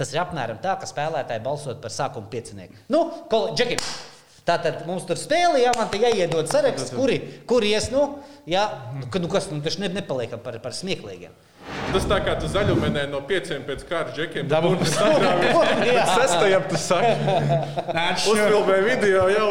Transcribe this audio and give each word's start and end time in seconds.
Tas 0.00 0.14
ir 0.14 0.22
apmēram 0.22 0.62
tā, 0.64 0.78
ka 0.80 0.88
spēlētāji 0.88 1.44
balsot 1.44 1.82
par 1.82 1.92
sākuma 1.92 2.30
piecinieku. 2.32 2.78
Nu, 2.88 3.04
Džeki, 3.52 3.76
Tātad 4.50 4.86
mums 4.88 5.04
tur 5.06 5.18
spēlē, 5.20 5.60
jā, 5.62 5.72
man 5.76 5.90
te 5.92 6.00
jāiedod 6.00 6.48
saraksts, 6.50 6.94
kuri, 6.96 7.18
kuri 7.48 7.74
ies, 7.74 7.90
nu, 7.92 8.06
jā, 8.48 8.64
nu, 9.12 9.28
kas, 9.30 9.50
nu, 9.52 9.60
taču 9.62 9.82
ne, 9.82 9.90
nepaliekam 9.92 10.40
par, 10.42 10.56
par 10.64 10.74
smieklīgiem. 10.74 11.34
Tas 11.90 12.04
tā 12.06 12.18
kā 12.22 12.34
tu 12.40 12.46
zaļumenē 12.50 13.06
no 13.10 13.20
pieciem 13.26 13.62
pēc 13.66 13.82
kārtas 13.88 14.14
džekiem. 14.16 14.46
Dabū- 14.50 14.76
Sestajam 16.20 16.62
tu 16.70 16.78
saki. 16.78 17.12
Uzfilmē 18.30 18.76
video 18.86 19.26
jau. 19.32 19.48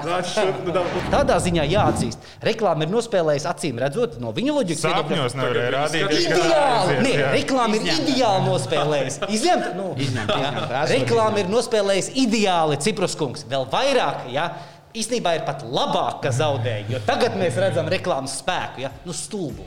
Nu. 0.00 0.84
Tādā 1.12 1.36
ziņā 1.42 1.64
jāatzīst, 1.70 2.24
reklāma 2.46 2.86
ir 2.86 2.92
nospēlējusi 2.94 3.48
acīm 3.50 3.80
redzot 3.82 4.16
no 4.22 4.32
viņa 4.36 4.54
loģikas. 4.56 4.84
Sapņos 4.86 5.36
nevarēja 5.38 5.70
rādīt. 5.76 6.16
Ideāli! 6.24 6.98
Nē, 7.04 7.14
reklāma 7.36 7.78
ir 7.80 7.86
ideāli 7.94 8.46
nospēlējusi. 8.48 9.22
Izņemt, 9.36 9.70
nu, 9.78 9.90
Izņemt, 10.00 10.34
izņemt. 10.36 10.74
Reklāma 10.94 11.42
ir 11.42 11.50
nospēlējusi 11.52 12.14
ideāli 12.24 12.78
Ciprus 12.82 13.16
kungs. 13.18 13.44
Vēl 13.50 13.66
vairāk, 13.72 14.28
ja 14.34 14.50
īstenībā 14.96 15.36
ir 15.38 15.44
pat 15.46 15.62
labāk, 15.66 16.20
ka 16.24 16.32
zaudēja. 16.34 16.86
Jo 16.90 16.98
tagad 17.06 17.36
mēs 17.38 17.58
redzam 17.62 17.86
reklāmas 17.92 18.38
spēku, 18.40 18.82
ja 18.86 18.90
nu, 19.06 19.14
stulbu. 19.14 19.66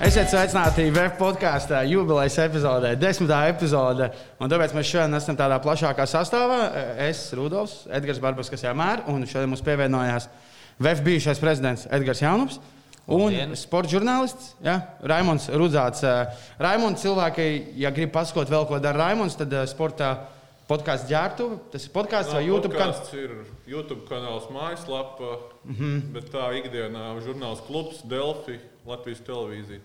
Esiet 0.00 0.30
sveicināti 0.32 0.86
VF 0.88 1.18
podkāstā, 1.18 1.82
jubilejas 1.84 2.38
epizodē, 2.40 2.94
desmitā 2.96 3.42
epizode. 3.50 4.06
Un 4.40 4.48
tāpēc 4.48 4.72
mēs 4.72 4.88
šodien 4.88 5.16
esam 5.18 5.36
tādā 5.36 5.58
plašākā 5.60 6.06
sastāvā. 6.08 6.56
Es, 7.04 7.26
Rudolfs, 7.36 7.82
Edgars 7.92 8.22
Barbas, 8.24 8.48
kas 8.48 8.64
jāmēr, 8.64 9.02
un 9.12 9.26
šodien 9.28 9.52
mums 9.52 9.60
pievienojās 9.66 10.30
VF 10.80 11.04
bijušais 11.04 11.42
prezidents 11.42 11.84
Edgars 11.92 12.24
Jaunups. 12.24 12.56
Un 13.10 13.26
Labdien. 13.26 13.52
sporta 13.60 13.92
žurnālists 13.92 14.54
ja? 14.64 14.78
Raimons 15.04 15.50
Rudzāts. 15.52 16.00
Raimons, 16.56 17.04
cilvēki, 17.04 17.50
ja 17.84 17.92
grib 17.92 18.16
paskot 18.16 18.48
vēl, 18.48 18.64
ko 18.72 18.80
dara 18.80 19.10
Raimons, 19.10 19.36
tad 19.36 19.52
eh, 19.52 19.68
sporta 19.68 20.14
podkāsts 20.70 21.12
ģērbtu. 21.12 21.52
Tas 21.76 21.84
ir 21.84 21.92
podkāsts 21.92 22.38
vai 22.38 22.46
YouTube 22.46 22.72
kanāls. 22.72 23.04
Podcasts 23.04 23.20
ir 23.20 23.36
YouTube 23.68 24.08
kanāls, 24.08 24.48
mājaslapa, 24.48 25.36
mm 25.66 25.76
-hmm. 25.76 26.02
bet 26.16 26.32
tā 26.32 26.50
ikdienā 26.64 27.10
žurnāls 27.20 27.60
klubs, 27.68 28.00
Delfi, 28.08 28.56
Latvijas 28.88 29.20
televīzija. 29.26 29.80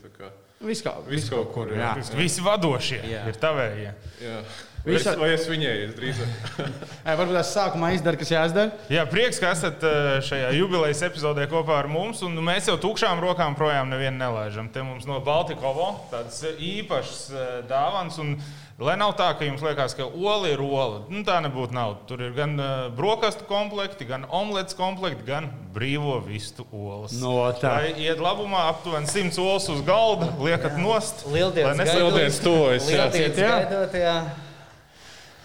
Viss 0.65 0.81
kaut, 0.85 1.03
Viss 1.11 1.29
kaut 1.29 1.51
kur, 1.53 1.73
jā. 1.75 1.91
Visi 2.15 2.43
vadošie 2.43 3.01
Jā. 3.09 3.25
ir 3.27 3.35
tavējie. 3.41 3.91
Jā. 4.23 4.37
Es, 4.85 5.05
vai 5.17 5.31
es 5.33 5.47
viņai 5.49 5.71
drīzāk? 5.97 6.33
Ei, 7.09 7.15
Varbūt 7.17 7.33
tas 7.39 7.51
sākumā 7.55 7.89
izdara, 7.95 8.19
kas 8.21 8.29
jāizdara. 8.29 8.75
Jā, 8.93 9.03
prieks, 9.09 9.39
ka 9.41 9.49
esat 9.55 9.81
šajā 10.27 10.51
jubilejas 10.59 11.01
epizodē 11.07 11.47
kopā 11.49 11.79
ar 11.81 11.89
mums. 11.89 12.21
un 12.25 12.37
Mēs 12.45 12.69
jau 12.69 12.77
tukšām 12.81 13.19
rokām 13.23 13.57
projām 13.57 13.89
nevienu 13.89 14.19
nelaižam. 14.21 14.69
Te 14.69 14.85
mums 14.85 15.07
no 15.09 15.17
Baltikovo 15.25 15.89
tādas 16.13 16.37
īpašas 16.53 17.23
un 18.21 18.35
Lai 18.75 18.97
nav 18.99 19.13
tā, 19.15 19.29
ka 19.39 19.45
jums 19.47 19.61
liekas, 19.63 19.93
ka 19.95 20.03
ola 20.03 20.49
ir 20.51 20.59
ola. 20.59 21.05
Nu, 21.07 21.21
tā 21.23 21.37
nebūtu. 21.39 21.71
Nav. 21.71 21.93
Tur 22.09 22.19
ir 22.25 22.33
gan 22.35 22.57
eh, 22.59 22.71
brokastu 22.91 23.45
komplekti, 23.47 24.03
gan 24.09 24.25
omletes 24.27 24.75
komplekti, 24.75 25.23
gan 25.29 25.47
brīvo 25.71 26.17
vistu 26.25 26.65
olas. 26.75 27.13
No 27.21 27.37
tā. 27.55 27.71
Lai 27.85 27.93
iet 28.03 28.19
labumā, 28.19 28.65
aptuveni 28.73 29.07
100 29.07 29.39
olas 29.39 29.69
uz 29.71 29.79
galda, 29.87 30.27
liekat 30.43 30.75
nost. 30.75 31.23
Lieldienas 31.31 31.79
lai 31.79 31.87
tuvojas, 32.43 32.91
jā. 32.91 33.05
Lieldienas 33.05 33.39
Jā. 33.39 33.55
gaidot, 33.63 33.95
jā. 33.95 34.17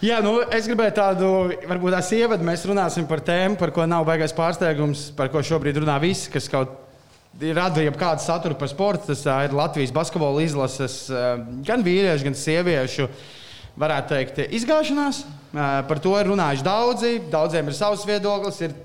Jā, 0.00 0.18
nu, 0.24 0.34
es 0.50 0.66
gribēju 0.66 0.96
tādu, 0.96 1.30
varbūt 1.70 1.94
tās 1.94 2.10
ievadu. 2.16 2.50
Mēs 2.50 2.66
runāsim 2.66 3.06
par 3.06 3.22
tēmu, 3.22 3.60
par 3.60 3.70
ko 3.76 3.86
nav 3.86 4.10
baigais 4.10 4.34
pārsteigums, 4.34 5.10
par 5.14 5.30
ko 5.30 5.42
šobrīd 5.44 5.78
runā 5.78 6.00
visi, 6.02 6.32
kas 6.34 6.50
kaut 6.50 6.72
rada 7.56 7.84
jau 7.84 7.92
kādu 7.94 8.24
saturu 8.24 8.56
par 8.58 8.70
sportu. 8.72 9.10
Tas 9.12 9.22
ir 9.26 9.54
Latvijas 9.56 9.92
basketbola 9.94 10.42
izlases, 10.44 11.04
gan 11.66 11.84
vīriešu, 11.86 12.26
gan 12.26 12.36
sieviešu, 12.38 13.06
varētu 13.80 14.14
teikt, 14.14 14.42
izgāšanās. 14.58 15.22
Par 15.52 16.02
to 16.02 16.16
ir 16.18 16.30
runājuši 16.30 16.66
daudzi. 16.66 17.14
Daudziem 17.32 17.70
ir 17.70 17.78
savs 17.78 18.06
viedoklis. 18.08 18.60
Ir, 18.66 18.76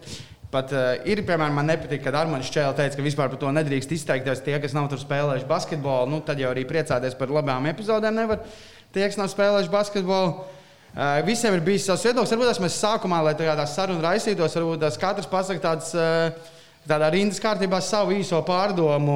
Pat 0.56 0.70
ir, 1.04 1.20
piemēram, 1.26 1.58
man 1.58 1.68
nepatīk, 1.68 2.00
kad 2.06 2.16
Armāns 2.16 2.48
Čēlā 2.54 2.72
teica, 2.78 2.96
ka 2.96 3.04
vispār 3.04 3.28
par 3.28 3.40
to 3.42 3.50
nedrīkst 3.52 3.92
izteikties 3.92 4.40
tie, 4.46 4.54
kas 4.64 4.76
nav 4.78 4.86
tur 4.88 5.02
spēlējuši 5.02 5.50
basketbolu. 5.50 6.08
Nu, 6.08 6.22
tad 6.24 6.40
jau 6.40 6.54
arī 6.54 6.64
priecāties 6.70 7.18
par 7.20 7.34
labām 7.34 7.66
epizodēm 7.74 8.16
nevar. 8.16 8.46
Tie, 8.96 9.04
kas 9.04 9.18
nav 9.20 9.28
spēlējuši 9.34 9.74
basketbolu, 9.74 10.46
Uh, 10.96 11.18
visiem 11.28 11.52
ir 11.52 11.60
bijis 11.60 11.84
savs 11.90 12.06
viedoklis. 12.08 12.32
Varbūt 12.32 12.60
mēs 12.64 12.76
sākumā, 12.80 13.18
lai 13.20 13.34
tādā 13.36 13.66
sarunā 13.68 14.00
raisītos, 14.14 14.54
varbūt 14.56 14.80
tās 14.80 14.96
katrs 14.96 15.28
pasakā 15.28 15.60
tāds, 15.60 15.90
uh, 15.92 16.54
tādā 16.90 17.10
rindas 17.14 17.42
kārtībā 17.44 17.80
savu 17.84 18.16
īso 18.18 18.42
pārdomu 18.46 19.16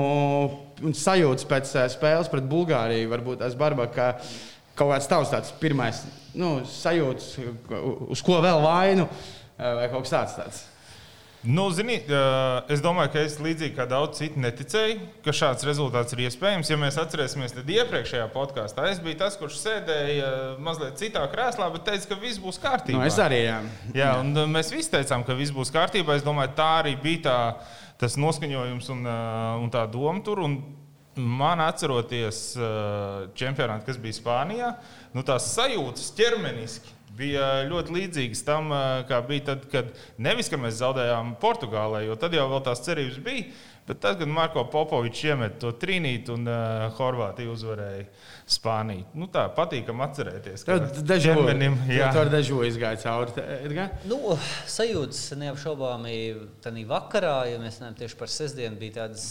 un 0.85 0.95
sajūtas 0.95 1.47
pēc 1.49 1.75
uh, 1.75 1.85
spēles 1.91 2.31
pret 2.31 2.47
Bulgāriju. 2.49 3.11
Varbūt 3.11 3.43
tas 3.43 3.57
barba, 3.59 3.89
ka 3.93 4.13
kaut 4.79 4.93
kāds 4.93 5.09
tavs 5.11 5.33
tāds 5.33 5.53
pirmais 5.59 6.03
nu, 6.39 6.59
sajūtas, 6.67 7.31
uz 8.13 8.21
ko 8.25 8.39
vēl 8.43 8.61
vainu 8.63 9.05
uh, 9.05 9.13
vai 9.81 9.87
kaut 9.91 10.05
kas 10.05 10.15
tāds. 10.15 10.37
tāds. 10.39 10.65
Nu, 11.47 11.69
zini, 11.71 11.95
ā, 12.11 12.65
es 12.73 12.81
domāju, 12.83 13.13
ka 13.13 13.21
es 13.23 13.37
līdzīgi 13.39 13.77
kā 13.77 13.85
daudz 13.87 14.17
citu 14.19 14.41
neticēju, 14.43 14.97
ka 15.23 15.31
šāds 15.35 15.63
rezultāts 15.63 16.11
ir 16.11 16.25
iespējams. 16.25 16.67
Ja 16.67 16.77
mēs 16.81 16.97
atcerēsimies, 16.99 17.53
tad 17.55 17.69
iepriekšējā 17.71 18.25
podkāstā 18.33 18.89
es 18.91 18.99
biju 19.03 19.21
tas, 19.21 19.37
kurš 19.39 19.61
sēdēja 19.61 20.25
ā, 20.27 20.41
mazliet 20.65 20.99
citā 20.99 21.23
krēslā, 21.31 21.69
bet 21.71 21.85
teica, 21.87 22.09
ka 22.11 22.19
viss 22.19 22.41
būs 22.43 22.59
kārtībā. 22.59 22.99
Nu, 22.99 23.07
es 23.07 23.21
arī. 23.23 23.45
Jā. 23.45 23.61
Jā, 23.95 24.11
un 24.19 24.35
ā, 24.35 24.43
mēs 24.51 24.73
visi 24.75 24.91
teicām, 24.97 25.23
ka 25.23 25.37
viss 25.39 25.55
būs 25.55 25.71
kārtībā. 25.71 26.19
Es 26.19 26.27
domāju, 26.27 26.51
tā 26.59 26.67
arī 26.81 26.97
bija 26.99 27.23
tā, 27.29 27.39
tas 28.03 28.19
noskaņojums 28.19 28.91
un, 28.97 29.07
un 29.63 29.71
tā 29.71 29.87
doma 29.87 30.19
tur. 30.27 30.43
Un 30.43 30.59
man 31.19 31.63
atceroties 31.63 32.43
čempionātu, 33.39 33.87
kas 33.87 33.99
bija 33.99 34.19
Spānijā, 34.19 34.75
nu, 35.15 35.23
tās 35.27 35.53
sajūtas 35.55 36.11
ķermeniski. 36.19 36.98
Bija 37.19 37.47
ļoti 37.67 37.95
līdzīgas 37.95 38.45
tam, 38.47 38.71
ā, 38.71 38.83
kā 39.09 39.19
bija 39.27 39.49
tad, 39.51 39.65
kad 39.71 39.91
nevis 40.21 40.47
ka 40.51 40.59
mēs 40.61 40.79
zaudējām 40.79 41.35
Portugālē, 41.41 42.05
jo 42.07 42.15
tad 42.19 42.37
jau 42.37 42.47
tās 42.63 42.85
cerības 42.85 43.19
bija. 43.25 43.49
Bet 43.89 44.03
tad, 44.03 44.19
kad 44.19 44.29
Marko 44.29 44.67
Popovičs 44.69 45.23
iemet 45.25 45.55
to 45.63 45.71
trīnīti 45.81 46.29
un 46.29 46.43
uh, 46.45 46.91
Horvātija 46.93 47.49
uzvarēja 47.49 48.03
Spāniju, 48.49 49.03
nu, 49.13 49.27
tā 49.29 49.43
patīkam 49.53 49.99
atcerēties. 50.01 50.63
ka 50.65 50.79
Tev 50.79 51.03
dežu 51.05 51.35
ķermenim, 51.35 51.75
jā. 51.93 52.07
Tur 52.15 52.31
dežu 52.33 52.63
izgāja 52.65 52.97
cauri. 53.03 53.43
Edgar? 53.59 53.91
Nu, 54.09 54.17
sajūtas 54.65 55.35
neapšaubāmi 55.37 56.15
tādā 56.63 56.81
vakarā, 56.89 57.35
ja 57.51 57.59
mēs 57.61 57.77
runājam 57.77 57.99
tieši 57.99 58.17
par 58.17 58.31
sestdienu, 58.33 58.79
bija 58.81 58.95
tādas, 59.03 59.27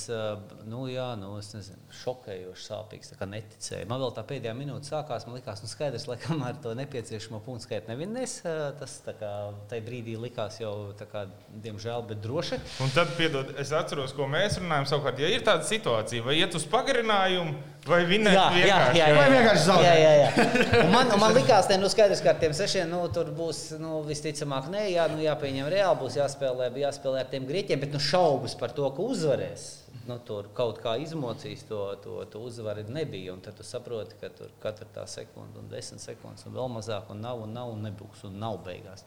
nu, 0.71 0.85
jā, 0.93 1.09
nu, 1.19 1.33
es 1.41 1.51
nezinu, 1.57 1.81
šokējošas, 2.05 2.69
sāpīgas, 2.71 3.11
tā 3.11 3.19
kā 3.19 3.29
neticēju. 3.33 3.89
Man 3.91 4.05
vēl 4.05 4.15
tā 4.15 4.25
pēdējā 4.29 4.55
minūte 4.55 4.93
sākās, 4.93 5.27
man 5.27 5.41
likās, 5.41 5.65
nu, 5.65 5.73
skaidrs, 5.73 6.07
lai 6.11 6.19
kamēr 6.23 6.63
to 6.63 6.77
nepieciešamo 6.79 7.43
punktu 7.43 7.67
skaitu 7.67 7.91
nevinnēs, 7.91 8.37
tas 8.79 8.97
tā 9.03 9.17
kā 9.19 9.33
tajā 9.73 9.87
brīdī 9.89 10.15
likās 10.21 10.61
jau, 10.63 10.93
kā, 11.11 11.25
diemžēl, 11.67 12.07
bet 12.13 12.23
droši. 12.23 12.61
Un 12.87 12.95
tad, 12.95 13.11
piedod, 13.19 13.51
es 13.59 13.75
atceros, 13.75 14.15
ko 14.15 14.31
mēs 14.31 14.61
runājam. 14.63 14.87
Savukārt, 14.95 15.19
ja 15.25 15.33
ir 15.33 15.43
tāda 15.47 15.67
situācija, 15.67 16.23
vai 16.23 16.39
iet 16.39 16.55
uz 16.55 16.69
pagarinājumu, 16.71 17.57
vai 17.89 18.03
vinēt 18.09 18.37
Jā, 18.37 18.79
jā, 18.97 19.08
vienkārši. 19.09 19.15
jā, 19.15 19.17
Vai 19.17 19.25
jā, 19.25 19.33
vienkārši 19.35 19.65
zaudēt? 19.65 19.87
jā, 19.89 19.95
jā, 19.99 20.13
jā. 20.21 20.85
Un 20.85 20.93
Man, 20.93 21.11
un 21.15 21.21
man 21.23 21.35
likās, 21.37 21.67
ka 21.71 21.77
nu, 21.81 21.89
skaidrs, 21.93 22.21
ka 22.25 22.31
ar 22.35 22.39
tiem 22.43 22.53
sešiem 22.57 22.89
nu, 22.93 23.01
tur 23.15 23.31
būs 23.35 23.63
nu, 23.81 24.03
visticamāk, 24.07 24.69
nē, 24.73 24.85
jā, 24.93 25.09
nu, 25.13 25.21
jāpieņem 25.25 25.69
reāli, 25.73 25.99
būs 26.03 26.17
jāspēlē, 26.21 26.71
jāspēlē 26.85 27.25
ar 27.25 27.31
tiem 27.33 27.47
grieķiem, 27.49 27.81
bet 27.81 27.93
nu, 27.97 28.01
šaubas 28.03 28.55
par 28.59 28.71
to, 28.77 28.89
ka 28.91 29.03
uzvarēs. 29.03 29.67
Nu, 30.09 30.17
tur 30.25 30.49
kaut 30.57 30.81
kā 30.83 30.95
izmocīs 31.03 31.67
to, 31.69 31.79
to, 32.03 32.19
to 32.33 32.41
uzvaru 32.45 32.85
nebija. 32.89 33.35
Tad 33.45 33.59
tu 33.59 33.67
saproti, 33.67 34.17
ka 34.21 34.31
tur 34.35 34.51
katra 34.63 34.89
tā 34.95 35.05
sekunde, 35.11 35.61
un 35.61 35.69
desmit 35.71 36.03
sekundes, 36.03 36.47
un 36.49 36.57
vēl 36.57 36.71
mazāk, 36.73 37.11
un 37.13 37.21
nav, 37.23 37.43
un 37.45 37.53
nav, 37.55 37.73
un 37.75 37.85
nebūs, 37.85 38.25
un 38.29 38.39
nav 38.41 38.59
beigās. 38.67 39.05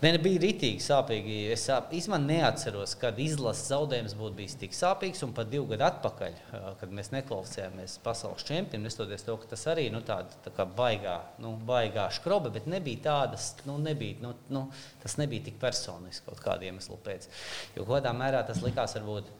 Ne, 0.00 0.14
bija 0.22 0.40
rītīgi 0.44 0.80
sāpīgi. 0.84 1.36
Es 1.52 1.66
sāp- 1.68 1.92
īstenībā 1.96 2.20
neatceros, 2.24 2.94
kad 3.00 3.18
izlases 3.20 3.68
zaudējums 3.72 4.16
būtu 4.18 4.38
bijis 4.38 4.56
tik 4.62 4.76
sāpīgs, 4.76 5.22
un 5.26 5.34
pat 5.36 5.50
divu 5.52 5.68
gadu 5.72 5.88
atpakaļ, 5.90 6.38
kad 6.80 6.94
mēs 6.94 7.12
nekvalificējāmies 7.16 7.98
pasaules 8.04 8.46
čempionam, 8.46 8.86
nestoties 8.88 9.26
to, 9.26 9.36
ka 9.42 9.50
tas 9.52 9.66
arī 9.74 9.90
nu, 9.92 10.00
tāda, 10.06 10.40
tā 10.46 10.54
kā 10.56 10.64
baigā, 10.64 11.18
nu, 11.42 11.52
baigā 11.68 12.06
skroba, 12.14 12.54
bet 12.54 12.70
nebija 12.70 13.04
tādas, 13.10 13.52
nu, 13.66 13.76
nebija, 13.82 14.22
nu, 14.24 14.34
nu, 14.48 14.66
tas 15.02 15.18
nebija 15.20 15.50
tik 15.50 15.60
personiski 15.60 16.30
kaut 16.30 16.40
kādiem 16.44 16.70
iemeslu 16.70 16.98
pēc. 17.04 17.28
Jo 17.76 17.86
kādā 17.88 18.14
mērā 18.16 18.42
tas 18.46 18.62
likās 18.64 18.96
varbūt. 18.98 19.30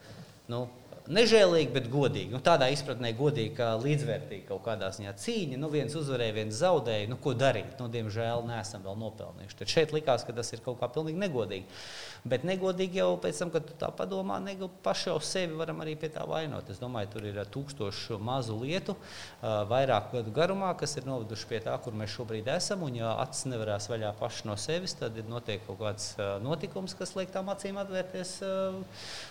Nu, 0.51 0.67
Nežēlīgi, 1.11 1.73
bet 1.75 1.89
godīgi. 1.91 2.31
Nu, 2.31 2.39
tādā 2.45 2.69
izpratnē, 2.71 3.11
godīgi, 3.19 3.55
kā 3.57 3.73
līdzvērtīgi 3.83 4.45
kaut 4.47 4.63
kādā 4.69 4.93
ziņā 4.95 5.15
cīņa. 5.19 5.59
Nu, 5.59 5.71
viens 5.73 5.97
uzvarēja, 5.99 6.37
viens 6.37 6.61
zaudēja. 6.61 7.09
Nu, 7.11 7.19
ko 7.19 7.33
darīt? 7.35 7.73
Nu, 7.81 7.89
diemžēl 7.91 8.45
neesam 8.47 8.85
vēl 8.87 8.99
nopelnījuši. 9.01 9.59
Tad 9.59 9.73
šeit 9.73 9.95
likās, 9.97 10.23
ka 10.27 10.37
tas 10.37 10.55
ir 10.55 10.63
kaut 10.63 10.79
kā 10.79 10.87
pilnīgi 10.95 11.19
negodīgi. 11.19 11.81
Bet 12.29 12.45
negodīgi 12.45 13.01
jau 13.01 13.15
pēc 13.21 13.39
tam, 13.41 13.51
kad 13.55 13.65
tu 13.65 13.75
tā 13.81 13.89
padomā, 13.97 14.37
negu 14.45 14.69
paši 14.85 15.09
jau 15.09 15.17
sevi 15.25 15.57
varam 15.57 15.81
arī 15.81 15.95
pie 16.01 16.11
tā 16.13 16.27
vainot. 16.29 16.69
Es 16.73 16.81
domāju, 16.83 17.09
tur 17.15 17.29
ir 17.31 17.39
ā, 17.41 17.47
tūkstoši 17.49 18.19
mazu 18.21 18.59
lietu, 18.61 18.97
ā, 19.41 19.55
vairāku 19.71 20.19
gadu 20.19 20.35
garumā, 20.37 20.75
kas 20.79 20.99
ir 21.01 21.09
noveduši 21.09 21.49
pie 21.49 21.63
tā, 21.65 21.77
kur 21.81 21.97
mēs 21.97 22.13
šobrīd 22.13 22.51
esam. 22.53 22.85
Un, 22.85 22.99
ja 23.01 23.15
acis 23.25 23.49
nevarēs 23.49 23.89
vaļā 23.93 24.13
paši 24.21 24.49
no 24.51 24.59
sevis, 24.61 24.97
tad 25.01 25.17
ir 25.17 25.29
notiek 25.31 25.65
kaut 25.65 25.81
kāds 25.81 26.13
ā, 26.21 26.29
notikums, 26.45 26.97
kas 26.99 27.15
liek 27.17 27.33
tām 27.33 27.49
acīm 27.55 27.81
atvērties 27.81 28.37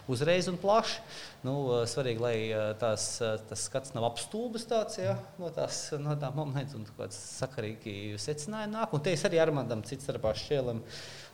uzreiz 0.09 0.49
un 0.49 0.57
plaši. 0.61 1.03
Nu, 1.45 1.55
svarīgi, 1.87 2.19
lai 2.19 2.35
tās, 2.81 3.05
tas 3.21 3.61
skats 3.69 3.93
nav 3.95 4.09
apstulbis 4.09 4.65
tāds, 4.67 4.97
ja, 4.99 5.15
no, 5.39 5.53
tās, 5.55 5.85
no 6.01 6.17
tā 6.19 6.33
momenta, 6.35 6.75
un 6.75 6.89
kāds 6.97 7.15
sakarīgi 7.39 8.17
secinājumi 8.19 8.75
nāk. 8.75 8.93
Un 8.95 9.05
te 9.05 9.13
es 9.15 9.23
arī 9.29 9.39
Armandam 9.39 9.85
cits 9.87 10.07
starpā 10.07 10.33
šķēlam. 10.35 10.83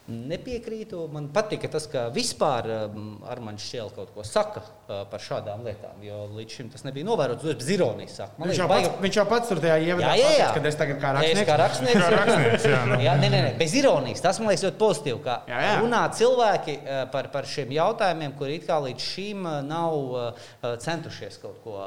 Nepiekrītu. 0.06 1.00
Man 1.10 1.32
patīk 1.34 1.64
tas, 1.74 1.88
ka 1.90 2.04
vispār 2.14 2.68
um, 2.94 3.06
ar 3.26 3.40
mani 3.42 3.58
šķiet 3.62 3.96
kaut 3.96 4.12
ko 4.14 4.22
saka 4.28 4.62
uh, 4.62 5.00
par 5.10 5.24
šādām 5.24 5.64
lietām. 5.66 5.98
Jo 6.06 6.28
līdz 6.36 6.58
šim 6.60 6.70
tas 6.74 6.86
nebija 6.86 7.08
novērots. 7.08 7.42
Tas 7.42 7.58
bez 7.58 7.72
ironijas. 7.74 8.14
Saka. 8.20 8.38
Man 8.38 8.52
Viņš 8.52 8.60
jau, 8.62 8.68
liekas, 8.70 8.92
pats, 8.94 9.02
viņš 9.06 9.18
jau 9.18 9.26
pats 9.32 9.50
tur 9.50 9.62
tajā 9.64 9.80
ievadā 9.82 10.12
Jā, 10.14 10.16
jā, 10.22 10.30
jā. 10.38 10.50
pateica, 10.52 10.62
ka 10.62 10.72
es 10.72 10.78
tagad 10.82 11.02
kā 11.02 11.14
rakstnieks. 11.18 11.50
kā 11.50 11.58
rakstnieks, 11.64 12.02
Kā 12.06 12.12
rakstnieks, 12.20 12.68
jā, 12.70 12.82
nu. 12.92 13.00
jā, 13.02 13.16
nē, 13.24 13.32
nē, 13.34 13.42
nē, 13.48 13.52
bez 13.64 13.76
ironijas. 13.82 14.22
Tas 14.28 14.40
man 14.44 14.52
liekas 14.54 14.68
ļoti 14.70 14.82
pozitīvi. 14.86 15.22
Kā 15.26 15.40
Jā, 15.50 15.62
jā. 15.66 15.74
runā 15.82 16.04
cilvēki 16.22 16.78
eh, 16.84 17.02
par, 17.16 17.32
par 17.34 17.50
šiem 17.50 17.74
jautājumiem, 17.80 18.38
kuri 18.38 18.60
it 18.62 18.70
kā 18.70 18.78
līdz 18.86 19.10
šim 19.16 19.50
eh, 19.50 19.58
nav 19.66 19.98
centušies 20.86 21.42
kaut 21.42 21.58
ko. 21.66 21.82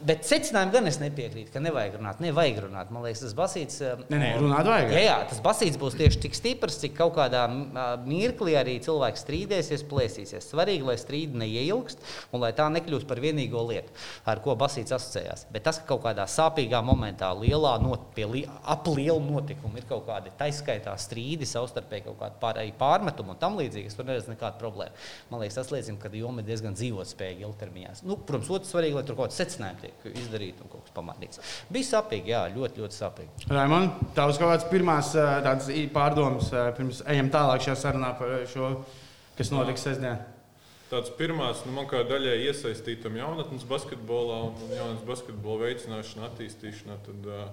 Bet 0.00 0.24
secinājumu 0.24 0.72
gan 0.72 0.86
es 0.88 0.96
nepiekrītu, 1.00 1.52
ka 1.52 1.60
nevajag 1.60 1.98
runāt. 1.98 2.20
Nevajag 2.24 2.60
runāt. 2.64 2.88
Man 2.94 3.02
liekas, 3.04 3.20
tas 3.26 3.34
basīts. 3.36 3.80
eh, 3.84 3.98
Nē, 4.08 4.16
nē, 4.22 4.28
runāt 4.40 4.64
vajag. 4.64 4.92
Jā, 4.96 5.02
jā, 5.04 5.16
tas 5.28 5.40
basīts 5.44 5.76
būs 5.80 5.96
tieši 5.98 6.20
tik 6.22 6.34
stiprs, 6.38 6.78
cik 6.80 6.94
kaut 6.96 7.12
kādā 7.18 7.42
mirklī 8.06 8.54
arī 8.56 8.78
cilvēks 8.80 9.24
strīdēsies, 9.26 9.84
plēsīsies. 9.90 10.46
Svarīgi, 10.48 10.86
lai 10.88 10.96
strīdi 11.00 11.36
neieilgst 11.42 12.00
un 12.32 12.40
lai 12.40 12.52
tā 12.56 12.70
nekļūst 12.72 13.08
par 13.10 13.20
vienīgo 13.20 13.60
lietu, 13.68 13.92
ar 14.24 14.40
ko 14.40 14.56
basīts 14.56 14.94
asociējās. 14.96 15.46
Bet 15.52 15.66
tas, 15.68 15.78
ka 15.82 15.90
kaut 15.92 16.02
kādā 16.06 16.24
sāpīgā 16.30 16.80
momentā, 16.86 17.30
lielā 17.36 17.76
not, 17.82 18.08
pie 18.16 18.24
li, 18.24 18.44
ap 18.64 18.88
lielu 18.88 19.20
notikumu 19.20 19.76
ir 19.76 19.84
kaut 19.90 20.06
kādi 20.08 20.32
taiskaitā 20.40 20.96
strīdi, 20.96 21.44
savstarpēji 21.48 22.06
kaut 22.08 22.18
kādi 22.22 22.40
pār, 22.40 22.62
pārmetumi 22.80 23.34
un 23.34 23.40
tam 23.42 23.58
līdzīgi, 23.60 23.92
es 23.92 23.98
tur 23.98 24.08
neredzu 24.08 24.32
nekādu 24.32 24.60
problēmu. 24.62 24.96
Man 25.30 25.44
liekas, 25.44 25.60
tas 25.60 25.72
liecina, 25.74 26.00
ka 26.00 26.08
joma 26.16 26.40
ir 26.40 26.48
diezgan 26.48 26.76
dzīvotspējīga 26.78 27.46
ilgtermiņā. 27.48 27.94
Nu, 28.08 28.16
protams, 28.16 28.50
otrs 28.56 28.72
svarīgi, 28.72 28.96
lai 28.96 29.04
tur 29.04 29.18
kaut 29.18 29.28
kāds 29.30 29.40
secinājums 29.42 29.80
tiek 29.84 29.89
izdarīts 30.14 30.62
un 30.64 30.68
kaut 30.72 30.84
kas 30.86 30.94
pamanīts. 30.96 31.40
Bija 31.70 31.84
sāpīgi, 31.90 32.32
jā, 32.34 32.42
ļoti, 32.56 32.80
ļoti 32.82 32.98
sāpīgi. 33.00 33.48
Raimond, 33.50 33.90
tavs 34.14 34.38
kaut 34.38 34.52
kāds 34.54 34.68
pirmās 34.72 35.14
ī- 35.68 35.88
pārdomas, 35.94 36.50
pirms 36.76 37.02
ejam 37.06 37.30
tālāk 37.30 37.60
šajā 37.66 37.76
sarunā 37.76 38.12
par 38.18 38.28
šo, 38.46 38.74
kas 39.38 39.50
notiks 39.50 39.82
sestdien. 39.88 40.18
Tāds 40.90 41.10
pirmās, 41.14 41.60
nu, 41.66 41.72
man 41.72 41.86
kā 41.86 42.00
daļai 42.02 42.40
iesaistītam 42.50 43.14
jaunatnes 43.16 43.62
basketbolā 43.64 44.40
un 44.48 44.54
un 44.64 44.72
jaunatnes 44.74 45.04
basketbola 45.06 45.68
veicināšanā, 45.68 46.26
attīstīšanā, 46.32 46.96
tad 47.06 47.28
uh, 47.30 47.44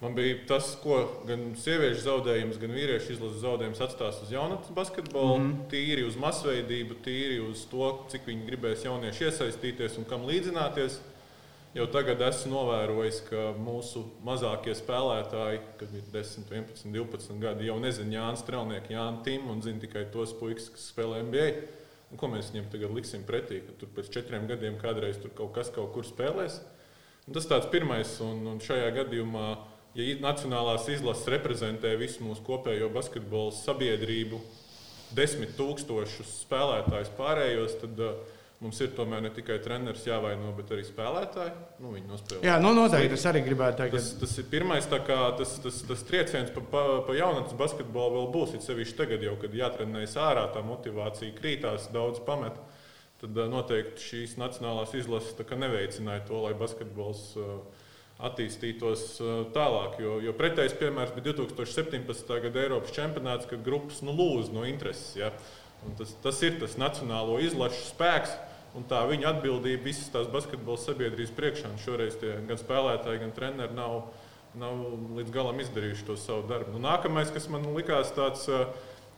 man 0.00 0.14
bija 0.16 0.38
tas, 0.48 0.70
ko 0.80 1.02
gan 1.28 1.50
sieviešu 1.60 2.00
zaudējums, 2.06 2.56
gan 2.62 2.72
vīriešu 2.72 3.12
izlases 3.12 3.42
zaudējums 3.44 3.82
atstās 3.84 4.22
uz 4.24 4.32
jaunatnes 4.32 4.72
basketbolu. 4.76 5.36
Mm 5.38 5.50
-hmm. 5.50 5.66
Tīri 5.74 6.06
uz 6.08 6.16
masveidību, 6.16 6.96
tīri 7.04 7.38
uz 7.50 7.66
to, 7.70 7.90
cik 8.08 8.24
viņi 8.26 8.48
gribēs 8.48 8.84
jaunieši 8.88 9.24
iesaistīties 9.28 9.98
un 9.98 10.04
kam 10.08 10.24
līdzināties. 10.24 10.98
Jau 11.76 11.84
tagad 11.92 12.22
esmu 12.24 12.54
novērojis, 12.54 13.18
ka 13.26 13.50
mūsu 13.60 14.00
mazākie 14.24 14.72
spēlētāji, 14.78 15.58
kad 15.76 15.90
ir 15.92 16.06
10, 16.14 16.46
11, 16.48 16.86
12 16.94 17.34
gadi, 17.42 17.66
jau 17.68 17.74
nezina 17.82 18.14
Jānis 18.14 18.40
Strelnieks, 18.40 18.88
Jānis 18.94 19.20
Tims 19.26 19.50
un 19.52 19.60
zina 19.60 19.82
tikai 19.82 20.06
tos 20.14 20.32
puikas, 20.38 20.70
kas 20.72 20.86
spēlē 20.94 21.18
NBA. 21.26 21.50
Un 22.08 22.20
ko 22.22 22.30
mēs 22.32 22.48
viņiem 22.48 22.70
tagad 22.72 22.94
liksim 22.96 23.26
pretī, 23.28 23.58
ka 23.66 23.74
tur 23.76 23.90
pēc 23.92 24.08
četriem 24.14 24.46
gadiem 24.48 24.78
kādreiz 24.80 25.20
tur 25.20 25.34
kaut 25.36 25.52
kas 25.58 25.68
kaut 25.74 25.90
kur 25.92 26.08
spēlēs? 26.08 26.62
Un 27.28 27.36
tas 27.36 27.50
tāds 27.50 27.68
pirmais, 27.68 28.14
un, 28.24 28.40
un 28.54 28.62
šajā 28.64 28.88
gadījumā, 29.02 29.44
ja 30.00 30.16
nacionālās 30.24 30.88
izlases 30.94 31.28
reprezentē 31.36 31.92
visu 32.00 32.24
mūsu 32.24 32.46
kopējo 32.46 32.88
basketbola 32.94 33.52
sabiedrību, 33.52 34.40
desmit 35.18 35.52
tūkstošus 35.60 36.38
spēlētājus 36.46 37.12
pārējos, 37.20 37.76
tad 37.84 38.00
uh, 38.00 38.35
mums 38.64 38.78
ir 38.80 38.92
tomēr 38.96 39.20
ne 39.24 39.30
tikai 39.36 39.58
treneris 39.64 40.06
jāvaino, 40.06 40.52
bet 40.56 40.70
arī 40.72 40.84
spēlētāji. 40.86 41.52
Nu, 41.82 41.92
viņi 41.92 42.08
nospēlē. 42.08 42.40
Jā, 42.46 42.56
nu 42.62 42.72
noteikti. 42.76 43.18
Es 43.18 43.26
arī 43.28 43.42
gribētu 43.44 43.82
teikt, 43.82 43.96
Tas, 43.98 44.08
tas 44.20 44.36
ir 44.40 44.48
pirmais, 44.52 44.88
kā 44.88 45.18
tas, 45.38 45.56
tas, 45.64 45.82
tas 45.88 46.04
trieciens 46.08 46.52
pa, 46.54 46.62
pa, 46.72 46.84
pa 47.06 47.16
jaunatnes 47.16 47.56
basketbolu 47.58 48.20
vēl 48.20 48.30
būs. 48.36 48.54
It 48.56 48.64
sevišķi 48.64 48.98
tagad, 49.02 49.26
jau, 49.28 49.34
kad 49.42 49.56
jātrenējas 49.56 50.16
ārā, 50.24 50.46
tā 50.54 50.64
motivācija 50.64 51.36
krītās, 51.36 51.90
daudz 51.94 52.22
pamet. 52.24 52.56
Tad 53.20 53.36
ā, 53.36 53.48
noteikti 53.52 54.08
šīs 54.10 54.38
nacionālās 54.40 54.96
izlases 54.96 55.36
neveicināja 55.36 56.24
to, 56.30 56.40
lai 56.46 56.54
basketbols 56.56 57.28
ā, 57.36 57.60
attīstītos 58.30 59.06
ā, 59.20 59.36
tālāk. 59.52 60.00
Jo, 60.00 60.16
jo 60.24 60.32
pretējs 60.36 60.78
piemērs 60.80 61.12
bija 61.12 61.36
2017. 61.36 62.34
gada 62.48 62.64
Eiropas 62.64 62.96
čempionāts, 62.96 63.48
kad 63.52 63.64
grupas 63.64 64.00
nu, 64.00 64.16
lūdz 64.16 64.52
no 64.56 64.64
intereses. 64.64 65.12
Ja? 65.20 65.34
Un 65.84 65.96
Tas, 65.98 66.14
tas 66.22 66.40
ir 66.42 66.58
tas 66.60 66.76
nacionālo 66.80 67.38
izlašu 67.44 67.84
spēks. 67.90 68.32
Un 68.76 68.84
tā 68.88 69.00
viņa 69.08 69.30
atbildība 69.30 69.88
visas 69.88 70.10
tās 70.12 70.28
basketbola 70.28 70.76
sabiedrības 70.80 71.32
priekšā. 71.36 71.70
Šoreiz 71.80 72.18
gan 72.20 72.58
spēlētāji, 72.60 73.22
gan 73.22 73.32
treneri 73.36 73.76
nav, 73.76 74.10
nav 74.58 74.82
līdz 75.16 75.32
galam 75.32 75.62
izdarījuši 75.64 76.04
to 76.08 76.18
savu 76.20 76.44
darbu. 76.50 76.74
Nu, 76.74 76.82
nākamais, 76.84 77.32
kas 77.32 77.48
man 77.52 77.64
likās 77.76 78.12
tāds, 78.16 78.44
ā, 78.52 78.66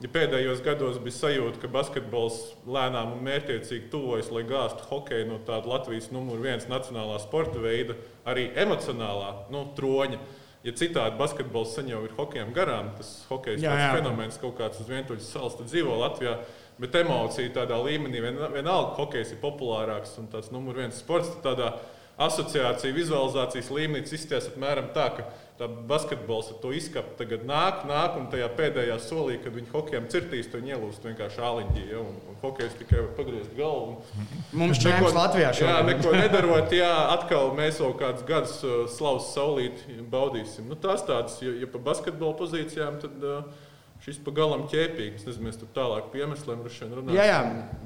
ja 0.05 0.11
pēdējos 0.15 0.63
gados 0.63 1.01
bija 1.03 1.17
sajūta, 1.17 1.59
ka 1.65 1.73
basketbols 1.75 2.39
lēnām 2.71 3.17
un 3.17 3.25
mērķiecīgi 3.27 3.91
tuvojas, 3.91 4.31
lai 4.35 4.45
gāztu 4.47 4.87
hokeju 4.93 5.27
no 5.33 5.41
tāda 5.49 5.75
Latvijas 5.75 6.13
numur 6.15 6.39
viens 6.45 6.69
nacionālā 6.71 7.19
sporta 7.25 7.59
veida, 7.63 7.99
arī 8.31 8.53
emocionālā 8.63 9.33
nu, 9.55 9.67
troņa. 9.79 10.23
Ja 10.67 10.73
citādi 10.75 11.19
basketbols 11.19 11.75
sen 11.77 11.87
jau 11.91 12.01
ir 12.07 12.15
hokejam 12.17 12.51
garām, 12.55 12.91
tas 12.99 13.13
hokejs 13.29 13.63
Jā, 13.63 13.77
jā. 13.79 13.93
fenomens 13.95 14.39
kaut 14.43 14.57
kāds 14.59 14.81
uz 14.83 14.89
vientuļas 14.91 15.29
salas, 15.35 15.55
dzīvo 15.63 15.95
Latvijā. 16.01 16.39
Bet 16.79 16.95
emocija 16.95 17.51
tādā 17.57 17.79
līmenī 17.83 18.23
vien, 18.23 18.41
vienalga, 18.55 18.95
hokejs 19.01 19.35
ir 19.35 19.43
populārāks 19.43 20.15
un 20.23 20.29
tāds 20.31 20.53
numur 20.55 20.79
viens 20.79 21.01
sports. 21.03 21.33
tad 21.43 21.59
Tādā 21.59 21.73
asociācija, 22.19 22.95
vizualizācijas 22.95 23.71
līmenī 23.71 24.07
izskatās 24.07 24.49
apmēram 24.51 24.91
tā, 24.95 25.07
ka 25.17 25.27
tā 25.59 25.67
basketbols 25.91 26.53
ar 26.53 26.59
to 26.63 26.71
izskapu 26.75 27.17
tagad 27.19 27.43
nāk, 27.47 27.83
nāk 27.89 28.17
un 28.19 28.29
tajā 28.31 28.47
pēdējā 28.59 28.97
solī, 29.03 29.39
kad 29.43 29.55
viņi 29.55 29.71
hokejam 29.73 30.07
cirtīs, 30.11 30.51
to 30.51 30.61
ielūst 30.63 31.07
vienkārši 31.07 31.43
āliņģī. 31.49 31.85
Ja, 31.91 32.03
un, 32.03 32.19
un 32.31 32.39
hokejs 32.43 32.77
tikai 32.79 33.01
var 33.01 33.09
pagriezt 33.19 33.55
galvu. 33.59 33.97
Un, 33.99 34.29
mums 34.63 34.83
čempions 34.83 35.17
Latvijā 35.19 35.51
Jā, 35.51 35.57
šodien. 35.61 35.91
neko 35.91 36.15
nedarot, 36.15 36.75
jā, 36.79 36.93
atkal 37.17 37.51
mēs 37.59 37.83
vēl 37.83 37.97
kādus 38.03 38.27
gadus 38.29 38.59
uh, 38.67 38.77
slavas 38.95 39.33
saulīti 39.35 39.99
baudīsim. 40.13 40.69
Nu, 40.71 40.79
tās 40.79 41.03
tādas, 41.07 41.41
ja, 41.43 41.55
ja 41.59 41.71
pa 41.71 41.83
basketbola 41.91 42.39
pozīcijām, 42.39 43.03
tad 43.03 43.27
uh, 43.27 43.67
šis 44.05 44.21
pa 44.25 44.35
galam 44.37 44.67
ķēpīgs. 44.71 45.23
Es 45.23 45.29
nezinu, 45.29 45.49
mēs 45.49 45.61
tur 45.61 45.71
tālāk 45.77 46.11
pie 46.13 46.25
iemesliem 46.25 46.65
droši 46.65 46.85
vien 46.85 46.97
runāsim. 46.99 47.19
Jā, 47.19 47.27
jā. 47.29 47.41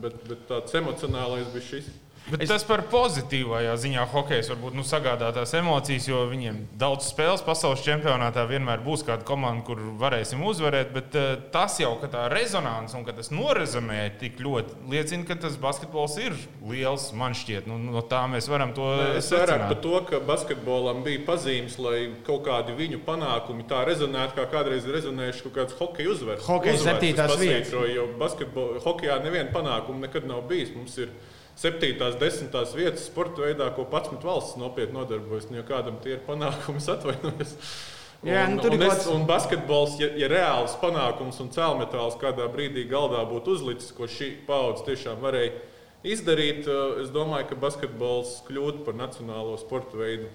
Bet, 0.05 0.19
bet 0.29 0.47
tāds 0.50 0.79
emocionālais 0.82 1.50
bija 1.55 1.69
šis. 1.70 1.91
Bet 2.30 2.44
es... 2.44 2.50
tas 2.52 2.64
par 2.66 2.84
pozitīvajā 2.90 3.72
ziņā 3.82 4.04
hokejs 4.12 4.50
varbūt 4.52 4.76
nu, 4.78 4.84
sagādā 4.86 5.32
tās 5.34 5.52
emocijas, 5.58 6.06
jo 6.06 6.20
viņiem 6.30 6.60
daudz 6.78 7.08
spēles 7.10 7.42
pasaules 7.42 7.82
čempionātā 7.82 8.44
vienmēr 8.50 8.85
būs 8.85 9.02
kāda 9.06 9.26
komanda, 9.26 9.64
kur 9.66 9.80
varēsim 9.99 10.44
uzvarēt. 10.47 10.92
Bet 10.94 11.18
uh, 11.18 11.32
tas 11.54 11.80
jau, 11.82 11.94
ka 12.02 12.11
tā 12.12 12.28
rezonance 12.32 12.94
un 12.99 13.06
ka 13.06 13.16
tas 13.16 13.32
norezonē 13.35 14.04
tik 14.20 14.38
ļoti, 14.42 14.78
liecina, 14.92 15.26
ka 15.26 15.38
tas 15.47 15.58
basketbols 15.62 16.16
ir 16.23 16.38
liels. 16.70 17.08
Man 17.18 17.35
šķiet, 17.37 17.66
nu, 17.70 17.80
no 17.90 18.04
tā 18.06 18.23
mēs 18.30 18.49
varam 18.50 18.73
to 18.76 18.87
Es 19.18 19.30
vairāk 19.35 19.66
par 19.68 19.80
to, 19.82 19.94
ka 20.08 20.23
basketbolam 20.26 21.02
bija 21.06 21.25
pazīmes, 21.26 21.76
lai 21.82 21.99
kaut 22.26 22.47
kādi 22.47 22.76
viņu 22.78 23.02
panākumi 23.06 23.66
tā 23.68 23.82
rezonētu, 23.88 24.38
kā 24.38 24.47
kādreiz 24.52 24.87
rezonējuši 24.88 25.47
kaut 25.49 25.56
kāds 25.58 25.76
hokeja 25.80 26.14
uzvaras. 26.14 26.47
Hokeja 26.47 26.80
septītās 26.87 27.37
vietas. 27.40 27.75
Jo 27.92 28.06
basketbolā, 28.20 28.80
hokejā 28.85 29.18
neviena 29.25 29.50
panākuma 29.54 30.06
nekad 30.06 30.26
nav 30.28 30.44
bijis. 30.50 30.73
Mums 30.76 30.97
ir 31.02 31.11
septītās, 31.59 32.18
desmitās 32.21 32.76
vietas 32.76 33.06
sporta 33.09 33.44
veidā, 33.44 33.68
ko 33.76 33.87
11 33.88 34.25
valsts 34.26 34.59
nopietni 34.61 34.99
nodarbojas. 34.99 35.49
Nu, 35.50 35.61
ja 35.61 35.66
kādam 35.66 35.99
tie 36.02 36.16
ir 36.16 36.23
panākumi, 36.28 36.82
atvainojos. 36.94 37.56
Jā, 38.23 38.44
nu, 38.47 38.61
tur 38.62 38.76
ir 38.76 38.78
un, 38.78 38.87
es, 38.87 39.06
un 39.11 39.25
basketbols, 39.26 39.97
ja, 39.99 40.12
ja 40.14 40.28
reāls 40.30 40.76
panākums 40.78 41.40
un 41.42 41.50
cēlmetāls 41.50 42.14
kādā 42.21 42.47
brīdī 42.52 42.85
galdā 42.90 43.25
būtu 43.26 43.56
uzlicis, 43.56 43.90
ko 43.97 44.06
šī 44.06 44.28
paudze 44.47 44.87
tiešām 44.87 45.18
varēja 45.25 45.56
izdarīt, 46.06 46.68
eh, 46.71 47.02
es 47.02 47.11
domāju, 47.14 47.49
ka 47.50 47.59
basketbols 47.64 48.37
kļūtu 48.47 48.87
par 48.87 48.94
nacionālo 48.99 49.56
sporta 49.59 49.99
veidu 49.99 50.30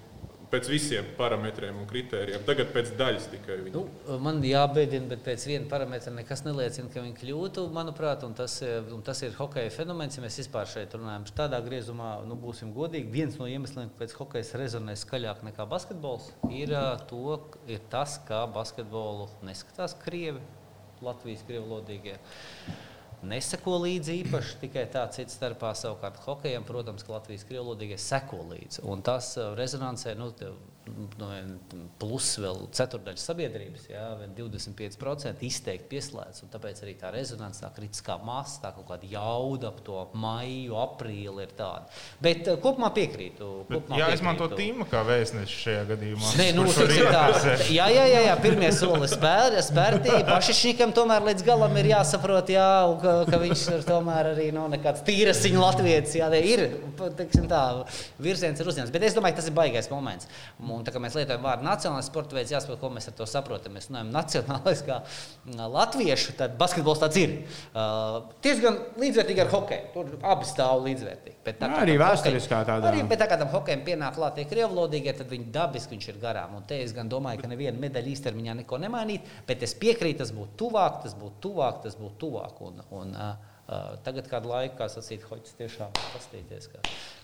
pēc 0.51 0.69
visiem 0.71 1.07
parametriem 1.17 1.77
un 1.81 1.87
kritērijiem. 1.89 2.43
Tagad 2.47 2.71
pēc 2.75 2.91
daļas 2.99 3.27
tikai 3.33 3.57
viņa. 3.65 3.73
Nu, 3.75 4.17
man 4.23 4.39
jābēdina, 4.45 5.09
bet 5.11 5.23
pēc 5.25 5.45
viena 5.49 5.69
parametra 5.71 6.13
nekas 6.15 6.43
neliecina, 6.45 6.91
ka 6.93 7.03
viņi 7.03 7.17
kļūtu, 7.19 7.65
manuprāt, 7.75 8.23
un 8.27 8.35
tas, 8.37 8.59
eh, 8.65 8.79
un 8.95 9.03
tas 9.05 9.21
ir 9.27 9.35
hokeja 9.37 9.73
fenomens. 9.73 10.17
Ja 10.17 10.23
mēs 10.23 10.39
vispār 10.41 10.69
šeit 10.71 10.95
runājam 10.95 11.27
tādā 11.37 11.59
griezumā, 11.65 12.11
nu, 12.27 12.39
būsim 12.39 12.73
godīgi, 12.75 13.11
viens 13.11 13.37
no 13.39 13.47
iemesliem, 13.49 13.91
kāpēc 13.93 14.15
hokejs 14.19 14.53
rezonē 14.61 14.95
skaļāk 14.95 15.43
nekā 15.49 15.67
basketbols, 15.69 16.31
ir, 16.49 16.75
ā, 16.77 16.97
to, 17.09 17.39
ir 17.67 17.83
tas, 17.91 18.19
kā 18.27 18.45
basketbolu 18.51 19.29
neskatās 19.47 19.97
krievi, 20.03 20.39
Latvijas 21.01 21.43
krievlodīgie. 21.45 22.15
Neseko 23.25 23.79
līdzi 23.81 24.19
īpaši 24.21 24.59
tikai 24.61 24.83
tā, 24.93 25.07
cits 25.13 25.37
starpā 25.39 25.71
savukārt 25.77 26.19
hokejam, 26.21 26.65
protams, 26.67 27.01
ka 27.05 27.15
Latvijas 27.15 27.47
krievlodīgie 27.49 27.97
seko 27.97 28.43
līdzi. 28.51 28.83
Un 28.85 29.01
tas 29.05 29.31
ā, 29.41 29.49
rezonansē, 29.57 30.13
nu, 30.19 30.29
plus 32.01 32.29
vēl 32.41 32.67
ceturdaļa 32.75 33.19
sabiedrības, 33.21 33.87
jā, 33.91 34.03
25% 34.37 35.43
izteikti 35.47 35.89
pieslēdz. 35.91 36.43
Tāpēc 36.53 36.81
arī 36.85 36.93
tā 36.99 37.11
rezonance, 37.13 37.61
tā 37.63 37.69
kritiskā 37.75 38.17
masa, 38.25 38.61
tā 38.63 38.71
kaut 38.75 38.87
kāda 38.89 39.09
jauda 39.11 39.71
ap 39.71 39.81
to 39.85 40.03
maiju, 40.17 40.77
aprīli 40.79 41.45
ir 41.45 41.53
tāda. 41.57 41.91
Bet 42.23 42.47
uh, 42.47 42.59
kopumā 42.63 42.89
piekrītu. 42.95 43.49
Kopumā 43.69 43.99
jā, 44.01 44.09
izmanto 44.15 44.49
tīma 44.53 44.87
kā 44.89 45.03
vēstneši 45.07 45.59
šajā 45.65 45.83
gadījumā. 45.91 46.33
Nē, 46.39 46.47
nu, 46.57 46.67
tā, 46.71 47.23
jā, 47.73 47.89
jā, 47.93 48.05
jā, 48.13 48.23
jā, 48.29 48.37
pirmie 48.43 48.71
soli 48.75 49.09
spēr, 49.11 49.59
spērtī. 49.67 50.21
Pašišķīkam 50.27 50.95
tomēr 50.97 51.27
līdz 51.31 51.45
galam 51.47 51.75
ir 51.81 51.91
jāsaprot, 51.93 52.53
jā, 52.53 52.69
ka, 53.03 53.17
ka 53.29 53.41
viņš 53.43 53.65
ir 53.75 53.87
tomēr 53.87 54.31
arī 54.33 54.49
nu, 54.55 54.67
nekāds 54.71 55.03
tīrasiņu 55.07 55.63
latvietis. 55.63 56.17
Jā, 56.19 56.31
ir, 56.37 56.65
teiksim 57.19 57.47
tā, 57.51 57.63
virziens 58.21 58.61
ir 58.61 58.71
uzņemts. 58.71 58.93
Bet 58.93 59.07
es 59.09 59.17
domāju, 59.17 59.39
tas 59.39 59.49
ir 59.49 59.57
baigais 59.57 59.91
moments. 59.91 60.29
Un, 60.77 60.85
tā 60.85 60.93
kā 60.93 61.01
mēs 61.01 61.15
lietojam 61.17 61.43
vārdu 61.43 61.65
nacionālais 61.65 62.07
sporta 62.09 62.37
veids, 62.37 62.53
jāsaprot, 62.53 62.79
ko 62.81 62.91
mēs 62.93 63.09
ar 63.09 63.15
to 63.17 63.27
saprotam. 63.29 63.73
Mēs 63.77 63.89
runājam 63.89 64.11
nacionālais 64.13 64.83
kā 64.85 64.99
latviešu, 65.77 66.35
tad 66.37 66.53
basketbols 66.59 67.01
tāds 67.01 67.19
ir. 67.21 67.33
Uh, 67.71 68.29
tieši 68.45 68.63
gan 68.63 68.79
līdzvērtīgi 69.01 69.43
ar 69.43 69.51
hokeju. 69.53 69.89
Tur 69.95 70.29
abi 70.33 70.47
stāv 70.49 70.83
līdzvērtīgi. 70.85 71.37
Bet 71.47 71.59
tā, 71.63 71.71
arī 71.81 71.97
vēsturiskā 72.01 72.61
tādā. 72.67 72.91
Arī, 72.91 73.03
bet 73.09 73.21
tā 73.23 73.29
kā 73.31 73.39
tam 73.41 73.51
hokejam 73.53 73.83
pienāk 73.87 74.17
klāt 74.17 74.37
tie 74.37 74.47
krievlodīgie, 74.49 75.15
tad 75.17 75.31
viņi 75.31 75.51
dabiski 75.55 75.95
viņš 75.95 76.09
ir 76.13 76.21
garām. 76.21 76.57
Un 76.59 76.65
te 76.69 76.81
es 76.83 76.95
gan 76.95 77.09
domāju, 77.11 77.43
ka 77.43 77.51
neviena 77.51 77.79
medaļa 77.81 78.13
īstermiņā 78.13 78.57
neko 78.61 78.81
nemainīt, 78.83 79.29
bet 79.47 79.63
es 79.65 79.75
piekrītu, 79.79 80.21
tas 80.23 80.33
būtu 80.35 80.57
tuvāk, 80.65 81.03
tas 81.05 81.15
būtu 81.17 81.39
tuvāk, 81.47 81.83
tas 81.85 81.95
būtu 81.99 82.19
tuvāk. 82.25 82.65
Un, 82.67 82.83
un, 82.99 83.15
uh, 83.15 83.55
Uh, 83.67 83.97
tagad 83.99 84.29
kādu 84.31 84.47
laiku, 84.47 84.77
kā 84.79 84.85
sacīt, 84.87 85.25
hoģis 85.27 85.57
tiešām 85.59 85.89
pastīties. 85.91 86.69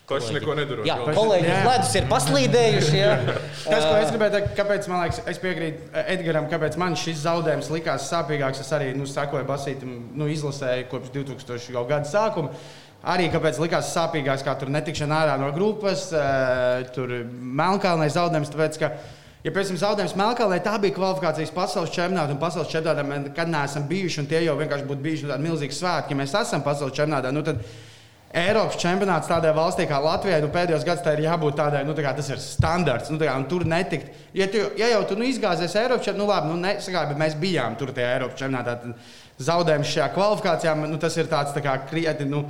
Košs 0.04 0.26
neko 0.34 0.52
nedarot. 0.58 0.84
Jā, 0.84 0.98
kolēģi 1.16 1.48
jā. 1.48 1.60
ledus 1.64 1.94
ir 1.96 2.08
paslīdējuši. 2.10 2.98
Tas, 3.70 3.86
ko 3.86 3.94
es 3.96 4.10
gribēju 4.12 4.34
teikt, 4.34 4.50
kāpēc 4.58 4.88
man 4.92 5.00
liekas, 5.06 5.22
es 5.32 5.40
piekrītu 5.40 5.88
Edgaram, 6.02 6.50
kāpēc 6.52 6.76
man 6.82 6.98
šis 7.00 7.22
zaudējums 7.22 7.72
likās 7.72 8.10
sāpīgāks. 8.12 8.60
Es 8.60 8.74
arī 8.76 8.90
nu, 8.92 9.08
sakoju 9.08 9.48
Basītam, 9.48 9.96
nu, 10.12 10.28
izlasēju 10.34 10.90
kopš 10.92 11.14
2000. 11.16 11.86
gada 11.88 12.12
sākuma. 12.12 12.52
Arī 13.14 13.30
kāpēc 13.32 13.64
likās 13.64 13.94
sāpīgāks, 13.96 14.44
kā 14.44 14.52
tur 14.60 14.68
netikšana 14.76 15.22
ārā 15.22 15.40
no 15.40 15.48
grupas, 15.56 16.10
tur 16.92 17.16
Melnkalnē 17.32 18.12
zaudējums. 18.12 18.52
Tāpēc, 18.52 18.80
ka, 18.84 18.92
Ja, 19.44 19.52
piemēram, 19.52 19.76
zaudējums 19.76 20.14
Melnkalnē, 20.16 20.56
tā 20.64 20.78
bija 20.80 20.94
kvalifikācijas 20.96 21.50
pasaules 21.52 21.90
čempionāta, 21.92 22.32
un 22.32 22.38
pasaules 22.40 22.70
čempionātā 22.72 23.02
mēs 23.04 23.26
nekad 23.26 23.50
neesam 23.52 23.82
bijuši, 23.90 24.22
un 24.22 24.28
tie 24.30 24.38
jau 24.40 24.54
vienkārši 24.56 24.86
būtu 24.88 25.04
bijuši 25.04 25.26
tādi 25.28 25.44
milzīgi 25.44 25.76
svētki, 25.76 26.14
ja 26.14 26.20
mēs 26.22 26.32
esam 26.40 26.62
pasaules 26.64 26.94
čempionātā. 26.96 27.32
Nu, 27.34 27.42
tad 27.44 27.58
Eiropas 28.40 28.78
čempionāts 28.80 29.28
tādai 29.28 29.50
valstī 29.54 29.84
kā 29.90 29.98
Latvijai, 30.00 30.40
nu, 30.40 30.48
pēdējos 30.54 30.86
gados 30.88 31.04
tā 31.04 31.12
ir 31.18 31.26
jābūt 31.26 31.58
tādai, 31.60 31.82
nu, 31.84 31.92
tā 31.94 32.06
kā 32.06 32.14
tas 32.16 32.30
ir 32.32 32.40
standarts, 32.40 33.12
nu, 33.12 33.18
kā, 33.20 33.34
tur 33.50 33.66
netikt. 33.68 34.16
Ja, 34.32 34.48
tu, 34.48 34.62
ja 34.80 34.88
jau 34.94 35.02
tu 35.10 35.18
nu, 35.20 35.26
izgāzies 35.28 35.76
Eiropas 35.76 36.08
čempionātā, 36.08 36.22
nu, 36.22 36.30
labi, 36.32 36.48
nu, 36.48 36.56
nesakā, 36.64 37.02
bet 37.10 37.20
mēs 37.20 37.36
bijām 37.42 37.76
tur 37.76 37.92
tajā 37.92 38.14
Eiropas 38.16 38.40
čempionātā, 38.40 38.78
tad 38.80 39.44
zaudējums 39.50 39.92
šajā 39.92 40.08
kvalifikācijā, 40.16 40.74
nu, 40.86 41.02
tas 41.04 41.20
ir 41.20 41.28
tāds 41.28 41.52
tā 41.52 41.60
kā 41.68 41.76
krietni, 41.84 42.30
nu, 42.32 42.46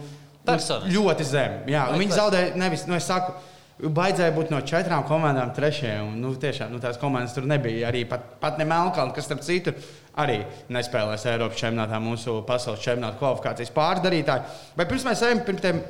nu, 0.47 0.57
ļoti 0.95 1.27
zem. 1.27 1.59
Jā, 1.75 1.89
viņi 1.99 2.17
zaudēja 2.23 2.55
nevis, 2.63 2.87
nu, 2.87 2.95
es 2.95 3.11
saku, 3.11 3.35
Baidzēja 3.75 4.31
būt 4.37 4.53
no 4.55 4.61
četrām 4.63 5.03
komandām 5.09 5.51
trešajā. 5.55 5.99
Un, 6.07 6.21
nu, 6.23 6.31
tiešām 6.39 6.71
nu, 6.71 6.79
tās 6.83 6.99
komandas 7.01 7.35
tur 7.35 7.49
nebija. 7.51 7.89
Arī 7.89 8.05
pat, 8.07 8.37
pat 8.43 8.61
ne 8.61 8.69
Melnkalna, 8.71 9.15
kas 9.17 9.27
starp 9.27 9.43
citu 9.43 9.75
arī 10.23 10.39
nespēlēs 10.73 11.27
Eiropas 11.33 11.59
čempionātā, 11.59 11.99
mūsu 12.03 12.37
pasaules 12.47 12.85
čempionāta 12.85 13.19
kvalifikācijas 13.19 13.75
pārdarītāji. 13.75 14.59
Bet 14.79 14.91
pirms 14.93 15.07
mēs 15.09 15.25
ejam 15.27 15.43
pirms 15.49 15.65
tiem 15.65 15.83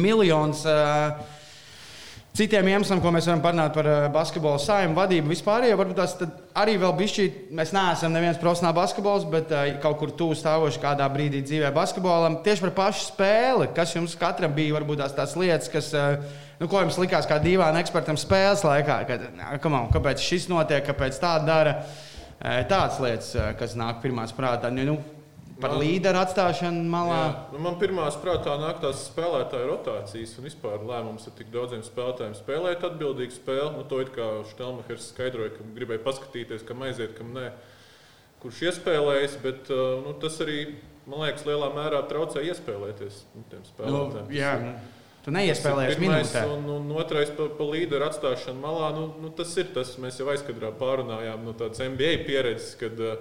miljonus. 0.00 0.64
Uh, 0.64 1.42
Citiem 2.34 2.66
iemesliem, 2.66 2.98
ko 2.98 3.12
mēs 3.14 3.28
varam 3.28 3.42
parunāt 3.44 3.76
par 3.76 3.86
uh, 3.86 4.04
basketbola 4.10 4.58
saimnu 4.58 4.96
vadību, 4.96 5.30
vispār 5.30 5.68
jau 5.68 5.76
varbūt 5.78 6.00
tās 6.00 6.16
arī 6.58 6.72
vēl 6.82 6.90
bišķi. 6.98 7.26
Mēs 7.54 7.70
neesam 7.76 8.10
neviens 8.10 8.40
profesionāls 8.42 8.74
basketbols, 8.74 9.26
bet 9.30 9.52
uh, 9.54 9.68
kaut 9.78 10.00
kur 10.00 10.10
tuvu 10.18 10.34
stāvoši 10.40 10.82
kādā 10.82 11.06
brīdī 11.14 11.44
dzīvē 11.46 11.70
basketbolam. 11.76 12.40
Tieši 12.42 12.64
par 12.66 12.72
pašu 12.80 13.06
spēli, 13.12 13.68
kas 13.76 13.94
jums 13.94 14.18
katram 14.18 14.50
bija 14.56 14.74
varbūt 14.80 15.04
tās, 15.04 15.14
tās 15.14 15.36
lietas, 15.38 15.70
kas. 15.70 15.92
Uh, 15.94 16.42
Nu, 16.54 16.68
ko 16.70 16.78
jums 16.78 16.94
likās 17.02 17.26
kā 17.26 17.40
divām 17.42 17.74
ekspertam 17.80 18.14
spēles 18.14 18.60
laikā? 18.62 19.00
Kad, 19.08 19.24
on, 19.66 19.88
kāpēc 19.90 20.22
šis 20.22 20.46
notiek, 20.48 20.84
kāpēc 20.86 21.18
tā 21.18 21.32
dara? 21.42 21.80
Tādas 22.70 23.00
lietas, 23.02 23.32
kas 23.58 23.74
nāk 23.78 23.98
pirmās 24.04 24.30
prātā. 24.36 24.70
Nu, 24.70 24.94
par 25.64 25.74
man, 25.74 25.82
līderu 25.82 26.20
atstāšanu 26.20 26.84
malā. 26.92 27.18
Nu 27.54 27.60
man 27.64 27.78
pirmā 27.80 28.06
prātā 28.22 28.54
nāk 28.60 28.80
tās 28.84 29.06
spēlētāju 29.08 29.68
rotācijas 29.70 30.36
un 30.38 30.48
vispār 30.48 30.84
lēmums 30.86 31.28
ar 31.30 31.36
tik 31.38 31.50
daudziem 31.54 31.84
spēlētājiem 31.86 32.36
spēlēt 32.38 32.84
atbildīgu 32.90 33.34
spēli. 33.34 33.70
Nu, 33.78 33.84
to 33.90 34.00
it 34.04 34.12
kā 34.14 34.30
Štelmachers 34.52 35.10
skaidroja, 35.14 35.54
ka 35.56 35.68
gribēja 35.76 36.04
paskatīties, 36.04 36.66
kam 36.68 36.84
aiziet, 36.86 37.16
kam 37.18 37.32
nē. 37.36 37.50
Kurš 38.44 38.66
iespēlējas, 38.68 39.38
bet 39.42 39.70
nu, 39.72 40.12
tas 40.20 40.36
arī, 40.44 40.58
man 41.08 41.24
liekas, 41.24 41.46
lielā 41.48 41.70
mērā 41.72 42.02
traucē 42.10 42.44
iespēlēties 42.44 43.24
nu, 43.32 43.46
tiem 43.48 43.64
spēlētājiem. 43.70 44.28
Nu, 44.28 44.36
jā, 44.36 44.52
Tu 45.24 45.32
neiespēlējies 45.32 46.00
minūtē. 46.02 46.42
Un, 46.52 46.66
un 46.68 46.90
otrais 47.00 47.30
par 47.32 47.54
pa 47.56 47.64
līderu 47.64 48.04
atstāšanu 48.04 48.60
malā. 48.60 48.90
Nu, 48.92 49.06
nu, 49.22 49.30
tas 49.32 49.54
ir 49.56 49.70
tas, 49.72 49.94
mēs 50.00 50.18
jau 50.20 50.28
aizkadrā 50.28 50.68
pārunājām 50.76 51.46
no 51.46 51.54
tādas 51.56 51.80
NBA 51.80 52.26
pieredzes, 52.26 52.74
kad 52.76 53.00
uh, 53.00 53.14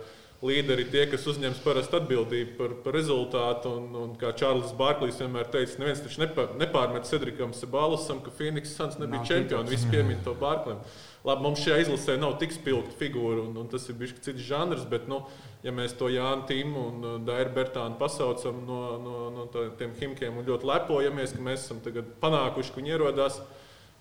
līderi 0.43 0.85
tie, 0.91 1.05
kas 1.11 1.23
uzņems 1.31 1.61
parasti 1.63 1.97
atbildību 1.97 2.57
par, 2.57 2.75
par 2.83 2.95
rezultātu. 2.97 3.71
Un, 3.79 3.87
un 4.01 4.11
kā 4.19 4.33
Čārlis 4.37 4.73
Bārklīs 4.77 5.21
vienmēr 5.21 5.47
teica, 5.53 5.79
neviens 5.79 6.03
taču 6.03 6.21
nepār, 6.23 6.51
nepārmet 6.59 7.07
Cedrikam 7.07 7.55
Sebālusam, 7.55 8.19
ka 8.23 8.33
Phoenix 8.35 8.75
Suns 8.75 8.99
nebija 8.99 9.23
čempioni. 9.29 9.71
Visi 9.71 9.89
piemin 9.91 10.21
to 10.25 10.35
Bārkliem. 10.39 10.83
Labi, 11.23 11.45
mums 11.45 11.63
šajā 11.63 11.79
izlasē 11.85 12.17
nav 12.19 12.35
tik 12.41 12.51
spilgta 12.51 12.97
figūra, 12.99 13.45
un, 13.45 13.55
un 13.61 13.69
tas 13.71 13.87
ir 13.87 13.95
bijis 13.99 14.17
cits 14.25 14.43
žanrs. 14.43 14.83
Bet, 14.91 15.07
nu, 15.11 15.21
ja 15.63 15.71
mēs 15.75 15.95
to 15.99 16.11
Jānu 16.11 16.47
Timu 16.49 16.87
un 16.91 17.27
Dairu 17.27 17.55
Bertānu 17.55 17.99
pasaucam 18.01 18.63
no, 18.67 18.79
no, 19.03 19.19
no 19.37 19.67
tiem 19.79 19.95
himkiem 20.01 20.41
un 20.41 20.49
ļoti 20.49 20.67
lepojamies, 20.67 21.37
ka 21.37 21.45
mēs 21.45 21.67
esam 21.67 21.79
panākuši, 22.23 22.73
ka 22.73 22.81
viņi 22.81 22.97
ierodās, 22.97 23.39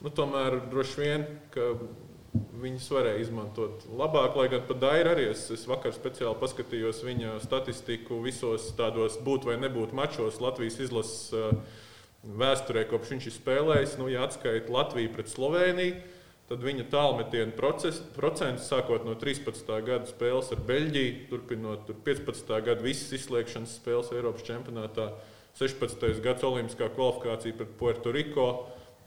nu, 0.03 0.11
tomēr 0.11 0.65
droši 0.73 1.05
vien, 1.05 1.29
ka 1.55 1.71
viņus 2.33 2.89
varēja 2.95 3.25
izmantot 3.27 3.85
labāk. 3.93 4.39
Lai 4.39 4.49
gan 4.53 4.65
par 4.69 4.81
Dairu 4.81 5.13
arī 5.13 5.29
es, 5.33 5.45
es 5.53 5.67
vakar 5.69 5.93
speciāli 5.97 6.39
paskatījos 6.41 7.03
viņa 7.05 7.37
statistiku 7.45 8.23
visos 8.25 8.71
tādos 8.79 9.19
būt 9.25 9.51
vai 9.51 9.59
nebūt 9.61 9.93
mačos 9.97 10.41
Latvijas 10.41 10.81
izlases 10.81 11.33
uh, 11.37 11.53
vēsturē, 12.23 12.87
kopš 12.89 13.15
viņš 13.15 13.29
ir 13.29 13.37
spēlējis. 13.37 13.99
Nu, 14.01 14.09
ja 14.13 14.25
atskaita 14.29 14.73
Latviju 14.73 15.13
pret 15.17 15.33
Sloveniju 15.33 16.01
Tad 16.53 16.61
viņa 16.67 16.85
tālmetienu 16.93 17.55
procents, 17.57 18.67
sākot 18.69 19.07
no 19.07 19.15
13. 19.17 19.71
gada 19.87 20.05
spēles 20.05 20.51
ar 20.53 20.59
Beļģiju, 20.69 21.13
turpinot 21.31 21.87
15. 22.05 22.51
gada 22.67 22.85
visas 22.85 23.15
izslēgšanas 23.17 23.79
spēles 23.79 24.11
Eiropas 24.13 24.45
čempionātā, 24.45 25.07
16. 25.57 26.05
gads 26.25 26.45
Olimpiskā 26.45 26.91
kvalifikācija 26.93 27.57
pret 27.57 27.73
Puerto 27.81 28.13
Riko, 28.13 28.47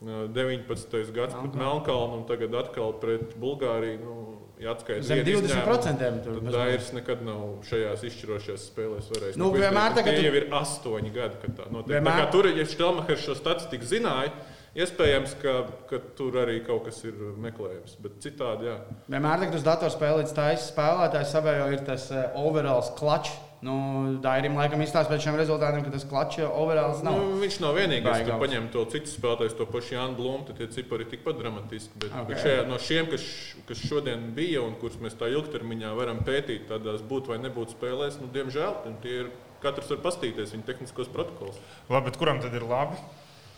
19. 0.02 1.14
gads 1.16 1.36
pret 1.38 1.56
Melnkalnu 1.56 2.20
un 2.20 2.25
tagad 2.28 2.56
atkal 2.60 2.98
pret 3.02 3.38
Bulgāriju. 3.40 4.00
Nu, 4.04 4.16
ja 4.60 4.75
zem 5.04 5.24
20%. 5.28 6.10
Tad 6.25 6.50
Dairis 6.52 6.92
nekad 6.96 7.24
nav 7.25 7.62
šajās 7.70 8.04
izšķirošajās 8.10 8.68
spēlēs 8.72 9.08
varējis. 9.14 9.40
Nu, 9.40 9.54
vienmēr 9.56 9.96
tā, 9.96 10.04
tie 10.08 10.20
jau 10.28 10.36
ir 10.36 10.50
astoņi 10.56 11.16
gadi, 11.16 11.40
kad 11.46 11.56
tā 11.62 11.70
notiek. 11.72 11.96
Vienmēr... 11.96 12.12
Tā 12.12 12.28
kā 12.28 12.36
tur, 12.36 12.52
ja 12.52 12.68
Štelmachers 12.68 13.25
šo 13.30 13.40
statistiku 13.40 13.88
zināja, 13.90 14.36
Iespējams, 14.75 15.38
ka, 15.40 15.52
ka 15.88 16.02
tur 16.18 16.36
arī 16.42 16.58
kaut 16.66 16.90
kas 16.90 16.98
ir 17.08 17.16
meklējams, 17.40 17.94
bet 18.04 18.18
citādi. 18.25 18.68
Jā. 18.68 18.74
Vienmēr, 19.08 19.46
kad 19.46 19.56
uz 19.56 19.64
datorspēlē 19.64 20.25
taisa 20.36 20.66
spēlētājs, 20.66 21.32
savējo 21.32 21.70
ir 21.72 21.84
tas 21.88 22.10
overalls 22.36 22.90
clutch. 23.00 23.32
Nu, 23.66 23.76
Dairim 24.22 24.58
laikam 24.60 24.82
izstāsta 24.84 25.10
pēc 25.10 25.24
šiem 25.26 25.38
rezultātiem, 25.40 25.82
ka 25.86 25.94
tas 25.94 26.04
klačs 26.06 26.44
overalls 26.46 27.00
nav. 27.06 27.18
Nu, 27.18 27.40
viņš 27.42 27.58
nav 27.64 27.78
vienīgais, 27.80 28.26
kas 28.28 28.42
paņem 28.42 28.68
to 28.74 28.84
citu 28.94 29.10
spēlētāju, 29.10 29.56
to 29.58 29.66
pašu 29.72 29.96
Jānu 29.96 30.18
Blūmu, 30.20 30.44
tad 30.50 30.60
tie 30.60 30.68
cipari 30.76 31.08
ir 31.08 31.10
tikpat 31.16 31.40
dramatiski. 31.40 31.98
Bet, 32.04 32.12
okay. 32.12 32.28
bet 32.30 32.44
šajā, 32.44 32.66
no 32.70 32.78
šiem, 32.82 33.10
kas, 33.10 33.26
kas 33.70 33.82
šodien 33.90 34.28
bija 34.38 34.62
un 34.62 34.76
kurus 34.82 35.00
mēs 35.02 35.18
tā 35.18 35.32
ilgtermiņā 35.34 35.96
varam 35.98 36.22
pētīt, 36.28 36.68
tādās 36.70 37.02
būt 37.10 37.32
vai 37.32 37.40
nebūt 37.42 37.74
spēlēs, 37.74 38.20
nu, 38.22 38.30
diemžēl 38.36 38.78
tie 39.06 39.18
ir. 39.24 39.34
Katrs 39.64 39.88
var 39.90 39.98
paskatīties 40.04 40.52
viņa 40.54 40.66
tehniskos 40.68 41.08
protokolus. 41.10 41.56
Labi, 41.90 42.12
bet 42.12 42.20
kuram 42.22 42.38
tad 42.44 42.54
ir 42.54 42.68
labi? 42.70 43.00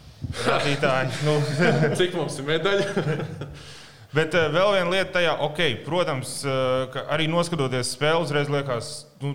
Radītāji. 0.48 1.12
nu. 1.28 1.36
Cik 2.00 2.16
mums 2.16 2.38
ir 2.40 2.48
medaļa? 2.48 2.88
Bet 4.16 4.32
uh, 4.40 4.48
vēl 4.54 4.72
viena 4.78 4.92
lieta 4.94 5.18
tajā, 5.18 5.34
ok, 5.44 5.60
protams, 5.84 6.40
uh, 6.48 6.96
arī 7.12 7.28
noskatoties 7.28 7.92
spēli, 7.98 8.24
uzreiz 8.24 8.48
liekas, 8.52 8.92
nu, 9.20 9.34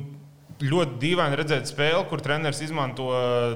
ļoti 0.63 0.99
dīvaini 1.03 1.39
redzēt 1.39 1.71
spēli, 1.71 2.05
kur 2.11 2.23
treneris 2.25 2.63
izmanto 2.65 3.09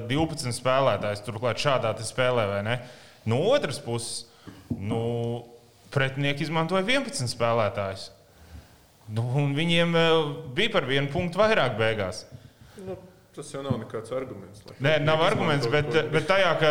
12 0.09 0.55
spēlētājus. 0.55 1.23
Turklāt 1.25 1.61
šādā 1.63 1.93
spēlē, 2.05 2.47
vai 2.51 2.61
ne? 2.67 2.77
No 3.27 3.41
otras 3.51 3.79
puses, 3.83 4.25
nu, 4.71 5.01
pretinieki 5.93 6.47
izmantoja 6.47 6.85
11 6.85 7.31
spēlētājus. 7.33 8.09
Nu, 9.15 9.23
viņiem 9.55 9.93
bija 10.55 10.73
par 10.73 10.87
vienu 10.87 11.11
punktu 11.11 11.39
vairāk 11.39 11.77
beigās. 11.79 12.25
Nu, 12.83 12.97
Tas 13.37 13.51
jau 13.53 13.59
nav 13.61 13.75
nekāds 13.77 14.09
arguments. 14.17 14.63
Nē, 14.81 14.95
nav 15.05 15.21
arguments, 15.21 15.67
bet, 15.69 15.91
bet 16.09 16.23
tajā, 16.25 16.55
ka 16.57 16.69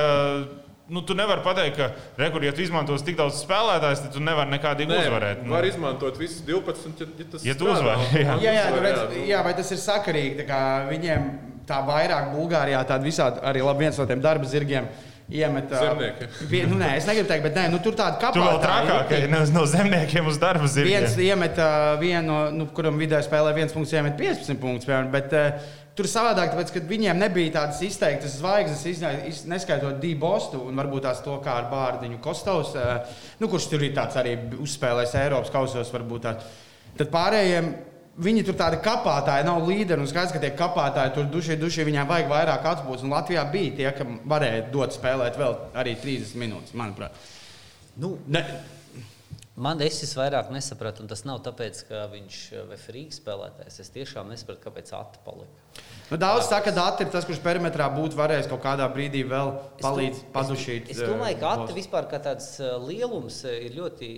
nu, 0.89 1.03
tu 1.03 1.15
nevari 1.19 1.43
pateikt, 1.43 1.77
ka, 1.77 1.89
rekur, 2.21 2.45
ja 2.47 2.53
tu 2.55 2.63
izmantos 2.63 3.03
tik 3.07 3.19
daudz 3.19 3.41
spēlētājus, 3.43 4.05
tad 4.05 4.15
tu 4.15 4.23
nevari 4.23 4.53
nekādīgi 4.55 4.93
Nē, 4.93 5.01
uzvarēt. 5.03 5.43
Nu. 5.43 5.55
Var 5.57 5.67
izmantot 5.67 6.21
visus 6.21 6.45
12, 6.47 7.03
ja, 7.03 7.09
ja 7.19 7.27
tas 7.33 7.47
ja 7.49 7.57
tu 7.59 7.67
uzvari. 7.71 8.07
Jā. 8.27 8.39
Jā, 8.45 8.55
jā, 8.61 8.69
nu, 8.71 8.85
redz, 8.85 9.19
jā, 9.27 9.43
vai 9.47 9.57
tas 9.59 9.73
ir 9.75 9.83
sakarīgi? 9.83 10.47
Viņiem 10.93 11.27
tā 11.67 11.81
vairāk 11.87 12.31
Bulgārijā 12.37 12.85
tāda 12.87 13.07
visādi 13.07 13.43
arī 13.47 13.65
labi 13.67 13.87
viens 13.87 13.99
no 13.99 14.07
tiem 14.07 14.23
darba 14.23 14.47
zirgiem. 14.49 14.87
Iemet, 15.27 15.73
Zemnieki. 15.75 16.29
Vie, 16.47 16.61
nu, 16.71 16.77
nē, 16.79 16.93
es 17.01 17.07
negribu 17.09 17.27
teikt, 17.27 17.43
bet 17.49 17.57
nē, 17.59 17.65
nu, 17.73 17.81
tur 17.83 17.97
tāda 17.99 18.21
kapā. 18.23 18.37
Tur 18.37 18.45
vēl 18.47 18.61
trakāk, 18.63 19.09
ka 19.11 19.19
no, 19.33 19.41
no 19.57 19.65
zemniekiem 19.67 20.29
uz 20.31 20.39
darba 20.39 20.69
zirgiem. 20.71 21.03
Viens 21.03 21.17
iemet 21.19 21.59
uh, 21.59 21.97
vienu, 21.99 22.37
nu, 22.55 22.69
kuram 22.77 23.01
vidē 23.01 23.19
spēlē 23.27 23.51
viens 23.57 23.75
punkts, 23.75 23.97
iemet 23.97 24.15
15 24.21 24.63
punktus. 24.63 25.11
Bet, 25.11 25.35
uh, 25.35 25.75
Tur 25.97 26.05
savādāk, 26.13 26.51
tāpēc, 26.53 26.71
ka 26.75 26.81
viņiem 26.91 27.17
nebija 27.17 27.55
tādas 27.55 27.79
izteiktas 27.87 28.35
zvaigznes, 28.37 29.39
neskaitot 29.49 29.97
Dībostu 30.03 30.61
un 30.69 30.77
varbūt 30.77 31.07
tās 31.07 31.23
to 31.25 31.39
kā 31.41 31.55
ar 31.57 31.71
Bārdiņu 31.71 32.19
Kostovs, 32.21 32.75
nu, 33.41 33.49
kurš 33.49 33.71
tur 33.71 33.85
ir 33.87 33.95
tāds 33.97 34.19
arī 34.21 34.35
uzspēlējis 34.61 35.17
Eiropas 35.23 35.55
kausos. 35.55 35.95
Tāds. 36.27 36.51
Tad 37.01 37.13
pārējiem 37.15 37.71
viņi 38.23 38.45
tur 38.47 38.57
tādi 38.59 38.79
kapātāji, 38.85 39.47
nav 39.49 39.65
līderi. 39.67 40.01
Un 40.03 40.11
skaidrs, 40.11 40.35
ka 40.35 40.43
tie 40.43 40.53
kapātāji 40.57 41.15
tur 41.17 41.29
duši, 41.33 41.59
duši 41.61 41.87
viņiem 41.89 42.09
vajag 42.09 42.31
vairāk 42.33 42.71
atpūtas. 42.73 43.05
Un 43.07 43.15
Latvijā 43.17 43.45
bija 43.53 43.75
tie, 43.81 43.91
kam 43.97 44.21
varēja 44.29 44.69
dot 44.73 44.97
spēlēt 44.97 45.39
vēl 45.41 45.59
arī 45.77 45.97
30 46.03 46.41
minūtes, 46.41 46.77
manuprāt. 46.79 47.17
Nu, 47.97 48.17
ne, 48.29 48.45
Man 49.57 49.81
es 49.81 50.11
vairāk 50.13 50.51
nesapratu, 50.53 51.01
un 51.01 51.09
tas 51.09 51.23
nav 51.25 51.39
tāpēc, 51.47 51.79
ka 51.89 52.03
viņš 52.13 52.41
ir 52.59 52.75
frīks 52.77 53.23
spēlētājs. 53.23 53.79
Es 53.81 53.93
tiešām 53.95 54.29
nesapratu, 54.29 54.61
kāpēc 54.67 54.93
Ata 54.93 55.23
palika. 55.25 55.66
Nu, 56.07 56.15
daudz 56.23 56.45
saka, 56.47 56.69
ka 56.69 56.73
Dārts 56.77 57.03
ir 57.03 57.09
tas, 57.11 57.25
kurš 57.27 57.41
perimetrā 57.43 57.89
būtu 57.91 58.15
varējis 58.15 58.47
kaut 58.47 58.61
kādā 58.63 58.85
brīdī 58.95 59.25
vēl 59.27 59.49
palīdzēt, 59.81 60.29
pazušīt. 60.31 60.91
Es, 60.93 61.01
es 61.01 61.09
domāju, 61.11 61.41
ka 61.41 61.49
Ata 61.57 61.75
vispār 61.75 62.07
kā 62.07 62.21
tāds 62.23 62.47
lielums 62.85 63.41
ir 63.51 63.75
ļoti 63.75 64.11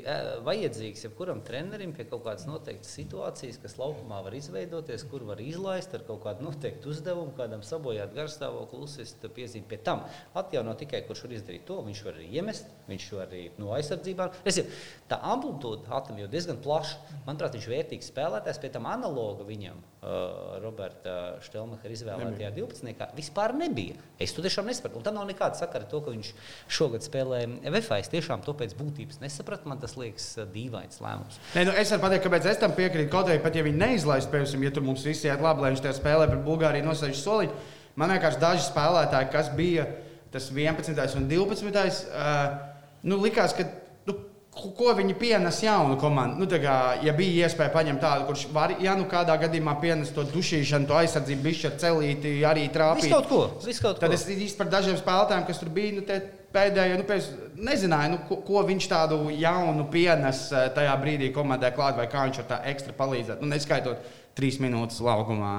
vajadzīgs 0.44 1.06
jebkuram 1.06 1.40
trenerim 1.46 1.94
pie 1.96 2.04
kaut 2.10 2.26
kādas 2.26 2.44
noteiktas 2.44 2.92
situācijas, 2.92 3.56
kas 3.62 3.78
laukumā 3.80 4.18
var 4.26 4.36
izveidoties, 4.36 5.06
kur 5.08 5.24
var 5.30 5.40
izlaist 5.40 5.96
ar 5.96 6.04
kaut 6.04 6.20
kādu 6.26 6.44
noteiktu 6.50 6.92
uzdevumu, 6.92 7.32
kādam 7.38 7.64
sabojāt 7.64 8.12
garstāvokli, 8.18 8.82
uzsist 8.84 9.24
piezīmi 9.24 9.64
pie 9.72 9.80
tam. 9.88 10.04
Atjauno 10.36 10.76
tikai, 10.76 11.06
kurš 11.08 11.24
var 11.24 11.38
izdarīt 11.38 11.64
to, 11.72 11.80
viņš 11.88 12.04
var 12.04 12.20
arī 12.20 12.28
iemest, 12.36 12.68
viņš 12.92 13.08
var 13.16 13.24
arī 13.30 13.46
no 13.56 13.72
aizsardzībām. 13.78 14.36
Es, 14.44 14.60
tā 15.08 15.22
amplitūda 15.32 15.88
Atam 16.02 16.20
jau 16.20 16.28
diezgan 16.28 16.60
plaša. 16.60 17.00
Manuprāt, 17.24 17.56
viņš 17.56 17.70
ir 17.70 17.78
vērtīgs 17.78 18.12
spēlētājs, 18.12 18.60
pie 18.60 18.74
tam 18.76 18.92
analoga 18.92 19.48
viņam, 19.48 19.80
uh, 20.02 20.60
Roberta 20.60 21.16
Štelma 21.40 21.47
Šumacher 21.48 21.92
izvēlētajā 21.94 22.50
12. 22.56 23.06
vispār 23.16 23.54
nebija. 23.56 23.96
Es 24.20 24.34
to 24.36 24.44
tiešām 24.44 24.68
nesapratu. 24.68 25.00
Un 25.00 25.06
tam 25.06 25.16
nav 25.18 25.26
nekāda 25.28 25.58
sakara 25.58 25.86
ar 25.86 25.90
to, 25.90 26.00
ka 26.04 26.12
viņš 26.14 26.30
šogad 26.78 27.04
spēlē 27.06 27.40
VFA. 27.64 28.00
Es 28.02 28.10
tiešām 28.12 28.44
to 28.46 28.54
pēc 28.58 28.74
būtības 28.78 29.22
nesapratu. 29.22 29.68
Man 29.70 29.80
tas 29.82 29.96
liekas 29.98 30.28
uh, 30.36 30.46
dīvains 30.52 31.00
lēmums. 31.04 31.40
Nē, 31.56 31.66
nu 31.68 31.74
es 31.78 31.92
varu 31.94 32.04
pateikt, 32.06 32.26
kāpēc 32.26 32.50
es 32.52 32.60
tam 32.62 32.76
piekrītu. 32.76 33.10
Kaut 33.12 33.30
arī 33.30 33.40
pat 33.44 33.56
ja 33.56 33.64
viņi 33.66 33.82
neizlaiž, 33.82 34.28
piemēram, 34.32 34.68
ja 34.68 34.74
tur 34.76 34.86
mums 34.86 35.06
visi 35.06 35.30
iet 35.30 35.42
labi, 35.44 35.64
lai 35.64 35.72
viņš 35.74 35.84
tajā 35.86 35.96
spēlē 35.98 36.28
pret 36.30 36.44
Bulgāriju 36.46 36.88
nosēž 36.88 37.22
solīt, 37.22 37.54
man 37.98 38.14
vienkārši 38.14 38.42
daži 38.42 38.64
spēlētāji, 38.68 39.32
kas 39.34 39.52
bija 39.58 39.88
tas 40.32 40.50
11. 40.52 41.18
un 41.18 41.28
12. 41.30 42.08
Uh, 42.12 42.58
nu, 43.08 43.20
likās, 43.22 43.56
ka 43.56 43.64
ko 44.58 44.92
viņi 44.98 45.14
pienes 45.18 45.60
jaunu 45.62 45.96
komandu. 46.00 46.42
Nu, 46.42 46.48
kā, 46.62 46.76
ja 47.04 47.14
bija 47.16 47.46
iespēja 47.46 47.72
paņemt 47.74 48.02
tādu, 48.02 48.26
kurš 48.28 48.46
var, 48.54 48.74
ja 48.82 48.96
nu 48.98 49.06
kādā 49.10 49.36
gadījumā 49.40 49.76
pienes 49.82 50.10
to 50.14 50.24
dušīšanu, 50.28 50.88
to 50.88 50.98
aizsardzību, 50.98 51.44
bišķi 51.46 51.70
ar 51.70 51.78
celīti, 51.84 52.34
arī 52.48 52.66
trāpīt. 52.74 53.06
Viss 53.06 53.14
kaut 53.14 53.30
ko. 53.30 53.40
Viss 53.64 53.84
kaut 53.84 54.02
Tad 54.02 54.12
ko. 54.12 54.18
es 54.18 54.26
īstenībā 54.26 54.58
par 54.62 54.72
dažiem 54.76 54.98
spēlētājiem, 55.00 55.48
kas 55.48 55.62
tur 55.62 55.72
bija, 55.74 55.96
nu, 55.98 56.06
pēdējie, 56.54 57.00
nu, 57.00 57.08
pēc, 57.08 57.28
nezināju, 57.68 58.14
nu, 58.14 58.22
ko, 58.28 58.40
ko 58.46 58.62
viņš 58.68 58.88
tādu 58.90 59.20
jaunu 59.34 59.88
pienes 59.92 60.46
eh, 60.52 60.70
tajā 60.76 60.94
brīdī 61.02 61.32
komandai 61.34 61.74
klāt, 61.76 61.98
vai 62.00 62.08
kā 62.10 62.24
viņš 62.28 62.42
ar 62.42 62.48
tā 62.52 62.62
ekstra 62.72 62.96
palīdzētu. 62.98 63.44
Nu, 63.44 63.52
neskaitot 63.52 64.02
trīs 64.38 64.60
minūtes 64.62 65.00
laukumā, 65.02 65.52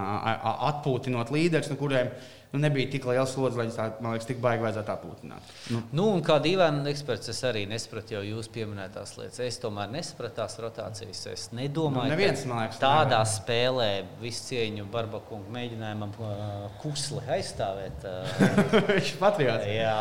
atpūtinot 0.69 1.33
līderus, 1.35 1.67
no 1.71 1.75
kuriem 1.79 2.13
nu, 2.51 2.59
nebija 2.59 2.89
tik 2.89 3.05
liels 3.05 3.33
slodzi, 3.35 3.59
lai 3.59 3.67
tā, 3.69 3.85
man 4.01 4.15
liekas, 4.15 4.27
tik 4.29 4.39
baigi 4.41 4.63
vajadzētu 4.63 4.93
apūtināt. 4.93 5.51
Nu. 5.69 5.81
Nu, 5.93 6.05
un 6.15 6.23
kā 6.25 6.39
dīvaini 6.41 6.89
eksperts, 6.89 7.29
es 7.29 7.41
arī 7.45 7.65
nesapratu 7.69 8.15
jau 8.15 8.23
jūs 8.25 8.49
pieminētās 8.53 9.13
lietas. 9.19 9.41
Es 9.45 9.59
tomēr 9.61 9.91
nesapratu 9.93 10.39
tās 10.39 10.57
rotācijas. 10.63 11.21
Es 11.29 11.43
nedomāju, 11.53 12.09
nu, 12.09 12.15
neviens, 12.15 12.45
ka 12.47 12.61
liekas, 12.63 12.79
tādā 12.81 13.19
nevar. 13.19 13.29
spēlē 13.35 13.89
visu 14.23 14.47
cieņu 14.47 14.87
Barbakungu 14.93 15.53
mēģinājumam 15.53 16.15
uh, 16.17 16.65
kusli 16.81 17.21
aizstāvēt. 17.37 18.07
Uh, 18.09 18.49
Viņš 18.95 19.13
patriots. 19.21 19.69
Jā, 19.69 19.99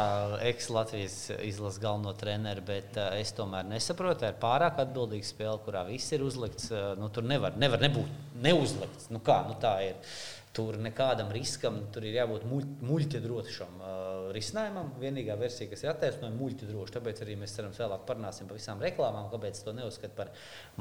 eks-Latvijas 0.49 1.19
izlases 1.45 1.83
galveno 1.85 2.17
treneru, 2.17 2.65
bet 2.71 2.97
uh, 2.97 3.13
es 3.21 3.35
tomēr 3.37 3.69
nesaprotu, 3.69 4.23
tā 4.25 4.33
ir 4.33 4.41
pārāk 4.41 4.81
atbildīga 4.87 5.29
spēle, 5.29 5.61
kurā 5.67 5.85
viss 5.91 6.17
ir 6.17 6.25
uzlikts. 6.25 6.73
Uh, 6.73 6.95
nu, 6.97 7.13
tur 7.13 7.29
nevar, 7.29 7.61
nevar 7.61 7.85
nebūt 7.85 8.41
neuzlikts. 8.41 9.13
Nu, 9.13 9.21
kā, 9.25 9.43
nu, 9.51 9.59
tā 9.61 9.77
ir. 9.91 10.17
Tur 10.59 10.75
nekādam 10.83 11.29
riskam, 11.31 11.77
tur 11.95 12.03
ir 12.09 12.17
jābūt 12.19 12.43
muļķa 12.49 13.19
drošam 13.23 13.77
uh, 13.79 14.09
risinājumam. 14.35 14.89
Vienīgā 14.99 15.37
versija, 15.39 15.69
kas 15.71 15.85
ir 15.85 15.93
attaisnojama, 15.93 16.35
ir 16.35 16.41
muļķa 16.41 16.71
droša. 16.73 16.95
Tāpēc 16.97 17.21
arī 17.23 17.37
mēs 17.39 17.55
ceram, 17.55 17.75
vēlāk 17.77 18.03
parunāsim 18.09 18.49
par 18.51 18.59
visām 18.59 18.83
reklāmām, 18.83 19.29
kāpēc 19.31 19.61
to 19.63 19.75
neuzskata 19.77 20.17
par 20.17 20.33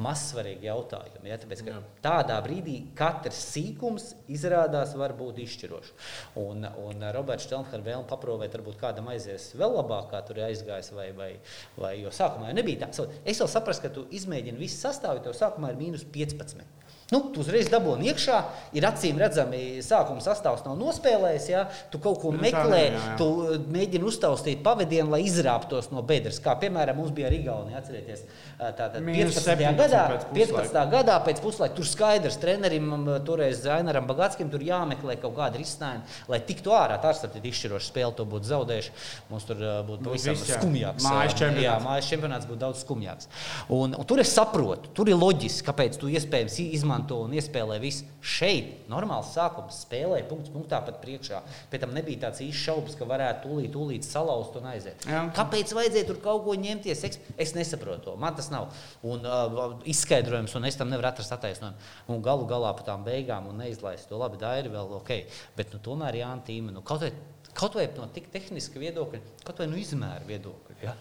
mazsvarīgu 0.02 0.66
jautājumu. 0.66 1.22
Ja? 1.30 1.38
Tāpēc, 1.44 1.62
tādā 2.02 2.40
brīdī 2.48 2.78
katrs 2.98 3.44
sīkums 3.52 4.08
izrādās 4.34 4.96
var 4.98 5.14
būt 5.20 5.44
izšķirošs. 5.46 5.94
Un, 6.42 6.66
un 6.88 7.08
Roberts 7.14 7.46
Čelnhārs 7.52 7.86
vēlme 7.86 8.10
paprovēt, 8.10 8.58
varbūt 8.58 8.82
kādam 8.82 9.12
aizies 9.14 9.52
vēl 9.62 9.78
labāk, 9.78 10.10
kā 10.16 10.24
tur 10.26 10.42
ir 10.42 10.48
aizgājis, 10.50 10.90
vai, 10.98 11.12
vai, 11.22 11.32
vai 11.78 11.94
jo 12.02 12.14
sākumā 12.18 12.50
jau 12.50 12.58
nebija 12.58 12.88
tā. 12.88 13.08
Es 13.22 13.38
vēl 13.44 13.54
saprotu, 13.54 13.86
ka 13.86 13.94
tu 13.94 14.08
izmēģini 14.18 14.66
visu 14.66 14.82
sastāvu, 14.82 15.22
jo 15.22 15.38
sākumā 15.38 15.76
ir 15.76 15.82
mīnus 15.86 16.08
15. 16.18 16.66
Nu, 17.08 17.22
tu 17.32 17.40
uzreiz 17.40 17.70
dabūji 17.72 18.10
iekšā, 18.12 18.38
ir 18.76 18.84
acīm 18.84 19.16
redzami, 19.22 19.80
sākuma 19.86 20.20
sastāvs 20.20 20.66
nav 20.66 20.74
nospēlējis. 20.76 21.46
Ja? 21.54 21.62
Tu 21.88 22.02
kaut 22.04 22.20
ko 22.20 22.34
nu, 22.36 22.42
meklē, 22.44 22.82
jā, 22.84 22.98
jā. 23.00 23.14
tu 23.22 23.28
uh, 23.46 23.54
mēģini 23.72 24.04
uztaustīt 24.10 24.60
pavadienu, 24.66 25.14
lai 25.14 25.22
izrāptos 25.24 25.88
no 25.94 26.04
bedres. 26.04 26.42
Kā 26.44 26.58
piemēram, 26.60 27.00
mums 27.00 27.14
bija 27.16 27.30
Rigaunija, 27.32 27.80
atcerieties, 27.80 28.26
uh, 28.28 28.74
tātad 28.76 29.00
15. 29.08 29.64
gadā, 29.80 30.02
15. 30.36 30.76
gadā 30.92 31.16
pēc 31.24 31.40
puslaika 31.46 31.78
tur 31.78 31.88
skaidrs 31.88 32.36
trenerim, 32.42 32.92
um, 32.98 33.08
toreiz 33.24 33.64
Zainaram 33.64 34.10
Bagatskam, 34.10 34.52
tur 34.52 34.68
jāmeklē 34.68 35.16
kaut 35.24 35.38
kāda 35.40 35.62
risinājuma, 35.64 36.04
lai 36.28 36.42
tiktu 36.44 36.76
ārā. 36.76 37.00
Tā 37.00 37.16
ir 37.40 37.50
izšķiroša 37.54 37.88
spēle, 37.88 38.12
to 38.20 38.28
būtu 38.28 38.52
zaudējuši. 38.52 38.94
Mums 39.32 39.48
tur 39.48 39.64
uh, 39.64 39.80
būtu 39.88 40.10
pavisam 40.10 40.36
skumjāks. 40.44 41.08
Mājas 41.08 41.40
čempionāts. 41.40 41.64
Jā, 41.70 41.80
mājas 41.88 42.12
čempionāts 42.12 42.52
būtu 42.52 42.64
daudz 42.68 42.84
skumjāks. 42.84 43.32
Un, 43.72 43.96
un 43.96 44.12
tur 44.12 44.20
es 44.20 44.36
saprotu, 44.36 44.92
tur 44.92 45.08
ir 45.08 45.16
loģiski, 45.16 45.64
kāpēc 45.72 45.96
tu 46.02 46.12
iespējams 46.12 46.60
izmanto 46.68 46.97
izmanto 46.98 47.22
un 47.26 47.34
iespēlē 47.36 47.78
visu. 47.82 48.06
Šeit 48.22 48.88
normāls 48.90 49.30
sākums 49.36 49.84
spēlē, 49.86 50.24
punkts 50.28 50.52
punktā 50.52 50.80
pat 50.84 51.00
priekšā. 51.04 51.42
Pēc 51.72 51.84
tam 51.84 51.94
nebija 51.94 52.26
tāds 52.26 52.42
īsts 52.42 52.66
šaubas, 52.66 52.98
ka 52.98 53.06
varētu 53.08 53.48
tūlīt, 53.48 53.72
tūlīt 53.74 54.08
salauzt 54.08 54.58
un 54.58 54.68
aiziet. 54.72 55.06
Jā. 55.08 55.28
Kāpēc 55.36 55.74
vajadzēja 55.78 56.08
tur 56.10 56.20
kaut 56.24 56.44
ko 56.46 56.58
ņemties? 56.58 57.06
Es 57.38 57.54
nesaprotu 57.56 58.10
to. 58.10 58.16
Man 58.18 58.36
tas 58.36 58.50
nav 58.52 58.72
un, 59.04 59.24
uh, 59.24 59.78
izskaidrojums, 59.88 60.56
un 60.58 60.68
es 60.68 60.78
tam 60.80 60.92
nevaru 60.92 61.12
atrast 61.12 61.34
attaisnojumu. 61.38 61.78
Un 62.12 62.26
galu 62.26 62.48
galā 62.50 62.74
par 62.76 62.88
tām 62.88 63.06
beigām 63.08 63.50
un 63.52 63.62
neizlaist 63.62 64.10
to 64.10 64.20
labi, 64.20 64.42
tā 64.42 64.58
ir 64.62 64.72
vēl 64.74 64.98
ok. 65.00 65.14
Bet 65.58 65.74
nu, 65.76 65.82
tomēr 65.84 66.22
Jānis 66.24 66.48
Tīma, 66.48 66.74
nu, 66.76 66.86
kaut 66.86 67.06
vai 67.06 67.14
Kaut 67.58 67.74
vai 67.74 67.88
no 67.98 68.04
tik 68.14 68.28
tehniska 68.30 68.78
viedokļa, 68.78 69.20
kaut 69.42 69.58
vai 69.64 69.66
no 69.72 69.80
izmēra 69.82 70.22
viedokļa. 70.28 70.67
Ja? 70.78 70.92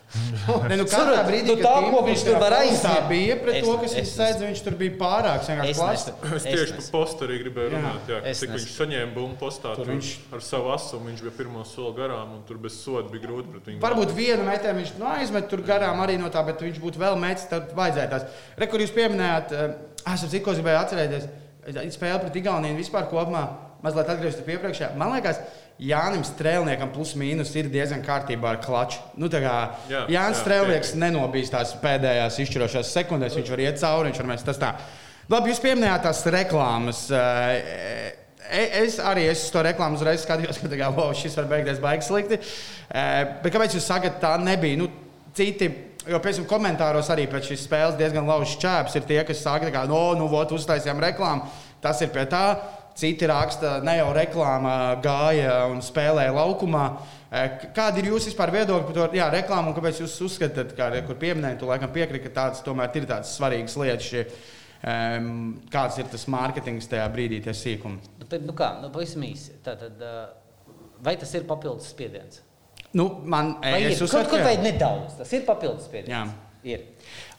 ne, 0.71 0.77
nu, 0.81 0.85
Katrā 0.89 1.21
brīdī, 1.27 1.51
nu, 1.51 1.57
tā, 1.61 1.73
ko 1.93 1.99
viņš 2.07 2.23
tur 2.25 2.39
var 2.41 2.55
aiziet, 2.63 3.03
bija 3.11 3.35
pret 3.43 3.59
es, 3.59 3.67
to, 3.67 3.75
kas 3.83 3.97
viņš 3.99 4.13
sēdz, 4.13 4.45
viņš 4.47 4.63
tur 4.65 4.77
bija 4.81 4.95
pārāk 5.03 5.43
vienkārši 5.45 6.15
Es 6.39 6.47
tieši 6.47 6.79
par 6.79 6.87
postu 6.95 7.27
arī 7.27 7.37
gribēju 7.43 7.73
runāt, 7.75 8.09
jā, 8.09 8.23
cik 8.41 8.55
viņš 8.55 8.67
saņēma 8.73 9.13
bumbu 9.13 9.37
postā 9.43 9.75
tur 9.77 9.91
viņš... 9.93 10.13
ar 10.33 10.45
savu 10.47 10.73
asumu, 10.73 11.11
viņš 11.11 11.27
bija 11.27 11.35
pirmo 11.43 11.67
soli 11.69 11.93
garām, 11.99 12.33
un 12.39 12.47
tur 12.49 12.63
bez 12.63 12.79
soda 12.81 13.05
bija 13.13 13.27
grūti 13.27 13.53
pret 13.53 13.69
viņu. 13.69 13.83
Varbūt 13.85 14.17
vienu 14.17 14.49
metienu 14.49 14.81
viņš 14.81 14.95
nu, 14.97 15.11
aizmet 15.13 15.51
tur 15.53 15.65
garām 15.69 16.01
arī 16.07 16.17
no 16.23 16.33
tā, 16.33 16.41
bet 16.49 16.65
viņš 16.65 16.81
būtu 16.81 17.03
vēl 17.05 17.21
metis, 17.21 17.45
tad 17.53 17.77
vajadzēja 17.77 18.13
tās. 18.15 18.43
Re, 18.57 18.71
kur 18.73 18.81
jūs 18.81 18.97
pieminējāt, 18.97 19.53
eh, 19.53 19.77
es 20.09 20.25
ap 20.25 20.33
cik 20.33 20.49
ko 20.49 20.57
gribēju 20.57 20.81
atcerēties, 20.87 21.29
spēle 21.93 22.23
pret 22.25 22.41
Igauniju 22.41 22.81
vispār 22.81 23.11
kopumā, 23.13 23.45
mazliet 23.85 24.11
atgriezties 24.13 24.45
pie 24.47 24.57
iepriekšējā. 24.57 24.91
Man 24.99 25.13
liekas, 25.15 25.41
Jānis 25.83 26.31
Strēlniekam 26.33 26.93
plus 26.95 27.13
mīnus 27.21 27.53
ir 27.59 27.69
diezgan 27.73 28.05
kārtībā 28.05 28.55
ar 28.55 28.61
klaču. 28.65 29.01
Nu, 29.21 29.29
jā, 29.29 29.57
Jānis 30.13 30.41
Strēlnieks 30.41 30.95
nenobijās 30.97 31.53
tās 31.53 31.75
pēdējās 31.83 32.39
izšķirošās 32.45 32.93
sekundēs. 32.97 33.37
Viņš 33.37 33.51
var 33.53 33.65
iet 33.67 33.81
cauri, 33.83 34.11
viņš 34.11 34.23
var 34.23 34.31
mest 34.31 34.49
tas 34.49 34.61
tā. 34.63 34.73
Labi, 35.33 35.51
jūs 35.53 35.61
pieminējāt 35.65 36.07
tās 36.07 36.23
reklāmas. 36.33 37.03
Eh, 37.11 38.13
e, 38.47 38.63
es 38.85 39.01
arī 39.03 39.27
es 39.29 39.43
to 39.53 39.65
reklāmu 39.67 39.99
uzreiz 39.99 40.25
skatījos, 40.25 40.61
ka 40.63 40.71
kā, 40.73 40.93
wow, 40.97 41.13
šis 41.17 41.37
var 41.41 41.51
beigties 41.51 41.83
baigi 41.83 42.09
slikti. 42.09 42.41
Eh, 42.89 43.19
bet 43.43 43.53
kāpēc 43.53 43.77
jūs 43.77 43.91
sakat, 43.91 44.17
tā 44.23 44.37
nebija? 44.41 44.81
Nu, 44.81 44.89
citi 45.37 45.73
Jo, 46.07 46.21
piemēram, 46.23 46.45
komentāros 46.47 47.09
arī 47.11 47.25
pēc 47.27 47.49
šīs 47.51 47.65
spēles 47.67 47.97
diezgan 47.99 48.29
laužs 48.31 48.53
čēps 48.63 48.95
ir 48.95 49.07
tie, 49.09 49.19
kas 49.27 49.41
saka, 49.43 49.73
ka, 49.75 49.81
no, 49.91 50.13
nu, 50.15 50.29
vot, 50.31 50.53
uztaisījām 50.55 51.01
reklāmu, 51.03 51.49
tas 51.83 51.99
ir 52.05 52.13
pie 52.15 52.23
tā. 52.31 52.45
Citi 52.97 53.29
raksta, 53.29 53.77
ne 53.85 53.99
jau 53.99 54.09
reklāmā 54.17 54.77
gāja 55.05 55.59
un 55.71 55.83
spēlēja 55.85 56.35
laukumā. 56.37 56.87
Eh, 57.27 57.67
Kāda 57.77 58.01
ir 58.01 58.11
jūsu 58.13 58.33
viedokļa 58.37 58.87
par 58.87 58.97
to 58.97 59.07
jā, 59.17 59.29
reklāmu 59.35 59.73
un 59.73 59.77
kāpēc 59.77 60.01
jūs 60.05 60.17
uzskatāt, 60.29 60.75
ka, 60.79 60.91
kur 61.07 61.19
pieminējāt, 61.21 61.67
laikam 61.69 61.93
piekrīt, 61.93 62.25
ka 62.27 62.35
tādas 62.41 62.65
tomēr 62.65 62.95
ir 62.97 63.09
tādas 63.11 63.35
svarīgas 63.37 63.77
lietas? 63.83 64.07
Šie, 64.07 64.25
um, 64.87 65.61
kāds 65.73 66.01
ir 66.01 66.09
tas 66.13 66.27
mārketings 66.33 66.89
tajā 66.89 67.07
brīdī, 67.13 67.43
tie 67.45 67.55
sīkumi? 67.57 68.17
Nu, 68.23 68.31
nu 68.47 68.57
kā, 68.57 68.73
nu, 68.81 68.91
pavisam 68.95 69.27
īsi. 69.27 69.59
Tātad, 69.67 70.01
vai 71.05 71.17
tas 71.21 71.35
ir 71.37 71.47
papildus 71.49 71.93
spiediens? 71.93 72.43
Nu, 72.97 73.11
man, 73.29 73.59
Vai 73.61 73.83
es 73.91 73.99
kaut 73.99 74.09
uzskatu, 74.09 74.37
ka 74.39 74.45
vai 74.47 74.57
jā. 74.57 74.63
nedaudz? 74.71 75.19
Tas 75.19 75.33
ir 75.37 75.45
papildus 75.45 75.89
spiediens. 75.91 76.15
Jā. 76.15 76.47
Ir. 76.67 76.87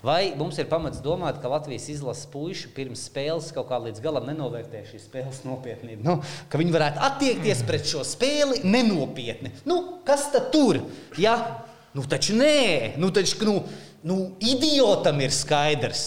Vai 0.06 0.30
mums 0.38 0.60
ir 0.62 0.68
pamats 0.70 1.00
domāt, 1.02 1.40
ka 1.42 1.50
Latvijas 1.50 1.88
izlases 1.90 2.28
puiši 2.30 2.70
pirms 2.76 3.08
spēles 3.10 3.48
kaut 3.56 3.66
kā 3.72 3.80
līdz 3.82 4.02
galam 4.04 4.28
nenovērtē 4.30 4.84
šīs 4.92 5.08
spēles 5.10 5.40
nopietnību? 5.48 6.04
Nu, 6.06 6.20
ka 6.52 6.60
viņi 6.62 6.76
varētu 6.76 7.02
attiekties 7.08 7.64
pret 7.66 7.90
šo 7.90 8.04
spēli 8.06 8.62
nenopietni. 8.64 9.50
Nu, 9.66 9.80
kas 10.06 10.28
tad 10.36 10.52
tur? 10.54 10.84
Ja? 11.18 11.34
Nu, 11.98 12.06
taču 12.06 12.36
nē, 12.38 12.94
nu, 13.02 13.10
taču, 13.10 13.40
nu, 13.50 13.56
nu, 14.06 14.20
idiotam 14.38 15.18
ir 15.26 15.34
skaidrs. 15.34 16.06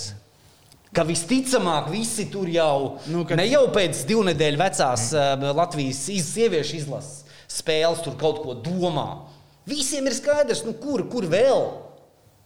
Ka 0.95 1.03
visticamāk, 1.07 1.91
visi 1.91 2.29
tur 2.31 2.49
jau, 2.51 2.97
Nu, 3.11 3.25
kad- 3.27 3.39
ne 3.39 3.49
jau 3.51 3.65
pēc 3.75 4.05
divu 4.07 4.23
nedēļu 4.31 4.59
vecās 4.59 5.09
uh, 5.15 5.51
Latvijas 5.55 6.05
iz, 6.15 6.31
sieviešu 6.35 6.77
izlases 6.79 7.25
spēles 7.51 8.03
tur 8.07 8.15
kaut 8.19 8.39
ko 8.45 8.55
domā. 8.55 9.25
Visiem 9.67 10.07
ir 10.07 10.15
skaidrs, 10.15 10.63
nu, 10.67 10.73
kur, 10.79 11.03
kur 11.11 11.27
vēl. 11.27 11.90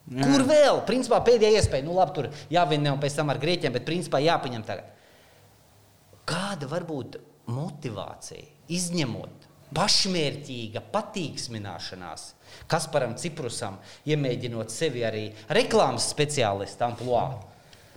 Jā. 0.04 0.26
Kur 0.26 0.42
vēl? 0.44 0.82
Principā 0.84 1.22
pēdējā 1.24 1.62
iespēja, 1.62 1.86
nu 1.86 1.94
labi, 1.96 2.12
tur 2.18 2.26
jāvinnē 2.52 2.92
un 2.92 3.00
pēc 3.00 3.16
tam 3.16 3.32
ar 3.32 3.40
grieķiem, 3.40 3.72
bet 3.72 3.86
principā 3.88 4.20
jāpaņem 4.20 4.66
tagad. 4.66 4.90
Kāda 6.28 6.68
var 6.68 6.84
būt 6.88 7.16
motivācija, 7.52 8.44
izņemot 8.72 9.48
pašmērķīga 9.74 10.84
patīksmināšanās, 10.92 12.28
Kasparam 12.70 13.16
Ciprusam, 13.18 13.80
iemēģinot 14.06 14.70
sevi 14.70 15.02
arī 15.08 15.24
reklāmas 15.52 16.06
speciālistu 16.12 16.86
amplitūdā? 16.86 17.50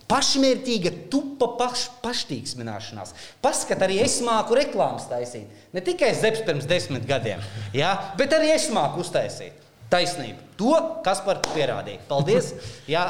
Pašmērķīga, 0.08 0.94
tupa 1.12 1.50
paš, 1.58 1.84
paštīksmināšanās. 2.00 3.12
Paskat, 3.44 3.82
arī 3.84 3.98
es 4.00 4.16
māku 4.24 4.56
reklāmas 4.56 5.04
taisīt. 5.10 5.50
Ne 5.76 5.82
tikai 5.84 6.14
Zepsi 6.16 6.46
pirms 6.48 6.64
desmit 6.68 7.04
gadiem, 7.08 7.44
jā, 7.76 7.92
bet 8.16 8.32
arī 8.32 8.54
es 8.54 8.70
māku 8.72 9.04
uztaisīt. 9.04 9.67
Taisnība. 9.92 10.44
To 10.60 10.74
Kaspars 11.06 11.48
pierādīja. 11.54 12.02
Paldies! 12.10 12.52
Jā, 12.94 13.06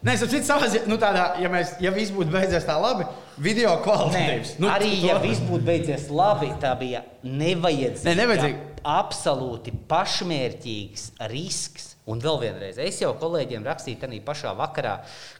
Nē, 0.00 0.14
es 0.16 0.22
saprotu, 0.22 0.46
savā 0.48 0.68
ziņā, 0.72 0.88
nu, 0.88 0.96
tādā, 0.96 1.24
ja, 1.42 1.48
mēs, 1.52 1.74
ja 1.84 1.90
viss 1.92 2.12
būtu 2.16 2.32
beidzies 2.32 2.64
tā 2.64 2.78
labi, 2.80 3.04
video 3.36 3.74
kvalitātes. 3.84 4.54
nu, 4.56 4.70
arī 4.72 4.94
ja 5.04 5.18
viss 5.20 5.42
būtu 5.44 5.66
beidzies 5.66 6.06
labi, 6.08 6.48
tā 6.62 6.70
bija 6.80 7.02
nevajadzīga. 7.20 8.06
Nē, 8.08 8.14
nevajadzīga. 8.22 8.62
Absolūti 8.80 9.74
pašmērķīgs 9.90 11.04
risks. 11.28 11.90
Un 12.08 12.18
vēl 12.24 12.40
vienreiz, 12.40 12.78
es 12.80 12.96
jau 13.02 13.10
kolēģiem 13.20 13.66
rakstīju 13.68 14.00
tajā 14.00 14.22
pašā 14.24 14.54
vakarā, 14.56 14.96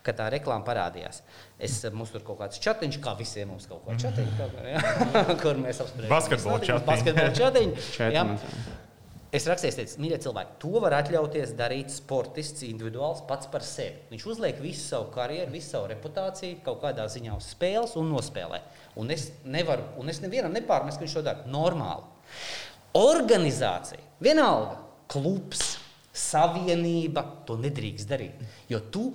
kad 0.07 0.21
tā 0.21 0.29
reklāma 0.31 0.61
parādījās. 0.69 1.23
Es, 1.59 1.81
mums 1.97 2.13
tur 2.13 2.23
kaut 2.29 2.43
kāds 2.45 2.61
chatiņš, 2.61 3.01
kā 3.03 3.17
visiem 3.19 3.49
mums 3.51 3.65
kaut 3.71 3.89
kāds 3.89 4.05
chatiņš, 4.05 4.37
kā, 4.37 4.51
jā, 4.69 4.85
kur 5.43 5.59
mēs 5.65 5.81
apspriežam. 5.87 6.13
Basketbola 6.85 7.33
chatiņi. 7.41 8.39
Es 9.31 9.45
rakstīju, 9.47 9.77
teicu, 9.79 10.01
mīļie 10.03 10.17
cilvēki, 10.25 10.57
to 10.59 10.81
var 10.83 10.97
atļauties 10.97 11.53
darīt 11.55 11.93
sportists 11.95 12.65
individuāls 12.67 13.21
pats 13.29 13.47
par 13.53 13.63
sevi. 13.63 14.01
Viņš 14.11 14.25
uzliek 14.33 14.59
visu 14.59 14.83
savu 14.83 15.07
karjeru, 15.15 15.53
visu 15.55 15.71
savu 15.77 15.87
reputāciju 15.93 16.59
kaut 16.67 16.81
kādā 16.83 17.07
ziņā 17.13 17.37
uz 17.37 17.53
spēles 17.53 17.95
un 18.01 18.11
nospēlē. 18.11 18.59
Un 18.99 19.15
es 19.15 19.29
nevaru, 19.47 19.87
un 20.03 20.11
es 20.11 20.19
nevienam 20.25 20.57
nepārmestu, 20.57 20.99
ka 20.99 21.07
viņš 21.07 21.17
to 21.21 21.23
dara 21.29 21.47
normāli. 21.47 22.11
Organizācija, 22.99 24.03
vienalga, 24.19 24.81
klubs, 25.15 25.77
savienība 26.11 27.23
to 27.47 27.55
nedrīkst 27.63 28.11
darīt. 28.11 28.43
Jo 28.67 28.83
tu 28.91 29.13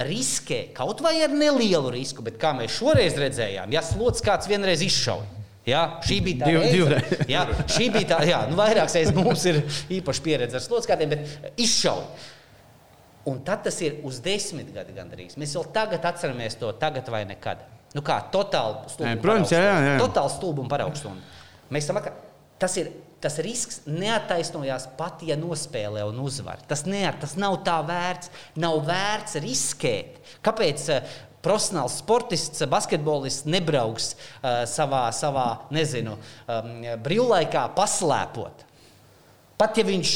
riskē 0.00 0.70
kaut 0.72 1.02
vai 1.04 1.18
ar 1.26 1.34
nelielu 1.34 1.92
risku, 1.92 2.24
bet 2.24 2.40
kā 2.40 2.54
mēs 2.56 2.78
šoreiz 2.78 3.20
redzējām, 3.20 3.76
ja 3.76 3.84
slots 3.84 4.24
kāds 4.24 4.48
vienreiz 4.48 4.80
izšauja. 4.86 5.37
Jā, 5.68 5.82
šī 6.06 6.18
bija 6.24 6.40
tā 6.42 6.50
Div- 6.72 6.90
reize. 6.94 7.20
Jā, 7.28 7.44
šī 7.68 7.88
bija 7.94 8.08
tā, 8.14 8.18
jā, 8.28 8.40
nu, 8.50 8.56
vairākas 8.58 8.96
reizes 8.98 9.14
mums 9.16 9.44
ir 9.50 9.60
īpaši 9.98 10.24
pieredze 10.24 10.58
ar 10.60 10.64
slodzīm, 10.64 11.12
bet 11.12 11.56
izšauja. 11.60 12.06
Un 13.28 13.42
tad 13.44 13.66
tas 13.66 13.76
ir 13.84 13.98
uz 14.08 14.22
desmit 14.24 14.70
gadu 14.72 14.94
gandrīz. 14.96 15.36
Mēs 15.40 15.52
vēl 15.58 15.66
tagad 15.74 16.06
atceramies 16.08 16.56
to, 16.56 16.70
tagad 16.80 17.10
vai 17.12 17.26
nekad. 17.28 17.60
Nu 17.96 18.00
kā, 18.04 18.22
totāli. 18.32 18.88
Nē, 19.04 19.16
protams, 19.20 19.52
jā, 19.52 19.60
jā, 19.64 19.76
jā. 19.84 19.98
Totāli 20.00 20.32
stulbi 20.32 20.64
un 20.64 20.70
paraugstunda. 20.70 21.36
Mēs 21.74 21.88
tam 21.88 22.00
sakām, 22.00 22.16
tas 22.60 22.80
ir. 22.80 22.90
Tas 23.18 23.34
risks 23.42 23.80
neataisnojās 23.90 24.84
pat, 24.94 25.24
ja 25.26 25.34
nospēlē 25.34 26.04
un 26.06 26.20
uzvar. 26.22 26.60
Tas, 26.70 26.84
neat, 26.86 27.16
tas 27.18 27.32
nav 27.34 27.56
tā 27.66 27.80
vērts. 27.82 28.30
Nav 28.62 28.76
vērts 28.86 29.34
riskēt. 29.42 30.20
Kāpēc 30.46 30.84
uh, 30.94 31.16
profesionāls 31.48 31.98
sportists, 32.02 32.62
basketbolists 32.68 33.48
nebrauks 33.48 34.12
uh, 34.14 34.62
savā, 34.68 35.08
savā 35.16 35.48
nezinu, 35.74 36.18
um, 36.46 36.74
brīvlaikā 37.04 37.68
paslēpot? 37.76 38.66
Pat 39.58 39.80
ja 39.80 39.82
viņš, 39.88 40.10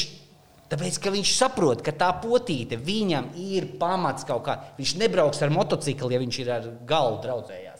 tāpēc, 0.71 1.01
ka 1.01 1.11
viņš 1.11 1.31
saprot, 1.35 1.81
ka 1.83 1.91
tā 1.97 2.13
potīte 2.23 2.77
viņam 2.79 3.33
ir 3.41 3.73
pamats 3.81 4.23
kaut 4.27 4.45
kā, 4.45 4.59
viņš 4.77 4.95
nebrauks 5.01 5.41
ar 5.43 5.51
motociklu, 5.51 6.13
ja 6.13 6.21
viņš 6.21 6.39
ir 6.45 6.51
ar 6.61 6.69
galvu 6.87 7.19
draudzējās. 7.25 7.72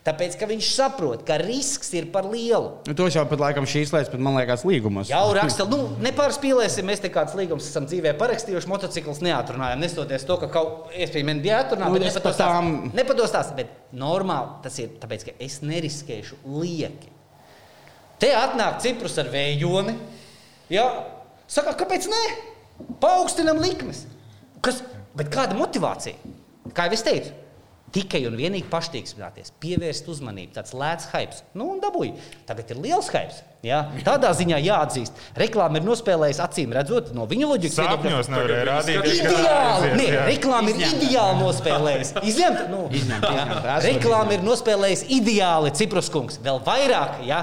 Tāpēc, 0.00 0.38
ka 0.40 0.46
viņš 0.48 0.68
saprot, 0.72 1.22
ka 1.28 1.36
risks 1.42 1.90
ir 1.92 2.06
par 2.12 2.24
lielu. 2.24 2.70
Nu, 2.88 2.94
tos 2.96 3.12
jau 3.12 3.24
pat 3.28 3.42
laikam 3.42 3.66
šīs 3.68 3.90
lietas, 3.92 4.08
pat 4.08 4.22
man 4.24 4.38
liekas, 4.38 4.62
līgumos. 4.64 5.10
Jau 5.12 5.26
raksta, 5.36 5.66
nu, 5.68 5.90
nepārspīlēsim, 6.00 6.86
mēs 6.88 7.02
te 7.04 7.10
kāds 7.12 7.36
līgums 7.36 7.66
esam 7.68 7.84
dzīvē 7.84 8.14
parakstījuši, 8.20 8.70
motociklus 8.70 9.20
neatrunājam, 9.26 9.82
nestoties 9.84 10.24
to, 10.24 10.38
ka 10.40 10.48
kaut 10.54 10.94
iespējams 10.96 11.44
bija 11.44 11.58
jāatrunā, 11.58 11.90
Nu, 11.90 11.98
bet 11.98 12.06
nepados 12.08 12.40
tām-. 12.40 12.70
Nepados 12.96 13.34
tās, 13.34 13.52
bet 13.58 13.74
normāli 13.92 14.62
tas 14.64 14.80
ir, 14.80 14.94
tāpēc, 15.02 15.26
ka 15.28 15.36
es 15.44 15.58
neriskēšu 15.68 16.40
lieki. 16.48 17.12
Te 18.24 18.32
atnāk 18.36 18.80
ciprus 18.80 19.20
ar 19.20 19.28
vējoni. 19.32 19.98
Jā, 20.72 20.86
saka, 21.44 21.76
kāpēc 21.76 22.08
ne? 22.08 22.24
Paaugstinam 23.04 23.60
likmes. 23.60 24.06
Kas, 24.64 24.80
bet 25.16 25.28
kāda 25.32 25.60
motivācija? 25.60 26.16
Kā 26.76 26.88
jau 26.88 26.96
es 26.96 27.04
teicu, 27.04 27.36
tikai 27.94 28.24
un 28.28 28.36
vienīgi 28.38 28.68
paštīksmināties, 28.70 29.54
pievērst 29.62 30.08
uzmanību, 30.10 30.54
tāds 30.56 30.74
lēts 30.76 31.10
hype. 31.12 31.38
Nu, 31.58 31.70
un 31.74 31.80
dabūj. 31.82 32.12
Tagad 32.48 32.74
ir 32.74 32.82
liels 32.82 33.10
hype. 33.12 33.46
Jā, 33.60 33.82
tādā 34.06 34.30
ziņā 34.32 34.56
jāatzīst. 34.64 35.18
Reklāma 35.36 35.76
ir 35.76 35.84
nospēlējusi 35.84 36.40
acīm 36.40 36.70
redzot 36.72 37.10
no 37.12 37.26
viņa 37.28 37.48
loģikas. 37.50 37.76
Sapņos 37.76 38.30
nevarēja 38.32 38.66
rādīt. 38.70 39.08
Ideāli! 39.18 39.90
Nē, 39.98 40.06
jā. 40.14 40.22
reklāma 40.30 40.72
ir 40.72 40.80
ideāli 40.86 41.42
nospēlējusi. 41.42 42.22
Izņemt, 42.30 42.62
nu, 42.72 42.86
Izņemt, 42.88 43.26
jā. 43.28 43.42
izņemt. 43.44 43.68
Reklāma 43.84 44.38
ir 44.38 44.46
nospēlējusi 44.46 45.10
ideāli 45.18 45.74
Ciprus 45.76 46.08
kungs. 46.14 46.40
Vēl 46.40 46.62
vairāk, 46.64 47.20
ja 47.28 47.42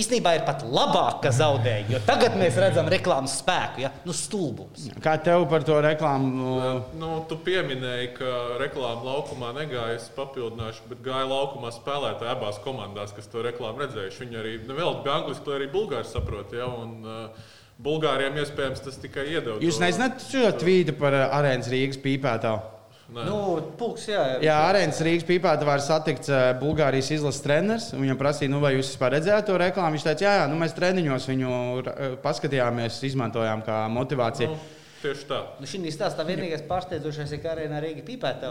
īstenībā 0.00 0.34
ir 0.36 0.44
pat 0.46 0.62
labāk, 0.64 1.20
ka 1.24 1.32
zaudēja. 1.34 1.86
Jo 1.94 2.00
tagad 2.06 2.36
mēs 2.38 2.58
redzam 2.60 2.88
reklāmas 2.92 3.38
spēku, 3.40 3.82
ja 3.86 3.92
nu, 4.06 4.14
stulbums. 4.16 4.88
Kā 5.04 5.16
tev 5.22 5.46
par 5.50 5.66
to 5.66 5.78
reklāmu? 5.84 6.54
Nu, 7.00 7.12
tu 7.30 7.38
pieminēji, 7.46 8.12
ka 8.18 8.32
reklāma 8.62 9.06
laukumā 9.06 9.52
negāja, 9.56 9.98
es 9.98 10.08
papildināšu, 10.16 10.86
bet 10.92 11.02
gāja 11.06 11.26
laukumā 11.30 11.72
spēlētāji 11.74 12.32
abās 12.32 12.60
komandās, 12.64 13.14
kas 13.16 13.30
to 13.32 13.44
reklāmu 13.46 13.86
redzējuši. 13.86 14.24
Viņi 14.24 14.42
arī 14.42 14.56
nevēl 14.68 15.02
bija 15.04 15.20
angliski, 15.20 15.48
lai 15.50 15.60
arī 15.60 15.70
bulgāri 15.72 16.10
saprot. 16.10 16.56
Ja, 16.56 16.68
un, 16.70 16.98
uh, 17.02 17.52
Bulgāriem 17.76 18.38
iespējams 18.40 18.80
tas 18.86 18.96
tikai 19.02 19.26
iedod. 19.34 19.60
Jūs 19.60 19.82
nezināt 19.82 20.22
šo 20.24 20.48
tvītu 20.62 20.94
par 20.96 21.12
uh, 21.12 21.26
arēnas 21.36 21.68
Rīgas 21.68 22.00
pīpētāju? 22.00 22.75
Nē. 23.06 23.22
Nu, 23.22 23.34
pulks, 23.78 24.08
jā, 24.10 24.22
Jā, 24.42 24.54
arēnas 24.66 24.98
Rīgas 25.06 25.26
pīpētājā 25.28 25.66
var 25.68 25.82
satikt 25.84 26.26
uh, 26.26 26.48
Bulgārijas 26.58 27.12
izlases 27.14 27.44
treneris. 27.44 27.84
un 27.94 28.02
Viņam 28.02 28.18
prasīja, 28.18 28.50
nu, 28.50 28.58
vai 28.64 28.72
jūs 28.74 28.88
vispār 28.90 29.14
redzējāt 29.14 29.46
to 29.46 29.58
reklāmu. 29.62 29.94
Viņš 29.94 30.06
teica, 30.08 30.24
jā, 30.26 30.32
jā 30.40 30.48
nu, 30.50 30.56
mēs 30.58 30.74
treniņos 30.74 31.28
viņu 31.30 31.52
uh, 31.52 32.00
paskatījāmies, 32.24 32.98
izmantojām 33.06 33.62
kā 33.68 33.84
motivāciju. 33.94 34.50
Nu, 34.50 34.58
tieši 35.04 35.28
tā. 35.30 35.38
Nu, 35.62 35.70
šī 35.70 35.92
stāstā 35.94 36.26
vienīgais 36.26 36.66
pārsteidzošais 36.66 37.36
ir, 37.36 37.42
ka 37.44 37.52
arēnā 37.54 37.78
Rīga 37.84 38.02
pīpēta. 38.08 38.50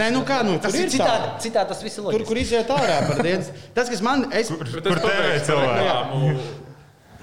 Nē, 0.00 0.08
nu 0.16 0.24
kā, 0.26 0.40
nu, 0.42 0.56
tas 0.58 0.74
tur 0.74 0.82
ir 0.82 0.88
ir 0.88 0.94
citādi, 0.96 1.28
tā. 1.30 1.42
citādi 1.46 1.70
tas 1.70 1.84
viss 1.86 2.00
ir 2.00 2.02
Tur, 2.02 2.10
loģiski. 2.10 2.28
kur 2.32 2.40
iziet 2.42 2.72
ārā 2.74 2.96
par 3.06 3.22
dienas. 3.22 3.52
Tas, 3.76 3.92
kas 3.92 4.02
man. 4.02 4.26
Es, 4.34 4.50
Kur 4.50 4.66
es 4.66 4.80
tērē 4.82 5.04
pabeigšu 5.04 5.46
par 5.46 5.46
cilvēki? 5.52 6.64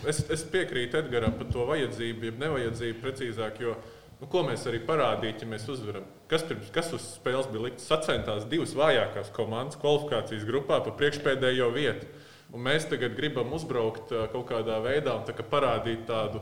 Es, 0.04 0.23
es 0.36 0.41
piekrītu 0.52 0.99
Edgars 0.99 1.36
par 1.39 1.52
to 1.52 1.67
vajadzību, 1.67 2.30
jeb 2.32 2.39
nevajadzību 2.39 3.04
precīzāk. 3.04 3.60
Jo, 3.63 3.76
nu, 4.23 4.29
ko 4.31 4.45
mēs 4.47 4.63
arī 4.69 4.79
parādījām, 4.88 5.41
ja 5.43 5.47
mēs 5.51 5.65
uzvaram? 5.67 6.05
Kas, 6.31 6.45
pirms, 6.47 6.69
kas 6.71 6.93
uz 6.95 7.03
spēles 7.17 7.49
bija 7.51 7.65
likts? 7.65 7.88
Sacentās 7.89 8.45
divas 8.47 8.71
vājākās 8.79 9.33
komandas 9.36 9.79
kvalifikācijas 9.81 10.45
grupā 10.47 10.79
pa 10.86 10.93
priekšpēdējo 10.95 11.67
vietu. 11.75 12.07
Un 12.53 12.63
mēs 12.63 12.88
tagad 12.88 13.17
gribam 13.17 13.51
uzbraukt 13.57 14.13
ā, 14.13 14.27
kaut 14.31 14.47
kādā 14.51 14.79
veidā 14.83 15.17
un 15.17 15.25
tā 15.27 15.36
kā 15.36 15.43
parādīt 15.43 16.05
tādu 16.07 16.39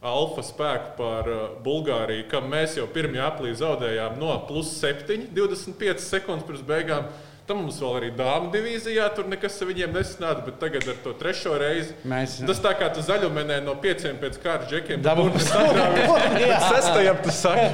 alfa 0.00 0.44
spēku 0.46 0.94
par 0.96 1.28
ā, 1.28 1.38
Bulgāriju, 1.64 2.28
kam 2.32 2.48
mēs 2.48 2.78
jau 2.78 2.86
pirmajā 2.94 3.26
aplī 3.28 3.52
zaudējām 3.58 4.16
no 4.22 4.32
plus 4.48 4.70
7, 4.80 5.28
25 5.36 6.04
sekundes 6.04 6.48
pirms 6.48 6.64
beigām. 6.64 7.10
Tam 7.48 7.62
mums 7.64 7.78
vēl 7.80 7.94
arī 7.96 8.08
dāmas 8.12 8.50
divīzijā 8.52 9.06
tur 9.16 9.24
nekas 9.32 9.54
ar 9.64 9.68
viņiem 9.70 9.94
nesanāca, 9.96 10.42
bet 10.44 10.58
tagad 10.60 10.84
ar 10.92 10.98
to 11.04 11.14
trešo 11.16 11.54
reizi. 11.60 11.94
Mēs- 12.04 12.38
Tas 12.46 12.60
tā 12.60 12.74
kā 12.76 12.90
tu 12.92 13.00
zaļumenē 13.06 13.62
no 13.64 13.74
pieciem 13.80 14.18
pēc 14.20 14.36
kārtas 14.42 14.68
džekiem. 14.68 15.00
Dabū- 15.02 15.30
Bet 15.32 16.60
sestajam 16.72 17.16
tu 17.24 17.30
saki, 17.32 17.68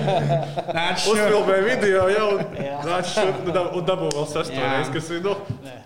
uzfilmē 1.10 1.58
video 1.66 2.06
jau. 2.12 2.28
Šurp, 3.14 3.42
nu, 3.50 3.64
un 3.80 3.86
dabū 3.88 4.12
vēl 4.14 4.28
sesto 4.30 4.60
reizi, 4.62 4.92
kas 4.94 5.10
ir, 5.10 5.24
nu, 5.26 5.34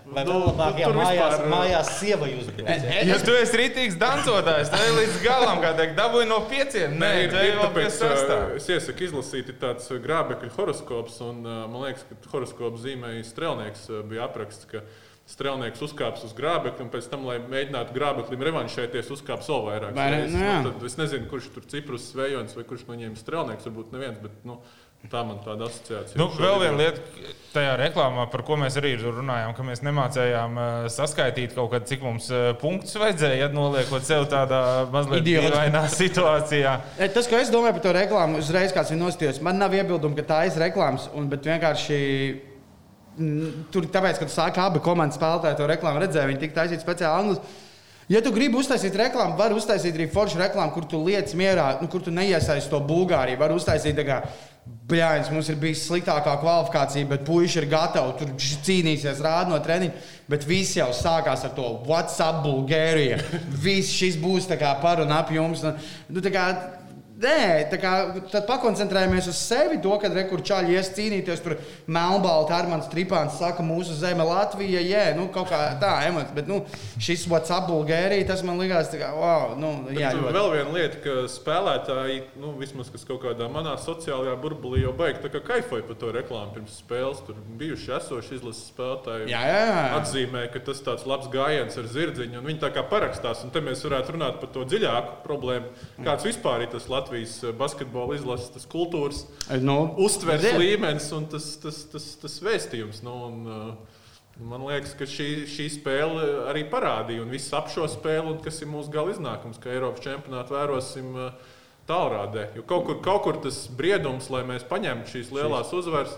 Vai 0.09 0.23
nu, 0.25 0.39
labāk, 0.41 0.73
nu, 0.73 0.81
ja 0.81 0.89
mājās, 0.97 1.35
vispār, 1.35 1.49
mājās 1.53 1.89
sieva 1.99 2.29
uzbrūk? 2.33 2.69
Ja 3.11 3.17
tu 3.21 3.35
esi 3.37 3.59
rītīgs 3.61 3.99
dancotājs, 4.01 4.71
tad 4.73 4.95
līdz 4.97 5.19
galam, 5.21 5.59
kā 5.61 5.75
teikt, 5.77 5.93
dabūji 5.99 6.29
no 6.31 6.39
pieciem. 6.49 6.95
Nē, 7.03 7.11
ir, 7.27 7.35
ej 7.37 7.51
ir 7.51 7.59
pie 7.77 7.85
tāpēc, 7.91 8.55
es 8.57 8.69
iesaku 8.73 9.05
izlasīt 9.05 9.51
ir 9.53 9.59
tāds 9.61 9.91
grābekļu 10.07 10.49
horoskops, 10.57 11.19
un 11.29 11.43
man 11.45 11.77
liekas, 11.85 12.07
ka 12.09 12.33
horoskops 12.33 12.87
zīmēja 12.87 13.27
strēlnieks, 13.29 13.78
uh, 13.91 14.03
bija 14.09 14.27
apraksts, 14.27 14.67
ka 14.71 14.83
strēlnieks 15.29 15.83
uzkāps 15.85 16.25
uz 16.25 16.33
grābekļa, 16.37 16.87
un 16.87 16.91
pēc 16.93 17.09
tam, 17.13 17.27
lai 17.29 17.37
mēģinātu 17.43 17.95
grābeklim 17.97 18.45
revanšēties, 18.49 19.13
uzkāps 19.13 19.51
vēl 19.53 19.65
vairāk. 19.67 19.97
Vai. 19.99 20.11
Nu. 20.33 20.45
Nu, 20.65 20.75
es 20.89 20.97
nezinu, 21.01 21.29
kurš 21.29 21.51
tur 21.55 21.69
ciprus 21.69 22.11
svejons 22.15 22.57
vai 22.57 22.65
kurš 22.69 22.87
no 22.89 22.97
viņiem 22.97 23.17
strēlnieks, 23.21 23.69
varbūt 23.69 23.93
neviens, 23.93 24.23
bet 24.23 24.47
nu, 24.49 24.57
tā 25.13 25.21
man 25.29 25.43
tāda 25.45 25.69
asociācija. 25.69 26.17
Nu, 26.19 26.31
vēl 26.33 26.57
viena 26.65 26.81
lieta, 26.81 27.29
tajā 27.53 27.77
reklāmā, 27.79 28.25
par 28.33 28.43
ko 28.49 28.57
mēs 28.61 28.81
arī 28.81 28.95
runājām, 29.03 29.53
ka 29.57 29.69
mēs 29.69 29.85
nemācījām 29.85 30.59
uh, 30.59 30.89
saskaitīt 30.97 31.55
kaut 31.57 31.71
kad, 31.77 31.87
cik 31.89 32.03
mums 32.09 32.33
uh, 32.33 32.51
punktus 32.61 32.97
vajadzēja, 32.99 33.45
ja 33.45 33.53
noliekot 33.53 34.09
sev 34.09 34.27
tādā 34.33 34.89
mazliet 34.95 35.29
dīvainā 35.29 35.85
situācijā. 36.01 36.75
E, 36.97 37.13
Tas, 37.13 37.29
ko 37.29 37.37
es 37.37 37.53
domāju 37.53 37.77
par 37.79 37.85
to 37.85 37.97
reklāmu, 38.01 38.41
uzreiz 38.41 38.73
kāds 38.75 38.97
ir 38.97 39.01
nostājis. 39.01 39.45
Man 39.45 39.61
nav 39.61 39.77
iebildumu, 39.77 40.17
ka 40.19 40.27
tā 40.33 40.45
ir 40.49 40.61
reklāmas, 40.65 41.11
un, 41.13 41.29
bet 41.31 41.47
vienkārši 41.47 41.99
tur, 43.75 43.89
tāpēc, 43.93 44.21
ka 44.21 44.29
tu 44.29 44.35
sāki 44.35 44.63
abi 44.63 44.83
komandas 44.85 45.19
spēlētāji 45.19 45.59
to 45.59 45.71
reklāmu 45.71 46.03
redzēja, 46.05 46.29
viņi 46.31 46.43
tika 46.45 46.63
taisīti 46.63 46.85
speciāli 46.85 47.23
angļu. 47.23 47.41
Ja 48.09 48.23
tu 48.25 48.33
gribi 48.33 48.57
uztaisīt 48.57 48.95
reklāmu, 48.97 49.37
var 49.37 49.53
uztaisīt 49.53 49.99
arī 49.99 50.07
foršu 50.13 50.41
reklāmu, 50.41 50.73
kur 50.73 50.87
tu 50.89 51.03
lietas 51.05 51.37
mierā, 51.37 51.75
nu, 51.83 51.91
kur 51.93 52.01
tu 52.01 52.15
neiesaisti 52.15 52.73
to 52.73 52.81
Bulgāriju. 52.89 53.41
Var 53.43 53.53
uztaisīt, 53.53 53.99
tā 53.99 54.07
kā, 54.09 54.23
Bļāņas, 54.89 55.29
mums 55.33 55.49
ir 55.53 55.59
bijusi 55.61 55.85
sliktākā 55.85 56.35
kvalifikācija, 56.41 57.09
bet 57.09 57.25
puiši 57.29 57.59
ir 57.61 57.67
gatavi 57.69 58.15
tur 58.17 58.33
cīnīties, 58.65 59.21
rāda 59.25 59.53
no 59.53 59.59
treniņa. 59.65 60.07
Bet 60.29 60.45
viss 60.49 60.77
jau 60.77 60.89
sākās 60.97 61.45
ar 61.45 61.53
to 61.57 61.67
WhatsApp, 61.85 62.41
Bulgārija. 62.45 63.19
Viss 63.65 63.93
šis 63.93 64.17
būs 64.21 64.49
tā 64.49 64.57
kā 64.61 64.75
par 64.81 65.03
un 65.05 65.13
ap 65.13 65.33
jums. 65.33 65.65
Nu, 66.09 66.25
tā 66.25 66.33
kā, 66.33 66.47
Nē, 67.19 67.67
tā 67.67 67.81
kā, 67.83 67.93
tad 68.31 68.45
pakoncentrējamies 68.47 69.27
uz 69.33 69.39
sevi. 69.43 69.81
To, 69.83 69.97
kad 69.99 70.15
rekur 70.15 70.39
čaļi 70.47 70.77
ies 70.77 70.91
cīnīties, 70.95 71.41
tur 71.43 71.57
melnbalti 71.91 72.55
ar 72.55 72.69
mani 72.71 72.85
stripāns 72.87 73.41
saka, 73.41 73.65
mūsu 73.67 73.97
zeme 73.99 74.23
Latvija, 74.23 74.79
jē, 74.87 75.05
nu 75.19 75.25
kaut 75.35 75.49
kā 75.51 75.59
tā 75.83 75.97
emocijas. 76.07 76.31
Bet 76.37 76.47
nu, 76.47 76.61
šis 77.03 77.25
WhatsApp 77.27 77.67
Bulgārija, 77.73 78.27
tas 78.29 78.45
man 78.47 78.61
likās, 78.63 78.93
kā, 78.95 79.09
wow, 79.19 79.57
nu, 79.59 79.73
jā, 79.97 80.13
Bet 80.13 80.21
ļoti. 80.21 80.35
vēl 80.37 80.51
viena 80.55 80.77
lieta, 80.77 81.01
ka 81.03 81.17
spēlētāji, 81.33 82.21
nu, 82.39 82.53
vismaz 82.61 82.93
kas 82.95 83.03
kaut 83.09 83.19
kādā 83.27 83.51
manā 83.51 83.75
sociālajā 83.83 84.37
burbulī 84.39 84.85
jau 84.85 84.95
beigta, 84.95 85.27
tā 85.27 85.33
kā 85.35 85.43
kaifoja 85.57 85.89
par 85.91 85.99
to 85.99 86.13
reklāmu 86.15 86.55
pirms 86.55 86.79
spēles. 86.85 87.25
Tur 87.27 87.43
bijuši 87.59 87.97
esoši 87.99 88.39
izlases 88.39 88.71
spēlētāji. 88.71 89.27
Jā, 89.35 89.43
jā. 89.51 89.67
Atzīmē, 89.99 90.45
ka 90.55 90.63
tas 90.71 90.85
tāds 90.87 91.03
labs 91.11 91.27
gājiens 91.35 91.83
ar 91.83 91.91
zirdziņu, 91.99 92.39
un 92.39 92.47
viņi 92.53 92.63
tā 92.63 92.71
kā 92.79 92.87
parakstās. 92.95 93.43
Un 93.43 93.51
te 93.51 93.65
mēs 93.65 93.83
varētu 93.89 94.15
runāt 94.15 94.39
par 94.39 94.55
to 94.55 94.63
dziļāku 94.71 95.19
problēmu. 95.27 95.75
Kāds 96.07 96.31
vispār 96.31 96.63
ir 96.63 96.71
tas 96.71 96.87
Latvijas 96.87 97.08
basketbola 97.59 98.17
izlases, 98.19 98.51
tas 98.55 98.67
kultūras 98.71 99.25
Nu, 99.65 99.79
uztveres 100.05 100.59
līmenis 100.59 101.09
un 101.17 101.29
tas, 101.33 101.55
tas, 101.63 101.85
tas, 101.93 102.11
tas 102.23 102.41
vēstījums. 102.45 103.03
Nu, 103.07 103.15
un, 103.29 103.47
uh, 103.47 103.99
Man 104.39 104.63
liekas, 104.69 104.93
ka 104.95 105.07
šī, 105.09 105.49
šī 105.51 105.65
spēle 105.81 106.27
arī 106.47 106.61
parādīja, 106.71 107.25
un 107.25 107.33
viss 107.35 107.51
ap 107.59 107.73
šo 107.75 107.89
spēli, 107.91 108.37
un 108.37 108.37
kas 108.45 108.61
ir 108.63 108.69
mūsu 108.71 108.93
gala 108.95 109.11
iznākums, 109.11 109.59
ka 109.59 109.73
Eiropas 109.73 110.05
čempionātu 110.05 110.55
vērosim 110.55 111.09
uh, 111.19 111.57
tālrādē. 111.89 112.45
Jo 112.55 112.63
kaut 112.69 112.87
kur, 112.87 113.01
kaut 113.03 113.25
kur 113.25 113.41
tas 113.43 113.65
briedums, 113.75 114.29
lai 114.31 114.45
mēs 114.47 114.67
paņemtu 114.69 115.11
šīs 115.11 115.33
lielās 115.35 115.73
uzvaras, 115.75 116.15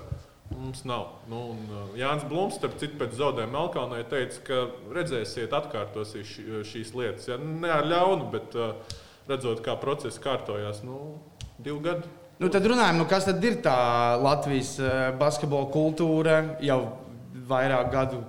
mums 0.50 0.83
nav. 0.85 1.07
Nu, 1.31 1.46
un, 1.55 1.62
Jānis 1.96 2.26
Blūms, 2.29 2.59
starp 2.59 2.76
citu, 2.83 2.98
pēc 3.00 3.16
zaudējuma 3.16 3.55
Melkalnē 3.57 4.03
teica, 4.11 4.42
ka 4.44 4.61
redzēsiet, 4.98 5.55
atkārtosies 5.57 6.35
šī, 6.35 6.46
šīs 6.68 6.92
lietas. 6.98 7.31
Ja? 7.31 7.38
Ne 7.40 7.70
ar 7.72 7.88
ļaunu, 7.88 8.29
bet 8.35 8.59
uh, 8.59 8.98
redzot, 9.30 9.62
kā 9.64 9.76
process 9.80 10.20
kārtojās. 10.22 10.82
Nu, 10.86 11.20
divu 11.62 11.80
gadu. 11.84 12.08
Nu, 12.40 12.48
tad 12.48 12.64
runājam, 12.64 13.02
nu, 13.02 13.04
kas 13.08 13.26
tad 13.28 13.42
ir 13.44 13.60
tā 13.64 13.76
Latvijas 14.20 14.78
eh, 14.80 15.10
basketbola 15.20 15.68
kultūra 15.74 16.40
jau 16.64 16.80
vairāk 17.50 17.90
gadu 17.92 18.20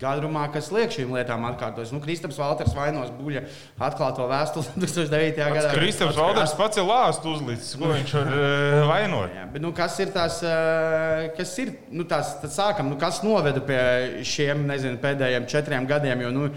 gadrumā, 0.00 0.44
kas 0.52 0.68
liek 0.74 0.92
šīm 0.92 1.14
lietām 1.14 1.46
atkārtoties. 1.48 1.92
Nu, 1.94 2.00
Kristaps 2.02 2.38
Valters 2.40 2.74
vainos 2.76 3.12
buļļa 3.14 3.44
atklāto 3.86 4.26
vēstuli 4.30 4.74
2009. 4.82 5.40
gadā. 5.56 5.72
Kristaps 5.78 6.18
Valders 6.18 6.54
pats 6.58 6.80
ir 6.80 6.88
lāstu 6.88 7.34
uzlicis, 7.34 7.72
ko 7.80 7.92
viņš 7.92 8.14
var 8.18 8.30
uh, 8.34 8.78
vainot. 8.92 9.34
Jā, 9.38 9.48
bet, 9.54 9.64
nu, 9.64 9.72
kas 9.76 9.98
ir 10.04 10.12
tās, 10.14 10.40
eh, 10.44 11.26
kas 11.38 11.56
ir, 11.62 11.74
nu, 11.94 12.04
tās, 12.10 12.36
tad 12.42 12.54
sākam, 12.54 12.92
nu, 12.92 13.00
kas 13.00 13.22
noveda 13.26 13.62
pie 13.64 13.82
šiem, 14.26 14.66
nezinu, 14.70 15.00
pēdējiem 15.02 15.48
četriem 15.50 15.88
gadiem, 15.90 16.26
jo, 16.26 16.34
nu, 16.34 16.50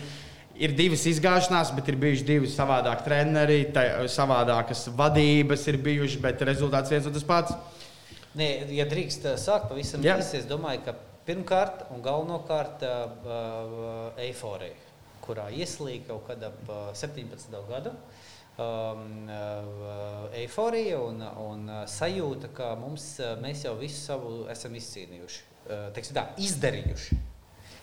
ir 0.61 0.73
divas 0.77 1.05
izgāšanās, 1.09 1.71
bet 1.77 1.89
ir 1.91 1.97
bijuši 2.01 2.25
divi 2.27 2.49
savādāki 2.51 3.05
treneri, 3.07 3.59
savādākas 4.11 4.87
vadības 4.97 5.67
ir 5.71 5.79
bijušas, 5.85 6.21
bet 6.23 6.45
rezultāts 6.47 6.93
viens 6.93 7.09
un 7.09 7.15
tas 7.15 7.27
pats. 7.27 7.57
Nē, 8.37 8.49
ja 8.75 8.85
drīkst 8.89 9.25
uh, 9.25 9.37
sākt 9.41 9.69
pavisam 9.71 10.03
īsi, 10.05 10.41
es 10.41 10.47
domāju, 10.49 10.83
ka 10.85 10.95
pirmkārt 11.27 11.87
un 11.93 12.03
galvenokārt 12.05 12.85
uh, 12.85 14.11
eiforija, 14.21 14.77
kurā 15.25 15.49
ieslīga 15.53 16.11
kaut 16.11 16.27
kad 16.29 16.49
ap 16.51 16.59
uh, 16.69 16.89
17. 16.97 17.57
gadu. 17.69 17.95
Um, 18.57 19.27
eiforija 20.33 20.97
un, 21.05 21.19
un 21.21 21.67
sajūta, 21.85 22.49
ka 22.57 22.71
mums, 22.79 23.05
mēs 23.43 23.61
jau 23.67 23.75
visu 23.77 23.99
savu 24.01 24.31
esam 24.49 24.73
izcīnījuši, 24.79 25.43
uh, 25.67 25.83
teiksim 25.93 26.17
tā, 26.17 26.23
izdarījuši. 26.41 27.19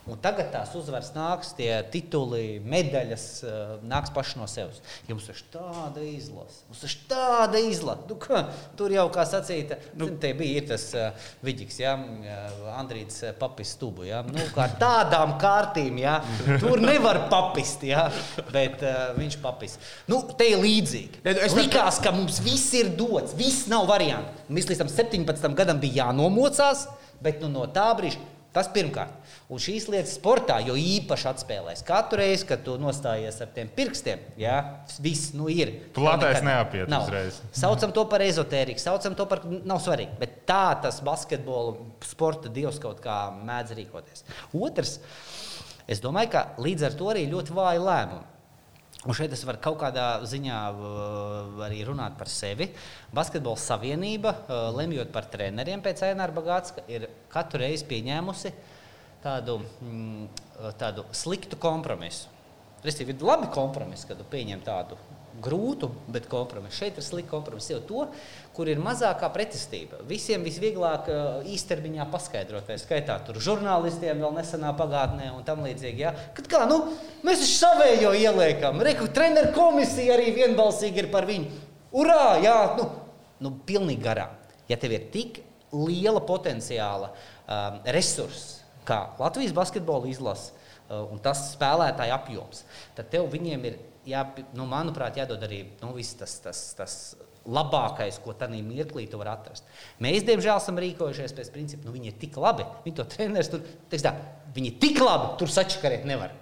Un 0.05 0.19
tagad 0.21 0.51
tās 0.53 0.75
uzvaras 0.77 1.07
nāks, 1.15 1.55
tie 1.57 1.71
tituli, 1.89 2.59
medaļas 2.61 3.23
uh, 3.49 3.53
nāks 3.89 4.11
paši 4.13 4.37
no 4.37 4.45
sevis. 4.53 4.83
Jums 5.09 5.31
ir 5.33 5.39
tāda 5.55 6.03
izlase, 6.05 6.59
mums 6.69 6.83
ir 6.85 6.97
tāda 7.09 7.63
izlase. 7.65 8.03
Nu, 8.11 8.19
kā, 8.21 8.43
tur 8.77 8.93
jau, 8.93 9.07
kā 9.15 9.25
sacīta, 9.31 9.79
nu, 9.97 10.11
te 10.21 10.35
bija 10.37 10.61
tas 10.75 10.85
uh, 10.93 11.29
viģiks, 11.47 11.79
ja, 11.81 11.95
Andrīts 12.77 13.23
uh, 13.25 13.33
papis 13.41 13.73
stubu. 13.79 14.05
Ja, 14.05 14.21
nu, 14.29 14.45
kā 14.53 14.67
tādām 14.81 15.39
kārtīm, 15.41 15.97
ja, 16.03 16.19
tur 16.61 16.85
nevar 16.85 17.23
papist, 17.33 17.87
ja, 17.89 18.11
bet 18.53 18.85
uh, 18.85 19.15
viņš 19.17 19.39
papis. 19.41 19.79
Nu, 20.11 20.21
te 20.37 20.51
ir 20.53 20.61
līdzīgi. 20.65 21.25
Es- 21.25 21.43
Es 21.45 21.57
likās, 21.57 21.99
ka 22.05 22.13
mums 22.13 22.39
viss 22.45 22.71
ir 22.77 22.93
dots, 22.97 23.33
viss 23.41 23.67
nav 23.73 23.89
variants. 23.89 24.45
Mums 24.53 24.69
līdz 24.69 24.85
tam 24.85 24.89
17. 24.93 25.49
gadam 25.57 25.81
bija 25.81 26.05
jānomocās, 26.07 26.87
bet 27.25 27.41
nu, 27.41 27.49
no 27.53 27.65
tā 27.73 27.89
brīža 27.97 28.21
tas 28.55 28.69
pirmkārt. 28.73 29.13
Un 29.53 29.61
šīs 29.61 29.89
lietas 29.93 30.15
sportā 30.17 30.61
jau 30.65 30.77
īpaši 30.79 31.27
atspēlēs. 31.33 31.83
Katru 31.87 32.21
reizi, 32.23 32.47
kad 32.49 32.63
tu 32.65 32.77
nostājies 32.81 33.41
ar 33.45 33.51
tiem 33.55 33.69
pirkstiem, 33.77 34.23
jā, 34.41 34.57
viss 35.05 35.35
nu, 35.37 35.51
ir. 35.53 35.73
Platais 35.97 36.39
Nekad 36.39 36.49
neapiet 36.49 36.93
nav. 36.93 37.09
uzreiz. 37.09 37.41
Saucam 37.53 37.93
to 37.95 38.07
par 38.11 38.25
ezotēriku, 38.25 38.81
saucam 38.83 39.17
to 39.19 39.27
par 39.31 39.45
nav 39.45 39.83
svarīgi. 39.85 40.17
Bet 40.21 40.45
tā 40.49 40.63
tas 40.85 41.03
basketbola 41.05 41.77
sporta 42.07 42.53
dievs 42.53 42.81
kaut 42.83 43.03
kā 43.05 43.19
mēdz 43.45 43.75
rīkoties. 43.81 44.25
Otrs, 44.57 44.99
es 45.91 46.01
domāju, 46.05 46.33
ka 46.37 46.47
līdz 46.63 46.89
ar 46.89 46.97
to 47.01 47.11
arī 47.13 47.27
ļoti 47.33 47.59
vāji 47.59 47.85
lēmumi. 47.85 48.31
Un 49.05 49.17
šeit 49.17 49.33
es 49.37 49.43
varu 49.45 49.61
kaut 49.61 49.77
kādā 49.83 50.07
ziņā 50.25 50.59
arī 51.67 51.83
runāt 51.85 52.17
par 52.17 52.31
sevi. 52.33 52.71
Basketbola 53.15 53.61
savienība, 53.61 54.33
lemjot 54.77 55.11
par 55.13 55.29
treneriem 55.33 55.83
pēc 55.85 56.07
Aināra 56.09 56.33
Bagātska, 56.33 56.87
ir 56.89 57.11
katru 57.33 57.61
reizi 57.61 57.85
pieņēmusi 57.91 58.55
tādu, 59.25 59.59
mm, 59.85 60.29
tādu 60.81 61.05
sliktu 61.13 61.61
kompromisu. 61.61 62.33
Restīvi, 62.85 63.13
ir 63.17 63.25
labi 63.25 63.49
kompromisi, 63.53 64.09
kad 64.09 64.21
tu 64.21 64.27
pieņem 64.29 64.65
tādu 64.65 64.97
grūtu, 65.43 65.91
bet 66.15 66.29
kompromisu. 66.31 66.77
Šeit 66.79 66.99
ir 66.99 67.05
slikti 67.05 67.31
kompromiss 67.31 67.71
jau 67.73 67.81
to, 67.85 68.05
kur 68.55 68.69
ir 68.71 68.83
mazākā 68.83 69.29
pretestība. 69.35 69.99
Visiem 70.09 70.45
visvieglāk 70.47 71.09
uh, 71.11 71.49
īstermiņā 71.51 72.07
paskaidrot, 72.13 72.69
vai 72.71 72.79
skaitā 72.81 73.17
tur 73.27 73.41
žurnālistiem 73.43 74.23
vēl 74.23 74.37
nesenā 74.37 74.75
pagātnē 74.79 75.33
un 75.35 75.47
tam 75.47 75.65
līdzīgi. 75.67 76.05
Ja? 76.05 76.15
Kad 76.37 76.51
kā, 76.51 76.65
nu, 76.71 76.81
mēs 77.27 77.43
taču 77.43 77.59
savējo 77.59 78.15
ieliekam, 78.19 78.83
reku 78.87 79.09
treneru 79.15 79.53
komisija 79.57 80.15
arī 80.19 80.31
vienbalsīgi 80.37 81.05
ir 81.05 81.11
par 81.15 81.27
viņu. 81.31 81.63
Urā, 81.95 82.37
jā, 82.43 82.59
nu, 82.79 82.89
nu 83.43 83.55
pilnīgi 83.67 84.03
garām. 84.05 84.35
Ja 84.71 84.79
tev 84.81 84.95
ir 84.97 85.09
tik 85.15 85.43
liela 85.75 86.23
potenciāla 86.25 87.11
um, 87.11 87.81
resursa, 87.95 88.63
kā 88.87 89.01
Latvijas 89.19 89.55
basketbola 89.57 90.09
izlase 90.11 90.53
uh, 90.53 91.03
un 91.11 91.21
tas 91.23 91.51
spēlētāju 91.53 92.15
apjoms, 92.15 92.65
tad 92.97 93.11
tev 93.13 93.29
viņiem 93.33 93.67
ir, 93.71 93.79
jā, 94.09 94.25
nu, 94.57 94.67
manuprāt, 94.71 95.19
jādod 95.21 95.43
arī 95.47 95.65
nu, 95.83 95.93
viss 95.97 96.17
tas, 96.19 96.37
tas, 96.45 96.61
tas 96.79 96.97
labākais, 97.45 98.19
ko 98.25 98.33
tādā 98.37 98.61
mirklī 98.65 99.07
tu 99.11 99.21
vari 99.21 99.33
atrast. 99.35 99.67
Mēs, 100.03 100.25
diemžēl, 100.27 100.57
esam 100.57 100.81
rīkojušies 100.81 101.37
pēc 101.37 101.51
principa, 101.55 101.87
nu, 101.89 101.95
viņi 101.97 102.13
ir 102.13 102.17
tik 102.21 102.39
labi. 102.41 102.67
Viņi 102.87 102.97
to 103.01 103.07
treneris 103.17 103.53
tur, 103.53 103.67
tā, 103.93 104.15
viņi 104.57 104.73
ir 104.73 104.81
tik 104.83 105.01
labi, 105.03 105.35
tur 105.41 105.53
sačakarēt 105.53 106.09
nevar. 106.09 106.33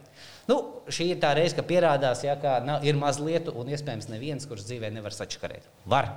Nu, 0.50 0.56
šī 0.90 1.12
ir 1.12 1.18
tā 1.22 1.30
reize, 1.38 1.54
kad 1.54 1.66
pierādās, 1.68 2.24
ja, 2.26 2.34
ka 2.40 2.56
nav, 2.66 2.82
ir 2.86 2.96
maz 2.98 3.20
lietu, 3.22 3.52
un 3.58 3.68
iespējams 3.70 4.08
neviens, 4.10 4.46
kurš 4.50 4.64
dzīvē 4.66 4.90
nevar 4.90 5.14
sačakarēt. 5.14 5.68
Var. 5.90 6.08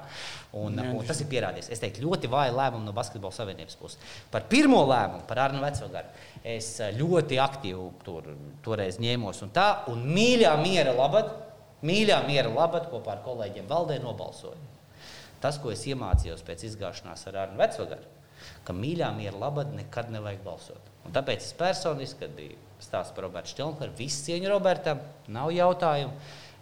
Un, 0.57 0.79
un 0.81 1.05
tas 1.05 1.21
ir 1.21 1.29
pierādījies. 1.29 1.69
Es 1.75 1.83
teiktu, 1.83 2.01
ļoti 2.07 2.31
vāja 2.33 2.55
lēmuma 2.55 2.88
no 2.88 2.95
Basketbola 2.95 3.35
savienības 3.35 3.77
puses. 3.77 4.01
Par 4.33 4.47
pirmo 4.49 4.81
lēmumu, 4.89 5.27
par 5.29 5.43
Arnu 5.45 5.61
Vecvagaru, 5.61 6.25
es 6.41 6.71
eh, 6.81 6.95
ļoti 6.97 7.39
aktīvi 7.43 7.88
tur, 8.05 8.31
toreiz 8.65 8.97
ņēmos. 9.03 9.43
Un 9.45 9.53
tā, 9.53 9.67
un 9.93 10.01
mīļā 10.17 10.55
miera 10.63 10.95
labad, 10.97 11.29
mīļā 11.85 12.23
miera 12.25 12.49
labad 12.49 12.89
kopā 12.89 13.19
ar 13.19 13.23
kolēģiem 13.27 13.69
valdē 13.69 14.01
nobalsoju. 14.01 14.73
Tas, 15.43 15.61
ko 15.61 15.69
es 15.69 15.85
iemācījos 15.85 16.41
pēc 16.47 16.65
izgāšanās 16.71 17.27
ar 17.29 17.43
Arnu 17.45 17.61
Vecvagaru, 17.61 18.13
ka 18.65 18.73
mīļā 18.73 19.11
miera 19.13 19.38
labad 19.38 19.75
nekad 19.77 20.09
nevajag 20.09 20.41
balsot. 20.45 20.93
Un 21.05 21.13
tāpēc 21.13 21.45
es 21.45 21.53
personiski, 21.53 22.23
kad 22.23 22.33
bija 22.33 22.57
stāsts 22.83 23.15
par 23.15 23.27
Robertu 23.27 23.53
Štelnkeru, 23.53 23.95
visu 23.97 24.25
cieņu 24.27 24.51
Robertam, 24.51 25.01
nav 25.31 25.51
jautājumu. 25.55 26.13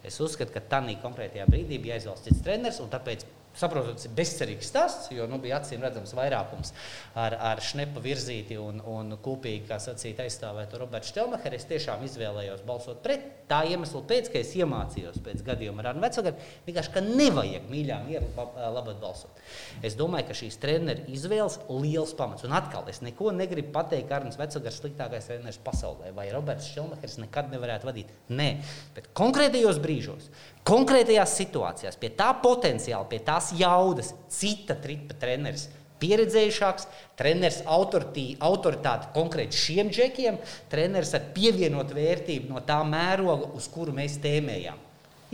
Es 0.04 0.18
uzskatu, 0.20 0.52
ka 0.52 0.62
tādā 0.74 0.94
konkrētajā 1.00 1.46
brīdī 1.48 1.78
bija 1.80 1.96
jāizvēlas 1.96 2.24
cits 2.26 2.42
treneris, 2.44 2.80
un 2.84 2.90
tāpēc 2.92 3.24
Saprotu, 3.54 3.92
tas 3.94 4.08
ir 4.08 4.14
bezcerīgs 4.18 4.66
stāsts, 4.66 5.10
jo 5.14 5.28
nu, 5.30 5.38
bija 5.42 5.60
acīm 5.60 5.82
redzams 5.84 6.10
vairākums 6.18 6.72
ar, 7.14 7.36
ar 7.52 7.60
šnepa 7.62 8.02
virzīti 8.02 8.56
un, 8.58 8.80
un 8.82 9.14
kopīgi, 9.22 9.68
kā 9.68 9.78
sacīt, 9.82 10.18
aizstāvēt 10.24 10.74
Robertu 10.80 11.12
Štelmacheru. 11.12 11.54
Es 11.54 11.68
tiešām 11.70 12.02
izvēlējos 12.08 12.64
balsot 12.66 12.98
pret 13.04 13.28
tā 13.46 13.60
iemesla 13.70 14.00
pēc, 14.08 14.30
ka 14.32 14.40
es 14.40 14.50
iemācījos 14.58 15.20
pēc 15.22 15.44
gadījuma 15.46 15.84
ar 15.84 15.92
Arnu 15.92 16.02
Vecagaru, 16.02 16.48
vienkārši, 16.66 16.92
ka 16.96 17.02
nevajag 17.04 17.68
mīļā 17.70 17.98
miera 18.08 18.48
labāk 18.74 18.98
balsot. 19.02 19.38
Es 19.86 19.94
domāju, 19.98 20.30
ka 20.30 20.38
šīs 20.40 20.58
treneru 20.62 21.06
izvēles 21.14 21.60
liels 21.70 22.16
pamats. 22.18 22.46
Un 22.48 22.56
atkal, 22.58 22.88
es 22.90 23.04
neko 23.04 23.30
negribu 23.36 23.70
pateikt, 23.76 24.08
ka 24.10 24.18
Arnēs 24.18 24.40
Vecagars 24.40 24.80
sliktākais 24.82 25.30
treneris 25.30 25.60
pasaulē, 25.62 26.10
vai 26.16 26.26
Roberts 26.34 26.72
Štelmachers 26.72 27.20
nekad 27.22 27.54
nevarētu 27.54 27.90
vadīt. 27.90 28.10
Nē, 28.34 28.50
bet 28.96 29.12
konkrētajos 29.14 29.78
brīžos 29.84 30.32
konkrētajās 30.64 31.34
situācijās, 31.38 31.96
pie 32.00 32.10
tā 32.16 32.30
potenciāla, 32.40 33.04
pie 33.08 33.20
tās 33.24 33.43
jaudas, 33.58 34.12
cita 34.32 34.76
tripa 34.80 35.16
treneris. 35.20 35.68
Pieredzējušāks, 36.02 36.88
treneris 37.16 37.62
autoritāte 37.64 39.12
konkrēti 39.14 39.56
šiem 39.56 39.92
džekiem, 39.94 40.40
treneris 40.72 41.14
ar 41.16 41.28
pievienotu 41.36 41.96
vērtību 41.96 42.52
no 42.52 42.60
tā 42.66 42.80
mēroga, 42.88 43.52
uz 43.56 43.70
kuru 43.72 43.94
mēs 43.96 44.18
tēmējām. 44.24 44.83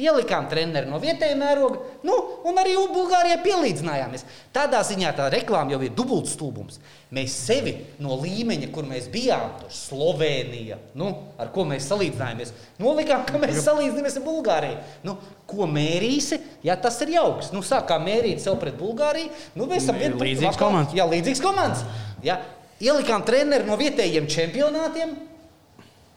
Ielikām 0.00 0.46
treneri 0.48 0.88
no 0.88 0.96
vietējā 1.02 1.36
mēroga, 1.36 1.80
nu, 2.06 2.14
un 2.48 2.58
arī 2.60 2.72
Bulgārijai 2.94 3.40
pielīdzinājāmies. 3.44 4.24
Tādā 4.54 4.80
ziņā 4.86 5.10
tā 5.18 5.26
reklāma 5.32 5.74
jau 5.74 5.80
ir 5.84 5.92
dubultstūbums. 5.96 6.78
Mēs 7.14 7.34
sevi 7.44 7.74
no 8.00 8.16
līmeņa, 8.20 8.70
kur 8.72 8.86
mēs 8.88 9.10
bijām, 9.12 9.50
tur 9.60 9.74
Slovenija, 9.74 10.78
nu, 10.98 11.10
ar 11.40 11.50
ko 11.52 11.66
mēs 11.68 11.88
salīdzinājāmies, 11.90 12.54
nolikām, 12.80 13.26
ka 13.28 13.40
mēs 13.42 13.60
salīdzinamies 13.66 14.16
ar 14.20 14.26
Bulgāriju. 14.26 14.78
Nu, 15.04 15.16
ko 15.50 15.66
mērīsi, 15.68 16.38
ja 16.64 16.78
tas 16.80 17.00
ir 17.04 17.16
jauks? 17.18 17.50
Nu, 17.52 17.64
sākām 17.66 18.06
mērīt 18.06 18.40
sev 18.44 18.56
pret 18.62 18.78
Bulgāriju. 18.80 19.34
Nu, 19.58 19.68
mēs 19.70 19.84
esam 19.84 20.00
līdzīgs 20.22 20.60
komandas. 20.60 20.96
Jā, 20.96 21.08
līdzīgs 21.10 21.42
komandas. 21.44 21.84
Ja? 22.24 22.40
Ielikām 22.80 23.26
treneri 23.28 23.68
no 23.68 23.76
vietējiem 23.76 24.30
čempionātiem. 24.30 25.18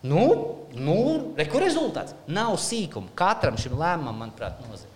Nu, 0.07 0.27
nu 0.75 0.97
reku 1.37 1.61
rezultāts. 1.63 2.15
Nav 2.31 2.57
sīkuma. 2.61 3.13
Katram 3.17 3.57
šim 3.61 3.77
lēmumam, 3.79 4.19
manuprāt, 4.25 4.59
nozīmē. 4.67 4.91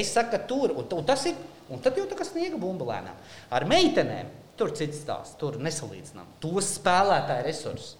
Es 0.00 0.12
saku, 0.12 0.34
ka 0.34 0.42
tur, 0.50 0.74
un, 0.76 0.84
un 0.98 1.08
tas 1.08 1.24
ir, 1.30 1.38
un 1.72 1.80
tad 1.84 1.96
jau 1.96 2.04
tā 2.08 2.18
kā 2.18 2.26
sniega 2.28 2.60
bumba 2.60 2.90
lēnām. 2.90 3.16
Ar 3.54 3.66
meitenēm 3.68 4.28
tur 4.58 4.74
cits 4.76 5.00
stāsts, 5.04 5.38
tur 5.40 5.56
nesalīdzinām. 5.62 6.36
Tos 6.42 6.74
spēlētāju 6.76 7.46
resursus. 7.46 7.96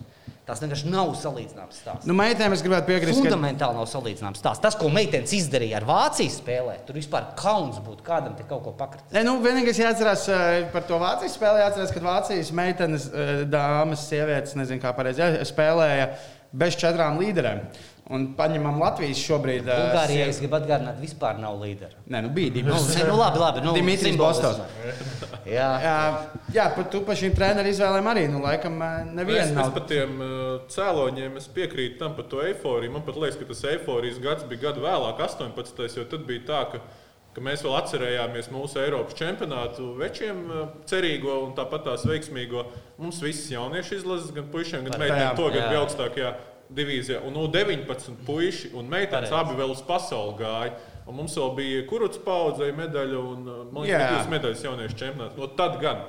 Tas 0.48 0.62
vienkārši 0.62 0.88
nav 0.88 1.10
salīdzināms 1.20 1.76
stāsts. 1.82 2.08
Nu, 2.08 2.14
meitenēm 2.16 2.54
es 2.56 2.62
gribētu 2.64 2.88
piekrist. 2.88 3.18
Fundamentāli 3.20 3.74
ka... 3.74 3.82
nav 3.82 3.88
salīdzināms 3.90 4.40
stāsts. 4.40 4.62
Tas, 4.64 4.78
ko 4.80 4.88
meitenes 4.88 5.34
izdarīja 5.36 5.76
ar 5.76 5.84
Vācijas 5.88 6.38
spēlē, 6.40 6.78
tur 6.88 6.96
vispār 6.96 7.26
kauns 7.36 7.76
būtu 7.84 8.00
kādam 8.06 8.32
te 8.38 8.46
kaut 8.48 8.62
ko 8.64 8.72
pakritīt. 8.78 9.12
Ne, 9.12 9.26
nu, 9.28 9.34
vienīgais 9.44 9.82
jāatcerās 9.82 10.24
eh, 10.32 10.62
par 10.72 10.88
to 10.88 10.96
Vācijas 11.02 11.36
spēli, 11.36 11.60
jāatcerās, 11.66 11.92
ka 11.92 12.04
Vācijas 12.06 12.54
meitenes, 12.56 13.10
eh, 13.12 13.34
dāmas, 13.52 14.06
sievietes, 14.08 14.56
nezinu 14.56 14.80
kā 14.80 14.94
pareizi, 14.96 15.28
spēlēja 15.52 16.08
bez 16.52 16.76
četrām 16.80 17.20
līderēm. 17.20 17.64
Un 18.08 18.22
paņemam 18.38 18.78
Latvijas 18.80 19.18
šobrīd. 19.20 19.66
Bulgārijā 19.66 20.24
uh, 20.24 20.30
es 20.32 20.38
gribu 20.40 20.56
atgādināt, 20.56 20.96
vispār 21.02 21.36
nav 21.42 21.58
līdera. 21.60 21.98
Nē, 22.08 22.22
nu 22.24 22.30
bija 22.32 22.54
Dimitris. 22.54 22.94
Nu, 23.02 23.10
nu, 23.10 23.16
labi, 23.20 23.40
labi. 23.42 23.64
Nu, 23.66 23.74
Dimitris 23.76 24.16
Bostovs. 24.16 24.62
jā. 25.44 25.66
jā, 25.84 25.96
jā, 26.54 26.64
pat 26.72 26.88
tu 26.94 27.02
par 27.04 27.18
šīm 27.20 27.34
treneru 27.36 27.68
izvēlēm 27.68 28.08
arī, 28.08 28.22
nu, 28.32 28.40
laikam, 28.46 28.80
neviena 29.12 29.42
es, 29.44 29.52
nav. 29.52 29.68
Es 29.68 29.76
par 29.76 29.84
tiem 29.90 30.14
uh, 30.24 30.46
cēloņiem 30.72 31.36
es 31.42 31.50
piekrītu 31.52 32.00
tam 32.00 32.16
par 32.16 32.30
to 32.32 32.40
eifóriju. 32.46 32.94
Man 32.96 33.04
pat 33.04 33.20
liekas, 33.20 33.36
ka 33.42 33.50
tas 33.52 33.60
eifórijas 33.74 34.22
gads 34.24 34.48
bija 34.48 34.70
gadu 34.70 34.86
vēlāk, 34.88 35.20
18. 35.28 35.84
jo 36.00 36.08
tad 36.08 36.24
bija 36.30 36.46
tā, 36.48 36.64
ka 36.72 36.82
ka 37.38 37.46
mēs 37.46 37.62
vēl 37.64 37.76
atcerējāmies 37.78 38.50
mūsu 38.50 38.82
Eiropas 38.82 39.16
čempionātu 39.18 39.92
večiem, 39.98 40.44
cerīgo 40.90 41.38
un 41.46 41.54
tāpat 41.56 41.86
tās 41.86 42.04
veiksmīgo. 42.08 42.66
Mums 42.98 43.22
visas 43.22 43.46
jauniešu 43.54 44.00
izlases, 44.00 44.34
gan 44.34 44.50
puišiem, 44.52 44.88
gan 44.88 44.98
meitenēm, 45.00 45.34
to 45.38 45.50
gadu 45.54 45.66
bija 45.70 45.82
augstākajā 45.84 46.32
divīzijā. 46.74 47.22
Un 47.24 47.36
no 47.36 47.46
19 47.52 48.24
puiši 48.26 48.72
un 48.76 48.90
meitenes 48.90 49.32
abi 49.32 49.56
vēl 49.58 49.72
uz 49.72 49.84
pasauli 49.86 50.36
gāja. 50.42 50.74
Un 51.08 51.16
mums 51.16 51.36
vēl 51.38 51.54
bija 51.56 51.84
kurts 51.88 52.20
paudzei 52.20 52.68
medaļa 52.76 53.20
un 53.22 53.46
man 53.72 53.86
liekas, 53.86 54.10
divas 54.10 54.28
medaļas 54.34 54.64
jauniešu 54.66 54.98
čempionātā. 55.00 55.38
No 55.40 55.48
tad 55.56 55.78
gan. 55.80 56.04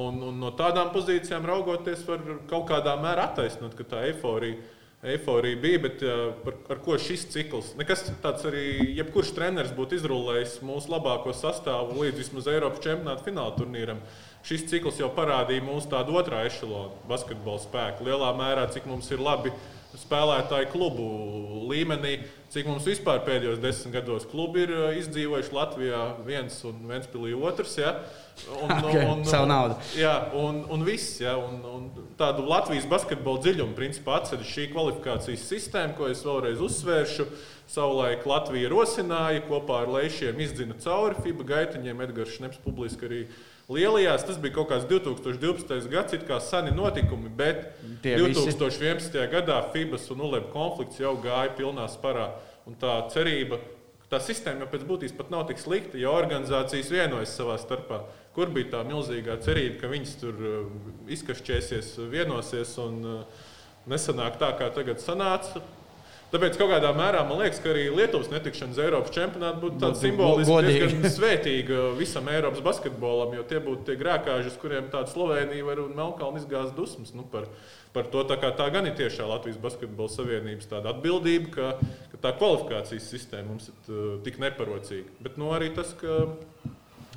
Un, 0.00 0.18
un 0.22 0.36
no 0.38 0.52
tādām 0.58 0.92
pozīcijām 0.94 1.46
raugoties, 1.46 2.02
var 2.06 2.22
kaut 2.50 2.68
kādā 2.68 2.94
mērā 2.98 3.30
attaisnot, 3.30 3.74
ka 3.78 3.86
tā 3.90 4.04
eifórija, 4.06 4.58
eifórija 5.02 5.56
bija. 5.60 5.78
Bet 5.86 6.02
par, 6.44 6.56
ar 6.68 6.80
ko 6.84 6.98
šis 7.00 7.26
cikls? 7.32 7.72
Nekas 7.78 8.04
tāds 8.22 8.44
arī, 8.48 8.64
jebkurš 8.98 9.32
treneris 9.36 9.74
būtu 9.76 9.98
izrullējis 10.00 10.60
mūsu 10.66 10.92
labāko 10.92 11.34
sastāvu 11.36 12.00
līdz 12.02 12.20
vismaz 12.20 12.50
Eiropas 12.52 12.84
čempionāta 12.84 13.26
fināla 13.26 13.56
turnīram. 13.56 14.02
Šis 14.46 14.66
cikls 14.70 15.00
jau 15.00 15.10
parādīja 15.16 15.64
mūsu 15.64 15.90
tādu 15.92 16.16
otrā 16.20 16.44
ešalonu 16.48 16.96
basketbola 17.08 17.60
spēku. 17.60 18.06
Lielā 18.08 18.32
mērā, 18.38 18.68
cik 18.72 18.88
mums 18.88 19.10
ir 19.12 19.20
labi 19.24 19.52
spēlētāju 19.98 20.68
klubu 20.70 21.06
līmenī, 21.70 22.20
cik 22.50 22.68
mums 22.70 22.86
vispār 22.86 23.22
pēdējos 23.26 23.60
desmit 23.62 23.96
gados 23.98 24.26
klubi 24.30 24.64
ir 24.64 24.72
eh, 24.74 24.98
izdzīvojuši 25.00 25.54
Latvijā 25.54 26.00
viens 26.26 26.56
un 26.68 26.82
Ventspīlī 26.90 27.34
otrs. 27.34 27.76
Ja? 27.80 27.94
Un, 28.56 28.72
okay, 28.86 29.04
un, 29.04 29.24
savu 29.28 29.48
naudu. 29.50 29.78
Jā, 29.98 30.14
un, 30.38 30.62
un 30.70 30.84
viss. 30.86 31.18
Ja? 31.22 31.36
Un, 31.40 31.60
un 31.66 32.10
tādu 32.20 32.46
Latvijas 32.48 32.88
basketbola 32.90 33.42
dziļumu 33.46 33.76
principā 33.78 34.20
atceļ 34.20 34.44
šī 34.46 34.68
kvalifikācijas 34.74 35.46
sistēma, 35.50 35.96
ko 35.98 36.10
es 36.10 36.22
vēlreiz 36.26 36.62
uzsvēršu. 36.66 37.30
Savulaik 37.70 38.24
Latvija 38.26 38.66
rosināja, 38.72 39.44
kopā 39.46 39.84
ar 39.84 39.92
Leišiem 39.94 40.40
izdzina 40.42 40.74
cauri 40.82 41.20
FIBA 41.22 41.46
gaitiņiem. 41.52 42.00
Edgars 42.02 42.34
Šneps 42.34 42.58
publiski 42.64 43.06
arī 43.06 43.20
Lielajās 43.70 44.24
tas 44.26 44.38
bija 44.42 44.56
kaut 44.56 44.72
kāds 44.72 44.86
2012. 44.90 45.84
gads, 45.92 46.14
it 46.16 46.24
kā 46.26 46.40
seni 46.42 46.72
notikumi, 46.74 47.30
bet 47.30 47.68
Tie 48.02 48.16
2011. 48.18 48.96
Visi. 48.98 49.26
gadā 49.30 49.60
FIBAS 49.70 50.08
un 50.10 50.24
ULEB 50.26 50.48
konflikts 50.50 50.98
jau 50.98 51.14
gāja 51.22 51.52
pilnā 51.54 51.86
sparā. 51.92 52.32
Un 52.66 52.74
tā 52.80 52.96
cerība, 53.14 53.60
tā 54.10 54.18
sistēma 54.18 54.64
jau 54.64 54.70
pēc 54.72 54.86
būtības 54.88 55.14
pat 55.20 55.30
nav 55.30 55.46
tik 55.46 55.62
slikta, 55.62 56.00
ja 56.02 56.10
organizācijas 56.10 56.90
vienojas 56.90 57.36
savā 57.38 57.60
starpā. 57.62 58.02
Kur 58.34 58.50
bija 58.54 58.72
tā 58.74 58.82
milzīgā 58.88 59.38
cerība, 59.44 59.78
ka 59.84 59.90
viņas 59.92 60.16
tur 60.18 60.42
uh, 60.42 60.58
izkašķēsies, 61.14 61.94
vienosies 62.10 62.74
un 62.82 62.98
uh, 63.06 63.46
nesanāk 63.90 64.38
tā, 64.42 64.50
kā 64.58 64.72
tagad 64.74 64.98
sanāca. 65.02 65.62
Tāpēc 66.30 66.56
kaut 66.60 66.70
kādā 66.70 66.92
mērā 66.94 67.24
man 67.26 67.40
liekas, 67.42 67.58
ka 67.62 67.72
arī 67.72 67.88
Lietuvas 67.90 68.28
netikšana 68.30 68.74
uz 68.76 68.80
Eiropas 68.84 69.14
čempionātu 69.16 69.64
būtu 69.64 69.80
tāda 69.82 69.98
simboliska, 69.98 70.60
diezgan 70.66 71.14
svētīga 71.16 71.88
visam 71.98 72.30
Eiropas 72.30 72.62
basketbolam, 72.62 73.34
jo 73.34 73.46
tie 73.50 73.58
būtu 73.64 73.88
tie 73.88 73.96
grēkāži, 73.98 74.52
uz 74.52 74.58
kuriem 74.62 74.86
tāda 74.92 75.10
Slovenija 75.10 75.66
var 75.66 75.82
un 75.82 75.96
Melnkalna 75.98 76.38
izgāzt 76.38 76.76
dusmas. 76.78 77.10
Nu, 77.18 77.26
par, 77.32 77.48
par 77.96 78.06
to 78.12 78.22
tā, 78.30 78.38
tā 78.38 78.68
gan 78.70 78.86
ir 78.86 78.94
tiešā 79.00 79.26
Latvijas 79.26 79.58
basketbola 79.62 80.12
savienības 80.14 80.70
atbildība, 80.78 81.50
ka, 81.56 81.94
ka 82.12 82.22
tā 82.28 82.36
kvalifikācijas 82.38 83.10
sistēma 83.10 83.50
mums 83.50 83.72
ir 83.72 84.20
tik 84.26 84.38
neparocīga. 84.42 85.10
Bet 85.26 85.40
nu, 85.40 85.50
arī 85.56 85.72
tas, 85.74 85.96
ka 85.98 86.28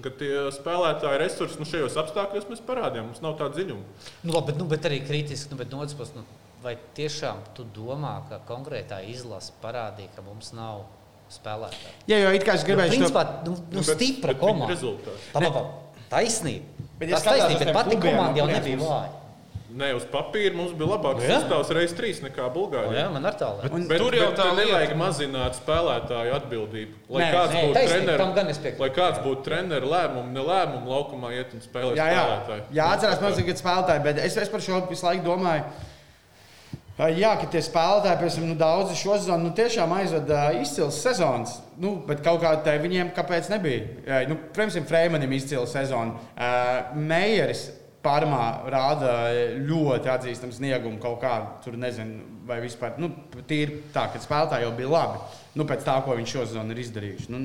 ka 0.02 0.12
tie 0.18 0.32
spēlētāji 0.56 1.20
resursi 1.22 1.60
nu, 1.62 1.68
šajos 1.70 1.98
apstākļos 2.02 2.48
mēs 2.50 2.64
parādījām. 2.66 3.12
Mums 3.12 3.22
nav 3.24 3.38
tāda 3.40 3.60
dziļuma. 3.60 4.08
Nu, 4.26 4.34
labi, 4.34 4.50
bet, 4.50 4.58
nu, 4.60 4.66
bet 4.72 4.88
arī 4.90 5.00
kritiski, 5.06 5.54
nu, 5.54 5.60
bet 5.60 5.70
no 5.72 5.84
otras 5.84 5.96
puses, 6.00 6.16
nu, 6.18 6.26
vai 6.64 6.78
tiešām 6.98 7.42
tu 7.58 7.66
domā, 7.76 8.22
ka 8.30 8.40
konkrētā 8.48 9.02
izlase 9.12 9.52
parādīja, 9.64 10.12
ka 10.16 10.24
mums 10.26 10.54
nav 10.56 10.86
spēlētāju? 11.34 11.96
Jā, 12.08 12.22
jo 12.24 12.30
it 12.38 12.46
kā 12.48 12.56
es 12.60 12.64
gribēju 12.68 12.94
teikt, 12.94 13.04
principā, 13.04 13.26
nu, 13.48 13.58
nu, 13.58 13.82
nu, 13.82 13.84
stipra 13.88 14.36
komanda. 14.40 14.78
Taisnība. 16.14 16.88
Bet, 17.00 17.10
tas 17.10 17.26
taisnība, 17.26 17.60
bet 17.66 17.76
pati 17.76 17.98
komanda 18.00 18.40
jau 18.40 18.48
nebija 18.48 18.80
vāja. 18.80 19.20
Ne 19.74 19.88
uz 19.98 20.04
papīra 20.06 20.54
mums 20.54 20.76
bija 20.78 20.86
labāks 20.92 21.24
sastāvs 21.26 21.72
reizes 21.74 21.96
trīs 21.98 22.20
nekā 22.22 22.46
Bulgārijā. 22.54 22.94
jā, 22.94 23.06
man 23.10 23.26
ar 23.26 23.34
tālu. 23.34 23.64
Bet- 23.64 23.88
Bet, 23.90 23.98
Tur 24.04 24.14
jau 24.14 24.28
bet 24.30 24.38
tā 24.38 24.46
nevajag 24.54 24.92
mazināt 25.00 25.58
spēlētāju 25.58 26.36
atbildību. 26.38 26.94
Lai 27.10 27.24
Nē, 27.24 27.32
kāds 27.34 27.54
nē, 27.56 27.64
būtu 27.64 27.74
treneris, 27.88 28.80
lai 28.80 28.90
kāds 28.90 29.24
būtu 29.26 29.44
treneris, 29.48 29.90
lēmumu, 29.90 30.30
ne 30.32 30.40
lēmumu 30.46 30.86
laukumā 30.94 31.34
iet 31.34 31.56
un 31.58 31.66
spēlēt 31.66 31.98
Jā, 31.98 32.06
jā. 32.06 32.22
spēlētāju. 32.22 32.64
jā 32.72 32.86
atcerās, 32.94 33.22
man 33.22 33.34
ir 33.34 33.56
spēlētāji, 33.64 34.04
bet 34.04 34.18
es, 34.18 34.38
es 34.38 34.50
par 34.50 34.62
šo 34.62 34.88
visu 34.90 35.06
laiku 35.08 35.26
domāju. 35.26 35.64
Jā, 36.94 37.32
ka 37.42 37.48
tie 37.50 37.58
spēlētāji, 37.66 38.20
piemēram, 38.22 38.50
nu, 38.52 38.56
daudzi 38.60 38.96
šo 39.00 39.16
sezonu 39.18 39.48
nu, 39.48 39.54
tiešām 39.58 39.96
aizvada 39.98 40.44
izcils 40.60 41.00
sezonas. 41.02 41.56
Nu, 41.82 41.96
bet 42.06 42.22
kaut 42.26 42.44
kā 42.44 42.52
tā 42.62 42.76
viņiem 42.82 43.10
kāpēc 43.16 43.50
nebija? 43.50 43.88
Ā, 44.06 44.20
Nu, 44.30 44.38
Piemēram, 44.54 44.86
Freimanim 44.86 45.34
izcila 45.34 45.66
sezona. 45.70 46.22
Ā, 46.38 46.52
Meijeris 46.94 47.72
Parmā 48.04 48.68
rāda 48.68 49.14
ļoti 49.64 50.10
atzīstamu 50.12 50.54
sniegumu 50.54 51.00
kaut 51.02 51.22
kā. 51.22 51.34
Tur 51.64 51.78
nezinu, 51.80 52.20
vai 52.46 52.58
vispār. 52.62 52.98
Nu, 53.00 53.10
tīri 53.48 53.80
tā, 53.96 54.10
ka 54.12 54.20
spēlētāji 54.20 54.68
jau 54.68 54.74
bija 54.76 54.92
labi. 54.92 55.22
Nu, 55.56 55.66
pēc 55.70 55.86
tā, 55.88 55.96
ko 56.04 56.18
viņš 56.20 56.34
šo 56.36 56.44
sezonu 56.50 56.76
ir 56.76 56.82
izdarījuši. 56.84 57.30
Nu, 57.32 57.40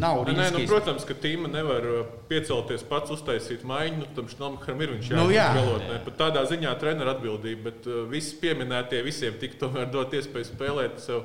nav 0.00 0.22
Nē, 0.26 0.34
nē, 0.36 0.46
nu, 0.54 0.62
protams, 0.68 1.04
ka 1.08 1.16
tīma 1.18 1.50
nevar 1.52 1.86
uh, 1.88 2.12
piecelties 2.30 2.84
pats, 2.88 3.12
uztaisīt 3.14 3.64
maiņu. 3.66 4.02
Nu, 4.02 4.08
tam 4.16 4.30
Šnomakaram 4.30 4.84
ir 4.84 4.94
viņš 4.96 5.10
Nu, 5.16 5.26
jā. 5.32 5.48
jāizgalot. 5.54 5.90
Pat 6.06 6.18
tādā 6.20 6.44
ziņā 6.50 6.72
treneru 6.80 7.12
atbildība, 7.14 7.70
bet 7.70 7.90
uh, 7.90 8.04
visi 8.10 8.38
pieminētie 8.42 9.02
visiem 9.06 9.36
tik 9.40 9.58
tomēr 9.60 9.90
dot 9.92 10.14
iespēju 10.16 10.50
spēlēt 10.50 11.00
sev, 11.04 11.24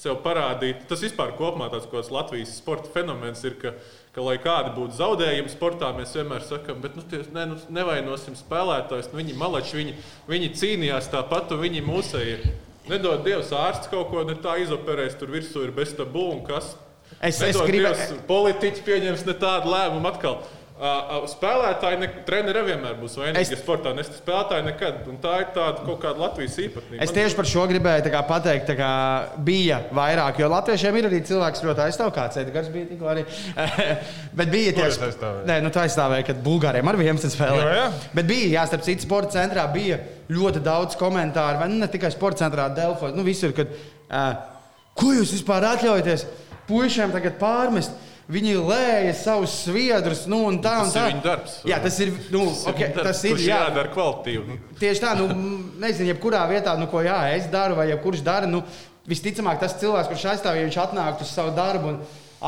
sev 0.00 0.18
parādīt. 0.24 0.86
Tas 0.90 1.02
vispār 1.04 1.34
kopumā 1.38 1.70
tāds 1.72 1.88
kāds 1.90 2.12
Latvijas 2.14 2.56
sporta 2.58 2.92
fenomens 2.94 3.44
ir, 3.46 3.56
ka, 3.60 3.74
ka 4.14 4.26
lai 4.26 4.36
kādi 4.42 4.74
būtu 4.76 4.98
zaudējumi 4.98 5.52
sportā, 5.52 5.90
mēs 5.96 6.14
vienmēr 6.18 6.46
sakām, 6.46 6.82
bet 6.84 6.98
nu, 6.98 7.06
tie, 7.10 7.22
ne, 7.34 7.48
nu, 7.52 7.58
nevainosim 7.74 8.38
spēlētājus. 8.38 9.10
Nu, 9.12 9.22
viņi 9.22 9.38
malači, 9.40 9.80
viņi, 9.80 9.98
viņi 10.30 10.54
cīnījās 10.60 11.10
tāpat, 11.14 11.56
un 11.56 11.64
viņi 11.66 11.84
mūsēji 11.88 12.38
ir. 12.38 12.46
Nedod 12.84 13.22
Dievs, 13.24 13.48
ārsts 13.56 13.88
kaut 13.88 14.10
ko 14.10 14.22
ne 14.28 14.34
tā 14.44 14.58
izoperēs, 14.60 15.14
tur 15.16 15.30
virsū 15.32 15.62
ir 15.64 15.70
bez 15.72 15.94
tabū 15.96 16.26
un 16.34 16.42
kas. 16.44 16.74
Es, 17.20 17.40
es 17.42 17.56
gribēju. 17.56 18.20
Politiķi 18.28 18.84
pieņems 18.86 19.24
ne 19.28 19.38
tādu 19.40 19.72
lēmumu 19.72 20.10
atkal. 20.10 20.40
Spēlētāji, 21.30 21.98
ne, 22.02 22.06
treneri 22.26 22.64
vienmēr 22.66 22.96
būs 22.98 23.14
vainīgi. 23.16 23.40
Es- 23.44 23.52
Es... 23.54 23.60
Sportā 23.62 23.92
nes 23.94 24.08
spēlētāji 24.10 24.64
nekad. 24.66 24.96
Un 25.08 25.16
tā 25.22 25.36
ir 25.44 25.46
tāda 25.54 25.84
kaut 25.86 26.00
kāda 26.02 26.18
Latvijas 26.18 26.56
īpatnība. 26.58 26.98
Es 27.04 27.12
tieši 27.14 27.36
par 27.38 27.46
šo 27.48 27.62
gribēju 27.70 28.04
tā 28.08 28.10
kā 28.12 28.22
pateikt, 28.26 28.66
tā 28.68 28.74
kā 28.76 28.88
bija 29.46 29.78
vairāk, 29.94 30.40
jo 30.42 30.48
latviešiem 30.50 30.98
ir 30.98 31.08
arī 31.08 31.20
cilvēks, 31.30 31.62
kas 31.62 31.82
aizstāv 31.86 32.10
kāds 32.16 32.40
Edgars 32.42 32.68
bija 32.74 32.90
tikko 32.90 33.08
arī. 33.12 33.24
Bet 34.40 34.50
bija 34.52 34.74
tieši 34.80 35.06
aizstāvēju? 35.08 35.46
Nē, 35.48 35.60
nu 35.64 35.70
tā 35.74 35.86
aizstāvēja, 35.86 36.26
ka 36.32 36.36
Bulgāriem 36.44 36.90
ar 36.90 36.98
11 37.00 37.36
spēlē. 37.36 37.62
Jā, 37.62 37.74
jā. 37.78 37.86
Bet 38.18 38.28
bija, 38.34 38.50
jā, 38.58 38.66
starp 38.72 38.84
citu, 38.90 39.06
sporta 39.06 39.38
centrā 39.38 39.68
bija 39.72 40.00
ļoti 40.34 40.64
daudz 40.66 40.98
komentāru, 41.00 41.68
ne 41.70 41.86
tikai 41.94 42.10
sporta 42.12 42.42
centrā, 42.44 42.66
Delfos, 42.74 43.14
nu 43.14 43.22
visur, 43.26 43.54
kad, 43.56 43.70
uh, 44.10 44.32
ko 44.98 45.14
jūs 45.14 45.36
vispār 45.38 45.70
atļaujaties 45.70 46.26
puišiem 46.68 47.14
tagad 47.14 47.38
pārmest? 47.40 47.94
Viņi 48.24 48.54
lēja 48.56 49.10
savus 49.18 49.52
sviedrus, 49.66 50.22
nu, 50.32 50.38
un 50.48 50.56
tā, 50.64 50.78
un 50.80 50.88
Tas 50.88 50.94
tā. 50.96 51.02
ir 51.04 51.12
viņu 51.12 51.24
darbs. 51.26 51.56
Jā, 51.68 51.76
tas 51.84 51.98
ir. 52.00 52.12
Nu, 52.32 52.46
Tas 52.48 52.62
ir 52.62 52.70
okay, 52.72 52.88
darbs, 52.94 53.08
tas 53.10 53.24
ir 53.28 53.42
jā, 53.44 53.58
jādara 53.66 53.90
kvalitīvi. 53.92 54.56
Tieši 54.80 55.02
tā, 55.02 55.10
nu, 55.18 55.26
nezinu, 55.82 56.08
jebkurā 56.14 56.40
vietā, 56.48 56.72
nu, 56.80 56.88
ko 56.88 57.02
jā, 57.04 57.18
es 57.36 57.50
daru, 57.52 57.76
vai 57.76 57.90
jebkurš 57.90 58.22
dara. 58.24 58.48
Nu, 58.48 58.62
visticamāk, 59.10 59.60
tas 59.60 59.76
cilvēks, 59.82 60.08
kurš 60.08 60.24
aizstāv, 60.32 60.56
ja 60.56 60.64
viņš 60.64 60.78
atnāktu 60.86 61.26
uz 61.28 61.34
savu 61.36 61.52
darbu 61.58 61.92
un 61.92 62.00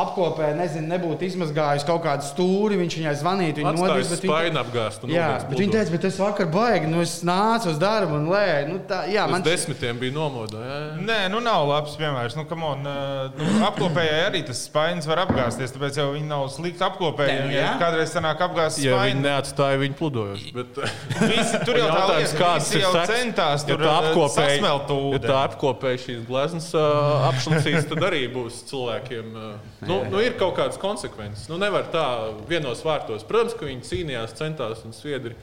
apkopē, 0.03 0.51
nezinu, 0.59 0.87
nebūtu 0.93 1.25
izmazgājis 1.27 1.85
kaut 1.89 2.03
kādu 2.05 2.27
stūri, 2.27 2.77
viņš 2.83 2.97
viņai 3.01 3.15
zvanītu. 3.23 3.63
Viņa 3.63 3.73
nodīs, 3.79 4.11
bet 4.13 4.25
viņa- 4.27 4.63
apgāzt 4.63 5.05
un 5.07 5.11
Jā, 5.15 5.29
bet 5.49 5.59
viņa 5.63 5.73
teica, 5.73 5.91
bet 5.97 6.05
es 6.11 6.19
vakar 6.21 6.47
baigi, 6.53 6.87
nu, 6.91 7.01
es 7.01 7.15
nācu 7.27 7.71
uz 7.73 7.79
darbu 7.81 8.15
un 8.19 8.27
lēju. 8.29 8.69
Nu, 8.69 8.79
tā, 8.89 9.03
jā, 9.09 9.25
Uz 9.27 9.31
man 9.33 9.43
desmitiem 9.47 9.99
bija 9.99 10.13
nomodā. 10.17 10.61
jā, 10.61 10.77
jā. 10.85 11.07
Nē, 11.07 11.19
nu 11.33 11.41
nav 11.41 11.67
labs 11.69 11.97
piemērs. 11.97 12.37
Nu, 12.37 12.45
come 12.45 12.65
on, 12.65 12.87
uh, 12.87 13.31
nu, 13.37 13.65
apkopējai 13.67 14.21
arī 14.31 14.45
tas 14.47 14.61
spainis 14.69 15.07
var 15.09 15.23
apgāzties, 15.27 15.73
tāpēc 15.73 15.97
jau 16.01 16.11
viņi 16.13 16.29
nav 16.29 16.49
slikti 16.53 16.85
apkopēji. 16.85 17.39
Nu, 17.47 17.53
Ja 17.57 17.77
kādreiz 17.81 18.13
sanāk 18.13 18.41
apgāzt 18.45 18.83
Ja 18.85 18.99
viņi 19.01 19.23
neatstāja 19.25 19.79
viņu 19.81 19.97
pludojos. 19.97 20.45
Bet, 20.53 20.77
Visi, 21.25 21.59
tur 21.65 21.79
jau 21.81 21.89
tā 21.97 22.05
lieta, 22.19 22.37
kāds 22.37 22.71
jau 22.77 22.93
seks? 22.93 23.11
centās 23.11 23.65
Ja 23.67 23.77
tur 23.77 23.87
apkopēja, 23.91 24.57
sasmelt 24.61 24.87
to 24.91 24.99
ja 25.17 25.21
tā 25.25 25.39
apkopēja 25.49 26.03
šīs 26.05 26.27
gleznas 26.29 26.69
uh, 26.77 27.29
apšlicīs, 27.31 27.89
tad 27.89 28.05
arī 28.11 28.27
būs 28.33 28.61
cilvēkiem. 28.71 29.33
Uh, 29.37 29.86
nu, 29.89 30.01
nu, 30.13 30.23
ir 30.23 30.37
kaut 30.41 30.57
kādas 30.59 30.81
konsekvences. 30.81 31.47
Nu, 31.51 31.59
nevar 31.61 31.89
tā 31.93 32.07
vienos 32.49 32.83
vārtos. 32.87 33.27
Protams, 33.29 33.57
ka 33.59 33.69
viņi 33.69 33.87
cīnījās, 33.87 34.37
centās 34.39 34.85
un 34.87 34.97
sviedri. 34.97 35.37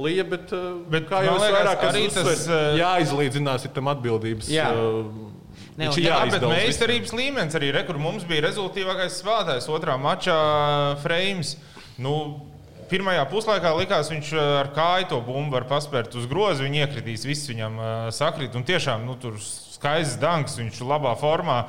Lija, 0.00 0.24
bet, 0.24 0.52
uh, 0.54 0.78
Bet 0.90 1.08
kā 1.10 1.24
jau 1.26 1.34
es 1.36 1.44
vairāk 1.44 1.82
arī 1.88 2.06
tas, 2.14 2.46
uh, 2.48 2.72
jāizlīdzinās 2.78 3.66
ir 3.66 3.74
tam 3.76 3.90
atbildības. 3.92 4.50
Jā. 4.52 4.70
Uh, 4.72 5.36
Ne, 5.80 5.86
ir 5.96 6.04
Jā, 6.10 6.18
bet 6.28 6.42
meistarības 6.44 7.12
līmenis 7.16 7.56
arī 7.56 7.70
re, 7.72 7.82
kur 7.88 7.96
mums 8.00 8.24
bija 8.28 8.42
rezultātīvākais 8.48 9.16
spēlētājs 9.22 9.68
otrā 9.72 9.94
mačā 10.00 10.36
Frames. 11.00 11.54
Nu, 12.00 12.14
Pirmajā 12.90 13.22
puslaikā 13.30 13.70
likās, 13.78 14.08
viņš 14.10 14.32
uh, 14.34 14.40
ar 14.64 14.72
kāju 14.74 15.06
to 15.12 15.20
bumbu 15.22 15.54
var 15.54 15.68
paspērt 15.70 16.16
uz 16.18 16.24
grozu. 16.26 16.64
Viņa 16.66 16.88
iekritīs, 16.88 17.22
viss 17.28 17.46
viņam 17.46 17.76
uh, 17.78 17.90
sakrit. 18.14 18.56
Un 18.58 18.66
tiešām 18.66 19.04
nu, 19.06 19.14
tur 19.20 19.36
skaists 19.38 20.18
danks, 20.18 20.58
viņš 20.58 20.80
ir 20.80 20.88
labā 20.90 21.12
formā. 21.20 21.60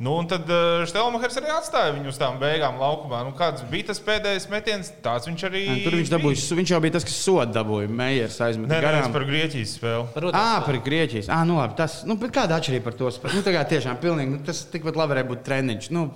Nu, 0.00 0.14
un 0.16 0.24
tad 0.30 0.48
uh, 0.48 0.80
Štelmachers 0.88 1.34
arī 1.36 1.50
atstāja 1.52 1.90
viņu 1.92 2.08
uz 2.08 2.16
tām 2.16 2.38
beigām 2.40 2.78
laukumā. 2.80 3.18
Nu, 3.26 3.34
kāds 3.36 3.60
bija 3.68 3.90
tas 3.90 3.98
pēdējais 4.00 4.46
metiens, 4.48 4.88
tāds 5.04 5.28
viņš 5.28 5.44
arī 5.50 5.60
Nē, 5.68 5.74
Tur 5.84 5.96
viņš 5.98 6.12
dabūja, 6.14 6.38
viņš 6.56 6.72
jau 6.72 6.78
bija 6.80 6.94
tas, 6.96 7.04
kas 7.04 7.18
sodu 7.20 7.52
dabūja. 7.58 7.90
Meijers 8.00 8.38
aizmet 8.46 8.70
Nē, 8.72 8.78
nē, 8.78 8.86
garām. 8.86 9.12
par 9.12 9.26
Grieķijas 9.28 9.74
spēli. 9.76 10.06
Protams, 10.16 10.40
Ah, 10.40 10.64
par 10.64 10.80
Grieķijas. 10.88 11.28
Ah, 11.28 11.44
nu 11.44 11.60
labi, 11.60 11.76
tas, 11.76 11.98
nu, 12.08 12.16
bet 12.16 12.32
kāda 12.32 12.56
atšķirība 12.56 12.88
par 12.88 12.96
to? 12.96 13.12
spēli? 13.12 13.36
Nu, 13.36 13.44
tā 13.44 13.52
kā 13.58 13.66
tiešām 13.74 14.00
pilnīgi, 14.00 14.32
nu, 14.38 14.40
tas 14.48 14.64
tikpat 14.72 14.96
labi 14.96 15.12
varēja 15.18 15.28
būt 15.34 15.44
treniņš. 15.50 15.90
Nu, 15.92 16.06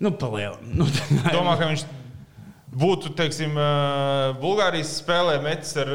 nu 0.00 0.14
palielam. 0.16 0.64
Nu, 0.80 0.88
Domā, 1.28 1.58
ka 1.60 1.68
viņš 1.68 1.84
būtu, 2.70 3.10
teiksim, 3.18 3.56
Bulgārijas 4.40 4.92
spēlē 5.00 5.40
metis 5.42 5.72
ar 5.80 5.88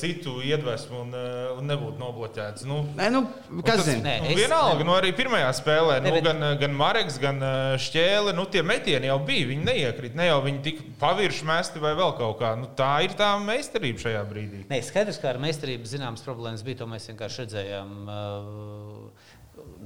citu 0.00 0.40
iedvesmu 0.42 0.98
un, 1.04 1.12
un 1.60 1.68
nebūtu 1.70 2.00
nobloķēts. 2.00 2.64
Nu, 2.66 2.80
Nē, 2.98 3.06
nu, 3.14 3.22
kas 3.66 3.84
zina? 3.86 4.02
Nē, 4.02 4.14
Nu, 4.24 4.32
es- 4.32 4.40
vienalga, 4.40 4.84
nu 4.84 4.96
arī 4.96 5.12
pirmajā 5.14 5.52
spēlē, 5.60 6.00
Ne, 6.02 6.08
nu, 6.10 6.14
bet- 6.16 6.24
gan, 6.26 6.58
gan 6.58 6.74
Marks, 6.74 7.18
gan 7.22 7.38
Šķēle, 7.78 8.34
nu, 8.34 8.46
tie 8.50 8.62
metieni 8.66 9.06
jau 9.06 9.18
bija. 9.24 9.46
Viņi 9.52 9.64
neiekrita, 9.70 10.14
ne 10.18 10.26
jau 10.26 10.40
viņi 10.42 10.62
tika 10.62 10.82
pavirši 11.00 11.44
mesti 11.44 11.78
vai 11.78 11.94
vēl 11.94 12.16
kaut 12.18 12.38
kā. 12.42 12.54
Nu, 12.58 12.66
tā 12.76 13.04
ir 13.06 13.14
tā 13.18 13.32
meistarība 13.38 14.02
šajā 14.02 14.24
brīdī. 14.28 14.64
Nē, 14.68 14.82
skaidrs, 14.82 15.20
ka 15.22 15.30
ar 15.30 15.38
meistarību 15.38 15.86
zināmas 15.86 16.24
problēmas 16.26 16.64
bija. 16.66 16.78
To 16.82 16.86
mēs 16.90 17.06
vienkārši 17.12 17.46
redzējām. 17.46 17.94
Uh, 18.08 19.10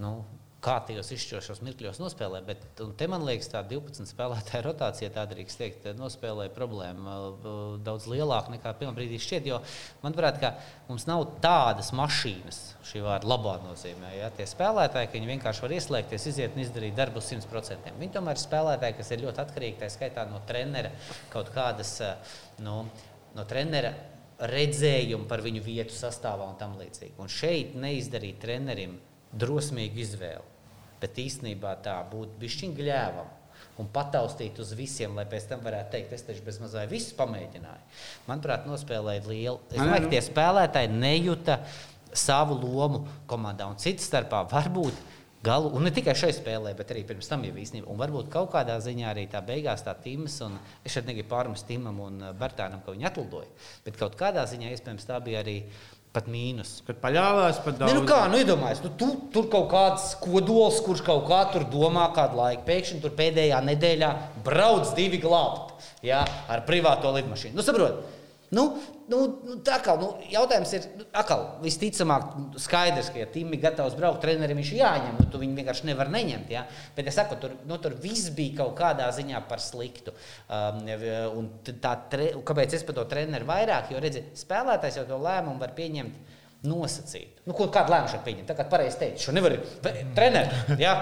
nu, 0.01 0.24
Kā 0.62 0.76
tajos 0.86 1.08
izšķirošos 1.16 1.58
mirkļos 1.66 1.98
nospēlē, 1.98 2.38
bet 2.46 2.62
te 2.98 3.06
man 3.10 3.24
liekas, 3.26 3.48
tā 3.50 3.64
12 3.66 4.06
spēlētāja 4.06 4.60
rotācija, 4.62 5.08
tā 5.10 5.24
drīkst 5.30 5.58
teikt, 5.58 5.88
nospēlēja 5.98 6.52
problēmu 6.54 7.14
uh, 7.16 7.56
daudz 7.82 8.06
lielāku 8.10 8.54
nekā 8.54 8.76
pirmā 8.78 8.94
brīdī 8.94 9.18
šķiet. 9.22 9.48
Jo 9.50 9.58
man 10.04 10.14
liekas, 10.14 10.38
ka 10.44 10.52
mums 10.86 11.08
nav 11.10 11.24
tādas 11.42 11.90
mašīnas, 11.98 12.60
šī 12.86 13.02
vārda 13.02 13.32
labā 13.32 13.56
nozīmē. 13.64 14.14
Ja? 14.20 14.30
Tie 14.36 14.46
spēlētāji, 14.46 15.10
ka 15.10 15.18
viņi 15.18 15.32
vienkārši 15.32 15.66
var 15.66 15.76
ieslēgties, 15.80 16.28
iziet 16.30 16.54
un 16.54 16.62
izdarīt 16.62 16.94
darbu 16.94 17.18
uz 17.18 17.32
100%. 17.34 17.96
Viņi 17.98 18.14
tomēr 18.14 18.38
ir 18.38 18.44
spēlētāji, 18.44 18.98
kas 19.00 19.10
ir 19.10 19.26
ļoti 19.26 19.42
atkarīgi 19.42 19.82
tā 19.82 19.90
skaitā 19.90 20.28
no 20.30 20.44
trenera 20.46 20.94
kaut 21.34 21.50
kādas. 21.56 21.98
uh, 22.06 22.40
Nu, 22.62 22.82
no 23.34 23.44
trenera 23.48 23.92
redzējumu 24.42 25.28
par 25.30 25.42
viņu 25.44 25.62
vietu 25.64 25.94
sastāvā 25.96 26.46
un 26.50 26.58
tam 26.60 26.76
līdzīgi. 26.80 27.16
Un 27.22 27.30
šeit 27.30 27.76
neizdarīt 27.78 28.40
trenerim 28.42 28.98
drosmīgu 29.32 30.02
izvēli, 30.02 30.51
bet 31.03 31.20
īstenībā 31.22 31.76
tā 31.84 31.98
būtu 32.12 32.38
bišķiņa 32.42 32.78
gļēvam. 32.78 33.38
Un 33.80 33.88
pataustīt 33.88 34.59
uz 34.61 34.74
visiem, 34.76 35.14
lai 35.16 35.24
pēc 35.28 35.46
tam 35.50 35.62
varētu 35.64 35.94
teikt, 35.94 36.12
es 36.12 36.26
taču 36.26 36.44
bezmazliet 36.44 36.90
visu 36.90 37.16
pamēģināju. 37.18 37.86
Manuprāt, 38.28 38.66
nospēlēja 38.68 39.24
lielu. 39.26 39.59
Es 39.70 39.80
domāju, 39.80 40.05
nu. 40.05 40.11
ka 40.11 40.12
tie 40.12 40.20
spēlētāji 40.26 40.92
nejūta 40.92 41.57
savu 42.12 42.59
lomu 42.61 43.07
komandā. 43.30 43.66
Un 43.72 43.80
cits 43.80 44.05
starpā 44.11 44.44
varbūt 44.50 45.00
galu, 45.42 45.72
un 45.74 45.82
ne 45.82 45.90
tikai 45.94 46.14
šai 46.16 46.30
spēlē, 46.36 46.72
bet 46.78 46.92
arī 46.94 47.03
pirms 47.07 47.28
tam 47.30 47.42
jau 47.46 47.55
īstenībā. 47.59 47.88
Un 47.90 47.98
varbūt 47.98 48.28
kaut 48.32 48.53
kādā 48.53 48.76
ziņā 48.82 49.09
arī 49.11 49.24
tā 49.30 49.42
beigās 49.44 49.82
tā 49.82 49.94
Tims, 50.05 50.38
un 50.46 50.55
es 50.84 50.94
šeit 50.94 51.09
negribu 51.09 51.32
pārmest 51.32 51.66
Timam 51.66 51.98
un 52.05 52.20
uh, 52.22 52.34
Bartānam, 52.38 52.84
ka 52.84 52.94
viņi 52.94 53.09
atlidoja. 53.11 53.50
Bet 53.86 53.98
kaut 53.98 54.14
kādā 54.20 54.44
ziņā 54.48 54.70
iespējams 54.76 55.09
tā 55.09 55.18
bija 55.24 55.42
arī 55.42 55.59
pat 56.12 56.26
mīnus. 56.28 56.82
Kad 56.86 56.98
paļāvās 57.02 57.60
par 57.64 57.72
Ne, 57.72 57.78
daudz. 57.80 57.94
nu 57.96 58.02
kā, 58.08 58.18
nu 58.28 58.40
iedomājieties, 58.42 58.82
nu, 58.84 58.90
tu, 59.00 59.10
tur 59.32 59.46
kaut 59.52 59.68
kāds 59.72 60.10
kodols, 60.20 60.80
kurš 60.84 61.00
kaut 61.06 61.24
kā 61.30 61.42
tur 61.52 61.64
domā 61.72 62.10
kādu 62.16 62.36
laiku. 62.36 62.66
Pēkšņi 62.68 63.00
tur 63.04 63.14
pēdējā 63.16 63.60
nedēļā 63.64 64.10
brauc 64.44 64.92
divi 64.98 65.18
glābti 65.22 65.72
ja, 66.10 66.24
ar 66.52 66.64
privāto 66.68 67.12
lidmašīnu. 67.16 67.56
Nu, 67.56 67.64
saprot, 67.64 68.02
Nu, 68.53 68.66
nu, 69.09 69.18
nu, 69.48 69.55
kā 69.64 69.94
nu, 69.96 70.11
jautājums 70.28 70.74
ir, 70.76 70.86
nu, 70.98 71.07
atkal, 71.16 71.44
visticamāk, 71.62 72.34
skaidrs, 72.61 73.09
ka, 73.14 73.22
ja 73.22 73.28
Tim 73.32 73.55
ir 73.57 73.62
gatavs 73.62 73.96
braukt, 73.96 74.20
trenerim 74.24 74.61
viņš 74.61 74.72
jāņem, 74.76 75.16
nu, 75.22 75.28
tu 75.32 75.40
viņu 75.40 75.57
vienkārši 75.57 75.88
nevar 75.88 76.11
neņemt. 76.12 76.53
Ja? 76.53 76.66
Bet 76.96 77.09
es 77.09 77.16
saku, 77.16 77.38
tur, 77.40 77.57
nu, 77.68 77.80
tur 77.80 77.96
viss 78.03 78.28
bija 78.36 78.59
kaut 78.61 78.76
kādā 78.82 79.09
ziņā 79.16 79.40
par 79.48 79.64
sliktu. 79.64 80.12
Um, 80.53 80.84
un 81.40 81.48
tā, 81.64 81.96
tre, 82.12 82.28
kāpēc 82.44 82.76
es 82.76 82.84
par 82.88 83.00
to 83.00 83.09
treneru 83.09 83.48
vairāk, 83.48 83.94
jo 83.94 84.05
redzi, 84.05 84.26
spēlētājs 84.44 85.00
jau 85.00 85.09
to 85.09 85.20
lēmumu 85.24 85.57
var 85.62 85.72
pieņemt 85.78 86.38
nosacīt. 86.68 87.42
Nu, 87.48 87.57
ko, 87.57 87.72
kādu 87.72 87.96
lēmumu 87.96 88.12
šeit 88.12 88.26
pieņemt? 88.28 88.50
Tā 88.53 88.61
kā 88.61 88.68
pareizi 88.70 89.00
teicu, 89.00 89.30
šo 89.30 89.36
nevar. 89.38 89.57
Treneris, 90.12 90.76
jā. 90.84 90.96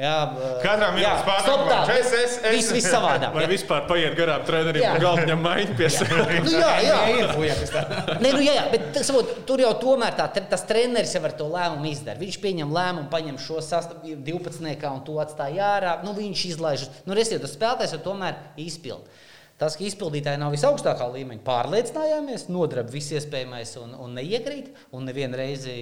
Jā, 0.00 0.14
Katram 0.62 0.96
ir 0.96 1.04
pārspīlējums. 1.26 1.90
Es, 1.92 2.12
es, 2.16 2.36
es. 2.38 2.54
Viss, 2.54 2.70
viss 2.72 2.88
savādāk. 2.88 3.34
Vai 3.36 3.44
vispār 3.50 3.84
paiet 3.90 4.14
garām 4.16 4.46
trenerim 4.48 4.86
un 4.88 5.02
galvenajam 5.02 5.42
maiņu 5.44 5.76
pie 5.76 5.90
sevis? 5.92 6.46
Nu, 6.46 6.54
jā, 6.56 6.70
jā. 6.86 7.00
jā, 7.44 7.82
Nē, 8.22 8.30
nu, 8.32 8.40
jā, 8.40 8.54
jā, 8.56 8.64
bet 8.72 9.00
savot, 9.04 9.34
tur 9.48 9.60
jau 9.60 9.74
tomēr 9.82 10.16
tā, 10.16 10.30
tas 10.40 10.64
treneris 10.68 11.12
jau 11.16 11.20
ar 11.28 11.34
to 11.36 11.50
lēmumu 11.52 11.90
izdara. 11.92 12.16
Viņš 12.22 12.38
pieņem 12.40 12.72
lēmumu, 12.78 13.10
paņem 13.12 13.36
šo 13.44 13.60
sastāvu 13.64 14.16
12. 14.24 14.88
un 14.88 15.02
to 15.04 15.18
atstāja 15.20 15.68
ārā. 15.76 15.96
Nu, 16.06 16.16
viņš 16.16 16.46
izlaiž. 16.54 16.86
Nu, 17.04 17.16
Resiet, 17.18 17.42
tas 17.44 17.52
spēlētājs 17.58 17.98
jau 17.98 18.04
tomēr 18.08 18.40
izpildīja. 18.56 19.28
Tas, 19.60 19.74
ka 19.76 19.84
izpildītāji 19.84 20.40
nav 20.40 20.54
visaugstākā 20.54 21.04
līmeņa, 21.12 21.42
pārliecinājāmies, 21.44 22.46
nodarb 22.48 22.88
viss 22.94 23.12
iespējamais 23.12 23.74
un, 23.82 23.90
un 24.00 24.14
neiekrīt. 24.16 24.70
Un 24.96 25.04
nevienu 25.04 25.36
reizi 25.36 25.74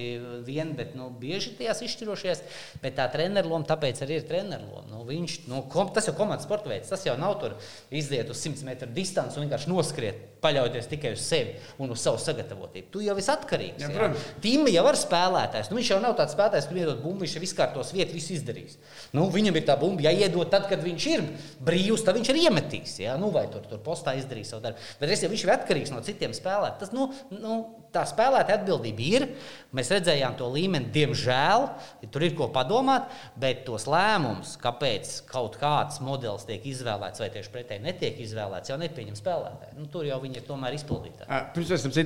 vien, 0.43 0.73
bet 0.75 0.97
nu, 0.99 1.07
bieži 1.21 1.53
tajās 1.55 1.79
izšķirošajās. 1.87 2.41
Bet 2.83 2.97
tā 2.97 3.05
treneru 3.13 3.53
loma, 3.53 3.63
tāpēc 3.69 4.01
arī 4.03 4.17
ir 4.19 4.25
treneru 4.27 4.67
loma. 4.67 4.89
Nu, 4.91 5.05
viņš, 5.07 5.37
nu, 5.47 5.61
kom, 5.71 5.93
tas 5.95 6.09
jau 6.09 6.15
komandas 6.17 6.43
sporta 6.47 6.67
veids. 6.67 6.91
Tas 6.91 7.05
jau 7.07 7.15
nav 7.19 7.37
tur 7.39 7.55
iziet 7.95 8.27
uz 8.27 8.41
100 8.43 8.67
metru 8.67 8.89
distanci 8.91 9.39
un 9.39 9.45
vienkārši 9.47 9.71
noskriet, 9.71 10.25
paļaujoties 10.43 10.91
tikai 10.91 11.13
uz 11.15 11.23
sevi 11.23 11.55
un 11.79 11.95
uz 11.95 12.03
savu 12.03 12.19
sagatavotību. 12.19 12.91
Tu 12.91 13.05
jau 13.07 13.15
esi 13.19 13.31
atkarīgs. 13.31 13.87
Ja, 13.87 14.11
Tīma 14.43 14.71
jau 14.75 14.85
ir 14.91 14.99
spēlētājs. 14.99 15.71
Nu, 15.71 15.79
viņš 15.79 15.93
jau 15.93 16.01
nav 16.03 16.19
tāds 16.19 16.35
spēlētājs, 16.35 16.67
kurš 16.67 16.83
iedod 16.83 17.01
bumbu, 17.03 17.23
viņš 17.23 17.37
jau 17.37 17.45
izkārtos 17.47 17.95
vietu, 17.95 18.15
visu 18.17 18.35
izdarīs. 18.35 18.75
Nu, 19.15 19.29
viņam 19.31 19.59
ir 19.59 19.67
tā 19.67 19.79
bumba, 19.79 20.03
ja 20.07 20.13
iedod 20.15 20.51
tad, 20.51 20.67
kad 20.71 20.83
viņš 20.83 21.09
ir 21.11 21.25
brīvs, 21.63 22.03
tad 22.07 22.19
viņš 22.19 22.31
ir 22.33 22.43
iemetīs. 22.45 22.99
Ja? 23.03 23.15
Nu, 23.19 23.31
tur 23.35 23.68
postā 23.85 24.15
izdarīja 24.17 24.53
savu 24.53 24.63
darbu. 24.65 24.81
Bet 24.99 25.13
es, 25.13 25.21
ja 25.23 25.29
viņš 25.29 25.43
ir 25.45 25.53
atkarīgs 25.53 25.93
no 25.93 26.01
citiem 26.05 26.33
spēlētājiem, 26.33 26.79
tas 26.81 26.93
nu, 26.95 27.09
nu, 27.35 27.59
tā 27.93 28.03
spēlētāja 28.09 28.59
atbildība 28.59 29.05
ir. 29.05 29.25
Mēs 29.75 29.91
redzējām 29.93 30.35
to 30.39 30.47
līmeni, 30.53 30.89
diemžēl, 30.93 31.67
tur 32.13 32.25
ir 32.25 32.35
ko 32.37 32.49
padomāt, 32.53 33.09
bet 33.39 33.63
tos 33.67 33.85
lēmumus, 33.89 34.55
kāpēc 34.61 35.11
kaut 35.29 35.59
kāds 35.61 36.01
modelis 36.05 36.47
tiek 36.49 36.65
izvēlēts 36.71 37.21
vai 37.21 37.29
tieši 37.33 37.53
pretēji 37.53 37.85
netiek 37.85 38.19
izvēlēts, 38.25 38.71
jau 38.71 38.79
nepieņem 38.81 39.17
spēlētāji. 39.19 39.77
Nu, 39.77 39.87
tur 39.93 40.07
jau 40.09 40.19
viņi 40.23 40.41
ir 40.41 40.47
tomēr 40.47 40.77
izpildītāji. 40.77 41.41
Pirms 41.55 41.87
mēs 41.87 42.01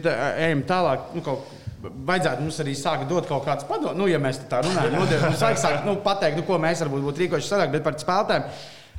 ejam 0.47 0.65
tālāk. 0.69 1.13
Nu, 1.15 1.25
kaut... 1.25 1.51
Vajadzētu 1.83 2.45
mums 2.45 2.57
arī 2.63 2.73
sākt 2.79 3.09
dot 3.09 3.25
kaut 3.27 3.43
kādus 3.43 3.65
padomus, 3.67 3.97
nu, 3.99 4.05
ja 4.07 4.15
mēs 4.21 4.37
tā 4.47 4.61
runājam. 4.63 4.93
Mums 4.95 5.41
vajag 5.43 5.59
sākt 5.59 5.83
nu, 5.87 5.97
pateikt, 6.05 6.37
nu, 6.39 6.45
ko 6.47 6.55
mēs 6.63 6.79
varbūt 6.85 7.03
būtu 7.09 7.25
rīkojuši 7.25 7.49
sadāk, 7.49 7.73
bet 7.75 7.83
par 7.83 7.97
spēlētājiem. 7.99 8.45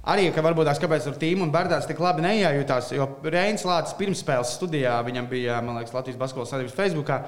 Arī, 0.05 0.27
ka 0.37 0.43
varbūt 0.45 0.69
tās 0.69 0.81
kāpēc 0.83 1.07
tur 1.07 1.15
tīma 1.17 1.47
un 1.47 1.53
Bērtāns 1.53 1.87
tik 1.89 2.01
labi 2.05 2.27
nejājūtās, 2.27 2.91
jo 2.93 3.07
Reins 3.25 3.63
Lācis 3.65 3.97
pirmspēles 3.97 4.51
studijā, 4.59 4.99
viņam 5.07 5.31
bija, 5.31 5.63
man 5.65 5.79
liekas, 5.81 5.95
Latvijas 5.97 6.21
Basketbola 6.21 6.51
sadarbības 6.51 6.77
Facebookā. 6.77 7.21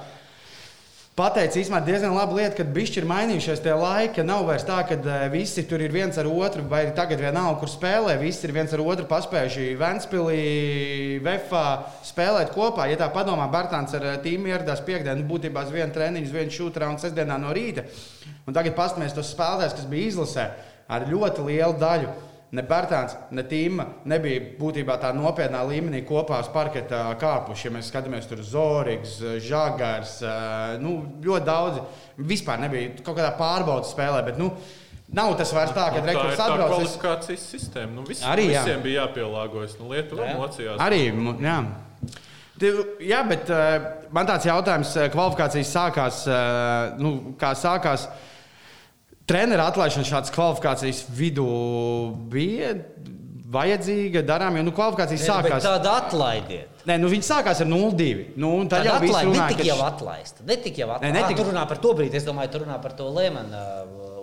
Pateicis 1.16 1.62
īstenībā 1.62 1.78
diezgan 1.86 2.12
labu 2.12 2.36
lietu, 2.36 2.58
ka 2.58 2.66
bišķi 2.76 2.98
ir 3.00 3.06
mainījušies 3.08 3.62
tie 3.64 3.72
laiki, 3.72 4.20
nav 4.28 4.42
vairs 4.44 4.66
tā, 4.68 4.82
ka 4.84 4.98
uh, 4.98 5.24
visi 5.32 5.64
tur 5.64 5.80
ir 5.80 5.94
viens 5.94 6.20
ar 6.20 6.28
otru, 6.28 6.66
vai 6.68 6.82
tagad 6.98 7.22
vienalga, 7.24 7.56
kur 7.62 7.72
spēlē, 7.72 8.18
visi 8.20 8.44
ir 8.44 8.52
viens 8.52 8.76
ar 8.76 8.84
otru 8.84 9.08
paspējuši 9.08 9.70
Ventspilī, 9.80 10.44
Vefā 11.24 11.64
spēlēt 12.04 12.52
kopā. 12.52 12.90
Ja 12.92 13.00
tā 13.00 13.08
padomā, 13.16 13.48
Bērtāns 13.48 13.96
ar 13.96 14.04
uh, 14.04 14.20
tīmu 14.20 14.52
ieradās 14.52 14.84
piekdienā, 14.84 15.16
nu, 15.16 15.24
būtībā 15.32 15.64
uz 15.64 15.72
vienu 15.72 15.96
treniņu, 15.96 16.28
uz 16.28 16.36
vienu 16.36 16.58
šūtrā 16.60 16.92
un 16.92 17.00
sestdienā 17.00 17.40
no 17.40 17.56
rīta. 17.56 17.88
Un 18.44 18.52
tagad 18.52 18.76
paskatīsimies 18.76 19.16
tos 19.16 19.32
spēlētājus, 19.32 19.80
kas 19.80 19.92
bija 19.96 20.12
izlasē 20.12 20.50
ar 20.92 21.08
ļoti 21.08 21.48
lielu 21.48 21.80
daļu 21.80 22.12
ne 22.54 22.62
Bērtāns, 22.66 23.16
ne 23.34 23.42
Tīma 23.46 23.86
nebija 24.08 24.42
būtībā 24.60 24.96
tā 25.02 25.10
nopietnā 25.16 25.62
līmenī 25.66 26.02
kopā 26.06 26.38
uz 26.44 26.50
parketa 26.54 27.02
kāpuši. 27.20 27.68
Ja 27.68 27.74
mēs 27.74 27.90
skatāmies 27.90 28.28
tur 28.30 28.42
Zorgs, 28.46 29.18
Žagars, 29.42 30.16
nu, 30.82 30.96
ļoti 31.24 31.46
daudzi. 31.46 31.84
Vispār 32.28 32.62
nebija 32.62 32.94
kaut 33.02 33.16
kādā 33.18 33.32
pārbaudas 33.38 33.94
spēlē. 33.94 34.24
Bet, 34.26 34.42
nu, 34.42 34.52
Nav 35.16 35.36
tas 35.38 35.52
vairs 35.54 35.70
tā, 35.70 35.84
ka 35.94 36.00
nu, 36.00 36.08
rekurors 36.08 36.40
atbrauc. 36.42 36.56
Tā 36.58 36.64
ir 36.66 36.72
kvalifikācijas 36.72 37.42
sistēma. 37.52 37.92
Nu, 37.94 38.02
vis, 38.08 38.24
arī 38.26 38.48
jā. 38.50 38.64
visiem 38.64 38.80
bija 38.82 39.04
jāpielāgojas. 39.04 39.76
Nu, 39.78 39.92
Lietuva 39.92 40.32
mocījās. 40.34 40.80
Arī, 40.82 41.04
jā. 41.46 41.58
Jā, 43.06 43.20
bet 43.28 43.52
man 44.16 44.26
tāds 44.26 44.48
jautājums, 44.48 44.96
kvalifikācijas 45.14 45.70
sākās, 45.76 46.18
nu, 46.98 47.12
kā 47.38 47.52
sākās. 47.54 48.08
Uh, 48.08 48.35
Treneru 49.26 49.64
atlaišana 49.66 50.06
šādas 50.06 50.30
kvalifikācijas 50.34 51.02
vidū 51.18 51.46
bija 52.30 52.76
vajadzīga, 53.56 54.22
darām, 54.26 54.58
jo 54.58 54.66
nu, 54.66 54.74
kvalifikācijas 54.74 55.22
ne, 55.22 55.28
sākās. 55.28 55.66
Tāda 55.66 55.94
atlaidiet. 56.04 56.84
Nē, 56.86 56.98
nu, 57.02 57.10
viņi 57.10 57.26
sākās 57.26 57.62
ar 57.64 57.68
0-2. 57.70 58.36
Nu, 58.38 58.52
tad 58.70 58.86
jau 58.86 58.98
bija 59.02 59.24
runāts, 59.26 59.58
ka 59.58 59.66
jau 59.66 59.78
atlaista. 59.82 60.46
Netika 60.46 60.84
jau 60.84 60.90
atlaista. 60.94 61.10
Ne, 61.10 61.14
netika... 61.18 61.40
Tur 61.40 61.50
runā 61.50 61.64
par 61.70 61.80
to 61.82 61.94
brīdi, 61.98 62.20
es 62.20 62.26
domāju, 62.26 62.52
tur 62.54 62.66
runā 62.66 62.78
par 62.82 62.94
to 62.98 63.08
Lēmanu 63.16 63.62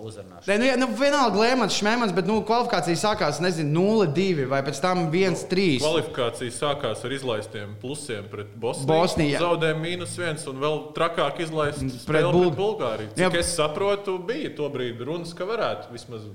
uzrunāšanu. 0.04 0.46
Nē, 0.50 0.56
nu, 0.60 0.66
jā, 0.68 0.76
nu, 0.80 0.88
vienalga 0.98 1.40
Lēmans, 1.40 1.78
Šmēmans, 1.80 2.14
bet 2.16 2.28
nu, 2.28 2.38
kvalifikācija 2.46 3.00
sākās, 3.00 3.40
nezinu, 3.44 3.84
0-2 4.06 4.46
vai 4.50 4.60
pēc 4.66 4.80
tam 4.84 5.06
1-3. 5.08 5.66
Kvalifikācija 5.82 6.54
sākās 6.54 7.04
ar 7.06 7.16
izlaistiem 7.16 7.74
plusiem 7.82 8.28
pret 8.32 8.54
Bosniju. 8.60 8.88
Bosniju 8.90 9.42
Zaudēja 9.42 9.78
mīnus 9.80 10.16
viens 10.20 10.46
un 10.50 10.62
vēl 10.62 10.80
trakāk 10.96 11.42
izlaist 11.46 11.82
pret, 12.08 12.28
Bul 12.30 12.50
pret 12.50 12.58
Bulgāriju. 12.60 13.12
Cik 13.16 13.26
jā. 13.26 13.44
es 13.44 13.54
saprotu, 13.58 14.18
bija 14.28 14.52
to 14.58 14.70
brīdi 14.74 15.08
runas, 15.08 15.34
ka 15.36 15.48
varētu 15.48 15.92
vismaz 15.94 16.28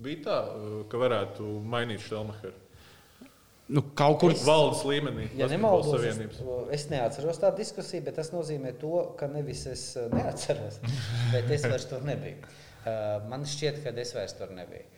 bija 0.00 0.24
tā, 0.24 0.40
ka 0.90 1.00
varētu 1.00 1.46
mainīt 1.68 2.04
Štelmacheru. 2.06 2.56
Nu, 3.70 3.84
kaut 3.94 4.18
kur 4.18 4.34
valdes 4.42 4.80
līmenī. 4.86 5.28
Ja 5.38 5.46
nemaldos, 5.50 6.02
es 6.74 6.88
neatceros 6.90 7.38
tādu 7.38 7.60
diskusiju, 7.60 8.02
bet 8.08 8.16
tas 8.18 8.32
nozīmē 8.34 8.72
to, 8.80 9.04
ka 9.18 9.28
nevis 9.30 9.62
es 9.70 9.84
uh, 10.00 10.08
neatceros, 10.10 10.80
bet 11.34 11.52
es 11.54 11.66
vairs 11.68 11.86
tur 11.90 12.02
nebiju. 12.06 12.40
Uh, 12.80 13.20
man 13.30 13.44
šķiet, 13.46 13.82
ka 13.84 13.92
es 14.02 14.14
vairs 14.16 14.34
tur 14.38 14.50
nebiju. 14.56 14.88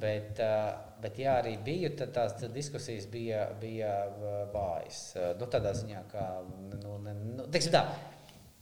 Bet, 0.00 0.40
uh, 0.40 0.70
bet 1.02 1.20
ja 1.20 1.36
arī 1.42 1.58
biju, 1.66 1.92
tad 1.98 2.14
tās 2.16 2.38
diskusijas 2.54 3.08
bija, 3.12 3.48
bija 3.60 3.92
vājas. 4.54 5.04
Nu, 5.40 5.50
tādā 5.52 5.74
ziņā, 5.76 6.06
ka, 6.12 6.26
nu, 6.78 6.96
ne, 7.04 7.16
nu, 7.36 7.50
tā, 7.52 7.84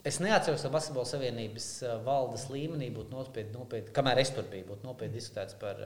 Es 0.01 0.17
neatceros, 0.17 0.63
ka 0.65 0.71
Basketbola 0.73 1.05
Savienības 1.05 1.65
valdes 2.07 2.47
līmenī 2.49 2.87
būtu 2.95 3.13
nopietni, 3.13 3.53
nopietni, 3.53 3.93
kamēr 3.93 4.23
es 4.23 4.31
tur 4.33 4.47
biju, 4.49 4.71
būtu 4.71 4.87
nopietni 4.87 5.19
diskutēts 5.19 5.59
par 5.61 5.83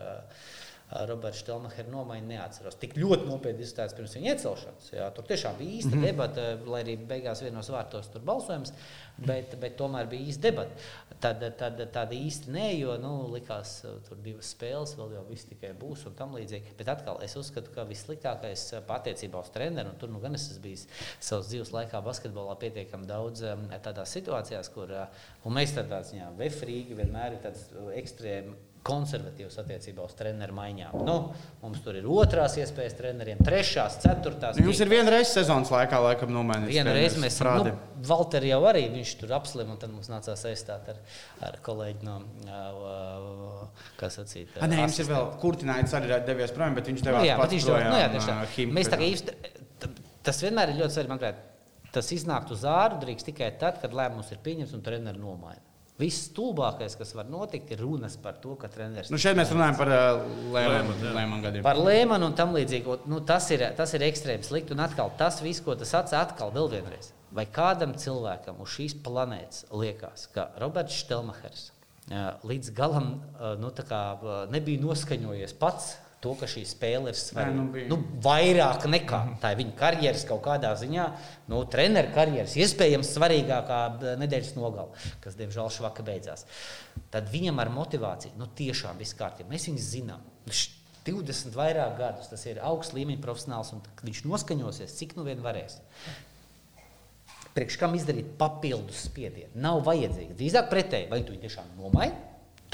Roberta 1.09 1.39
Štelmacher 1.39 1.89
nomaiņu 1.91 2.29
neatceros. 2.29 2.77
Tik 2.79 2.95
ļoti 3.01 3.27
nopietni 3.27 3.65
diskutēts 3.65 3.97
pirms 3.99 4.15
viņa 4.15 4.31
iecelšanas. 4.31 4.91
Jā, 4.95 5.09
tur 5.15 5.27
tiešām 5.27 5.57
bija 5.59 5.79
īsta 5.81 5.91
mm 5.91 5.99
-hmm. 5.99 6.07
debata, 6.07 6.45
lai 6.71 6.83
arī 6.85 6.95
beigās 7.11 7.43
vienos 7.43 7.71
vārtos 7.75 8.11
tur 8.13 8.23
balsojums, 8.23 8.73
bet, 9.19 9.57
bet 9.61 9.77
tomēr 9.81 10.07
bija 10.11 10.29
īsta 10.31 10.43
debata. 10.49 10.71
Tad, 11.21 11.43
tad 11.59 11.81
tāda 11.93 12.15
īsti 12.15 12.53
nē, 12.55 12.67
jo 12.79 12.97
nu, 13.03 13.13
likās, 13.33 13.73
tur 14.09 14.21
divas 14.23 14.53
spēles, 14.55 14.95
vēl 14.99 15.15
jau 15.17 15.25
viss 15.31 15.49
tikai 15.51 15.73
būs 15.81 16.07
un 16.07 16.15
tam 16.15 16.37
līdzīgi. 16.37 16.77
Bet 16.79 16.89
atkal 16.89 17.19
es 17.23 17.37
uzskatu, 17.37 17.73
ka 17.75 17.87
vissliktākais 17.89 18.67
attiecībā 18.87 19.41
uz 19.41 19.51
treneru, 19.51 19.91
un 19.91 19.99
tur 19.99 20.13
nu 20.13 20.21
gan 20.21 20.35
es 20.35 20.51
esmu 20.51 20.63
bijis 20.63 20.87
savas 21.21 21.49
dzīves 21.49 21.73
laikā 21.73 22.03
basketbolā 22.05 22.55
pietiekami 22.61 23.07
daudz 23.07 23.43
tādās 23.83 24.15
situācijās, 24.15 24.71
kur, 24.71 24.95
un 25.45 25.59
mēs 25.59 25.75
tādā 25.75 26.03
ziņā, 26.07 26.31
Vefrīgi 26.39 26.95
vienmēr 26.95 27.33
ir 27.33 27.43
tāds 27.43 27.67
ekstrēms 27.95 28.74
konservatīvs 28.85 29.57
attiecībā 29.63 30.05
uz 30.05 30.15
treneru 30.19 30.55
maiņām. 30.57 30.95
Nu, 31.07 31.17
mums 31.63 31.81
tur 31.85 31.97
ir 31.99 32.07
otrās 32.11 32.57
iespējas 32.61 32.97
treneriem, 32.99 33.41
trešās, 33.45 33.97
ceturtās. 34.03 34.61
Jums 34.61 34.83
ir 34.85 34.91
viena 34.93 35.15
reize 35.15 35.33
sezonas 35.33 35.73
laikā, 35.73 36.01
laikam, 36.05 36.33
nomainīts. 36.35 36.75
Vienu 36.75 36.93
reizi 36.97 37.23
mēs 37.23 37.39
strādājam. 37.41 37.81
Nu, 37.81 38.05
Valter 38.05 38.45
jau 38.45 38.61
arī 38.69 38.85
viņš 38.93 39.15
tur 39.23 39.33
apslim, 39.39 39.73
un 39.73 39.81
tad 39.81 39.93
mums 39.95 40.11
nācās 40.13 40.45
aizstāt 40.51 40.93
ar, 40.93 41.01
ar 41.49 41.59
kolēģi 41.65 42.05
no, 42.05 42.19
kas 44.01 44.21
sacīt. 44.21 44.53
A, 44.61 44.69
nē, 44.69 44.83
jums 44.85 45.01
ir 45.01 45.09
vēl 45.09 45.31
Kurtināts 45.41 45.97
arī 45.97 46.21
devies 46.29 46.53
projām, 46.53 46.77
bet 46.77 46.93
viņš 46.93 47.05
devās 47.07 47.25
nu, 47.25 47.31
jā, 47.31 47.41
pats 47.41 47.57
viņš 47.57 47.69
projām. 47.71 47.91
Nu, 47.95 48.01
jā, 48.03 48.13
tieši 48.13 48.33
tā. 48.33 48.71
Mēs 48.77 48.93
tā 48.93 49.01
kā 49.01 49.09
īsti, 49.09 49.37
tas 50.29 50.45
vienmēr 50.45 50.75
ir 50.75 50.83
ļoti 50.83 50.99
svarīgi, 50.99 51.15
manuprāt, 51.15 51.45
tas 51.95 52.13
iznākt 52.13 52.53
uz 52.53 52.67
āru 52.69 53.01
drīkst 53.01 53.33
tikai 53.33 53.55
tad, 53.61 53.81
kad 53.81 53.97
lēmums 53.97 54.35
ir 54.35 54.45
pieņemts 54.45 54.77
un 54.77 54.85
treneru 54.85 55.23
nomaina. 55.23 55.74
Viss 55.95 56.25
stulbākais, 56.27 56.97
kas 56.99 57.13
var 57.15 57.29
notikt, 57.31 57.69
ir 57.71 57.79
runas 57.85 58.17
par 58.19 58.41
to, 58.43 58.57
ka 58.59 58.67
treneris. 58.67 59.13
Nu 59.15 59.19
šeit 59.23 59.37
mēs 59.39 59.53
runājam 59.55 59.77
par 59.79 59.91
uh, 59.95 60.25
Lēmanu 60.51 61.39
gadiem. 61.45 61.63
Par 61.63 61.79
Lēmanu 61.79 62.33
un 62.33 62.35
tam 62.35 62.51
līdzīgi. 62.57 62.97
Nu, 63.07 63.21
tas, 63.23 63.47
ir, 63.55 63.63
tas 63.79 63.95
ir 63.95 64.03
ekstrēms 64.03 64.51
slikti. 64.51 64.75
Un 64.75 64.83
atkal 64.83 65.13
tas 65.21 65.39
viss, 65.45 65.63
ko 65.63 65.77
tas 65.79 65.95
atsaka, 65.95 66.25
atkal 66.33 66.51
vēl 66.57 66.73
vienreiz. 66.73 67.13
Vai 67.35 67.47
kādam 67.47 67.95
cilvēkam 67.99 68.59
uz 68.65 68.75
šīs 68.75 68.97
planētas 69.07 69.69
liekas, 69.71 70.27
ka 70.35 70.49
Roberts 70.59 70.99
Štelmachers 70.99 71.69
uh, 71.69 72.43
līdz 72.43 72.75
galam 72.75 73.13
uh, 73.15 73.55
nu, 73.63 73.71
kā, 73.87 74.03
uh, 74.19 74.35
nebija 74.51 74.83
noskaņojies 74.83 75.55
pats 75.63 75.93
to, 76.25 76.33
ka 76.41 76.49
šī 76.51 76.63
spēle 76.69 77.13
ir 77.13 77.19
svarīga. 77.19 77.55
Nu 77.59 77.65
bija. 77.75 77.89
nu, 77.93 77.99
vairāk 78.25 78.87
nekā 78.91 79.21
tā 79.43 79.53
ir 79.55 79.61
viņa 79.63 79.75
karjeras 79.79 80.25
kaut 80.29 80.43
kādā 80.47 80.73
ziņā, 80.81 81.07
nu, 81.53 81.61
treneru 81.71 82.13
karjeras, 82.17 82.57
iespējams, 82.61 83.13
svarīgākā 83.19 83.81
b- 84.01 84.15
nedēļas 84.25 84.55
nogala, 84.59 84.91
kas, 85.25 85.37
diemžēl, 85.39 85.71
švaka 85.79 86.07
beidzās. 86.07 86.47
Tad 87.15 87.29
viņam 87.33 87.61
ar 87.63 87.71
motivāciju, 87.77 88.35
nu, 88.41 88.49
tiešām 88.59 88.99
viss 89.01 89.17
kārtībā. 89.19 89.53
Mēs 89.53 89.69
viņu 89.71 89.85
zinām. 89.85 90.25
Viņš 90.49 90.65
20 91.05 91.53
vairāk 91.59 91.99
gadus, 92.01 92.31
tas 92.33 92.45
ir 92.49 92.63
augsts 92.65 92.97
līmeņa 92.97 93.21
profesionāls, 93.21 93.75
un 93.77 93.83
viņš 94.09 94.23
noskaņosies, 94.25 94.95
cik 94.97 95.19
nu 95.19 95.27
vien 95.27 95.43
varēs. 95.45 95.83
Priekš 97.55 97.77
kam 97.79 97.93
izdarīt 97.95 98.33
papildus 98.41 99.05
spiedienu? 99.07 99.53
Nav 99.63 99.83
vajadzīgs. 99.87 100.35
Drīzāk 100.39 100.71
pretēji, 100.73 101.11
vai 101.13 101.21
tu 101.23 101.35
viņu 101.37 101.45
tiešām 101.45 101.69
nomaini? 101.79 102.17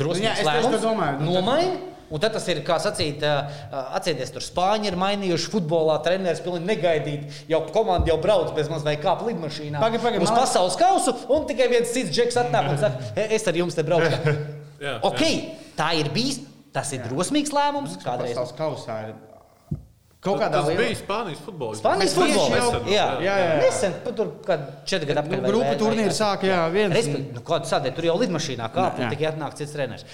Nu 0.08 0.14
jā, 0.14 0.32
es 0.32 0.46
tieši 0.46 0.70
to 0.74 0.78
domāju. 0.88 1.20
Nu, 1.20 1.32
Nomaini. 1.40 1.78
Un 2.10 2.18
tad 2.18 2.32
tas 2.34 2.42
ir, 2.50 2.58
kā 2.66 2.74
sacīt, 2.82 3.22
atcerieties, 3.70 4.32
tur 4.34 4.42
Spāņi 4.42 4.88
ir 4.90 4.96
mainījuši 4.98 5.50
futbolā. 5.52 6.00
Treneris 6.02 6.40
pilnīgi 6.42 6.66
negaidīt, 6.66 7.36
jau 7.52 7.60
komanda 7.70 8.10
jau 8.10 8.16
brauc 8.18 8.50
bez 8.56 8.66
maz 8.72 8.82
vai 8.82 8.96
kāp 8.98 9.22
lidmašīnā. 9.28 9.78
Pagaid, 9.78 10.02
pagaid, 10.02 10.22
uz 10.24 10.32
man- 10.32 10.40
pasaules 10.40 10.74
kausu, 10.80 11.14
un 11.30 11.46
tikai 11.46 11.68
viens 11.70 11.92
cits 11.94 12.10
džeks 12.10 12.34
atnāk 12.42 12.70
un 12.72 12.78
saka, 12.78 12.98
"E, 13.14 13.28
es 13.36 13.46
ar 13.46 13.54
jums 13.54 13.74
te 13.78 13.82
braukšu. 13.86 14.10
Jā, 14.80 14.98
ok, 15.04 15.20
jā. 15.20 15.54
tā 15.76 15.94
ir 16.00 16.08
bijis. 16.10 16.40
Tas 16.72 16.90
ir 16.92 17.00
drosmīgs 17.02 17.50
lēmums. 17.50 17.96
Kādreiz 18.02 18.34
Pasaules 18.34 18.52
kausā 18.58 19.08
ir 19.08 19.14
kaut 20.20 20.38
kādā 20.40 20.50
tas 20.52 20.66
lielā- 20.68 20.76
bija 20.84 20.96
Spānijas 21.00 21.40
futbols. 21.46 21.80
Spānijas 21.80 22.14
futbols. 22.14 22.50
jau- 22.50 22.84
Jā, 22.92 23.06
jā, 23.24 23.36
jā. 23.40 23.56
Nesen, 23.62 23.92
tur, 24.16 24.34
kad 24.44 24.84
četri 24.86 25.06
gadi 25.06 25.20
Nu, 25.20 25.22
atpakaļ. 25.36 25.52
vai- 25.52 25.62
vai- 25.70 25.78
turnīri 25.80 26.12
sāka, 26.12 26.44
jā, 26.44 26.60
viens. 26.72 26.94
Respektīvi, 26.94 27.32
nu, 27.34 27.40
kādu 27.40 27.64
sādē, 27.70 27.94
tur 27.94 28.04
jau 28.04 28.18
lidmašīnā 28.18 28.68
kāpj, 28.72 28.98
Jā. 28.98 29.04
un 29.04 29.10
tikai 29.16 29.32
atnāk 29.32 29.54
cits 29.56 29.72
treneris. 29.72 30.04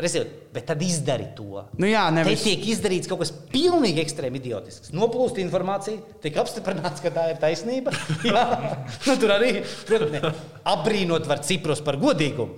Respektīvi, 0.00 0.30
bet 0.54 0.66
tad 0.66 0.80
izdari 0.80 1.26
to. 1.36 1.64
Nu 1.76 1.84
jā, 1.86 2.06
Te 2.08 2.14
nevis- 2.14 2.42
tiek 2.42 2.62
izdarīts 2.64 3.06
kaut 3.06 3.18
kas 3.18 3.30
pilnīgi 3.52 3.98
ekstrēmi 4.00 4.40
idiotisks. 4.40 4.92
Noplūst 4.92 5.36
informācija, 5.36 5.98
tiek 6.22 6.34
apstiprināts, 6.40 7.02
ka 7.02 7.10
tā 7.10 7.30
ir 7.30 7.36
taisnība. 7.36 7.92
Jā, 8.24 8.86
nu, 9.06 9.16
tur 9.20 9.28
arī 9.28 9.62
protams, 9.84 10.34
apbrīnot 10.64 11.26
var 11.26 11.40
Ciprus 11.44 11.82
par 11.84 11.96
godīgumu. 11.96 12.54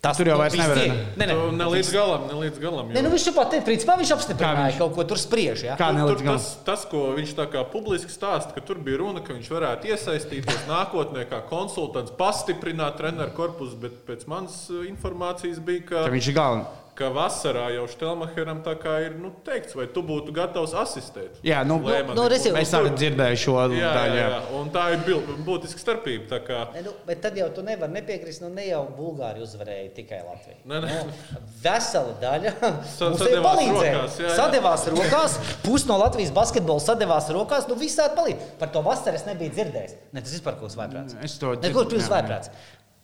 Tas 0.00 0.16
Tur 0.16 0.30
jau 0.30 0.38
vairs 0.40 0.54
nevar, 0.56 0.78
tiek- 0.80 0.88
ne? 0.88 1.26
Ne, 1.26 1.26
ne, 1.28 1.34
Ne 1.60 1.64
līdz 1.74 1.90
galam, 1.92 2.22
ne 2.26 2.32
līdz 2.40 2.58
galam. 2.62 2.88
ne, 2.88 2.94
jo- 2.96 3.02
nu, 3.04 3.10
viņš 3.12 3.24
jau 3.28 3.34
pat 3.36 3.50
teica, 3.52 3.64
principā 3.66 3.96
viņš 4.00 4.12
apstiprināja 4.16 4.70
viņš? 4.70 4.78
kaut 4.78 4.94
ko 4.96 5.04
tur 5.04 5.18
spriež. 5.20 5.62
Ja? 5.66 5.74
Kā 5.76 5.90
Tur, 5.90 5.98
nelīdz 5.98 6.16
tur 6.16 6.24
galam? 6.24 6.38
tas, 6.38 6.56
tas, 6.64 6.84
ko 6.88 7.02
viņš 7.18 7.34
tā 7.36 7.46
kā 7.52 7.64
publiski 7.70 8.08
stāsta, 8.08 8.54
ka 8.54 8.60
tur 8.64 8.76
bija 8.80 8.96
runa, 9.02 9.20
ka 9.20 9.34
viņš 9.36 9.48
varētu 9.52 9.84
iesaistīties 9.92 10.64
nākotnē 10.72 11.26
kā 11.28 11.42
konsultants, 11.50 12.10
pastiprināt 12.16 12.96
treneru 12.96 13.30
korpusu, 13.36 13.76
bet 13.76 14.06
pēc 14.06 14.26
manas 14.26 14.70
uh, 14.70 14.86
informācijas 14.88 15.60
bija, 15.60 15.84
ka, 15.84 16.04
Ka 16.08 16.10
viņš 16.16 16.28
ir 16.28 16.34
galvenais. 16.34 16.66
Ka 16.94 17.08
vasarā 17.14 17.68
jau 17.74 17.86
Štelmacheram 17.88 18.62
tā 18.62 18.74
kā 18.80 18.96
ir 19.06 19.14
nu, 19.20 19.30
teikts, 19.46 19.74
vai 19.74 19.86
tu 19.86 20.02
būtu 20.02 20.32
gatavs 20.36 20.74
asistēt. 20.76 21.38
Jā, 21.46 21.62
nu, 21.64 21.78
Lēmanim. 21.80 22.14
nu, 22.18 22.26
resi- 22.28 22.52
Mēs 22.52 22.72
Un 22.74 22.80
arī 22.86 22.90
dzirdējām 22.96 23.36
šo 23.40 23.54
Jā, 23.56 23.92
daļu. 23.94 24.16
jā, 24.16 24.20
jā. 24.20 24.28
jā. 24.30 24.40
Un 24.60 24.70
tā 24.70 24.84
ir 24.92 24.98
būtiska 25.46 25.78
starpība. 25.80 26.28
tā 26.28 26.40
kā- 26.46 26.72
Ne, 26.74 26.82
nu, 26.82 26.92
bet 27.06 27.20
tad 27.22 27.36
jau 27.36 27.48
tu 27.54 27.62
nevari 27.62 27.92
nepiekrist, 27.92 28.40
nu 28.42 28.48
ne 28.48 28.66
jau 28.68 28.82
Bulgārija 28.98 29.42
uzvarēja 29.46 29.94
tikai 29.94 30.20
Latviju. 30.26 30.56
Ne, 30.64 30.80
ne. 30.80 31.04
Nu, 31.04 31.40
vesela 31.62 32.14
daļa 32.20 32.52
mums 32.60 34.18
jā, 34.18 34.26
jā. 34.26 34.34
Sadevās 34.36 34.86
rokās, 34.92 35.38
pusi 35.64 35.88
no 35.88 35.96
Latvijas 36.00 36.30
basketbola 36.36 36.80
sadevās 36.80 37.30
rokās, 37.34 37.68
nu 37.68 37.74
visādi 37.80 38.14
palīdz. 38.18 38.50
Par 38.60 38.68
to 38.74 38.82
vasaru 38.82 39.14
es 39.20 39.24
nebiju 39.28 39.50
dzirdējis. 39.56 39.96
Ne, 40.12 40.20
tas 40.20 40.32
vispār 40.36 40.58
kaut 40.58 40.68
kas 40.70 40.76
vaiprāts. 40.80 41.16
Es 41.24 41.38
to 41.38 41.54
Neko 41.54 41.84
dzirdu, 41.84 41.90
pirms 41.94 42.06
jā, 42.06 42.10
jā. 42.10 42.14
vaiprāts. 42.16 42.50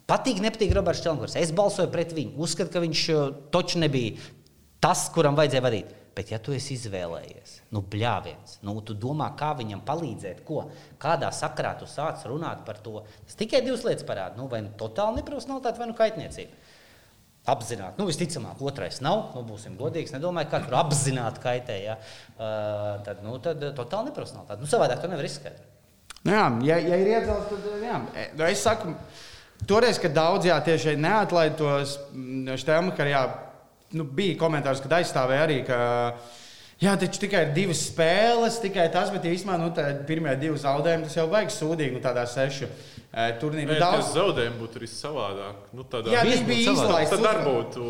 Patīk, 0.07 0.38
nepatīk 0.42 0.70
Roberts 0.76 1.02
Čelnkurs. 1.02 1.34
Es 1.38 1.50
balsoju 1.54 1.90
pret 1.90 2.12
viņu. 2.14 2.36
Uzskatu, 2.46 2.70
ka 2.70 2.82
viņš 2.84 3.04
uh, 3.11 3.30
toču 3.54 3.80
nebija 3.82 4.14
tas, 4.82 5.09
kuram 5.14 5.38
vajadzēja 5.38 5.64
vadīt. 5.64 5.94
Bet, 6.16 6.30
ja 6.32 6.38
tu 6.40 6.54
esi 6.57 6.72
izvēlējies, 6.78 7.59
nu, 7.76 7.82
bļāviens, 7.92 8.54
nu, 8.64 8.72
tu 8.86 8.94
domā, 8.96 9.26
kā 9.36 9.50
viņam 9.59 9.82
palīdzēt, 9.84 10.38
ko, 10.48 10.62
kādā 11.02 11.28
sakrā 11.34 11.74
tu 11.76 11.84
sāc 11.90 12.22
runāt 12.24 12.62
par 12.64 12.78
to, 12.80 13.02
tas 13.26 13.36
tikai 13.36 13.61
divas 13.66 13.84
lietas 13.84 14.07
parāda. 14.09 14.38
Nu, 14.38 14.46
vai 14.48 14.62
nu 14.64 14.72
totāla 14.80 15.18
neprofesionālitāte, 15.18 15.82
vai 15.82 15.90
nu 15.90 15.98
kaitniecība. 15.98 16.72
Apzināti, 17.52 18.00
nu, 18.00 18.09
visticamāk, 18.09 18.62
otrais 18.64 19.02
nav. 19.04 19.34
Nu, 19.36 19.44
būsim 19.46 19.76
godīgi. 19.78 20.09
Es 20.09 20.16
nedomāju, 20.16 20.48
ka 20.54 20.62
tur 20.64 20.80
apzināti 20.80 21.44
kaitē. 21.44 21.76
Ja? 21.84 21.98
Uh, 22.32 22.88
tad, 23.07 23.20
nu, 23.26 23.36
tad 23.44 23.61
uh, 23.61 23.76
totāli 23.76 24.09
neprofesionālitāte. 24.09 24.64
Nu, 24.64 24.70
savādāk 24.72 25.04
to 25.04 25.12
nevar 25.12 25.28
izskaidrot. 25.28 25.72
Nu 26.26 26.32
Jā, 26.32 26.48
ja, 26.66 26.80
ja 26.80 26.96
ir 26.98 27.12
iedzels, 27.12 27.52
tad 27.52 27.84
jā. 27.84 28.00
Nu, 28.09 28.48
Es 28.48 28.64
saku, 28.64 28.96
toreiz, 29.68 30.00
kad 30.02 30.14
daudz 30.16 30.48
jā, 30.48 30.57
tieši 30.64 30.96
neatlaida 31.00 31.57
tos 31.59 31.96
stēmu, 32.61 32.94
ka 32.96 33.07
jā, 33.09 33.22
nu, 33.96 34.04
bija 34.04 34.36
komentārs, 34.40 34.82
kad 34.84 34.98
aizstāvēja 34.98 35.46
arī, 35.46 35.59
ka 35.66 35.78
jā, 36.82 36.96
taču 37.00 37.22
tikai 37.24 37.46
ir 37.46 37.54
divas 37.57 37.86
spēles, 37.88 38.61
tikai 38.62 38.88
tas, 38.92 39.12
bet 39.14 39.28
īstenībā 39.30 39.57
nu, 39.62 39.70
pirmie 40.09 40.36
divi 40.40 40.61
zaudējumi, 40.61 41.09
tas 41.09 41.16
jau 41.18 41.28
vajag 41.32 41.54
sūdīgi 41.54 41.96
nu, 41.96 42.02
tādā 42.04 42.26
sešu. 42.30 42.68
e, 42.68 42.95
turnīrā. 43.40 43.70
Nē, 43.70 43.78
Daudz... 43.80 44.10
zaudējumi 44.12 44.58
būtu 44.60 44.76
arī 44.80 44.88
savādāk. 44.92 45.60
Nu, 45.72 45.84
tādā, 45.88 46.10
Jā, 46.12 46.22
viņš 46.26 46.42
bija 46.44 46.72
izlaists. 46.74 47.12
tad 47.14 47.28
arī 47.30 47.44
būtu. 47.46 47.84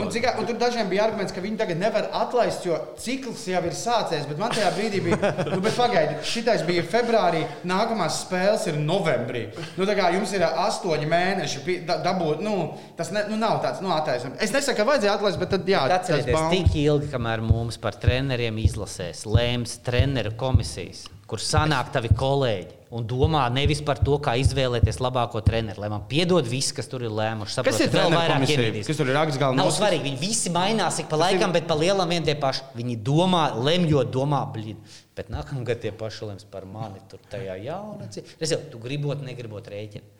Un, 0.00 0.08
cik, 0.14 0.28
un 0.40 0.46
tur 0.48 0.56
dažiem 0.62 0.88
bija 0.88 1.04
arguments, 1.04 1.34
ka 1.36 1.42
viņi 1.44 1.58
tagad 1.60 1.80
nevar 1.80 2.08
atlaist, 2.16 2.64
jo 2.64 2.78
cikls 3.00 3.42
jau 3.50 3.60
ir 3.68 3.76
sācies. 3.76 4.24
Bet 4.30 4.40
man 4.40 4.54
tajā 4.56 4.70
brīdī 4.78 5.02
bija, 5.04 5.32
nu, 5.52 5.60
pagaidiet, 5.66 6.24
šitais 6.24 6.64
bija 6.68 6.86
februārī, 6.88 7.42
nākamās 7.68 8.22
spēles 8.22 8.64
ir 8.72 8.80
novembrī. 8.80 9.44
Nu, 9.76 9.84
tā 9.88 9.98
kā 9.98 10.08
jums 10.16 10.32
ir 10.32 10.46
astoņi 10.48 11.10
mēneši, 11.12 11.76
dabūt, 11.92 12.40
nu, 12.46 12.56
tas 12.96 13.12
ne, 13.12 13.26
nu, 13.28 13.36
nav 13.42 13.60
tāds 13.66 13.84
nu, 13.84 13.92
attaisnojums. 13.92 14.40
Es 14.40 14.56
nesaku, 14.56 14.80
ka 14.80 14.88
vajadzēja 14.88 15.18
atlaist, 15.18 15.42
bet 15.42 15.52
tad, 15.52 15.68
jā, 15.68 15.84
tas 15.92 16.08
baumas. 16.30 16.56
tik 16.56 16.80
ilgi, 16.80 17.12
kamēr 17.12 17.44
mums 17.44 17.76
par 17.82 18.00
treneriem 18.00 18.56
izlasēs, 18.64 19.26
lēms 19.28 19.78
treneru 19.84 20.32
komisijas, 20.40 21.04
kur 21.28 21.44
sanāk 21.44 21.92
tavi 21.92 22.14
kolēģi 22.16 22.75
un 22.96 23.06
domā 23.08 23.44
nevis 23.52 23.82
par 23.84 24.00
to, 24.02 24.16
kā 24.22 24.34
izvēlēties 24.40 24.98
labāko 25.04 25.42
treneru, 25.44 25.82
lai 25.82 25.90
man 25.92 26.06
piedod 26.10 26.46
viss, 26.48 26.74
kas 26.76 26.88
tur 26.90 27.04
ir 27.06 27.12
lēmuši. 27.14 27.62
Kas 27.66 27.80
ir 27.84 27.92
vēl 27.92 28.14
vairāk 28.14 28.46
iemīlīs. 28.48 28.88
Kas 28.88 29.00
tur 29.00 29.10
ir 29.10 29.18
raksts 29.18 29.40
galvenais? 29.40 29.60
Nav 29.60 29.72
svarīgi, 29.76 30.06
viņi 30.08 30.20
visi 30.20 30.52
mainās 30.54 31.00
ik 31.02 31.10
pa 31.12 31.20
laikam, 31.20 31.54
bet 31.54 31.68
pa 31.68 31.76
lielam 31.78 32.10
vien 32.10 32.24
tie 32.26 32.36
paši. 32.40 32.64
Viņi 32.78 32.98
domā, 33.06 33.46
lemjot, 33.68 34.10
domā, 34.14 34.42
blīd. 34.54 34.80
Bet 35.16 35.30
nākamgad 35.32 35.80
tie 35.84 35.92
paši 35.96 36.30
lems 36.30 36.48
par 36.52 36.66
mani 36.68 37.00
tur 37.10 37.22
tajā 37.32 37.56
jaunacī. 37.64 38.24
Es 38.40 38.52
jau, 38.52 38.60
tu 38.72 38.80
gribot, 38.82 39.22
negribot 39.24 39.68
rēķinu. 39.72 40.14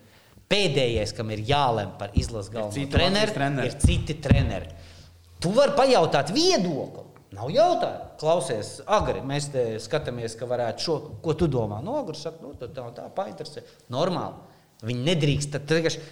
Pēdējais, 0.46 1.12
kam 1.16 1.32
ir 1.34 1.42
jālem 1.48 1.96
par 1.98 2.14
izlases 2.14 2.52
galveno 2.54 2.92
treneru, 2.92 3.34
treneri. 3.34 3.72
ir 3.72 3.80
citi 3.82 4.14
treneri. 4.22 4.70
Tu 5.42 5.50
vari 5.52 5.74
pajautāt 5.76 6.30
viedokli. 6.34 7.15
Nav 7.36 7.50
jautājumu. 7.52 8.10
Klausies, 8.20 8.74
agri. 8.98 9.20
Mēs 9.26 9.50
te 9.52 9.64
skatāmies, 9.82 10.34
ka 10.40 10.48
varētu 10.48 10.84
šo, 10.86 10.98
ko 11.24 11.34
tu 11.38 11.48
domā. 11.52 11.82
No 11.84 11.98
agri 12.00 12.16
saka, 12.18 12.40
nu, 12.42 12.54
tā, 12.58 12.68
tā, 12.72 12.86
tā 12.96 13.06
painteresē. 13.16 13.62
Normāli. 13.92 14.54
Viņi 14.86 15.04
nedrīkst. 15.06 15.54
Tad, 15.56 15.70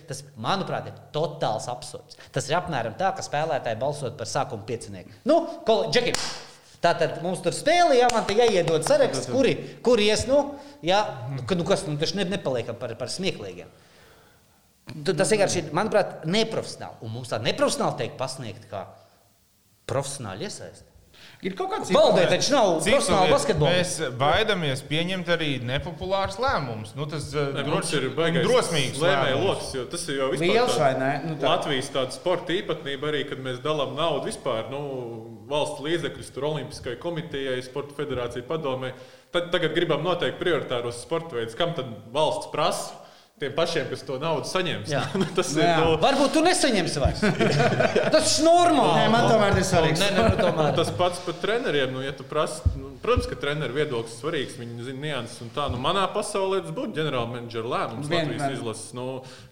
tas, 0.08 0.22
manuprāt, 0.40 0.88
ir 0.92 0.98
totāls 1.12 1.66
absurds. 1.72 2.16
Tas 2.32 2.48
ir 2.48 2.56
apmēram 2.60 2.94
tā, 3.00 3.10
ka 3.16 3.24
spēlētāji 3.24 3.80
balsot 3.80 4.16
par 4.20 4.28
sākuma 4.30 4.64
piecinieku. 4.68 5.12
Nu, 5.28 5.42
kol, 5.68 5.86
Džeki, 5.92 6.14
Tātad 6.84 7.22
mums 7.24 7.40
tur 7.40 7.54
spēlē, 7.56 7.94
jā, 7.96 8.10
man 8.12 8.26
te 8.28 8.34
jāiedod 8.36 8.82
saraksts, 8.84 9.30
kuri, 9.32 9.54
kuri 9.80 10.10
ies, 10.10 10.26
nu, 10.28 10.42
jā, 10.84 10.98
nu, 11.32 11.44
ka- 11.48 11.56
nu 11.56 11.64
kas, 11.64 11.86
nu, 11.88 11.94
taču 11.96 12.18
ne, 12.18 12.26
nepaliekam 12.28 12.76
par, 12.76 12.92
par 13.00 13.08
smieklīgiem. 13.08 13.70
Tas 15.08 15.32
vienkārši 15.32 15.62
ir, 15.62 15.70
manuprāt, 15.72 16.26
neprofesionāli. 16.28 16.98
Un 17.06 17.14
mums 17.14 17.32
tā 17.32 17.38
neprofesionāli 17.40 17.96
teikt 18.02 18.18
pasniegt 18.20 18.66
kā 18.68 18.82
profesionāli 19.88 20.44
iesaist. 20.44 20.84
Ir 21.44 21.52
kaut 21.58 21.68
kāds 21.74 21.90
Valdē 21.92 22.22
taču 22.30 22.52
nav 22.54 22.80
liet- 22.80 23.32
basketbola. 23.34 23.70
Mēs 23.76 23.90
baidamies 24.16 24.82
pieņemt 24.88 25.26
arī 25.28 25.60
nepopulārus 25.60 26.38
lēmumus. 26.40 26.94
Nu, 26.96 27.04
tas 27.06 27.26
Mums 27.34 27.66
droši- 27.68 27.96
ir 27.98 28.06
un 28.08 28.14
baigais 28.16 28.46
drosmīgs 28.46 28.98
lēmēju 29.02 29.36
lēmums. 29.36 29.44
lokus, 29.48 29.74
jo 29.74 29.84
tas 29.84 30.08
ir 30.08 30.16
jau 30.22 30.30
vispār 30.32 30.52
Liels 30.54 30.78
tāds? 30.78 31.24
Nu, 31.26 31.34
tā. 31.36 31.42
Latvijas 31.52 31.90
tāda 31.90 32.12
sporta 32.16 32.48
īpatnība 32.56 33.10
arī, 33.12 33.28
kad 33.28 33.38
mēs 33.38 33.58
dalām 33.60 33.94
naudu 33.94 34.24
vispār, 34.24 34.70
nu, 34.70 34.80
valsts 35.46 35.80
līdzekļus, 35.84 36.32
tur 36.32 36.44
Olimpiskajai 36.44 36.96
komitejai, 36.98 37.62
Sporta 37.62 37.92
federācijai 37.94 38.42
padomē. 38.48 38.92
Tad 39.30 39.50
tagad 39.52 39.74
gribam 39.74 40.02
noteikt 40.02 40.38
prioritāros 40.40 41.02
sporta 41.04 41.36
veidus, 41.36 41.54
kam 41.54 41.74
tad 41.74 41.84
valsts 42.12 42.50
prasa. 42.50 43.03
Tiem 43.35 43.51
pašiem, 43.57 43.89
kas 43.91 44.05
to 44.07 44.14
naudu 44.22 44.47
saņems. 44.47 44.91
Jā. 44.93 45.01
Nu, 45.18 45.26
tas 45.35 45.49
Nu, 45.57 45.59
ir. 45.59 45.66
jā. 45.66 45.78
Nu, 45.82 45.95
Varbūt 45.99 46.35
tu 46.37 46.43
nesaņemsi 46.47 47.01
vairs. 47.03 47.22
Tas 48.14 48.37
ir 48.39 48.45
normāli. 48.47 48.93
Nē, 49.01 49.09
man 49.11 49.24
tomēr 49.26 49.57
tas 49.57 49.64
ir 49.64 49.66
svarīgs. 49.72 50.03
Nē, 50.05 50.11
nē, 50.14 50.26
nu, 50.28 50.37
tomēr. 50.39 50.68
Tas 50.78 50.93
pats 50.95 51.18
par 51.26 51.35
treneriem. 51.43 51.91
Nu, 51.97 52.05
ja 52.05 52.12
tu 52.14 52.22
prasi, 52.30 52.62
nu, 52.78 52.93
protams, 53.03 53.26
ka 53.26 53.39
treneru 53.43 53.74
viedoklis 53.74 54.14
ir 54.14 54.20
svarīgs. 54.22 54.55
Viņi 54.61 54.87
zina 54.87 55.03
nianses 55.09 55.43
un 55.43 55.51
tā. 55.57 55.66
Nu, 55.74 55.80
manā 55.82 56.05
pasaulē 56.14 56.62
tas 56.62 56.76
būtu 56.78 56.95
ģenerālmenedžera 57.01 57.72
lēmums 57.74 58.07
Vien- 58.12 58.30
Latvijas 58.30 58.55
izlases. 58.61 58.95
Nu, 58.95 59.09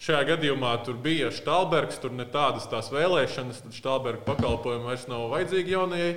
šajā 0.07 0.23
gadījumā 0.31 0.77
tur 0.87 1.03
bija 1.03 1.33
Štālbergs, 1.35 1.99
tur 2.05 2.15
ne 2.15 2.29
tādas 2.31 2.71
tās 2.71 2.93
vēlēšanas, 2.95 3.65
tad 3.67 3.75
Štālberga 3.83 4.23
pakalpojumi 4.31 4.93
vairs 4.93 5.09
nav 5.11 5.27
vajadzīgi 5.35 5.75
jaunajai 5.75 6.15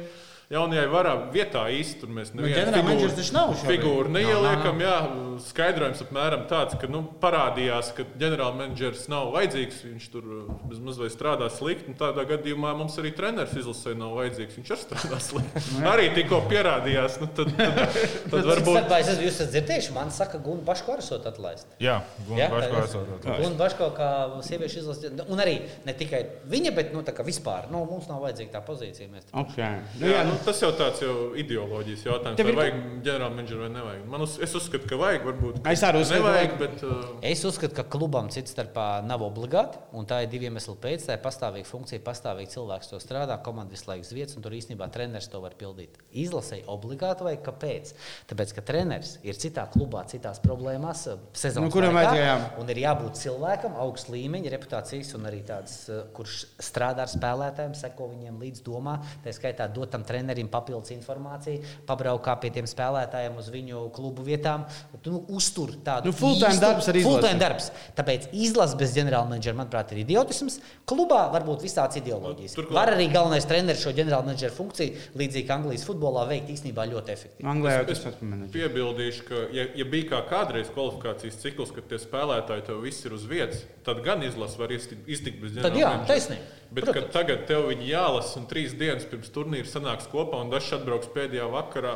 jaunajai 0.54 0.88
varā 0.92 1.14
vietā 1.34 1.64
īsti 1.74 2.02
tur 2.04 2.12
mēs 2.14 2.34
nevienu 2.36 2.56
ģenerālmenedžers 2.60 3.16
taču 3.18 3.34
nav 3.36 3.54
šobrīd. 3.58 3.72
figūru 3.72 4.12
Nav, 4.12 4.22
neieliekam. 4.22 4.82
Jā, 4.84 4.98
skaidrojums 5.46 6.04
apmēram 6.06 6.44
tāds, 6.52 6.76
ka 6.80 6.88
nu, 6.92 7.02
parādījās, 7.24 7.90
ka 7.98 8.06
ģenerālmenedžers 8.22 9.08
nav 9.12 9.32
vajadzīgs. 9.36 9.82
Viņš 9.90 10.06
tur 10.14 10.28
bez 10.70 10.80
mazliet 10.86 11.16
strādā 11.16 11.50
slikti. 11.52 11.90
un 11.92 11.98
Tādā 12.00 12.26
gadījumā 12.30 12.76
mums 12.78 12.96
arī 13.02 13.12
treneris 13.18 13.56
izlasē 13.58 13.96
nav 13.98 14.14
vajadzīgs. 14.20 14.60
Viņš 14.60 14.74
arī 14.76 14.82
strādā 14.86 15.20
slikti. 15.30 15.64
arī 15.92 16.08
tikko 16.16 16.42
pierādījās. 16.52 17.18
Nu, 17.24 17.30
tad, 17.36 17.52
tad, 17.58 17.82
tad 18.32 18.48
varbūt 18.52 18.80
Varbūt 18.80 18.96
es 19.02 19.12
esmu 19.16 19.28
jūs 19.28 19.42
dzirdējuši, 19.56 19.96
man 19.98 20.14
saka, 20.14 20.40
Gunga 20.46 20.64
Baško 20.70 20.96
arī 20.96 21.06
esot 21.06 21.26
atlaist. 21.32 21.68
Jā, 21.84 21.98
Ja? 22.36 22.48
Gunārs 22.52 22.72
Pārstāvs. 22.72 23.26
Gunga 23.26 23.58
Baško 23.60 23.90
kā 23.98 24.10
sieviešu 24.46 24.82
izlase, 24.84 25.12
un 25.26 25.42
arī 25.42 25.58
ne 25.88 25.94
tikai 25.98 26.22
viņa, 26.52 26.72
bet 26.76 26.94
nu, 26.96 27.04
tā 27.06 27.14
kā 27.16 27.26
vispār. 27.28 27.68
Nu, 27.72 27.84
mums 27.90 28.08
nav 28.12 28.24
vajadzīga 28.26 28.56
tā 28.58 28.62
pozīcija. 28.66 29.10
Mēs 29.12 29.28
Okay. 29.36 29.82
Nu, 30.00 30.06
Jā, 30.08 30.20
jā, 30.20 30.24
nu, 30.28 30.35
nu, 30.36 30.42
tas 30.46 30.60
jau 30.62 30.72
tāds 30.76 31.02
jau 31.04 31.16
ideoloģijas 31.40 32.04
jautājums. 32.06 32.38
Tev 32.40 32.46
Vai 32.46 32.54
ir- 32.54 32.60
vajag 32.60 32.82
ģenerālmenedžeru 33.08 33.62
vai 33.66 33.70
nevajag? 33.76 34.06
Man 34.12 34.22
uz, 34.26 34.38
es 34.44 34.56
uzskatu, 34.60 34.88
ka 34.90 34.96
vajag. 35.00 35.26
Varbūt 35.26 35.62
Es 35.72 35.82
arī 35.88 36.02
uzskatu, 36.04 36.22
ka 36.22 36.30
nevajag. 36.30 36.52
vajag. 36.52 36.60
Bet, 36.60 36.84
uh, 36.84 37.20
Es 37.32 37.44
uzskatu, 37.48 37.76
ka 37.76 37.84
klubam 37.84 38.30
cits 38.30 38.54
starpā 38.54 39.04
nav 39.06 39.22
obligāti, 39.26 39.78
un 39.94 40.06
tā 40.06 40.24
ir 40.24 40.28
divi 40.30 40.50
iemesli 40.50 40.76
pēc. 40.78 41.08
Tā 41.08 41.14
ir 41.18 41.24
pastāvīga 41.24 41.66
funkcija, 41.66 42.00
pastāvīgi 42.06 42.54
cilvēks 42.56 42.90
to 42.92 42.98
strādā, 43.00 43.42
komanda 43.44 43.72
visu 43.72 43.86
laiku 43.90 44.02
uz 44.06 44.12
vietas, 44.14 44.36
un 44.36 44.44
tur 44.44 44.52
īstenībā 44.52 44.90
treneris 44.92 45.28
to 45.32 45.40
var 45.42 45.52
pildīt. 45.58 45.96
Izlasēji 46.14 46.66
obligāti 46.68 47.24
vai 47.24 47.38
kāpēc? 47.38 47.94
Tāpēc, 48.28 48.54
ka 48.56 48.62
treneris 48.62 49.18
ir 49.24 49.34
citā 49.34 49.68
klubā, 49.72 50.06
citās 50.06 50.40
problēmās, 50.42 51.08
eh, 51.12 51.18
sezonas 51.34 51.66
Nu, 51.66 51.72
kuram 51.72 51.94
laikā, 51.96 52.60
un 52.60 52.70
ir 52.70 52.76
jābūt 52.84 53.16
cilvēkam, 53.22 53.76
augsts 53.78 54.10
līmeņa, 54.10 54.52
reputācijas, 54.52 55.16
un 55.16 55.22
arī 55.24 55.44
tāds, 55.44 55.90
eh, 55.90 56.04
kurš 56.14 56.46
strādā 56.60 57.00
ar 57.06 57.08
spēlētājiem, 57.08 57.76
seko 57.76 58.10
viņiem 58.12 58.40
līdz 58.40 58.62
domā. 58.64 59.00
Tā 59.24 59.32
skaitā 59.34 59.72
dot 59.74 59.92
tam 59.92 60.04
trenerim 60.26 60.50
papildus 60.50 60.92
informāciju, 60.96 61.62
pabraukā 61.88 62.36
pie 62.42 62.50
tiem 62.56 62.66
spēlētājiem 62.70 63.38
uz 63.38 63.50
viņu 63.54 63.84
klubu 63.94 64.24
vietām, 64.26 64.66
nu, 65.06 65.22
uztur 65.38 65.76
tādu 65.86 66.10
Nu, 66.10 66.16
full-time 66.16 66.58
darbs 66.62 66.88
ar 66.90 66.96
izlasi. 66.98 67.06
full-time 67.06 67.40
darbs. 67.40 67.70
Tāpēc 67.98 68.30
izlase 68.34 68.78
bez 68.80 68.96
ģenerālmenedžera, 68.96 69.56
manuprāt, 69.60 69.92
ir 69.94 70.02
idiotisms. 70.04 70.60
Klubā 70.90 71.32
var 71.34 71.46
būt 71.46 71.62
visādas 71.66 71.98
ideoloģijas. 72.02 72.56
Turklāt- 72.58 72.74
Var 72.76 72.94
arī 72.96 73.08
galvenais 73.14 73.46
treneris 73.46 73.82
šo 73.84 73.94
ģenerālmenedžera 73.94 74.52
funkciju, 74.52 74.96
līdzīgi 75.16 75.48
kā 75.48 75.56
Anglijas 75.60 75.86
futbolā, 75.86 76.28
veikt 76.28 76.50
īstenībā 76.50 76.88
ļoti 76.90 77.14
efektīvi. 77.14 77.46
Anglijā 77.46 77.78
jau 77.80 77.86
Es 77.92 78.00
tas 78.00 78.04
pats 78.12 78.22
menedžers. 78.22 78.52
piebildīšu, 78.56 79.24
ka, 79.28 79.36
ja, 79.54 79.66
ja 79.76 79.86
bija 79.86 80.10
kā 80.10 80.24
kādreiz 80.30 80.68
kvalifikācijas 80.74 81.38
cikls, 81.42 81.72
kad 81.72 81.88
tie 81.88 81.98
spēlētāji 81.98 82.66
tev 82.66 82.82
viss 82.82 83.06
ir 83.06 83.14
uz 83.14 83.26
vietas, 83.26 83.64
tad 83.84 84.04
gan 84.04 84.22
izlase 84.24 84.58
var 84.58 84.70
iztikt, 84.70 85.40
bez 85.42 85.56
Tad 85.62 85.74
jā, 85.76 86.06
taisnība. 86.08 86.42
Bet 86.76 86.92
tagad 87.14 87.46
tev 87.50 87.70
viņi 87.72 87.88
jālasa 87.94 88.40
un 88.42 88.48
trīs 88.52 88.76
dienas 88.76 89.08
pirms 89.08 89.32
turnīra 89.34 89.70
sanāks 89.70 90.10
kopā 90.12 90.42
un 90.44 90.52
dažs 90.52 90.74
atbrauks 90.76 91.12
pēdējā 91.16 91.48
vakarā, 91.54 91.96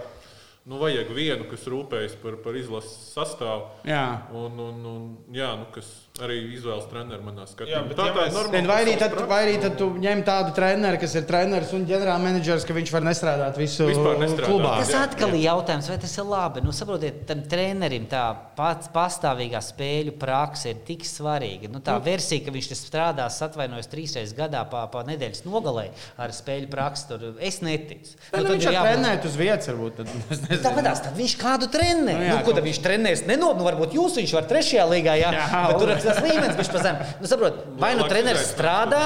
nu 0.69 0.79
vajag 0.79 1.11
vienu, 1.15 1.47
kas 1.51 1.65
rūpējas 1.71 2.15
par, 2.21 2.37
par 2.43 2.55
izlases 2.59 3.11
sastāvu. 3.15 3.67
Jā. 3.89 4.05
Un, 4.35 4.59
un, 4.69 4.85
un, 4.93 5.09
jā, 5.35 5.51
nu, 5.59 5.67
kas 5.75 5.89
arī 6.27 6.37
izvēlas 6.57 6.87
treneru 6.91 7.21
manā 7.25 7.43
Jā, 7.45 7.49
skatījumā. 7.53 7.87
bet 7.89 7.97
Tā 7.97 8.05
ja 8.05 8.13
tā 8.13 8.25
ir 8.25 8.31
mēs- 8.33 8.49
Nē, 8.49 8.65
Vai 8.69 8.79
arī, 8.85 8.93
tad, 8.99 9.13
vai 9.29 9.39
arī 9.45 9.61
tad 9.61 9.77
tu 9.77 9.89
ņem 9.99 10.23
tādu 10.23 10.53
treneru, 10.55 10.99
kas 10.99 11.15
ir 11.15 11.21
treneris 11.23 11.73
un 11.73 11.85
ģenerālmenedžers, 11.85 12.65
ka 12.67 12.73
viņš 12.73 12.91
var 12.91 13.01
nestrādāt 13.01 13.57
visu 13.57 13.87
Vispār 13.89 14.17
nestrādāt. 14.19 14.45
klubā? 14.49 14.77
Tas 14.79 14.93
atkal 14.93 15.29
ir 15.35 15.43
jautājums, 15.47 15.89
vai 15.89 15.97
tas 15.97 16.17
ir 16.17 16.23
labi. 16.23 16.61
Nu, 16.61 16.71
saprotiet, 16.71 17.25
tam 17.27 17.41
trenerim 17.43 18.05
tā 18.07 18.35
pats 18.55 18.87
pastāvīgā 18.93 19.61
spēļu 19.63 20.17
praksa 20.19 20.69
ir 20.69 20.75
tik 20.85 21.01
svarīga. 21.07 21.69
Nu, 21.71 21.79
tā 21.79 21.95
versija, 22.03 22.43
ka 22.45 22.51
viņš 22.51 22.69
strādās, 22.79 23.39
atvainojas 23.41 23.87
trīs 23.87 24.15
reizes 24.15 24.33
gadā 24.37 24.63
pa, 24.69 24.85
pa 24.87 25.03
nedēļas 25.03 25.43
nogalē 25.45 25.89
ar 26.17 26.29
spēļu 26.29 26.69
praksi, 26.69 27.07
tur 27.07 27.35
es 27.39 27.59
neticu. 27.61 28.15
Nu, 28.33 28.43
tad 28.43 28.45
viņš 28.51 28.63
jau 28.63 28.73
jābūt- 28.73 28.93
trenēt 28.93 29.25
uz 29.25 29.35
vietas, 29.35 29.67
varbūt. 29.67 29.95
Tad, 29.99 30.07
es 30.31 30.39
nezinu. 30.41 30.63
Tāpēc 30.63 31.03
tad 31.03 31.15
viņš 31.17 31.35
kādu 31.41 31.69
trenē. 31.71 32.13
Nu 32.13 32.19
Nu, 32.19 32.25
jā, 32.25 32.37
nu, 32.39 32.43
ko 32.45 32.51
tad 32.53 32.63
kaut- 32.63 32.67
viņš 32.69 32.79
trenēs? 32.83 33.25
Nenot, 33.27 33.57
nu, 33.57 33.63
varbūt 33.63 33.93
jūs 33.95 34.17
viņš 34.19 34.33
var 34.33 34.43
trešajā 34.43 34.85
līgā, 34.89 35.13
jā, 35.19 35.31
Jā, 35.33 35.67
bet 35.69 35.79
tur. 35.79 35.89
Tas 36.09 36.21
līmenis, 36.25 36.57
viņš 36.59 36.71
pa 36.73 36.83
zem. 36.83 36.99
Nu, 37.21 37.29
saprot, 37.31 37.63
vai 37.79 37.93
nu 37.99 38.05
treneris 38.09 38.51
strādā, 38.51 39.05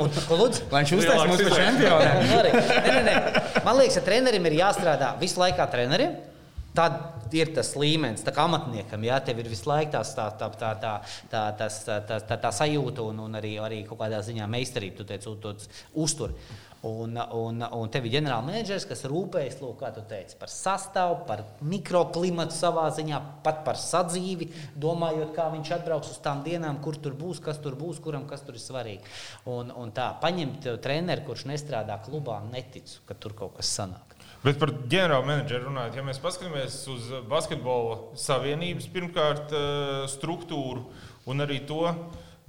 un, 0.00 0.10
lūdzu? 0.10 0.66
Lai 0.72 0.84
viņš 0.84 0.96
uztais 0.96 1.22
izaicinājums. 1.26 1.60
čempionu. 1.60 2.10
Nu. 2.30 3.62
Man 3.66 3.80
liekas, 3.82 4.00
ka 4.00 4.06
trenerim 4.08 4.50
ir 4.50 4.60
jāstrādā 4.62 5.14
visu 5.20 5.42
laiku 5.42 5.68
trenerim. 5.70 6.18
Tad 6.70 7.34
ir 7.34 7.50
tas 7.54 7.72
līmenis, 7.74 8.22
tā 8.22 8.30
kā 8.34 8.44
amatniekam, 8.46 9.02
ja 9.02 9.16
tev 9.26 9.40
ir 9.42 9.48
visu 9.50 9.66
laiku 9.66 9.90
tās, 9.96 10.12
tā, 10.14 10.28
tā, 10.38 10.46
tā, 10.54 10.70
tā, 10.78 10.92
tā, 11.32 11.42
tas, 11.58 11.78
tā, 11.86 11.96
tā, 12.06 12.20
tā, 12.28 12.36
tā 12.44 12.52
sajūta 12.54 13.02
un, 13.10 13.24
un 13.26 13.38
arī, 13.38 13.56
arī 13.62 13.80
kaut 13.88 13.98
kādā 14.04 14.20
ziņā 14.22 14.46
meistarība, 14.50 15.00
tu 15.00 15.06
teici, 15.08 15.26
un 15.32 15.40
tu 15.42 15.54
uztur. 16.04 16.36
Un, 16.82 17.18
un, 17.36 17.60
un 17.60 17.90
tev 17.92 18.06
ir 18.08 18.14
ģenerālmenedžers, 18.14 18.86
kas 18.88 19.02
rūpējas 19.10 19.58
lūk, 19.60 19.82
teici, 20.08 20.38
par 20.40 20.48
sastāvu, 20.48 21.18
par 21.28 21.42
mikroklimatu 21.60 22.56
savā 22.56 22.86
ziņā, 22.96 23.18
pat 23.44 23.60
par 23.66 23.76
sadzīvi, 23.76 24.48
domājot, 24.80 25.34
kā 25.36 25.50
viņš 25.52 25.74
atbrauks 25.76 26.14
uz 26.14 26.22
tām 26.24 26.40
dienām, 26.46 26.78
kur 26.80 26.96
tur 26.96 27.12
būs, 27.20 27.42
kas 27.44 27.60
tur 27.60 27.76
būs, 27.76 28.00
kuram 28.00 28.24
kas 28.30 28.46
tur 28.46 28.56
ir 28.56 28.64
svarīgi. 28.64 29.12
Un, 29.52 29.74
un 29.76 29.92
tā, 29.92 30.08
paņemt 30.24 30.70
treneru, 30.80 31.26
kurš 31.28 31.44
nestrādā 31.52 32.00
klubā, 32.06 32.38
neticu, 32.48 33.02
ka 33.04 33.18
tur 33.20 33.36
kaut 33.36 33.58
kas 33.60 33.74
sanāk. 33.76 34.16
Bet 34.40 34.56
par 34.56 34.72
ģenerāla 34.72 35.26
menedžeru 35.28 35.68
runājot, 35.68 36.00
ja 36.00 36.06
mēs 36.06 36.22
paskatāmies 36.22 36.80
uz 36.88 37.12
basketbola 37.28 38.16
savienības 38.16 38.88
pirmkārt 38.88 39.52
eh, 39.52 40.08
struktūru 40.08 40.86
un 41.28 41.44
arī 41.44 41.60
to, 41.68 41.82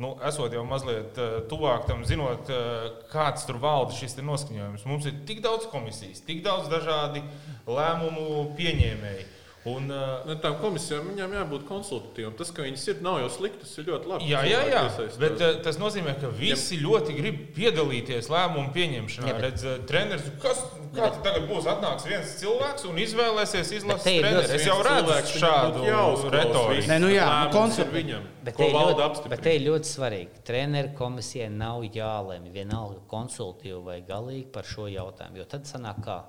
nu, 0.02 0.16
esot 0.28 0.54
jau 0.56 0.64
mazliet 0.68 1.20
eh, 1.22 1.36
tuvāk 1.52 1.86
tam, 1.90 2.04
zinot, 2.08 2.50
eh, 2.50 2.88
kāds 3.12 3.46
tur 3.48 3.60
valda 3.62 3.96
šis 3.96 4.18
noskaņojums. 4.22 4.88
Mums 4.90 5.08
ir 5.10 5.22
tik 5.30 5.44
daudz 5.46 5.70
komisijas, 5.72 6.24
tik 6.26 6.42
daudz 6.46 6.72
dažādi 6.72 7.24
lēmumu 7.70 8.50
pieņēmēji. 8.58 9.28
Un, 9.70 9.92
Ne, 10.26 10.36
tām 10.42 10.56
komisijām 10.62 11.06
viņām 11.12 11.34
jābūt 11.36 11.66
konsultatīvām. 11.70 12.34
Tas, 12.38 12.50
ka 12.56 12.64
viņas 12.66 12.86
ir, 12.90 13.02
nav 13.06 13.20
jau 13.22 13.28
slikti, 13.30 13.60
tas 13.62 13.74
ir 13.78 13.86
ļoti 13.92 14.10
labi. 14.10 14.30
Jā, 14.32 14.42
jā, 14.50 14.62
jā. 14.72 14.82
Bet 15.22 15.38
uh, 15.38 15.60
tas 15.66 15.78
nozīmē, 15.82 16.16
ka 16.22 16.32
visi 16.34 16.80
ja. 16.80 16.86
ļoti 16.88 17.16
grib 17.18 17.40
piedalīties 17.54 18.30
lēmumu 18.34 18.74
pieņemšanā. 18.74 19.30
Jā, 19.30 19.36
bet- 19.38 19.46
Redz, 19.46 19.66
uh, 19.68 19.84
treneris, 19.90 20.32
kas 20.42 20.64
kā 20.96 21.12
tad 21.12 21.22
tagad 21.28 21.46
būs 21.52 21.70
atnāks 21.70 22.08
viens 22.10 22.34
cilvēks 22.42 22.88
un 22.90 22.98
izvēlēsies 23.06 23.74
izlases 23.78 24.08
treneru? 24.08 24.44
Es 24.58 24.66
jau 24.66 24.80
redzu 24.88 25.38
šādu 25.44 25.86
retoriku. 26.34 26.90
Nē, 26.90 27.00
nu 27.06 27.14
jā, 27.14 27.30
lēmums 27.30 27.56
konsul- 27.56 27.92
viņam, 27.94 28.28
Bet 28.42 28.58
te, 28.58 28.72
ļoti, 28.74 29.30
bet 29.30 29.42
te 29.46 29.56
ir 29.56 29.62
ļoti 29.68 29.86
svarīgi. 29.94 30.42
Treneru 30.48 30.96
komisijai 30.98 31.52
nav 31.54 31.84
jālemj 31.86 32.50
vienalga 32.54 33.02
konsultīvi 33.12 33.84
vai 33.86 34.02
galīgi 34.02 34.48
par 34.52 34.66
šo 34.66 34.88
jautājumu. 34.90 35.38
Jo 35.38 35.46
tad 35.46 35.70
sanāk, 35.70 36.02
kā 36.02 36.24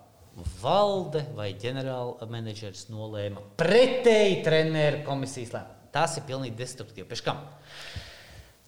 valde 0.63 1.25
vai 1.37 1.53
ģenerāla 1.61 2.29
menedžers 2.31 2.87
nolēma 2.93 3.43
pretēji 3.61 4.41
treneru 4.47 5.03
komisijas 5.07 5.53
lēmumu. 5.57 5.79
Tas 5.93 6.17
ir 6.17 6.25
pilnīgi 6.29 6.57
destruktīvi. 6.57 7.09
Pēc 7.11 7.25
kam? 7.27 7.43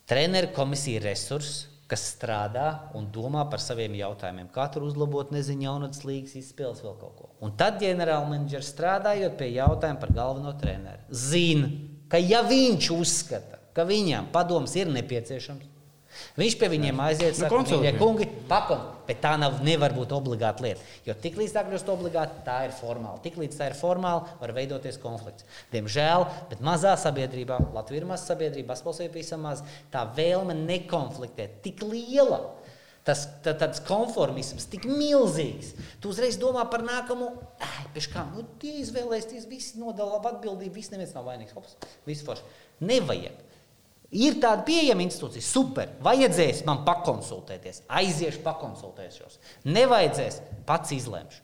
Treneru 0.09 0.51
komisija 0.53 1.01
ir 1.01 1.07
resurss, 1.09 1.65
kas 1.89 2.05
strādā 2.15 2.67
un 2.97 3.07
domā 3.12 3.45
par 3.53 3.62
saviem 3.65 3.95
jautājumiem. 3.97 4.51
Kā 4.53 4.67
tur 4.73 4.87
uzlabot, 4.89 5.33
nezinu, 5.33 5.67
jaunatnes 5.67 6.05
līgas 6.05 6.37
izspēles, 6.41 6.83
vēl 6.85 6.97
kaut 7.01 7.17
ko. 7.19 7.29
Un 7.45 7.55
tad 7.61 7.79
ģenerālmenedžers 7.83 8.73
strādājot 8.75 9.37
pie 9.41 9.51
jautājuma 9.55 10.01
par 10.01 10.12
galveno 10.17 10.55
treneru, 10.61 11.05
zina, 11.09 11.71
ka 12.12 12.21
ja 12.21 12.43
viņš 12.45 12.91
uzskata, 12.95 13.61
ka 13.77 13.87
viņam 13.89 14.29
padoms 14.33 14.77
ir 14.81 14.93
nepieciešams, 14.93 15.74
viņš 16.39 16.57
pie 16.61 16.68
viņiem 16.72 17.01
aiziet, 17.05 17.35
Nu, 17.35 17.41
saka, 17.45 17.51
konsultē. 17.55 17.81
mīļie 17.83 17.99
kungi, 18.01 18.27
pakon, 18.49 18.83
bet 19.09 19.20
tā 19.25 19.35
nav, 19.41 19.61
nevar 19.66 19.95
būt 19.97 20.12
obligāta 20.16 20.64
lieta. 20.64 20.81
Jo 21.07 21.14
tiklīdz 21.14 21.55
tā 21.57 21.62
kļūst 21.68 21.93
obligāta, 21.93 22.43
tā 22.47 22.59
ir 22.68 22.75
formāla. 22.77 23.20
Tiklīdz 23.25 23.61
tā 23.61 23.70
ir 23.70 23.79
formāla, 23.79 24.27
var 24.41 24.55
veidoties 24.57 24.99
konflikts. 25.03 25.45
Diemžēl, 25.72 26.27
bet 26.51 26.61
mazā 26.64 26.97
sabiedrībā, 27.01 27.61
Latvija 27.75 28.03
ir 28.03 28.09
maza 28.11 28.33
sabiedrība, 28.33 28.72
Basketbols 28.75 29.01
ir 29.05 29.11
pavisam 29.14 29.45
maz, 29.47 29.64
tā 29.93 30.07
vēlme 30.16 30.57
nekonfliktēt 30.64 31.62
tik 31.66 31.83
liela. 31.87 32.43
Tas 33.05 33.27
tā, 33.45 33.53
tāds 33.61 33.83
konformisms 33.85 34.64
tik 34.72 34.87
milzīgs. 34.89 35.75
Tu 36.01 36.09
uzreiz 36.09 36.39
domā 36.41 36.62
par 36.72 36.81
nākamo, 36.87 37.27
ah, 37.61 37.75
pēc 37.93 38.07
kā 38.14 38.22
nu, 38.31 38.47
tie 38.62 38.79
izvēlēsies, 38.81 39.45
visi 39.51 39.77
nodala 39.77 40.22
atbildību, 40.25 40.72
viss 40.72 40.89
neviens 40.95 41.12
nav 41.12 41.27
vainīgs. 41.29 41.53
Hops, 41.53 41.77
viss 42.09 42.25
forši. 42.25 42.47
Nevajag. 42.81 43.43
Ir 44.15 44.37
tāda 44.43 44.63
pieejama 44.67 45.03
institūcija, 45.07 45.43
super. 45.43 45.95
Vajadzēs 46.05 46.63
man 46.69 46.85
pakonsultēties, 46.87 47.83
aiziešu, 47.89 48.43
pakonsultēšos. 48.45 49.41
Nevajadzēs, 49.67 50.41
pats 50.69 50.95
izlemšu. 50.95 51.41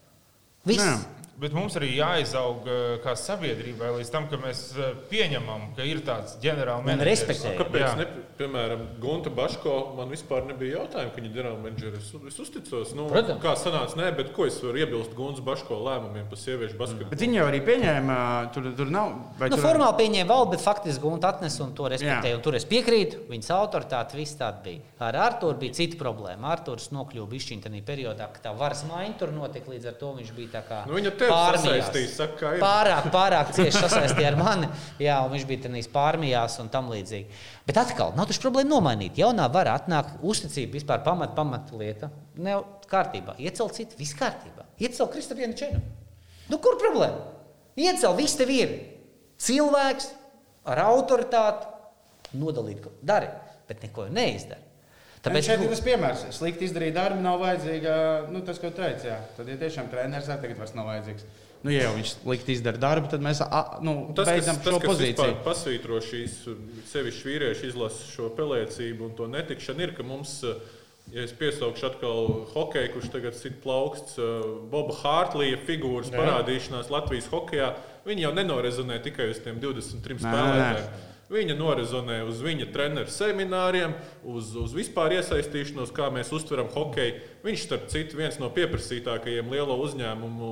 Viss. 0.69 0.85
Nē. 0.85 1.21
Bet 1.41 1.55
mums 1.57 1.73
arī 1.79 1.89
jāizaug 1.97 2.67
eh, 2.69 2.99
kā 3.01 3.15
sabiedrībai 3.17 3.95
līdz 3.97 4.11
tam, 4.13 4.27
ka 4.29 4.37
mēs 4.43 4.59
eh, 4.77 4.91
pieņemam, 5.09 5.71
ka 5.77 5.87
ir 5.89 6.03
tāds 6.05 6.35
ģenerāla 6.43 6.83
Un 6.83 6.89
menedžers. 6.91 7.23
respektējam. 7.25 7.55
Kāpēc? 7.63 7.95
Ne, 7.97 8.07
piemēram, 8.37 8.83
Gunta 9.01 9.31
Baško 9.33 9.73
man 9.97 10.11
vispār 10.13 10.45
nebija 10.51 10.83
jautājumu, 10.83 11.15
ka 11.15 11.21
viņa 11.23 11.31
ir 11.31 11.37
ģenerālmenedžera. 11.39 12.01
Es, 12.03 12.11
es 12.29 12.37
uzticos, 12.45 12.93
nu, 12.99 13.07
Protams. 13.09 13.41
kā 13.41 13.55
sanāca, 13.57 13.97
nē, 13.97 14.11
bet 14.19 14.35
ko 14.37 14.45
es 14.51 14.59
varu 14.61 14.83
iebilst 14.83 15.15
Guntas 15.17 15.41
Baško 15.47 15.79
lēmumiem 15.87 16.29
par 16.29 16.43
sieviešu 16.43 16.77
basketbolu? 16.77 17.09
Bet 17.15 17.25
viņi 17.25 17.41
jau 17.41 17.47
arī 17.49 17.63
pieņēma, 17.71 18.19
tur, 18.53 18.69
tur 18.77 18.93
nav. 18.93 19.15
vai 19.41 19.49
Nu, 19.49 19.57
tur- 19.57 19.65
formāli 19.65 19.97
pieņēma 20.03 20.29
valdi, 20.35 20.51
bet 20.59 20.65
faktiski 20.67 21.01
Gunta 21.07 21.33
atnesa 21.33 21.65
un 21.65 21.73
to 21.75 21.89
respektēja. 21.89 22.37
Un 22.37 22.45
tur 22.45 22.59
es 22.61 22.69
piekrītu, 22.69 23.25
viņas 23.33 23.51
autoritāte, 23.57 24.17
viss 24.21 24.37
tāda 24.37 24.61
bija. 24.69 24.85
Ar 25.09 25.17
Arthuru 25.17 25.57
bija 25.65 25.73
cita 25.81 25.97
problēma. 25.97 26.53
Arthurs 26.53 26.91
nokļuva 26.93 27.29
bišķiņā 27.33 27.65
tajā 27.65 27.83
periodā, 27.89 28.29
kad 28.37 28.45
tā 28.45 28.55
varas 28.57 28.85
maiņa 28.89 29.17
tur 29.25 29.33
notika, 29.33 29.73
līdz 29.73 29.89
ar 29.89 29.99
to 30.05 30.13
viņš 30.21 30.33
bija 30.37 30.53
tā 30.61 30.63
kā 30.69 30.85
Nu, 30.91 30.99
pārmijās. 31.31 31.91
saka. 32.17 32.53
Pārāk, 32.61 33.09
pārāk 33.15 33.53
cieši 33.57 33.83
sasaistīja 33.85 34.33
ar 34.33 34.39
mani. 34.41 34.69
Jā, 35.03 35.21
un 35.25 35.35
viņš 35.35 35.47
bija 35.49 35.65
tajās 35.67 35.91
pārmijās 35.93 36.59
un 36.63 36.71
tam 36.73 36.91
līdzīgi. 36.93 37.41
Bet 37.67 37.81
atkal, 37.81 38.15
nav 38.19 38.29
taču 38.31 38.45
problēma 38.45 38.73
nomainīt. 38.75 39.19
Jaunā 39.21 39.49
vara 39.53 39.77
atnāk, 39.81 40.17
uzticība 40.27 40.79
vispār 40.79 41.05
pamat, 41.07 41.35
pamat 41.39 41.75
lieta. 41.77 42.11
Nav 42.41 42.65
kārtībā. 42.91 43.37
Iecelt 43.43 43.77
citu, 43.79 43.99
viss 44.01 44.17
kārtībā. 44.19 44.67
Iecelt 44.81 45.13
Kristapienu 45.15 45.59
Čenu. 45.59 45.83
Nu, 46.51 46.59
kur 46.59 46.79
problēma? 46.81 47.29
Iecelt, 47.79 48.17
viss 48.19 48.39
tev 48.39 48.51
ir. 48.55 48.75
Cilvēks 49.41 50.11
ar 50.69 50.83
autoritāti 50.89 52.37
nodalīt, 52.41 52.83
ko 52.85 52.93
dari, 53.03 53.31
bet 53.69 53.87
neko 53.87 54.09
neizdara. 54.13 54.70
Tāpēc 55.21 55.47
šeit 55.51 55.61
ir 55.61 55.69
tas 55.75 55.83
piemērs. 55.85 56.25
Slikti 56.33 56.65
izdarīt 56.65 56.95
darbu, 56.97 57.21
nav 57.21 57.43
vajadzīga. 57.43 57.95
Nu, 58.33 58.41
tas, 58.47 58.57
ko 58.63 58.71
teicu, 58.73 59.11
jā. 59.11 59.19
Tad, 59.37 59.51
ja 59.53 59.59
tiešām 59.61 59.91
treneris 59.93 60.31
tagad 60.31 60.57
vairs 60.57 60.73
nav 60.79 60.89
vajadzīgs. 60.89 61.27
Nu, 61.61 61.69
ja 61.75 61.83
jau 61.85 61.93
viņš 61.99 62.13
slikti 62.23 62.55
izdara 62.57 62.81
darbu, 62.81 63.11
tad 63.13 63.21
mēs 63.21 63.43
a, 63.45 63.59
nu, 63.85 63.93
Tas, 64.17 64.25
kas, 64.25 64.31
beidzam 64.33 64.61
tas, 64.65 64.73
šo 64.73 64.79
kas 64.81 64.89
pozīciju. 64.95 65.13
vispār 65.13 65.35
pasvītro 65.45 65.99
šīs 66.07 66.37
sevišķi 66.89 67.27
vīriešu 67.29 67.67
izlases 67.69 68.07
šo 68.15 68.31
pelēcību 68.39 69.11
un 69.11 69.13
to 69.19 69.27
netikšanu, 69.29 69.85
ir, 69.85 69.93
ka 69.99 70.07
mums, 70.09 70.39
ja 71.13 71.27
es 71.27 71.37
piesaukšu 71.37 71.91
atkal 71.91 72.31
hokeju, 72.55 72.95
kurš 72.95 73.11
tagad 73.13 73.37
sit 73.37 73.61
plauksts, 73.61 74.17
Boba 74.73 74.97
Hārtlīja 75.03 75.61
figūras 75.69 76.09
Jā. 76.09 76.17
parādīšanās 76.17 76.89
Latvijas 76.97 77.29
hokejā, 77.29 77.75
viņi 78.09 78.25
jau 78.25 78.33
nenorezonē 78.41 78.97
tikai 79.05 79.29
uz 79.35 79.45
tiem 79.45 79.61
23 79.61 80.17
Nē, 80.17 80.25
nē, 80.25 80.33
spēlētājiem. 80.33 81.09
Viņa 81.31 81.55
norezonē 81.55 82.17
uz 82.27 82.41
viņa 82.43 82.67
treneru 82.75 83.07
semināriem, 83.15 83.93
uz, 84.27 84.49
uz 84.59 84.73
vispār 84.75 85.13
iesaistīšanos, 85.21 85.93
kā 85.95 86.09
mēs 86.11 86.33
uztveram 86.35 86.67
hokeju. 86.75 87.21
Viņš, 87.47 87.61
starp 87.69 87.85
citu, 87.93 88.19
viens 88.19 88.41
no 88.43 88.49
pieprasītākajiem 88.51 89.47
lielo 89.53 89.77
uzņēmumu 89.85 90.51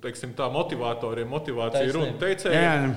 teiksim, 0.00 0.32
tā, 0.38 0.48
motivatoriem, 0.54 1.28
motivāciju 1.28 1.92
runu 1.98 2.12
Jā, 2.14 2.18
teicējiem. 2.24 2.96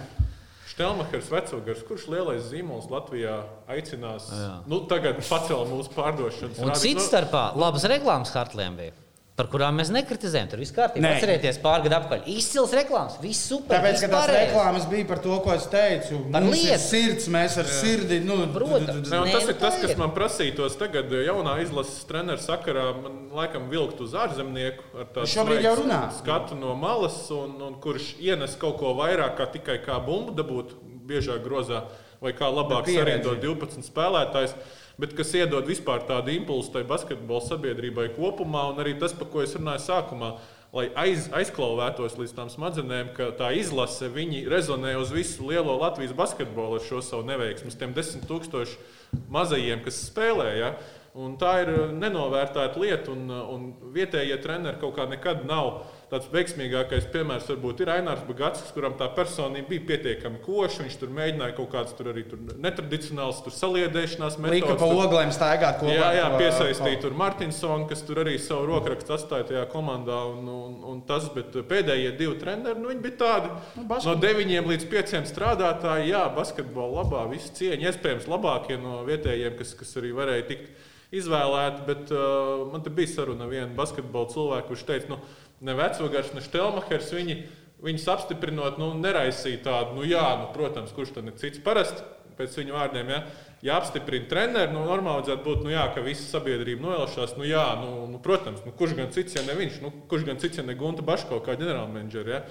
Štelmachers, 0.71 1.27
Vecogars, 1.33 1.81
kurš 1.83 2.05
lielais 2.13 2.45
zīmols 2.47 2.87
Latvijā 2.87 3.41
aicinās, 3.67 4.29
Jā. 4.31 4.51
nu, 4.71 4.79
tagad 4.87 5.19
pacelt 5.27 5.67
mūsu 5.67 5.91
pārdošanas 5.97 6.61
Un 6.63 6.69
rādīt- 6.71 6.85
cits 6.85 7.01
nu, 7.03 7.07
starpā 7.09 7.41
labas 7.59 7.83
reklāmas 7.91 8.31
Hartlēm 8.31 8.77
bija. 8.79 8.95
Par 9.41 9.47
kurām 9.49 9.79
mēs 9.81 9.89
nekritizējam, 9.89 10.49
tur 10.51 10.59
viss 10.61 10.73
kārtībā. 10.75 11.15
Atcerieties, 11.15 11.57
pāri 11.63 11.87
gadu 11.87 11.95
apakaļ. 11.97 12.27
Izcils 12.29 12.75
reklāmas, 12.77 13.15
viss 13.23 13.47
super. 13.49 13.73
Tāpēc, 13.73 14.03
ka 14.03 14.09
tās 14.11 14.29
reklāmas 14.35 14.83
bija 14.91 15.07
par 15.09 15.21
to, 15.23 15.37
ko 15.41 15.55
es 15.55 15.63
teicu. 15.71 16.19
Par 16.35 16.45
lietu. 16.45 16.75
sirds, 16.83 17.25
mēs 17.33 17.55
ar 17.57 17.71
sirdi. 17.73 18.19
Nu, 18.21 18.35
Protams. 18.53 19.09
Nē, 19.09 19.21
tas 19.31 19.47
nu 19.47 19.55
ir 19.55 19.57
tas, 19.57 19.79
kas 19.81 19.95
ir. 19.95 19.97
man 19.97 20.13
prasītos 20.13 20.77
tagad, 20.77 21.09
jaunā 21.25 21.55
izlases 21.63 22.05
treneru 22.05 22.43
sakarā. 22.43 22.83
Man 22.99 23.15
laikam 23.33 23.65
vilkt 23.71 24.03
uz 24.05 24.13
ārzemnieku 24.13 24.85
ar 24.93 25.09
tādu 25.15 25.31
Šobrīd 25.33 25.65
jau 25.65 25.73
runā. 25.81 26.03
skatu 26.19 26.59
no 26.59 26.75
malas, 26.77 27.17
un, 27.33 27.57
un 27.65 27.79
kurš 27.81 28.11
ienes 28.21 28.53
kaut 28.61 28.77
ko 28.83 28.93
vairāk 29.01 29.39
kā 29.41 29.49
tikai 29.57 29.79
kā 29.81 29.97
bumbu 30.05 30.37
dabūt 30.37 30.77
biežāk 31.09 31.41
grozā, 31.41 31.87
vai 32.21 32.35
kā 32.37 32.45
labāk 32.53 32.93
sarindot 32.93 33.41
12 33.41 33.89
spēlētājus. 33.89 34.53
Bet 35.01 35.15
kas 35.17 35.31
iedod 35.33 35.65
vispār 35.65 36.03
tādu 36.05 36.29
impulsu 36.35 36.75
tai 36.75 36.83
basketbola 36.85 37.41
sabiedrībai 37.41 38.11
kopumā, 38.13 38.67
un 38.69 38.81
arī 38.83 38.93
tas, 39.01 39.15
par 39.17 39.31
ko 39.33 39.41
es 39.41 39.55
runāju 39.57 39.81
sākumā, 39.87 40.35
lai 40.77 40.83
aiz, 41.01 41.25
aizklauvētos 41.33 42.19
līdz 42.19 42.35
tām 42.37 42.51
smadzenēm, 42.53 43.09
ka 43.17 43.31
tā 43.39 43.49
izlase 43.57 44.11
viņi 44.13 44.43
rezonē 44.51 44.93
uz 45.01 45.09
visu 45.15 45.47
lielo 45.49 45.73
Latvijas 45.81 46.13
basketbolu 46.15 46.77
ar 46.77 46.85
šo 46.85 47.01
savu 47.01 47.25
neveiksmu, 47.31 47.73
tiem 47.73 47.95
desmit 47.97 48.27
tūkstošiem 48.29 49.25
mazajiem, 49.33 49.81
kas 49.87 50.03
spēlē. 50.05 50.49
Ja? 50.59 50.69
Un 51.17 51.33
tā 51.41 51.57
ir 51.65 51.73
nenovērtēta 51.97 52.79
lieta, 52.79 53.11
un, 53.11 53.25
un 53.27 53.65
vietējie 53.95 54.37
treneri 54.43 54.79
kaut 54.79 54.95
kā 54.99 55.09
nekad 55.09 55.43
nav. 55.49 55.81
Tāds 56.11 56.27
veiksmīgākais 56.27 57.05
piemērs 57.13 57.45
varbūt 57.47 57.85
ir 57.85 57.89
Ainārs 57.93 58.25
Bagats, 58.27 58.65
kuram 58.75 58.97
tā 58.99 59.05
personība 59.15 59.69
bija 59.69 59.85
pietiekami 59.93 60.41
koša. 60.43 60.83
Viņš 60.83 60.97
tur 60.99 61.13
mēģināja 61.15 61.55
kaut 61.55 61.69
kādas 61.71 61.93
tur 61.95 62.09
arī 62.11 62.25
tur 62.27 62.41
netradicionālas 62.59 63.39
tur 63.45 63.55
saliedēšanās 63.55 64.35
Lika 64.51 64.75
pa 64.75 64.89
oglēm 64.91 65.31
staigāt 65.31 65.79
kopā. 65.79 65.93
Jā, 65.95 66.09
jā 66.17 66.25
piesaistīja 66.35 66.99
tur 67.05 67.15
Martinsonu, 67.15 67.87
kas 67.87 68.03
tur 68.03 68.19
arī 68.25 68.35
savu 68.43 68.67
rokrakstu 68.73 69.15
atstāja 69.15 69.47
tajā 69.53 69.63
komandā. 69.71 70.19
Un, 70.33 70.51
un, 70.51 70.73
un 70.91 70.99
tas, 71.07 71.29
bet 71.31 71.55
pēdējie 71.71 72.11
divi 72.19 72.35
treneri, 72.43 72.75
nu, 72.83 72.91
viņi 72.91 73.05
bija 73.07 73.19
tādi 73.23 73.53
Nu, 73.79 73.85
no 73.85 73.89
basket- 73.93 74.27
9 74.27 74.67
līdz 74.67 74.87
5 74.91 75.31
strādātāji. 75.31 76.11
Jā, 76.11 76.25
basketbolā 76.35 77.05
labā, 77.05 77.23
visi 77.31 77.55
cieņi. 77.55 77.87
Iespējams, 77.87 78.27
labākie 78.27 78.75
no 78.83 79.05
vietējiem, 79.07 79.55
kas, 79.63 79.71
kas 79.79 79.95
arī 80.03 80.11
varēja 80.19 80.49
tikt 80.51 80.89
izvēlēti. 81.15 81.85
Bet 81.87 82.11
uh, 82.15 82.67
man 82.71 82.83
te 82.83 82.91
bija 82.91 83.13
saruna 83.15 83.47
ar 83.47 83.53
vienu 83.55 83.79
basketbolu 83.79 84.31
cilvēku, 84.35 84.73
kurš 84.73 84.85
teica, 84.87 85.15
nu, 85.15 85.19
ne 85.61 85.75
vecogars, 85.77 86.33
ne 86.37 86.41
štelmahers. 86.45 87.11
Viņi, 87.17 87.41
Viņus 87.81 88.03
apstiprinot, 88.13 88.75
nu, 88.77 88.91
neraisīja 89.01 89.63
tādu, 89.65 89.95
nu, 89.97 90.03
jā, 90.05 90.21
nu, 90.37 90.51
protams, 90.53 90.91
kurš 90.93 91.15
tad 91.15 91.25
ir 91.25 91.33
cits 91.41 91.57
parasti. 91.65 92.03
Pēc 92.37 92.53
viņu 92.59 92.75
vārdiem, 92.75 93.07
ja, 93.09 93.17
ja 93.65 93.77
apstiprina 93.81 94.27
treneru, 94.29 94.75
nu, 94.75 94.83
normāli 94.85 95.23
vajadzētu 95.23 95.41
būt, 95.47 95.63
nu, 95.65 95.71
jā, 95.73 95.87
ka 95.95 96.03
visa 96.05 96.27
sabiedrība 96.29 96.85
noelšās. 96.85 97.33
Nu, 97.39 97.43
jā, 97.49 97.63
nu, 97.81 98.05
nu, 98.11 98.19
protams, 98.21 98.61
nu, 98.67 98.71
kurš 98.77 98.93
gan 98.99 99.09
cits, 99.15 99.33
ja 99.33 99.41
ne 99.47 99.55
viņš, 99.57 99.79
nu, 99.81 99.89
kurš 100.13 100.27
gan 100.29 100.37
cits, 100.37 100.61
ja 100.61 100.65
ne 100.67 100.75
Gunta 100.77 101.01
Baško 101.01 101.41
kā 101.41 101.57
ģenerālmenedžers. 101.57 102.29
Ja. 102.29 102.43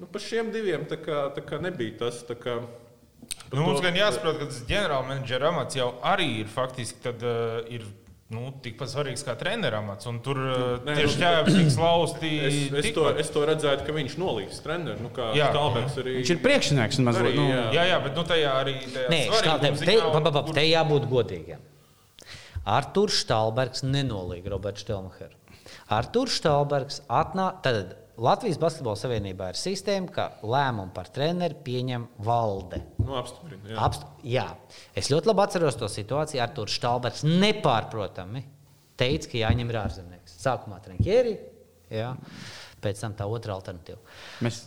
Nu, 0.00 0.08
par 0.08 0.24
šiem 0.24 0.48
diviem 0.56 0.88
tā 0.88 0.96
kā, 0.96 1.26
tā 1.36 1.44
kā 1.44 1.60
nebija 1.60 1.98
tas. 2.06 2.22
tā 2.24 2.38
Kā, 2.40 2.56
Nu, 3.52 3.60
mums 3.66 3.82
to- 3.82 3.84
gan 3.84 4.00
jāsaprot, 4.00 4.38
ka 4.40 4.48
tas 4.48 4.62
ģenerālmenedžera 4.64 5.52
amats 5.52 5.76
jau 5.76 5.90
arī 6.08 6.30
ir 6.40 6.48
faktiski 6.48 7.04
tad, 7.04 7.20
uh, 7.20 7.60
ir, 7.68 7.84
nu, 8.30 8.50
tikpat 8.62 8.90
svarīgs 8.92 9.24
kā 9.26 9.34
treneru 9.38 9.80
amats. 9.80 10.06
Un 10.10 10.20
tur 10.24 10.38
uh, 10.38 10.58
Nē, 10.86 10.94
tie 10.98 11.06
nu, 11.06 11.12
šķēpi 11.14 11.54
tiks 11.58 11.78
lausti. 11.80 12.30
Es, 12.46 12.58
es, 12.68 12.70
to, 12.70 12.82
tikpat. 12.86 13.20
es 13.24 13.32
to 13.34 13.42
redzētu, 13.50 13.86
ka 13.88 13.96
viņš 13.96 14.14
nolīgs 14.22 14.60
treneru. 14.64 15.02
Nu, 15.04 15.10
kā 15.16 15.32
Jā. 15.38 15.48
Stalbergs 15.54 15.98
arī. 16.02 16.14
Viņš 16.20 16.32
ir 16.36 16.42
priekšnieks. 16.44 17.00
un 17.02 17.08
mazliet, 17.10 17.32
Arī, 17.32 17.40
nu, 17.40 17.48
jā. 17.50 17.64
Jā, 17.78 17.86
jā, 17.90 17.98
bet 18.06 18.20
nu, 18.20 18.26
tajā 18.30 18.54
arī 18.62 18.76
tajā 18.86 19.10
Nē, 19.12 19.20
štātē, 19.40 19.72
te, 19.82 19.98
pa, 20.00 20.20
pa, 20.20 20.30
pa, 20.30 20.44
kur- 20.46 20.56
te 20.60 20.66
jābūt 20.68 21.08
godīgiem. 21.10 21.66
Arthurs 22.70 23.22
Stalbergs 23.24 23.82
nenolīga 23.86 24.52
Roberts 24.52 24.84
Štelmacheru. 24.84 25.34
Arthurs 25.96 26.36
Stalbergs 26.40 27.00
atnāk, 27.08 27.62
tad 27.64 27.96
Latvijas 28.20 28.58
Basketbola 28.60 28.98
Savienībā 29.00 29.46
ir 29.48 29.56
sistēma, 29.56 30.10
ka 30.12 30.24
lēmumu 30.44 30.92
par 30.92 31.08
treneri 31.08 31.56
pieņem 31.64 32.02
valde. 32.26 32.82
Nu, 33.00 33.14
apstiprina, 33.16 33.70
jā. 33.72 33.76
Apst 33.80 34.02
jā, 34.28 34.44
es 35.00 35.08
ļoti 35.08 35.30
labi 35.30 35.44
atceros 35.46 35.78
to 35.80 35.88
situāciju. 35.88 36.42
Arthurs 36.44 36.76
Stalbergs 36.76 37.24
nepārprotami 37.24 38.42
teica, 39.00 39.30
ka 39.32 39.40
jāņem 39.40 39.72
ir 39.72 39.78
ārzemnieks. 39.80 40.36
Sākumā 40.42 40.82
jā, 41.90 42.10
pēc 42.84 43.00
tam 43.06 43.16
tā 43.16 43.28
otra 43.30 43.56
alternatīva. 43.56 43.98
Mēs... 44.44 44.66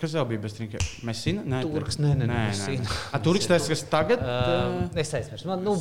Kas 0.00 0.16
vēl 0.16 0.30
bija 0.30 0.40
bez 0.46 0.56
trinka? 0.56 0.80
Mēs 1.04 1.20
zinām, 1.26 1.44
nē, 1.52 1.60
Turks, 1.68 2.00
nē, 2.00 2.14
nē, 2.22 2.30
nē, 2.30 2.40
Messina. 2.54 2.94
A, 3.12 3.20
Turks 3.20 3.50
tas, 3.50 3.68
kas 3.68 3.84
tagad? 3.92 4.24
Uh, 4.24 4.86
es 4.96 5.12
aizmirsu. 5.18 5.50
Man, 5.50 5.60
nu, 5.60 5.76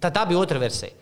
tā, 0.00 0.10
tā 0.12 0.24
bija 0.28 0.40
otra 0.42 0.60
versija. 0.62 0.94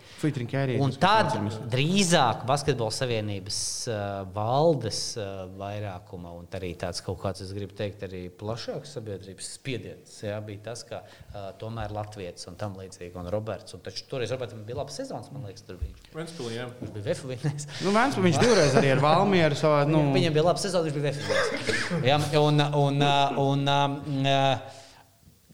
Un 0.81 0.93
tad 0.97 1.35
drīzāk 1.69 2.45
Basketbola 2.47 2.93
savienības 2.95 3.57
uh, 3.91 3.97
valdes 4.33 4.99
uh, 5.19 5.43
vairākuma 5.59 6.31
un 6.33 6.47
arī 6.55 6.71
tāds 6.79 7.03
kaut 7.05 7.19
kāds, 7.21 7.43
es 7.43 7.51
gribu 7.53 7.75
teikt, 7.77 8.05
arī 8.07 8.23
plašāks 8.33 8.95
sabiedrības 8.95 9.51
spiediens. 9.57 10.15
Jā, 10.23 10.39
bija 10.45 10.63
tas, 10.71 10.85
ka 10.87 11.01
uh, 11.03 11.49
tomēr 11.61 11.93
Latvijas 11.93 12.47
un 12.49 12.57
tam 12.59 12.77
līdzīgi, 12.79 13.11
un 13.19 13.29
Roberts. 13.33 13.75
Un 13.77 13.83
taču 13.85 14.07
toreiz 14.09 14.33
Robertam 14.33 14.63
bija 14.65 14.79
labs 14.79 14.97
sezons, 15.01 15.29
man 15.35 15.45
liekas, 15.49 15.65
tur 15.67 15.77
bija. 15.81 15.93
Ventspilī, 16.15 16.55
jā. 16.57 16.69
Viņš 16.79 16.95
bija 16.95 17.07
Vēfuvīnais. 17.09 17.67
Nu, 17.85 17.93
Vēns, 17.95 18.17
viņš 18.25 18.39
divreiz 18.41 18.79
arī 18.79 18.95
ar 18.95 19.03
Valmieru 19.03 19.59
savā. 19.59 19.83
Nu, 19.89 19.95
Nu, 19.95 20.15
Viņam 20.15 20.33
bija 20.35 20.47
labs 20.49 20.65
sezons, 20.65 20.87
viņš 20.87 20.97
bija 20.97 21.11
Vēfuvīnais. 21.11 22.07
Jā, 22.07 22.17
un, 22.41 22.63
un, 22.79 23.03
uh, 23.03 23.37
un, 23.41 23.67
um, 23.75 23.99
uh, 24.23 24.81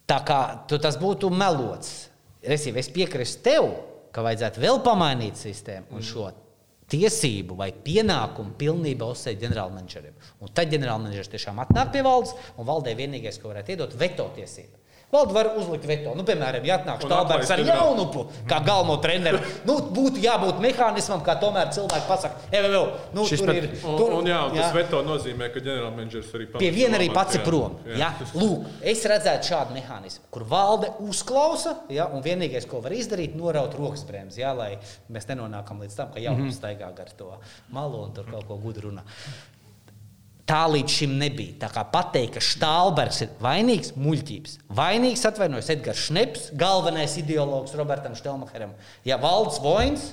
tā 0.10 0.22
kā 0.28 0.40
tu 0.70 0.80
tas 0.82 0.98
būtu 1.02 1.30
melots. 1.34 2.11
Resīvi, 2.42 2.82
es 2.82 2.90
piekrītu 2.90 3.42
tev, 3.46 3.68
ka 4.12 4.24
vajadzētu 4.26 4.64
vēl 4.64 4.82
pamainīt 4.86 5.38
sistēmu 5.40 5.96
un 5.96 6.06
šo 6.06 6.30
tiesību 6.92 7.56
vai 7.60 7.70
pienākumu 7.72 8.56
pilnībā 8.60 9.08
uzsēst 9.14 9.40
ģenerālmenedžeriem. 9.44 10.18
Un 10.44 10.52
tad 10.56 10.74
ģenerālmenedžers 10.74 11.32
tiešām 11.32 11.62
atnāk 11.64 11.94
pie 11.94 12.04
valdes, 12.04 12.34
un 12.58 12.68
valdē 12.68 12.96
vienīgais, 12.98 13.40
ko 13.40 13.54
varētu 13.54 13.76
iedot, 13.76 13.96
veto 14.00 14.28
tiesību. 14.36 14.81
Valde 15.12 15.34
var 15.36 15.50
uzlikt 15.60 15.86
veto. 15.90 16.14
Nu, 16.16 16.24
piemēram, 16.24 16.64
ja 16.64 16.78
atnāk 16.80 17.02
Un 17.04 17.10
Štālbergs 17.10 17.50
ar 17.52 17.62
jaunupu, 17.68 18.22
kā 18.48 18.62
galveno 18.64 18.96
treneru, 19.04 19.42
nu, 19.68 19.76
būtu 19.92 20.22
jābūt 20.24 20.62
mehānismam, 20.64 21.20
kā 21.26 21.36
tomēr 21.42 21.74
cilvēki 21.76 22.08
pasaka, 22.08 22.46
ej, 22.48 22.64
vēl, 22.72 22.88
nu, 23.18 23.26
Šis 23.28 23.44
tur 23.44 23.52
pat- 23.52 23.60
ir. 23.60 23.68
Un, 23.82 23.98
Tur, 24.00 24.14
un, 24.22 24.30
jā, 24.32 24.40
un 24.48 24.56
tas 24.56 24.70
jā. 24.70 24.72
veto 24.78 25.02
nozīmē, 25.04 25.52
ka 25.52 25.60
ģenerālmenedžers 25.66 26.32
arī 26.38 26.48
Pie 26.56 26.72
viena 26.72 26.98
arī 26.98 27.10
pats 27.14 27.36
ir 27.36 27.42
Jā, 27.42 27.46
prom. 27.50 27.76
jā. 27.86 27.98
Ja? 28.00 28.12
Lūk, 28.40 28.72
es 28.94 29.04
redzētu 29.12 29.52
šādu 29.52 29.76
mehānismu, 29.76 30.32
kur 30.32 30.48
valde 30.48 30.94
uzklausa, 31.04 31.76
ja? 31.92 32.08
un 32.08 32.24
vienīgais, 32.24 32.68
ko 32.72 32.80
var 32.80 32.96
izdarīt, 32.96 33.36
ir 33.36 33.42
noraut 33.42 33.76
rokas 33.76 34.06
bremzi, 34.08 34.42
ja? 34.46 34.54
lai 34.56 34.78
mēs 35.12 35.28
nenonākam 35.28 35.84
līdz 35.84 35.96
tam, 36.00 36.12
ka 36.16 36.24
jau 36.24 36.38
mm 36.38 36.48
-hmm. 36.48 36.56
staigā 36.56 36.96
gar 36.96 37.12
to 37.18 37.38
malu 37.70 38.04
un 38.06 38.14
tur 38.14 38.26
kaut 38.32 38.48
ko 38.48 38.56
gudru 38.56 38.90
runā. 38.90 39.04
Tā 40.50 40.62
līdz 40.72 40.94
šim 40.96 41.18
nebija. 41.22 41.58
Tā 41.62 41.70
kā 41.72 41.84
pateikt, 41.94 42.38
ka 42.38 42.44
Štālbergs 42.44 43.22
ir 43.26 43.36
vainīgs, 43.44 43.94
muļķības. 44.00 44.56
Vainīgs, 44.78 45.26
atvainojos, 45.30 45.70
Edgars 45.74 46.08
Šneps, 46.08 46.48
galvenais 46.60 47.18
ideologs 47.22 47.76
Robertam 47.78 48.18
Štelmacheram. 48.18 48.74
Ja 49.08 49.20
valdes 49.22 49.62
voins, 49.64 50.10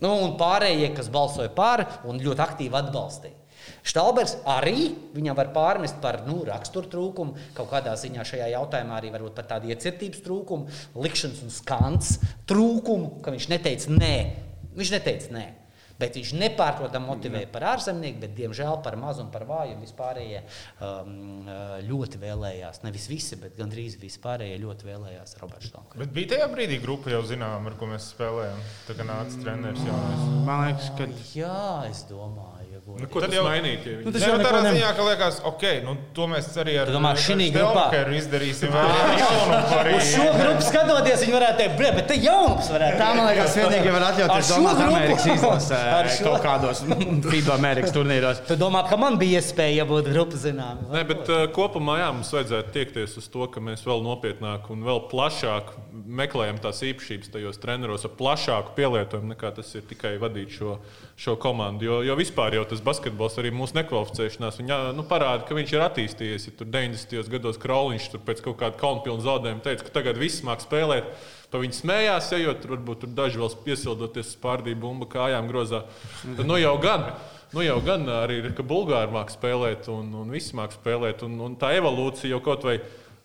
nu, 0.00 0.12
un 0.12 0.36
pārējie, 0.40 0.92
kas 0.96 1.10
balsoja 1.12 1.50
par 1.56 1.84
un 2.06 2.22
ļoti 2.22 2.46
aktīvi 2.46 2.78
atbalstīja. 2.78 3.42
Štālbergs 3.86 4.36
arī 4.50 4.92
viņam 5.14 5.36
var 5.38 5.50
pārmest 5.54 5.98
par 6.02 6.20
nu, 6.26 6.40
rakstura 6.46 6.90
trūkumu, 6.90 7.36
kaut 7.56 7.70
kādā 7.70 7.94
ziņā 7.98 8.24
šajā 8.26 8.48
jautājumā 8.54 8.98
arī 9.00 9.12
varbūt 9.14 9.34
par 9.36 9.48
tādu 9.50 9.70
iecirtības 9.72 10.22
trūkumu, 10.26 10.70
likšanas 11.02 11.42
un 11.46 11.54
skants 11.54 12.16
trūkumu, 12.50 13.16
ka 13.22 13.34
viņš 13.34 13.48
neteica 13.50 13.94
nē. 13.94 14.16
Viņš 14.78 14.92
neteica 14.94 15.34
nē. 15.34 15.46
Bet 16.00 16.18
viņš 16.18 16.34
nepārprotami 16.36 17.08
motivēja 17.08 17.50
par 17.52 17.68
ārzemnieku, 17.72 18.20
bet, 18.26 18.34
diemžēl, 18.36 18.80
par 18.84 18.98
mazu 19.00 19.24
un 19.24 19.30
par 19.32 19.46
vāju. 19.48 19.78
Vispārējie 19.80 20.42
um, 20.84 21.48
ļoti 21.86 22.20
vēlējās, 22.22 22.82
nevis 22.84 23.08
visi, 23.10 23.38
bet 23.40 23.56
gandrīz 23.58 23.96
vispārējie 24.02 24.58
ļoti 24.64 24.90
vēlējās 24.90 25.36
Roberts 25.40 25.70
Štālbergs. 25.70 26.00
Bet 26.02 26.14
bija 26.16 26.34
tajā 26.34 26.50
brīdī 26.52 26.80
grupa 26.82 27.12
jau 27.14 27.22
zinām, 27.26 27.68
ar 27.70 27.78
ko 27.80 27.88
mēs 27.90 28.10
spēlējām. 28.12 28.64
Tā 28.88 28.98
kā 28.98 29.08
nāca 29.08 29.42
treneris 29.42 29.86
jaunais. 29.86 30.26
Man 30.46 30.64
liekas, 30.66 30.92
ka 30.98 31.08
Jā, 31.36 31.86
es 31.90 32.02
domāju, 32.08 32.55
ja 32.86 33.02
Nu, 33.02 33.08
ko 33.10 33.20
Tad 33.20 33.30
tas 33.30 33.36
jau- 33.38 33.44
mainīt? 33.48 33.82
Ja 33.86 33.92
Nu, 33.92 33.98
viņi... 33.98 34.12
tas 34.12 34.20
Tas 34.20 34.28
jau 34.30 34.36
neko 34.38 34.50
tādā 34.56 34.72
ziņā, 34.76 34.90
ka 34.96 35.06
liekas, 35.10 35.40
ok, 35.50 35.64
nu, 35.84 35.96
to 36.14 36.26
mēs 36.30 36.46
arī 36.62 36.74
ar 36.82 36.92
šī 37.18 37.48
grupā? 37.56 37.84
Izdarīsim. 38.16 38.70
Uz 39.96 40.06
šo 40.12 40.26
grupu 40.36 40.62
skatoties, 40.66 41.22
viņi 41.24 41.34
varētu 41.36 41.58
teikt, 41.60 41.74
bre, 41.78 41.90
bet 41.96 42.06
te 42.10 42.16
jauns 42.22 42.68
varētu 42.72 42.98
tā, 43.00 43.08
man 43.16 43.28
liekas, 43.30 43.56
vienīgi 43.58 43.92
var 43.94 44.02
Ar 44.02 44.06
atļauties 44.12 44.50
domāt 44.54 44.78
grupu? 44.80 44.96
Amerikas 44.96 45.26
izlasē 45.34 45.80
Ar 45.98 46.10
šo? 46.14 46.24
kaut 46.28 46.44
kādos 46.46 46.82
FIBA 47.32 47.54
Amerikas 47.56 47.94
turnīros. 47.96 48.42
Tu 48.48 48.58
domā, 48.60 48.84
ka 48.88 48.98
man 49.00 49.18
bija 49.20 49.40
iespēja 49.42 49.86
būt 49.88 50.10
grupas 50.12 50.44
zināmā? 50.46 50.86
Nē, 50.94 51.02
bet 51.10 51.30
uh, 51.32 51.44
kopumā 51.56 51.98
jā, 52.02 52.08
mums 52.16 52.32
vajadzētu 52.36 52.74
tiekties 52.76 53.16
uz 53.20 53.28
to, 53.32 53.46
ka 53.52 53.62
mēs 53.64 53.84
vēl 53.86 54.02
nopietnāk 54.06 54.70
un 54.74 54.84
vēl 54.86 55.02
plašāk 55.10 55.74
meklējam 56.06 56.58
tās 56.62 56.82
īpašības 56.86 57.32
tajos 57.34 57.58
treneros, 57.62 58.04
ar 58.06 58.12
plašāku 58.18 58.76
pielietojumu 58.76 59.32
nekā 59.34 59.50
tas 59.58 59.72
ir 59.78 59.84
tikai 59.90 60.14
vadīt 60.22 60.52
šo, 60.58 60.76
šo 61.18 61.36
komandu. 61.42 61.86
Jo, 61.88 62.00
jo 62.06 62.16
vispār 62.18 62.54
jau 62.58 62.64
tas 62.68 62.75
basketbols, 62.84 63.38
arī 63.40 63.52
mūsu 63.54 63.76
nekvalificēšanās, 63.78 64.58
viņa 64.60 64.78
nu, 64.96 65.04
parāda, 65.08 65.44
ka 65.46 65.56
viņš 65.56 65.72
ir 65.74 65.84
attīstījies. 65.84 66.48
Ja 66.48 66.54
tur 66.58 66.68
90. 66.72 67.30
gados 67.32 67.60
Krauliņš 67.62 68.10
tur 68.12 68.24
pēc 68.26 68.42
kaut 68.44 68.58
kāda 68.60 68.80
kaunpilna 68.80 69.24
zaudējuma 69.24 69.64
teica, 69.64 69.86
ka 69.86 69.94
tagad 70.00 70.20
viss 70.20 70.44
māk 70.46 70.64
spēlēt. 70.64 71.08
Pa 71.52 71.62
viņu 71.62 71.78
smējās, 71.78 72.32
ja, 72.34 72.42
jo 72.42 72.56
tur 72.58 72.74
varbūt 72.74 73.04
tur 73.04 73.14
daži 73.16 73.40
vēl 73.40 73.56
piesildoties 73.64 74.34
spārdīju 74.34 74.80
bumbu 74.82 75.08
kājām 75.12 75.48
grozā. 75.50 75.84
Tad, 76.26 76.44
nu 76.48 76.58
jau 76.60 76.74
gan. 76.82 77.10
Nu, 77.54 77.62
jau 77.62 77.78
gan 77.80 78.02
arī 78.10 78.40
ir, 78.40 78.48
ka 78.58 78.64
Bulgāri 78.66 79.14
māca 79.14 79.32
spēlēt, 79.32 79.86
un, 79.88 80.08
un 80.18 80.32
visi 80.34 80.56
māca 80.58 80.74
spēlēt. 80.74 81.22
Un, 81.24 81.38
un 81.46 81.54
tā 81.56 81.70
evolūcija 81.78 82.32
jau 82.34 82.40
kaut 82.44 82.66
vai 82.66 82.80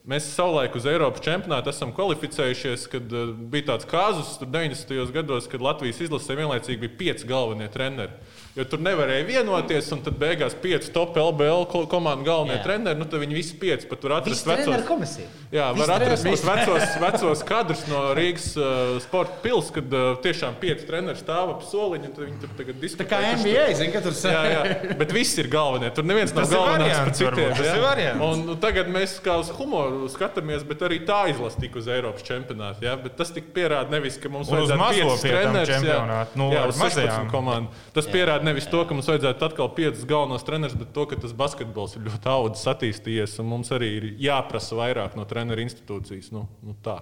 mēs 0.07 0.29
savulaik 0.33 0.75
uz 0.77 0.85
Eiropas 0.89 1.23
čempionātu 1.25 1.71
esam 1.71 1.91
kvalificējušies, 1.97 2.85
kad 2.91 3.13
uh, 3.13 3.33
bija 3.53 3.71
tāds 3.71 3.87
kāzus 3.89 4.33
tur 4.39 4.49
90. 4.53 5.13
gados, 5.13 5.49
kad 5.51 5.61
Latvijas 5.61 6.01
izlasē 6.05 6.37
vienlaicīgi 6.39 6.81
bija 6.85 6.97
pieci 7.01 7.29
galvenie 7.29 7.69
treneri. 7.73 8.13
Jo 8.51 8.65
tur 8.67 8.81
nevarēja 8.83 9.23
vienoties, 9.23 9.85
un 9.95 10.01
tad 10.03 10.17
beigās 10.19 10.51
pieci 10.59 10.89
top 10.91 11.15
LBL 11.15 11.61
ko- 11.71 11.85
komandu 11.87 12.25
galvenie 12.27 12.57
Jā. 12.57 12.63
treneri. 12.65 12.99
Nu, 12.99 13.05
tad 13.07 13.21
viņi 13.23 13.35
visi 13.37 13.55
pieci 13.55 13.87
pat 13.87 14.01
tur 14.03 14.11
atrast 14.11 14.43
ir 14.43 14.51
vecos. 14.57 14.81
komisija. 14.89 15.27
Jā, 15.55 15.69
Visi 15.71 15.85
var 15.87 15.93
atrast 16.01 16.25
treneri- 16.25 16.35
tos 16.35 16.43
vecos, 16.49 16.97
vecos 17.05 17.43
kadrus 17.47 17.83
no 17.87 18.01
Rīgas 18.17 18.49
uh, 18.59 18.99
sporta 18.99 19.37
pilsētas, 19.45 19.71
kad 19.77 19.95
uh, 19.95 20.09
tiešām 20.25 20.57
pieci 20.59 20.83
treneri 20.89 21.15
stāv 21.21 21.53
ap 21.55 21.63
soliņu. 21.63 22.11
un 22.11 22.25
Viņi 22.27 22.41
tur 22.43 22.51
tagad 22.59 22.75
diskutē. 22.83 23.05
Tā 23.05 23.07
kā 23.07 23.21
NBA, 23.39 23.63
zina, 23.79 23.93
ka 23.95 24.01
tur 24.03 24.17
Jā, 24.19 24.43
jā, 24.51 24.61
bet 25.01 25.15
viss 25.15 25.37
ir 25.39 25.47
galvenie. 25.47 25.93
Tur 25.95 26.03
neviens 26.11 26.35
nav 26.35 26.51
galvenais 26.51 26.97
par 26.99 27.13
citiem. 27.15 27.55
tas 27.55 27.71
ir 27.71 27.81
variants. 27.87 28.19
Un 28.27 28.43
nu, 28.51 28.57
tagad 28.59 28.91
mēs 28.91 29.15
kā 29.23 29.37
uz 29.39 29.47
humoru 29.55 30.11
skatāmies, 30.11 30.67
bet 30.67 30.83
arī 30.89 30.99
tā 31.07 31.21
izlase 31.31 31.55
tika 31.63 31.79
uz 31.79 31.87
Eiropas 31.87 32.27
čempionātu. 32.27 32.83
Jā, 32.83 32.97
bet 32.99 33.15
tas 33.15 33.31
tik 33.31 33.53
pierāda 33.55 33.87
nevis, 33.95 34.19
ka 34.19 34.27
mums 34.27 34.51
vajadzētu 34.51 34.83
mazo 34.83 35.07
jā, 35.23 35.65
čempionātu, 35.71 36.35
nu, 36.35 36.51
jā, 36.51 36.67
uz 36.67 36.75
16 36.75 36.83
mazajām. 36.83 37.31
komandu. 37.31 37.71
Tas 37.95 38.05
pierāda 38.11 38.40
nevis 38.45 38.67
to, 38.71 38.83
ka 38.87 38.95
mums 38.95 39.09
vajadzētu 39.09 39.47
atkal 39.47 39.71
piecus 39.77 40.05
galvenos 40.09 40.45
trenerus, 40.47 40.77
bet 40.77 40.93
to, 40.95 41.05
ka 41.09 41.17
tas 41.21 41.33
basketbols 41.37 41.97
ir 41.97 42.05
ļoti 42.07 42.31
audzis, 42.31 42.67
attīstījies, 42.71 43.37
un 43.43 43.49
mums 43.51 43.71
arī 43.75 43.89
ir 43.97 44.07
jāprasa 44.21 44.77
vairāk 44.79 45.17
no 45.19 45.25
treneru 45.29 45.63
institūcijas. 45.65 46.31
Nu, 46.35 46.45
nu 46.65 46.75
tā. 46.85 46.99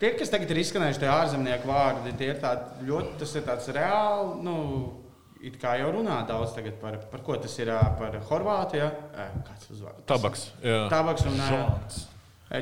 Tie, 0.00 0.14
kas 0.16 0.32
tagad 0.32 0.50
ir 0.52 0.62
izskanējuši, 0.62 1.02
tie 1.02 1.10
ārzemnieku 1.12 1.68
vārdi, 1.68 2.14
tie 2.16 2.30
ir 2.32 2.38
tādi 2.40 2.88
ļoti, 2.88 3.16
tas 3.20 3.34
ir 3.36 3.44
tāds 3.48 3.68
reāli, 3.76 4.38
nu, 4.46 4.54
it 5.44 5.58
kā 5.60 5.74
jau 5.80 5.90
runā 5.98 6.22
daudz 6.28 6.56
par, 6.80 6.96
par 7.12 7.26
ko 7.26 7.36
tas 7.40 7.58
ir, 7.60 7.72
par 8.00 8.16
Horvātiju, 8.30 8.86
ja? 8.86 9.28
Kāds 9.48 9.68
uzvārds? 9.74 10.06
Tabaks. 10.08 10.46
Jā. 10.64 10.86
Tabaks 10.92 11.28
un, 11.28 11.36
ē, 11.36 11.60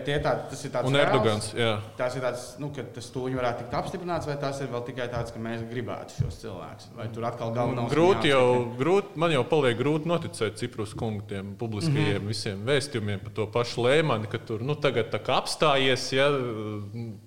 tie 0.04 0.18
tādi, 0.20 0.42
tas 0.50 0.62
ir 0.66 0.72
tāds 0.72 0.90
Un. 0.90 0.96
Erdogans. 1.00 1.46
Jā. 1.56 1.70
Tās 1.96 2.16
ir 2.18 2.20
tādas, 2.20 2.42
nu, 2.60 2.68
ka 2.76 2.82
tas 2.92 3.06
tūņi 3.14 3.38
varētu 3.38 3.62
tikt 3.62 3.76
apstiprināts, 3.78 4.28
vai 4.28 4.34
tās 4.40 4.58
ir 4.60 4.68
vēl 4.68 4.82
tikai 4.84 5.06
tāds, 5.08 5.32
ka 5.32 5.40
mēs 5.40 5.62
gribētu 5.70 6.18
šos 6.18 6.40
cilvēkus. 6.42 6.90
Vai 6.98 7.06
tur 7.14 7.24
atkal 7.24 7.54
galvenais 7.56 7.94
Grūti 7.94 8.28
jau, 8.28 8.42
grūti, 8.76 9.16
man 9.22 9.32
jau 9.32 9.46
paliek 9.48 9.78
grūti 9.78 10.10
noticēt 10.10 10.60
Ciprus 10.60 10.92
kungu 10.98 11.24
tiem 11.30 11.54
publiskajiem 11.56 12.18
mm 12.18 12.20
-hmm. 12.20 12.28
visiem 12.28 12.60
vēstījumiem 12.68 13.22
par 13.24 13.32
to 13.38 13.46
pašu 13.54 13.86
lēmani, 13.86 14.28
ka 14.28 14.38
tur 14.50 14.60
nu, 14.60 14.76
tagad 14.76 15.08
tā 15.14 15.22
kā 15.24 15.38
apstājies, 15.40 16.04
ja 16.12 16.28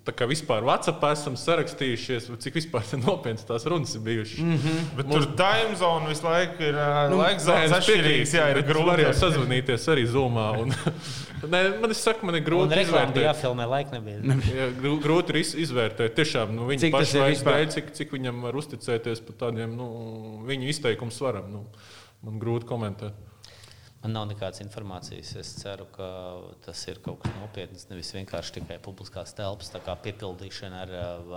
tā 0.06 0.14
kā 0.14 0.30
vispār 0.30 0.62
WhatsApp 0.62 1.02
esam 1.10 1.34
sarakstījušies, 1.34 2.30
cik 2.38 2.60
vispār 2.60 2.86
nopietnas 3.06 3.44
tās 3.44 3.66
runas 3.66 3.94
ir 3.94 4.06
bijušas. 4.06 4.38
Mm 4.38 4.54
-hmm. 4.54 4.78
Bet 4.96 5.10
tur 5.10 5.26
time 5.34 5.74
zone 5.74 6.08
visu 6.08 6.26
laiku 6.26 6.62
ir 6.62 6.78
nu, 7.10 7.18
laiks 7.18 7.42
zonas 7.42 7.64
es 7.64 7.76
atšķirīgs. 7.78 8.38
Jā, 8.38 8.50
ir 8.50 8.54
bet 8.54 8.66
Var 8.70 9.00
jau 9.00 9.10
grūti. 9.10 9.18
sazvanīties 9.18 9.88
arī 9.88 10.06
Zoomā. 10.06 10.62
Un, 10.62 10.74
nē, 11.52 11.80
man 11.80 11.90
ir 11.90 11.96
saka, 11.96 12.26
man 12.26 12.34
ir 12.34 12.51
Un 12.51 12.51
grūti 12.52 12.78
izvērtēt. 12.86 13.24
jāfilmē, 13.26 13.66
laika 13.72 13.96
nebija. 13.96 14.36
Jā, 14.60 14.68
grū- 14.78 15.00
grūti 15.04 15.34
ir 15.34 15.40
iz- 15.42 15.54
izvērtēt, 15.66 16.14
tiešām 16.20 16.54
nu, 16.56 16.68
vairs 17.24 17.38
vispār? 17.40 17.58
dēļ, 17.60 17.72
cik, 17.76 17.90
cik 17.98 18.14
viņam 18.16 18.40
var 18.46 18.58
uzticēties 18.62 19.24
par 19.26 19.38
tādiem 19.46 19.74
nu, 19.78 19.88
viņu 20.48 20.68
izteikumu 20.74 21.14
svaram. 21.14 21.50
Nu, 21.52 21.64
man 22.22 22.38
grūti 22.42 22.68
komentēt. 22.70 23.16
Man 24.02 24.16
nav 24.16 24.24
nekādas 24.26 24.58
informācijas. 24.64 25.28
Es 25.38 25.50
ceru, 25.60 25.84
ka 25.94 26.06
tas 26.64 26.80
ir 26.90 26.96
kaut 27.04 27.20
kas 27.22 27.30
nopietns. 27.38 27.84
Nevis 27.86 28.08
vienkārši 28.16 28.56
tikai 28.56 28.78
publiskās 28.82 29.30
telpas 29.38 29.70
piepildīšana 30.02 30.80
ar 30.82 30.90
uh, 30.90 31.36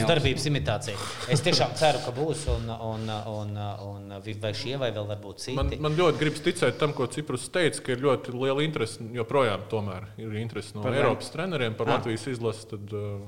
aktīvas- 0.00 0.08
darbības 0.08 0.46
imitāciju. 0.48 1.08
Es 1.36 1.44
tiešām 1.44 1.74
ceru, 1.76 2.00
ka 2.06 2.14
būs 2.16 2.46
un, 2.54 2.70
un, 2.72 3.04
un, 3.34 3.52
un, 3.90 4.16
vai 4.40 4.54
šie 4.56 4.78
vai 4.80 4.88
vēl 4.96 5.10
varbūt 5.12 5.44
citi. 5.44 5.56
Man, 5.58 5.68
man 5.84 5.98
ļoti 6.00 6.22
gribas 6.22 6.40
ticēt 6.48 6.80
tam, 6.80 6.96
ko 6.96 7.10
Ciprus 7.12 7.44
teica, 7.52 7.84
ka 7.84 7.92
ir 7.92 8.00
ļoti 8.06 8.32
liela 8.40 8.64
interese, 8.64 9.04
joprojām 9.12 9.68
tomēr 9.68 10.08
ir 10.16 10.32
interese 10.40 10.72
no 10.76 10.80
Par 10.86 10.92
par 10.96 11.00
Eiropas 11.02 11.28
treneriem 11.36 11.76
par 11.76 11.88
Ah. 11.92 11.98
Latvijas 11.98 12.24
izlasi. 12.32 12.70
Tad, 12.72 12.92
uh, 12.96 13.20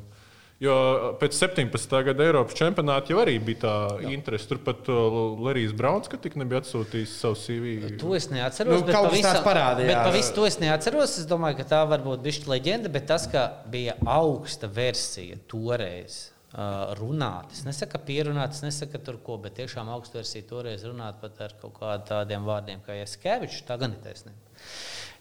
Jo 0.64 0.74
pēc 1.20 1.36
17. 1.36 1.94
gada 2.08 2.24
Eiropas 2.24 2.56
čempionāta 2.58 3.12
jau 3.12 3.20
arī 3.22 3.36
bija 3.42 3.60
tā 3.64 3.74
interese. 4.10 4.48
Turpat 4.50 4.88
uh, 4.92 5.16
Lerijs 5.44 5.74
Brauns, 5.76 6.10
ka 6.10 6.18
tik 6.20 6.38
nebija 6.40 6.62
atsūtījis 6.62 7.16
savu 7.20 7.38
CV. 7.38 7.74
To 8.00 8.14
es 8.16 8.30
neatceros. 8.32 8.80
Nu, 8.80 8.84
bet 8.86 8.96
kaut 8.96 9.10
kas 9.12 9.24
tāds 9.26 9.46
parādījās. 9.46 9.90
Bet 9.90 10.08
pavisam 10.08 10.38
to 10.38 10.46
es 10.48 10.60
neatceros. 10.62 11.16
Es 11.22 11.30
domāju, 11.30 11.58
ka 11.60 11.68
tā 11.74 11.82
var 11.90 12.04
būt 12.04 12.22
bijusi 12.24 12.46
leģenda, 12.50 12.92
bet 12.94 13.08
tas, 13.10 13.26
ka 13.30 13.48
bija 13.70 13.98
augsta 14.08 14.70
versija 14.70 15.40
toreiz. 15.50 16.30
Uh, 16.54 16.92
runāt. 16.94 17.50
Es 17.50 17.64
nesaku, 17.66 17.98
pierunāt, 18.06 18.52
es 18.54 18.62
nesaku 18.62 19.00
tur 19.02 19.16
ko, 19.26 19.40
bet 19.42 19.56
tiešām 19.58 19.88
augsta 19.90 20.20
versija 20.20 20.46
toreiz 20.46 20.84
runāt 20.86 21.18
pat 21.18 21.40
ar 21.42 21.56
kaut 21.58 21.74
kādiem 21.80 22.04
tādiem 22.06 22.46
vārdiem 22.46 22.84
kā 22.86 22.94
Jaskevičs. 22.94 23.64
Tā 23.66 23.74
gan 23.80 23.96
ir 23.96 24.04
taisnība. 24.04 24.38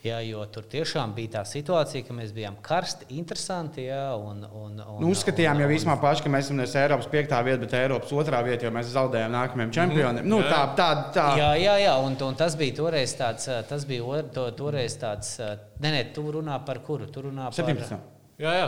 Jā, 0.04 0.18
jo 0.28 0.41
tur 0.51 0.66
tiešām 0.68 1.14
bija 1.16 1.38
tā 1.38 1.41
situācija, 1.47 2.04
ka 2.04 2.12
mēs 2.18 2.34
bijām 2.36 2.58
karsti, 2.62 3.06
interesanti. 3.16 3.86
Jā, 3.88 4.18
un, 4.20 4.41
un, 4.43 4.74
un, 4.84 4.97
Nu, 4.99 5.12
uzskatījām 5.16 5.56
un- 5.56 5.64
jau 5.64 5.70
īsumā 5.72 5.95
paši, 6.01 6.26
ka 6.26 6.32
mēs 6.34 6.49
esam 6.49 6.60
nevis 6.60 6.76
Eiropas 6.76 7.08
piektā 7.08 7.39
vieta, 7.47 7.62
bet 7.64 7.76
Eiropas 7.80 8.12
otrā 8.12 8.41
vieta, 8.43 8.68
jo 8.68 8.72
mēs 8.76 8.91
zaudējām 8.91 9.32
nākamajam 9.32 9.72
čempionam. 9.80 10.28
Nu, 10.28 10.41
tā, 10.43 10.62
tā, 10.76 10.89
tā. 11.16 11.28
Jā, 11.39 11.51
jā, 11.56 11.78
jā 11.86 11.93
un, 12.04 12.18
un 12.28 12.36
tas 12.36 12.58
bija 12.60 12.76
toreiz 12.82 13.16
tāds, 13.16 13.47
ā, 13.47 13.62
tas 13.70 13.88
bija 13.88 14.20
to, 14.36 14.49
toreiz 14.60 14.99
tāds, 14.99 15.38
nē, 15.80 15.95
nē, 15.95 16.04
tu 16.14 16.28
runā 16.36 16.60
par 16.68 16.84
kuru? 16.84 17.08
Tu 17.08 17.24
runā 17.30 17.47
par 17.47 17.56
17. 17.64 17.95
Jā, 18.43 18.58
jā. 18.60 18.68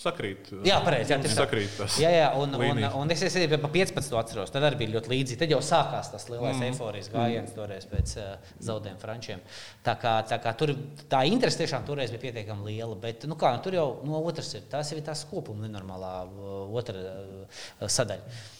Sakrīt. 0.00 0.50
Jā, 0.66 0.78
pareizi. 0.84 1.12
Jā, 1.12 1.18
sakrīt 1.34 1.74
tas. 1.78 1.96
Jā, 2.00 2.10
jā, 2.14 2.28
un, 2.40 2.54
un, 2.56 2.82
un 3.02 3.12
es 3.14 3.24
arī 3.28 3.48
pa 3.52 3.70
15. 3.72 4.14
atceros, 4.20 4.52
tad 4.54 4.64
arī 4.66 4.80
bija 4.82 4.94
ļoti 4.96 5.12
līdzīgi. 5.12 5.40
Tad 5.42 5.54
jau 5.54 5.60
sākās 5.64 6.12
tas 6.12 6.28
lielais 6.30 6.56
mm. 6.56 6.68
eifórijas 6.70 7.10
gājiens 7.12 7.56
toreiz 7.56 7.88
pēc 7.90 8.14
uh, 8.20 8.52
zaudējuma 8.68 9.02
frančiem. 9.02 9.42
Tā 9.86 9.96
kā, 10.00 10.14
tā 10.30 10.40
kā 10.42 10.54
tur 10.60 10.74
tā 11.10 11.24
interese 11.28 11.62
tiešām 11.62 11.84
toreiz 11.88 12.14
bija 12.14 12.26
pietiekami 12.28 12.72
liela. 12.72 12.96
Bet 13.00 13.28
nu 13.30 13.36
kā, 13.40 13.52
nu, 13.56 13.64
tur 13.64 13.76
jau 13.76 13.88
no 14.06 14.22
otras 14.30 14.54
ir 14.56 14.64
tās 14.72 14.92
jau 14.92 15.00
ir 15.00 15.04
tās 15.06 15.26
kopuma 15.30 15.66
nenormālā 15.66 16.14
uh, 16.28 16.64
otra 16.80 17.04
uh, 17.04 17.60
sadaļa. 17.86 18.58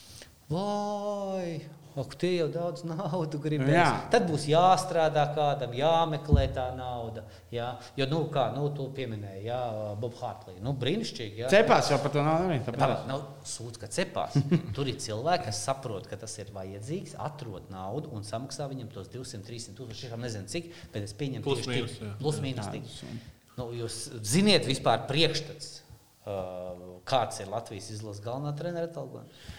Vai! 0.51 1.61
Ak, 1.99 2.13
tie 2.15 2.37
jau 2.39 2.47
daudz 2.53 2.85
naudas 2.87 3.41
gribēs. 3.43 3.73
Jā. 3.75 3.89
Tad 4.13 4.29
būs 4.29 4.45
jāstrādā 4.47 5.25
kādam, 5.35 5.73
jāmeklē 5.75 6.45
tā 6.55 6.69
nauda. 6.77 7.25
Jā. 7.51 7.73
Jo, 7.99 8.07
nu, 8.11 8.21
kā 8.31 8.45
nu, 8.55 8.69
tu 8.77 8.87
pieminēji, 8.95 9.43
jā, 9.49 9.59
Bob 10.01 10.15
Hartley. 10.21 10.61
Nu, 10.63 10.73
brīnišķīgi. 10.79 11.43
Jā. 11.43 11.51
Cepās 11.51 11.91
jau 11.91 11.99
par 12.03 12.15
to 12.15 12.23
arī. 12.23 12.61
Tā 12.69 12.91
nav 13.11 13.27
sūds, 13.47 13.81
ka 13.83 13.91
cepās. 13.91 14.39
Tur 14.77 14.91
ir 14.93 15.01
cilvēki, 15.03 15.49
kas 15.51 15.65
saprot, 15.67 16.07
ka 16.11 16.19
tas 16.21 16.39
ir 16.39 16.55
vajadzīgs, 16.55 17.17
atrod 17.27 17.67
naudu 17.75 18.15
un 18.15 18.27
samaksā 18.27 18.71
viņam 18.71 18.95
tos 18.95 19.11
200, 19.11 19.43
300 19.51 19.79
tūkstoši. 19.81 20.13
Es 20.15 20.25
nezinu, 20.25 20.51
cik, 20.55 20.73
bet 20.95 21.11
es 21.11 21.17
pieņemu 21.19 21.47
mīnus, 21.47 21.97
tik. 21.99 22.07
jā. 22.07 22.17
Plus 22.23 22.43
mīnus 22.45 22.71
tik. 22.71 23.17
Nu, 23.59 23.73
jūs 23.77 24.05
ziniet 24.23 24.71
vispār 24.71 25.09
priekšstats, 25.11 25.81
uh, 26.23 27.01
kāds 27.11 27.43
ir 27.43 27.51
Latvijas 27.51 27.91
izlases 27.97 28.23
galvenā 28.25 28.55
trenera 28.57 28.87
atalgojums? 28.89 29.59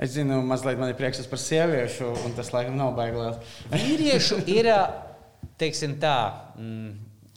Es 0.00 0.14
zinu, 0.14 0.40
mazliet 0.48 0.80
man 0.80 0.88
ir 0.88 0.96
prieks 0.96 1.20
par 1.28 1.40
sieviešu, 1.42 2.08
un 2.24 2.32
tas 2.36 2.48
laikam 2.54 2.78
nav 2.78 2.94
baigi 2.96 3.20
liels. 3.20 3.54
Vīriešu 3.74 4.40
ir, 4.48 4.70
teiksim 5.60 5.98
tā, 6.00 6.14
mm, 6.56 6.94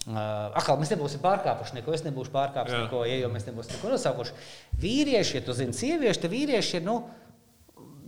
uh, 0.08 0.24
akal, 0.56 0.78
mēs 0.80 0.94
nebūsim 0.94 1.20
pārkāpuši 1.24 1.76
neko, 1.80 1.92
es 1.92 2.06
nebūšu 2.06 2.32
pārkāpis 2.32 2.72
neko, 2.86 3.04
ja 3.04 3.20
jau 3.20 3.30
mēs 3.34 3.44
nebūsim 3.50 3.76
neko 3.76 3.92
nosaukuši. 3.92 4.36
Vīrieši, 4.80 5.38
ja 5.38 5.44
tu 5.44 5.56
zini, 5.60 5.76
sievieši, 5.76 6.24
tad 6.24 6.32
vīrieši 6.32 6.80
ir, 6.80 6.86
nu, 6.88 7.02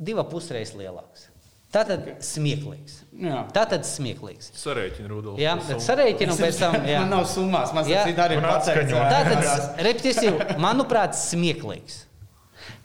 divi 0.09 0.25
pusreizes 0.33 0.77
lielāks. 0.81 1.29
Tātad 1.77 2.09
smieklīgs. 2.25 3.01
Jā. 3.21 3.43
Tātad 3.53 3.85
smieklīgs. 3.85 4.53
Sarēķina 4.57 5.11
Rudolf. 5.11 5.41
Jā, 5.43 5.57
bet 5.61 5.83
sarēķinu 5.85 6.33
un 6.33 6.41
pēc 6.41 6.61
tam. 6.63 6.77
Jā. 6.89 7.03
Man 7.03 7.13
nav 7.13 7.27
summās, 7.29 7.75
man 7.77 7.85
tas 7.85 8.07
arī 8.09 8.39
pateikts. 8.41 8.71
atskaņo. 8.71 9.03
Tātad, 9.13 9.67
repetīcija, 9.91 10.61
manuprāt, 10.63 11.19
smieklīgs. 11.21 12.05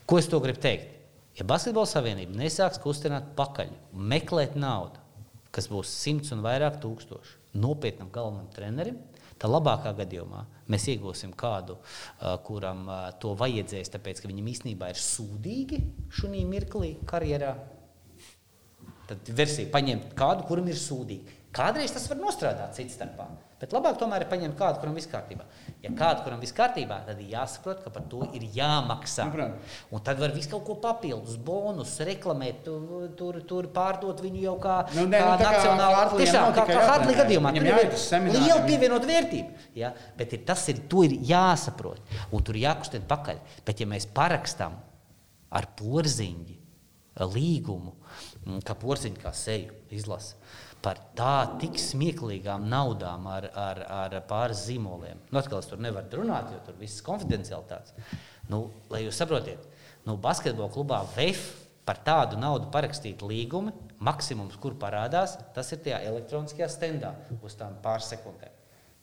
Ko 0.10 0.20
es 0.20 0.28
to 0.28 0.42
gribu 0.44 0.60
teikt? 0.60 0.91
Ja 1.42 1.46
Basketbola 1.50 1.90
savienība 1.90 2.38
nesāks 2.38 2.78
kustināt 2.78 3.32
pakaļ, 3.34 3.72
meklēt 3.98 4.54
naudu, 4.62 5.00
kas 5.50 5.66
būs 5.72 5.90
simts 5.90 6.30
un 6.36 6.44
vairāk 6.46 6.76
tūkstoši, 6.84 7.32
nopietnam 7.58 8.12
galvenam 8.14 8.52
trenerim, 8.54 9.00
tad 9.42 9.50
labākā 9.50 9.96
gadījumā 9.98 10.44
mēs 10.70 10.86
iegūsim 10.94 11.34
kādu, 11.34 11.80
kuram 12.46 12.86
to 13.24 13.34
vajadzēs, 13.40 13.90
tāpēc 13.96 14.22
ka 14.22 14.30
viņam 14.30 14.52
īstenībā 14.54 14.92
ir 14.94 15.02
sūdīgi 15.02 15.82
šajā 16.20 16.46
mirklī 16.52 16.92
karjerā. 17.10 17.56
Tad 19.10 19.34
versija 19.34 19.74
paņemt 19.74 20.14
kādu, 20.22 20.46
kuram 20.46 20.70
ir 20.70 20.78
sūdīgi. 20.78 21.40
Kādreiz 21.58 21.98
tas 21.98 22.06
var 22.12 22.22
nostrādāt 22.22 22.78
cits 22.78 23.00
starpā. 23.00 23.26
Bet 23.58 23.74
labāk 23.74 23.98
tomēr 23.98 24.28
ir 24.28 24.30
paņemt 24.30 24.62
kādu, 24.62 24.78
kuram 24.84 24.94
viss 24.94 25.10
kārtībā. 25.10 25.50
Ja 25.82 25.90
kādu, 25.98 26.22
kuram 26.22 26.42
viss 26.44 26.54
kārtībā, 26.54 27.00
tad 27.08 27.18
ir 27.24 27.32
jāsaprot, 27.32 27.80
ka 27.82 27.90
par 27.90 28.04
to 28.10 28.20
ir 28.38 28.44
jāmaksā. 28.54 29.26
Nu. 29.34 29.48
Un 29.98 30.04
tad 30.06 30.20
var 30.22 30.30
visu 30.36 30.52
kaut 30.52 30.62
ko 30.68 30.76
papildus, 30.84 31.40
bonus, 31.42 31.96
reklamēt, 32.06 32.60
tu, 32.68 32.76
tur, 33.18 33.40
tur 33.50 33.70
pārdot 33.74 34.22
viņu 34.22 34.44
jau 34.44 34.54
kā, 34.62 34.76
Nu, 34.94 35.08
kā 35.08 35.10
nu, 35.10 35.16
kā 35.18 35.32
nacionālu 35.42 35.98
Hartleyam 35.98 36.22
Tiešām, 36.22 36.54
kā, 36.54 36.68
kā 36.70 36.78
jātrenē. 36.86 37.18
gadījumā. 37.24 37.54
Tur 37.58 38.30
ir 38.30 38.46
liela 38.46 38.62
pievienot 38.68 39.10
vērtību. 39.10 39.66
Ja? 39.82 39.94
Bet 40.22 40.38
ir, 40.38 40.46
tas 40.46 40.68
ir, 40.70 40.84
to 40.92 41.02
ir 41.08 41.18
jāsaprot. 41.32 42.14
Un 42.30 42.46
tur 42.46 42.62
jākustina 42.62 43.10
pakaļ. 43.10 43.42
Bet 43.66 43.82
ja 43.82 43.90
mēs 43.90 44.06
parakstām 44.06 44.78
ar 45.50 45.70
porziņu 45.82 46.60
līgumu, 47.26 47.96
mm, 48.46 48.62
kā 48.70 48.78
porziņu 48.78 49.18
kā 49.26 49.34
seju 49.34 49.74
izlasa. 49.90 50.38
Par 50.82 50.98
tā 51.18 51.36
tik 51.62 51.78
smieklīgām 51.78 52.64
naudām 52.70 53.28
ar, 53.30 53.48
ar, 53.54 53.82
ar 53.86 54.16
pāris 54.30 54.64
zīmoliem. 54.66 55.20
Nu, 55.30 55.42
atkal 55.42 55.62
es 55.62 55.70
tur 55.70 55.82
nevaru 55.82 56.24
runāt, 56.24 56.50
jo 56.50 56.62
tur 56.66 56.80
viss 56.80 57.02
ir 57.02 57.06
konfidencialitātes. 57.06 57.94
Nu, 58.50 58.64
lai 58.90 59.04
jūs 59.06 59.20
saprotiet, 59.22 59.62
nu, 60.08 60.18
basketbola 60.22 60.74
klubā 60.74 61.04
VF 61.14 61.52
par 61.86 62.02
tādu 62.06 62.40
naudu 62.42 62.70
parakstīt 62.74 63.22
līgumi, 63.26 63.74
maksimums, 64.02 64.58
kur 64.62 64.76
parādās, 64.80 65.38
tas 65.56 65.70
ir 65.74 65.82
tajā 65.86 66.02
elektroniskajā 66.10 66.70
stendā 66.72 67.14
uz 67.42 67.58
tām 67.60 67.78
pāris 67.84 68.10
sekundēm. 68.14 68.54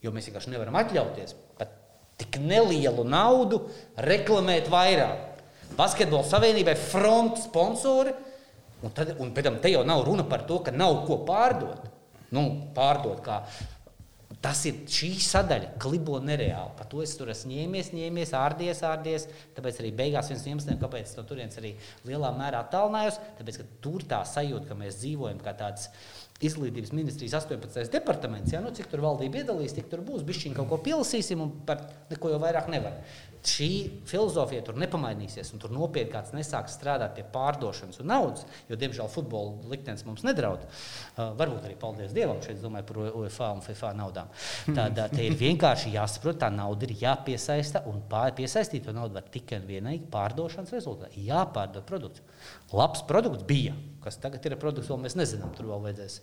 Jo 0.03 0.13
mēs 0.15 0.29
vienkārši 0.29 0.53
nevaram 0.55 0.79
atļauties 0.79 1.35
pat 1.59 1.75
tik 2.19 2.39
nelielu 2.43 3.05
naudu 3.07 3.65
reklamēt 4.03 4.71
vairāk. 4.71 5.43
Basketbola 5.79 6.27
savienībai 6.27 6.75
front 6.81 7.39
sponsori, 7.43 8.15
un, 8.83 8.93
tad, 8.95 9.15
un 9.19 9.33
te 9.35 9.73
jau 9.73 9.85
nav 9.87 10.05
runa 10.07 10.27
par 10.29 10.47
to, 10.49 10.61
ka 10.65 10.75
nav 10.75 11.03
ko 11.09 11.23
pārdot. 11.29 11.89
Nu, 12.35 12.45
pārdot 12.77 13.21
kā. 13.25 13.43
Tas 14.45 14.61
ir 14.69 14.83
šī 14.93 15.09
sadaļa, 15.25 15.73
klibo 15.83 16.19
nereāli. 16.23 16.75
Par 16.79 16.87
to 16.91 17.01
es 17.03 17.15
tur 17.19 17.33
esmu 17.33 17.57
ņēmies, 17.57 17.89
ņēmies, 17.97 18.35
ārdies, 18.39 18.83
ārdies. 18.87 19.25
Tāpēc 19.57 19.81
arī 19.81 19.91
beigās 19.99 20.29
viens 20.31 20.45
no 20.45 20.53
iemesliem, 20.53 20.79
kāpēc 20.83 21.15
no 21.17 21.25
turienes 21.27 21.59
arī 21.59 21.73
lielā 22.07 22.31
mērā 22.37 22.61
attālinājos, 22.67 23.19
tāpēc, 23.41 23.59
ka 23.63 23.67
tur 23.83 24.05
tā 24.07 24.21
sajūta, 24.29 24.69
ka 24.69 24.77
mēs 24.79 25.01
dzīvojam 25.01 25.41
kā 25.43 25.57
tāds 25.59 25.89
izglītības 26.39 26.93
ministrijas 26.95 27.35
18. 27.41 27.89
departaments. 27.91 28.53
Ja, 28.55 28.61
nu, 28.63 28.71
cik 28.75 28.87
tur 28.93 29.03
valdība 29.03 29.41
iedalīs, 29.41 29.75
tik 29.75 29.89
tur 29.91 30.05
būs. 30.07 30.23
Bišķiņ 30.27 30.55
kaut 30.55 30.69
ko 30.71 30.79
pielasīsim 30.85 31.43
un 31.43 31.51
par 31.67 31.83
neko 32.13 32.31
jau 32.31 32.39
vairāk 32.43 32.71
nevar. 32.71 33.01
Šī 33.49 33.71
filozofija 34.07 34.65
tur 34.67 34.77
nepamainīsies, 34.79 35.53
un 35.55 35.63
tur 35.63 35.73
nopietni 35.73 36.11
kāds 36.13 36.35
nesāks 36.35 36.75
strādāt 36.75 37.15
pie 37.17 37.25
pārdošanas 37.33 38.01
un 38.03 38.11
naudas, 38.11 38.45
jo, 38.69 38.77
diemžēl, 38.79 39.09
futbola 39.13 39.71
liktenis 39.71 40.05
mums 40.07 40.25
nedraud. 40.27 40.65
Uh, 40.67 41.31
varbūt 41.39 41.69
arī 41.69 41.77
paldies 41.79 42.15
Dievam, 42.15 42.43
šeit 42.45 42.59
domāju 42.63 42.89
par 42.91 43.01
UEFA 43.07 43.53
un 43.55 43.63
FIFA 43.65 43.93
naudām. 43.99 44.33
Tādā 44.67 45.07
te 45.13 45.23
ir 45.27 45.39
vienkārši 45.39 45.95
jāsaprot, 45.95 46.41
tā 46.43 46.51
nauda 46.55 46.89
ir 46.89 46.97
jāpiesaista, 46.99 47.85
un 47.91 48.03
piesaistīt 48.11 48.87
to 48.87 48.95
naudu 48.97 49.19
var 49.21 49.31
tikai 49.33 49.63
un 49.63 49.71
vienīgi 49.71 50.11
pārdošanas 50.13 50.75
rezultātā. 50.75 51.15
Jāpārdod 51.31 51.87
produkts. 51.89 52.27
Labs 52.77 53.03
produkts 53.09 53.47
bija, 53.49 53.73
kas 54.05 54.21
tagad 54.21 54.45
ir 54.45 54.59
produkts, 54.61 54.91
vēl 54.91 55.01
mēs 55.07 55.17
nezinām, 55.19 55.55
tur 55.57 55.71
vēl 55.71 55.89
vajadzēs 55.89 56.21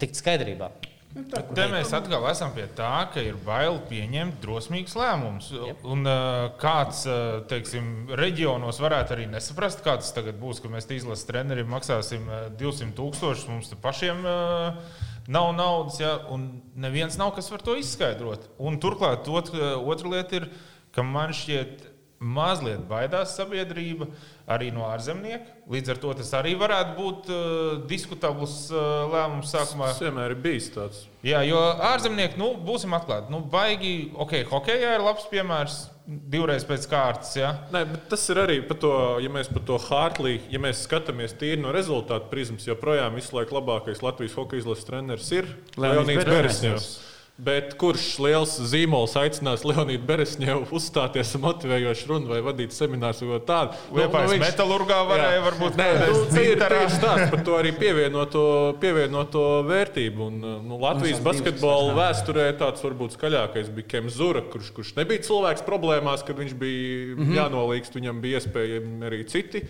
tikt 0.00 0.20
skaidrībā. 0.20 0.72
Te 1.12 1.66
mēs 1.68 1.90
atkal 1.92 2.24
esam 2.30 2.54
pie 2.56 2.64
tā, 2.72 2.88
ka 3.12 3.20
ir 3.20 3.36
bail 3.44 3.76
pieņemt 3.90 4.38
drosmīgus 4.40 4.94
lēmumus. 4.96 5.50
Un 5.84 6.08
uh, 6.08 6.46
kāds, 6.60 7.02
uh, 7.04 7.42
teiksim, 7.50 8.14
reģionos 8.16 8.80
varētu 8.80 9.16
arī 9.16 9.26
nesaprast, 9.28 9.82
kā 9.84 9.98
tas 10.00 10.14
tagad 10.16 10.40
būs, 10.40 10.62
ka 10.64 10.72
mēs 10.72 10.88
izlases 10.88 11.28
treneriem 11.28 11.68
maksāsim 11.68 12.24
uh, 12.30 12.46
200 12.56 12.96
tūkstošus, 12.96 13.44
mums 13.52 13.68
te 13.68 13.76
pašiem 13.82 14.24
uh, 14.24 14.80
nav 15.28 15.52
naudas, 15.58 16.00
ja, 16.00 16.16
un 16.32 16.48
neviens 16.80 17.20
nav, 17.20 17.34
kas 17.36 17.52
var 17.52 17.64
to 17.64 17.76
izskaidrot. 17.76 18.48
Un 18.56 18.80
turklāt 18.80 19.28
ot, 19.28 19.52
otra 19.84 20.16
lieta 20.16 20.40
ir, 20.40 20.48
ka 20.96 21.04
man 21.04 21.36
šķiet, 21.36 21.91
mazliet 22.22 22.84
baidās 22.88 23.34
sabiedrība 23.36 24.08
arī 24.50 24.70
no 24.74 24.86
ārzemnieka. 24.88 25.58
Līdz 25.70 25.94
ar 25.94 26.00
to 26.02 26.12
tas 26.18 26.32
arī 26.38 26.54
varētu 26.58 26.94
būt 26.98 27.30
uh, 27.30 27.46
diskutabls 27.90 28.56
uh, 28.72 29.06
lēmums 29.12 29.52
sākumā. 29.52 29.92
Tas 29.92 30.02
vienmēr 30.02 30.34
ir 30.34 30.42
bijis 30.44 30.70
tāds. 30.74 31.06
Jā, 31.26 31.42
jo 31.46 31.58
ārzemnieki, 31.92 32.38
nu, 32.40 32.52
būsim 32.66 32.94
atklāti, 32.96 33.30
nu, 33.30 33.42
baigi, 33.52 34.12
ok, 34.18 34.40
hokeja 34.50 34.96
ir 34.96 35.04
labs 35.04 35.28
piemērs, 35.30 35.76
divreiz 36.06 36.66
pēc 36.66 36.88
kārtas. 36.90 37.30
Ja? 37.38 37.52
Nē, 37.74 37.84
bet 37.92 38.08
tas 38.10 38.24
ir 38.32 38.40
arī 38.42 38.58
par 38.66 38.80
to, 38.82 38.92
ja 39.22 39.30
mēs 39.32 39.50
par 39.52 39.62
to 39.68 39.78
Hartley, 39.86 40.40
ja 40.50 40.60
mēs 40.62 40.82
skatāmies 40.88 41.36
tīri 41.38 41.62
no 41.62 41.70
rezultātu 41.74 42.30
prizmas, 42.32 42.66
joprojām 42.66 43.14
visu 43.18 43.38
laiku 43.38 43.58
labākais 43.60 44.02
Latvijas 44.02 44.36
hokeja 44.38 44.64
izlases 44.64 44.88
treneris 44.88 45.30
ir 45.34 45.48
Leonīds 45.76 46.02
Leonīds 46.02 46.26
Beresņevs. 46.26 46.34
Beresņevs. 46.34 46.92
Bet 47.40 47.72
kurš 47.80 48.18
liels 48.20 48.50
zīmols 48.68 49.14
aicinās 49.16 49.62
Leonīdu 49.64 50.04
Beresņevu 50.04 50.66
uzstāties 50.76 51.30
ar 51.32 51.40
motivējošu 51.46 52.10
runu 52.10 52.28
vai 52.28 52.42
vadīt 52.44 52.74
seminārus 52.76 53.22
vai 53.24 53.30
ko 53.30 53.38
tādu? 53.48 53.78
Liepājas 53.96 54.34
metālurgā 54.42 54.98
varēja 55.08 55.38
Jā. 55.38 55.44
varbūt 55.46 55.78
Nē, 55.80 55.86
nu, 56.02 56.18
ir 56.42 56.60
tieši 56.60 56.98
stāsts 56.98 57.32
par 57.32 57.40
to 57.46 57.56
arī 57.56 57.72
pievienoto, 57.78 58.44
pievienoto 58.82 59.46
vērtību. 59.64 60.28
Un, 60.28 60.44
nu, 60.68 60.78
Latvijas 60.82 61.24
basketbola 61.24 61.96
vēsturē 61.96 62.50
tāds 62.60 62.84
varbūt 62.84 63.16
skaļākais 63.16 63.72
bija 63.78 63.94
Kems 63.96 64.20
Zura, 64.20 64.44
kurš, 64.52 64.68
kurš 64.76 64.92
nebija 65.00 65.24
cilvēks 65.24 65.64
problēmās, 65.64 66.26
kad 66.28 66.36
viņš 66.36 66.52
bija 66.60 67.16
mm 67.16 67.24
-hmm. 67.24 67.34
jānolīgst. 67.40 67.96
Viņam 67.96 68.20
bija 68.20 68.44
iespējami 68.44 69.08
arī 69.08 69.24
citi 69.32 69.64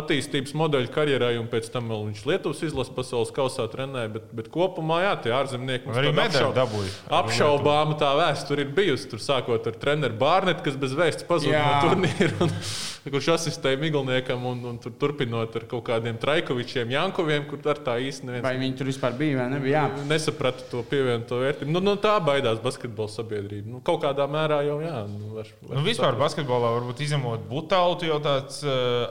attīstības 0.00 0.54
modeļi 0.58 0.90
karjerai, 0.94 1.34
un 1.40 1.48
pēc 1.52 1.70
tam 1.74 1.92
vēl 1.92 2.08
viņš 2.10 2.24
Lietuvas 2.30 2.62
izlases 2.66 2.94
pasaules 2.96 3.32
kausā 3.36 3.68
trenēja. 3.72 4.12
Bet, 4.16 4.28
bet 4.40 4.50
kopumā, 4.54 5.02
jā, 5.04 5.14
tie 5.26 5.36
ārzemnieki 5.36 5.88
mums 5.88 6.00
Arī 6.02 6.12
medaļu 6.16 6.52
dabūja. 6.56 6.92
Apšaubāma 7.20 7.96
tā 8.00 8.12
vēsture 8.18 8.66
ir 8.66 8.74
bijusi. 8.76 9.08
Tur 9.12 9.22
sākot 9.22 9.70
ar 9.70 9.80
treneru 9.80 10.18
Bārnetu, 10.20 10.64
kas 10.66 10.78
bez 10.80 10.96
vēsts 10.96 11.26
pazuda 11.28 11.62
no 11.62 11.88
turnīra. 11.88 12.34
Un, 12.46 12.54
kurš 13.10 13.28
asistēja 13.36 13.78
Miglniekam 13.80 14.44
un, 14.48 14.62
un 14.72 14.78
tur, 14.82 14.94
turpinot 14.98 15.54
ar 15.58 15.66
kaut 15.70 15.84
kādiem 15.86 16.18
Traikovičiem, 16.20 16.90
Jankoviem, 16.94 17.46
kur 17.50 17.60
ar 17.70 17.80
tā 17.82 17.96
īsti 18.02 18.28
neviens. 18.28 18.44
Vai 18.46 18.56
viņi 18.60 18.78
tur 18.78 18.90
vispār 18.90 19.16
bija 19.18 19.40
vai 19.40 19.46
nebija? 19.52 19.84
Jā. 19.86 20.06
Nesapratu 20.10 20.66
to 20.70 20.82
pievienoto 20.90 21.40
vērtību. 21.42 21.70
Nu, 21.72 21.82
nu, 21.84 21.96
tā 22.02 22.16
baidās 22.24 22.60
basketbola 22.64 23.12
sabiedrība. 23.12 23.68
Nu, 23.76 23.82
kaut 23.86 24.02
kādā 24.04 24.26
mērā 24.30 24.62
jau 24.66 24.78
jā. 24.82 25.04
Nu, 25.10 25.36
var, 25.36 25.50
var 25.62 25.78
Nu, 25.78 25.84
vispār 25.86 26.18
basketbolā 26.20 26.72
varbūt 26.78 27.04
izņemot 27.06 27.46
Butālu, 27.50 27.98
jau 28.10 28.18
tāds 28.24 28.62
uh, 28.66 29.06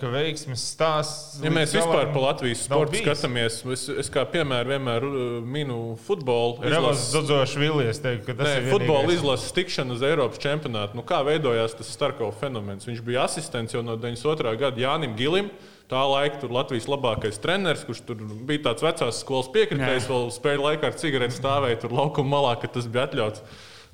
ārzemnieka 0.00 0.10
veiksmes 0.12 0.62
stāsts. 0.74 1.40
Ja 1.44 1.50
mēs 1.52 1.72
vispār 1.74 2.10
par 2.12 2.22
Latvijas 2.22 2.64
sportu 2.64 3.00
skatāmies, 3.00 3.60
es, 3.72 3.88
es 3.88 4.10
kā 4.12 4.24
piemēru 4.28 4.72
vienmēr 4.72 5.04
uh, 5.06 5.40
minu 5.44 5.96
futbolu. 6.06 6.60
Izlases- 6.64 7.10
Zodzošs 7.12 7.56
Vilijas 7.60 8.00
teikt, 8.00 8.26
ka 8.26 8.34
tas 8.34 8.48
Nē, 8.48 8.56
ir 8.62 8.70
futbola 8.72 9.12
izlases 9.12 9.52
tikšana 9.52 9.92
uz 9.94 10.02
Eiropas 10.02 10.40
čempionātu. 10.40 10.96
Nu, 10.96 11.02
kā 11.02 11.20
veidojās 11.26 11.76
tas 11.76 11.90
Starkova 11.90 12.32
fenomens? 12.32 12.86
Viņš 12.88 13.02
bija 13.04 13.24
asistents 13.24 13.74
jau 13.74 13.82
no 13.82 13.96
92. 13.96 14.56
gada 14.58 14.80
Jānim 14.80 15.16
Gilim. 15.16 15.50
Tā 15.90 16.04
laika 16.06 16.38
tur 16.38 16.52
Latvijas 16.54 16.86
labākais 16.86 17.40
treneris, 17.42 17.82
kurš 17.82 18.04
tur 18.06 18.20
bija 18.46 18.62
tāds 18.68 18.84
vecās 18.84 19.24
skolas 19.24 19.48
piekritējis, 19.50 20.06
vēl 20.06 20.28
spēļu 20.30 20.62
laikā 20.68 20.86
ar 20.86 20.94
cigareti 20.94 21.34
stāvēja 21.34 21.80
tur 21.82 21.90
laukuma 21.90 22.36
malā, 22.36 22.52
kad 22.62 22.70
tas 22.76 22.86
bija 22.86 23.08
atļauts. 23.08 23.42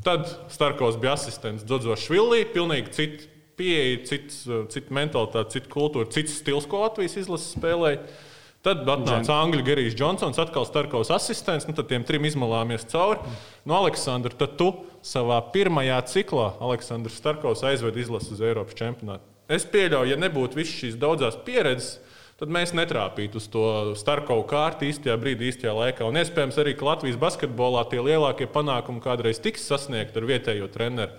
Tad 0.04 0.28
Starkovs 0.52 0.98
bija 1.00 1.14
asistents 1.16 1.64
Džodžos 1.64 2.04
Švillī, 2.04 2.42
pilnīgi 2.52 2.92
cits 2.92 3.30
pieeja, 3.58 4.00
cits, 4.08 4.44
cits 4.72 4.94
mentalitāte, 4.94 5.56
cits 5.56 5.70
kultūra, 5.72 6.08
cits 6.12 6.38
stils, 6.40 6.68
ko 6.70 6.84
Latvijas 6.84 7.18
izlases 7.22 7.54
spēlēja. 7.56 8.02
Tad 8.66 8.82
atnāca 8.90 9.36
Angļu 9.44 9.62
Gerijs 9.62 9.94
Džonsons, 9.94 10.40
atkal 10.42 10.64
Starkovs 10.66 11.12
asistents, 11.14 11.68
nu 11.68 11.74
tad 11.76 11.86
tiem 11.86 12.02
trim 12.06 12.24
izmalāmies 12.26 12.86
cauri. 12.90 13.20
No 13.68 13.76
Aleksandra, 13.78 14.34
tad 14.34 14.56
tu 14.58 14.72
savā 15.06 15.38
pirmajā 15.54 16.00
ciklā, 16.10 16.48
Aleksandrs 16.58 17.20
Starkovs 17.20 17.62
aizved 17.68 17.94
izlasi 18.00 18.34
uz 18.34 18.42
Eiropas 18.42 18.74
čempionātu. 18.78 19.22
Es 19.46 19.62
pieļauju, 19.70 20.10
ja 20.10 20.18
nebūtu 20.18 20.58
visas 20.58 20.74
šīs 20.80 20.98
daudzās 20.98 21.38
pieredzes, 21.46 22.00
tad 22.40 22.50
mēs 22.52 22.74
netrāpītu 22.74 23.38
uz 23.38 23.46
to 23.52 23.62
Starkovu 23.98 24.42
kārtu 24.50 24.88
īstajā 24.90 25.14
brīdī, 25.20 25.52
īstajā 25.52 25.76
laikā. 25.76 26.08
Un 26.10 26.18
iespējams 26.18 26.58
arī, 26.58 26.74
Latvijas 26.88 27.20
basketbolā 27.22 27.86
tie 27.92 28.02
lielākie 28.02 28.50
panākumi 28.50 29.04
kādreiz 29.04 29.38
tiks 29.42 29.64
sasniegti 29.70 30.18
ar 30.18 30.26
vietējo 30.26 30.66
treneru. 30.74 31.14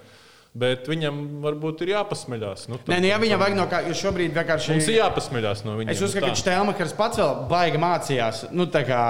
Bet 0.57 0.87
viņam 0.89 1.17
varbūt 1.43 1.81
ir 1.85 1.91
jāpasmeļās. 1.91 2.63
Nu, 2.71 2.77
tad- 2.79 2.89
Nē, 2.95 2.97
nu, 3.03 3.07
ja 3.11 3.17
viņam 3.21 3.41
vajag 3.43 3.55
no 3.59 3.65
kā, 3.69 3.81
jo 3.85 3.93
šobrīd 3.93 4.33
vienkārši. 4.33 4.71
Mums 4.73 4.87
ir 4.89 4.95
jāpasmeļās 4.97 5.63
no 5.67 5.75
viņa. 5.77 5.91
Es 5.93 6.01
uzskatu, 6.01 6.31
ka 6.31 6.39
Štelmakers 6.41 6.95
pats 6.97 7.19
vēl 7.21 7.33
baigi 7.51 7.77
mācījās. 7.83 8.39
Nu, 8.57 8.65
tā 8.73 8.81
kā 8.87 9.01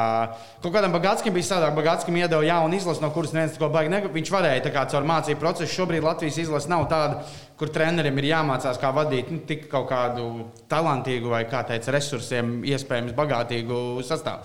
kaut 0.61 0.73
kādam 0.75 0.91
Bagātskim 0.97 1.31
bija 1.37 1.47
savādāk. 1.47 1.77
Bagātskim 1.79 2.17
iedeva 2.19 2.43
jaunu 2.43 2.75
izlasi, 2.75 3.01
no 3.01 3.11
kuras 3.15 3.31
neviens 3.31 3.55
neko 3.55 3.69
baigi 3.71 3.93
negrib. 3.93 4.11
Viņš 4.19 4.31
varēja 4.35 4.65
tā 4.67 4.73
kā 4.75 4.83
caur 4.91 5.07
mācību 5.07 5.39
procesu. 5.39 5.71
Šobrīd 5.77 6.03
Latvijas 6.03 6.37
izlase 6.43 6.67
nav 6.73 6.87
tāda, 6.91 7.23
kur 7.57 7.71
treneriem 7.71 8.17
ir 8.19 8.27
jāmācās, 8.33 8.77
kā 8.81 8.91
vadīt 8.93 9.31
nu, 9.31 9.39
tik 9.47 9.69
kaut 9.71 9.87
kādu 9.89 10.49
talantīgu 10.67 11.29
vai, 11.31 11.45
kā 11.45 11.63
teica, 11.65 11.91
resursiem 11.95 12.57
iespējams 12.67 13.15
bagātīgu 13.15 14.03
sastāvu. 14.03 14.43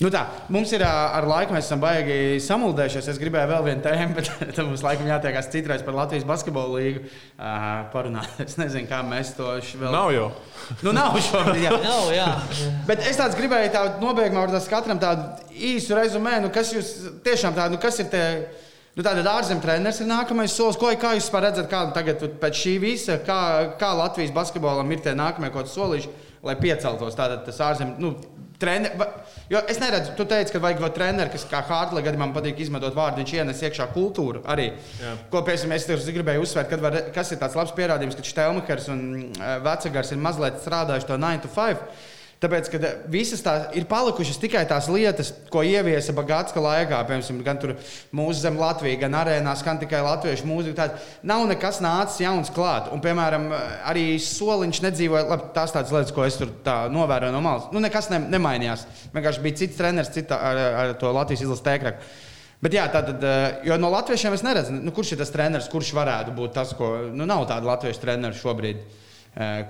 Nu 0.00 0.08
tā, 0.08 0.22
mums 0.48 0.70
ir 0.72 0.80
ar 0.86 1.26
laiku, 1.28 1.52
mēs 1.52 1.66
esam 1.66 1.80
baigi 1.82 2.38
samuldējušies. 2.40 3.08
Es 3.12 3.18
gribēju 3.20 3.50
vēl 3.50 3.66
vienu 3.66 3.82
tēmu, 3.84 4.14
bet 4.16 4.30
tam 4.56 4.70
mums 4.70 4.84
laikam 4.84 5.10
jātiekās 5.10 5.50
citreiz 5.52 5.84
par 5.84 5.98
Latvijas 5.98 6.24
basketbolu 6.28 6.78
līgu 6.78 7.02
uh, 7.04 7.50
parunāt. 7.92 8.40
Es 8.46 8.56
nezinu, 8.56 8.88
kā 8.88 9.02
mēs 9.04 9.34
to 9.36 9.58
vēl. 9.60 9.92
Nav 9.92 10.14
jau. 10.16 10.30
Nu, 10.86 10.94
nav 10.96 11.18
šobrīd. 11.20 11.66
Jā. 11.66 11.74
Nav, 11.84 12.08
jā. 12.14 12.30
Bet 12.88 13.04
es 13.10 13.20
tāds 13.20 13.36
gribēju 13.36 13.74
tādu 13.74 14.00
nobeigumā, 14.06 14.46
varbūt 14.46 14.72
katram 14.72 15.00
tādu 15.02 15.52
īsu 15.52 15.96
rezumē, 15.98 16.38
nu, 16.40 16.48
kas 16.54 16.72
jūs 16.72 16.94
tiešām 17.26 17.56
tādu, 17.58 17.76
nu, 17.76 17.82
kas 17.82 18.00
ir 18.00 18.08
tie. 18.12 18.24
Nu, 18.96 19.04
Tātad 19.04 19.26
ārzemju 19.30 19.62
treneris 19.62 20.00
ir 20.02 20.08
nākamais 20.08 20.54
solis. 20.56 20.78
Ko, 20.80 20.88
kā 20.98 21.12
jūs 21.16 21.28
redzat, 21.30 21.68
kāda 21.70 21.92
tagad 21.94 22.24
pēc 22.40 22.56
šī 22.64 22.72
visa, 22.82 23.20
kā, 23.26 23.40
kā 23.80 23.92
Latvijas 24.00 24.32
basketbolam 24.34 24.90
ir 24.90 25.04
tie 25.04 25.12
nākamie 25.16 25.52
kaut 25.52 25.68
kādi 25.68 25.76
solīši, 25.76 26.10
lai 26.46 26.56
pieceltos 26.58 27.18
tātad 27.18 27.44
tas 27.46 27.60
ārzemju 27.68 28.02
nu, 28.02 28.14
treneris? 28.60 29.36
Jo 29.50 29.62
es 29.70 29.80
neredzu, 29.82 30.12
tu 30.18 30.26
teici, 30.30 30.52
ka 30.54 30.60
vajag 30.62 30.82
vēl 30.84 30.92
treneri, 30.94 31.32
kas 31.32 31.46
kā 31.50 31.62
Hārtlē 31.66 32.04
gadījumā 32.06 32.28
man 32.28 32.36
patīk 32.36 32.60
izmantot 32.62 32.94
vārdu, 32.94 33.18
viņš 33.22 33.34
ienes 33.34 33.62
iekšā 33.66 33.88
kultūru 33.94 34.44
arī. 34.50 34.68
Jā. 35.00 35.16
Ko 35.32 35.42
piemēram 35.46 35.74
es 35.74 36.12
gribēju 36.14 36.44
uzsvērt, 36.44 36.76
var, 36.84 37.00
kas 37.16 37.34
ir 37.34 37.40
tāds 37.42 37.58
labs 37.58 37.74
pierādījums, 37.74 38.14
ka 38.18 38.26
Štelmakers 38.30 38.86
un 38.94 39.02
eh, 39.26 39.56
Vecagars 39.64 40.14
ir 40.14 40.22
mazliet 40.22 40.62
strādājuši 40.62 41.10
to 41.10 41.18
9 41.18 41.44
to 41.46 41.52
5. 41.56 41.84
Tāpēc, 42.40 42.68
ka 42.72 42.90
visas 43.12 43.42
tās 43.44 43.74
ir 43.76 43.84
palikušas 43.84 44.38
tikai 44.40 44.62
tās 44.68 44.86
lietas, 44.88 45.28
ko 45.52 45.60
ieviesa 45.60 46.14
Bagātska 46.16 46.62
laikā, 46.64 47.02
piemēram, 47.10 47.42
gan 47.44 47.58
mūsu 48.16 48.40
zem 48.40 48.56
Latvijas, 48.56 48.96
gan 49.02 49.16
arēnās, 49.18 49.60
gan 49.66 49.80
tikai 49.82 50.00
latviešu 50.06 50.48
mūzika. 50.48 50.78
Tāda. 50.78 51.02
Nav 51.28 51.44
nekas 51.50 51.82
nācis 51.84 52.22
jauns 52.24 52.48
klāt. 52.56 52.88
Un, 52.94 53.02
piemēram, 53.04 53.44
arī 53.90 54.14
soliņš 54.24 54.80
nedzīvoja, 54.86 55.26
labi, 55.34 55.50
tās 55.58 55.76
tādas 55.76 55.92
lietas, 55.92 56.14
ko 56.16 56.24
es 56.24 56.40
tur 56.40 56.54
novēroju 56.96 57.36
no 57.36 57.44
malas. 57.44 57.68
Nu, 57.76 57.84
nekas 57.84 58.08
ne, 58.08 58.22
nemainījās. 58.32 58.86
Vienkārši 59.12 59.44
bija 59.44 59.60
cits 59.60 59.76
treneris, 59.76 60.12
cita 60.16 60.40
ar, 60.40 60.62
ar 60.84 60.96
to 61.02 61.12
Latvijas 61.12 61.44
izlases 61.44 61.66
tēkraku. 61.68 62.08
Bet, 62.60 62.74
jā, 62.76 62.86
tātad, 62.92 63.22
eh, 63.24 63.60
jo 63.68 63.76
no 63.80 63.88
latviešiem 63.92 64.34
es 64.36 64.42
neredzu, 64.44 64.80
nu, 64.80 64.92
kurš 64.96 65.14
ir 65.14 65.20
tas 65.22 65.32
treneris, 65.32 65.68
kurš 65.72 65.94
varētu 65.96 66.32
būt 66.36 66.56
tas, 66.56 66.74
ko. 66.76 66.90
Nu, 67.12 67.28
nav 67.28 67.46
tāda 67.48 67.68
latviešu 67.68 68.02
treneru 68.02 68.36
šobrīd, 68.36 68.82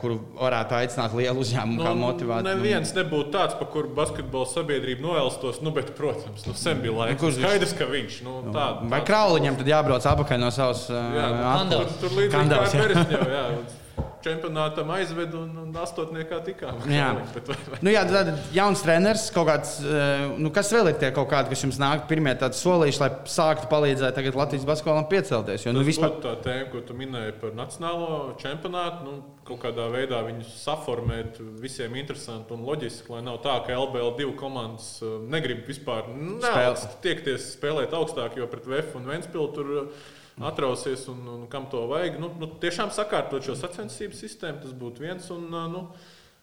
kuru 0.01 0.16
varētu 0.41 0.73
aicināt 0.78 1.12
lielu 1.15 1.43
uzņēmumu, 1.45 1.82
kā 1.85 1.91
motivēt. 1.99 2.47
Nu, 2.47 2.55
Neviens 2.55 2.95
nebūtu 2.97 3.28
tāds, 3.35 3.59
pa 3.61 3.66
kuru 3.69 3.91
basketbola 3.95 4.49
sabiedrība 4.49 5.05
noelstos. 5.05 5.61
Nu, 5.61 5.70
bet, 5.77 5.93
protams, 5.99 6.47
nu, 6.49 6.55
sen 6.57 6.81
bija 6.81 6.95
laiks. 6.97 7.20
kurš 7.20 7.37
viņš? 7.37 7.45
Skaidrs, 7.45 7.74
ka 7.77 7.91
viņš 7.91 8.16
nu, 8.24 8.39
tā, 8.57 8.70
Vai 8.89 9.03
krauliņam 9.05 9.61
tad 9.61 9.69
jābrauc 9.69 10.09
atpakaļ 10.15 10.41
no 10.41 10.49
savas 10.55 10.87
Jā, 10.89 11.28
nu, 11.37 11.45
atpūtas? 11.53 12.01
tur, 12.01 12.09
tur 12.09 12.16
līdzīgi 12.16 12.32
kā 12.32 12.41
Kandavs, 12.41 13.77
Čempionātam 14.24 14.90
aizved 14.94 15.34
un, 15.38 15.51
un 15.62 15.80
astotniekā 15.82 16.40
tikām. 16.47 16.78
Jā. 16.90 17.10
Bet, 17.34 17.48
vai, 17.48 17.56
vai. 17.72 17.80
Nu, 17.86 17.92
jā, 17.94 18.05
tad 18.09 18.30
jauns 18.55 18.84
treneris, 18.84 19.26
kaut 19.34 19.48
kāds, 19.48 19.76
eh, 19.84 20.26
nu, 20.40 20.52
kas 20.55 20.72
vēl 20.74 20.92
ir 20.92 21.01
tie 21.01 21.12
kaut 21.16 21.30
kādi, 21.32 21.52
kas 21.52 21.64
jums 21.66 21.80
nāk, 21.80 22.06
pirmie 22.10 22.34
tādi 22.40 22.59
solīši, 22.59 23.02
lai 23.02 23.10
sāktu 23.30 23.70
palīdzēt 23.72 24.16
tagad 24.18 24.38
Latvijas 24.38 24.68
basketbolam 24.68 25.09
piecelties. 25.10 25.66
Jo, 25.66 25.74
nu, 25.76 25.84
vispār, 25.86 26.16
tā 26.24 26.36
tēma, 26.44 26.68
ko 26.72 26.84
tu 26.86 26.97
minēji 26.98 27.36
par 27.42 27.56
nacionālo 27.59 28.34
čempionātu. 28.42 29.06
Nu, 29.06 29.18
kaut 29.51 29.64
kādā 29.64 29.88
veidā 29.90 30.20
viņu 30.26 30.47
saformēt 30.47 31.40
visiem 31.60 31.97
interesanti 31.98 32.55
un 32.55 32.62
loģiski, 32.68 33.10
lai 33.10 33.24
nav 33.26 33.40
tā, 33.44 33.56
ka 33.66 33.74
LBL 33.74 34.14
divu 34.20 34.36
komandas 34.38 34.92
uh, 35.02 35.18
negrib 35.32 35.64
vispār 35.68 36.06
nevēlas 36.14 36.86
tiekties 37.05 37.55
spēlēt 37.56 37.97
augstāk, 37.97 38.38
jo 38.38 38.47
pret 38.51 38.68
VF 38.70 38.98
un 39.01 39.09
Ventspilu 39.10 39.48
tur 39.56 39.72
uh, 39.80 40.09
atrausies 40.49 41.07
un, 41.12 41.21
un 41.29 41.47
kam 41.53 41.69
to 41.73 41.83
vajag. 41.91 42.19
Nu, 42.23 42.31
nu, 42.41 42.49
tiešām 42.62 42.93
sakārtot 42.95 43.45
šo 43.45 43.57
sacensību 43.59 44.17
sistēmu, 44.17 44.62
tas 44.65 44.77
būtu 44.77 45.05
viens. 45.05 45.29
Un, 45.35 45.49
nu, 45.73 45.85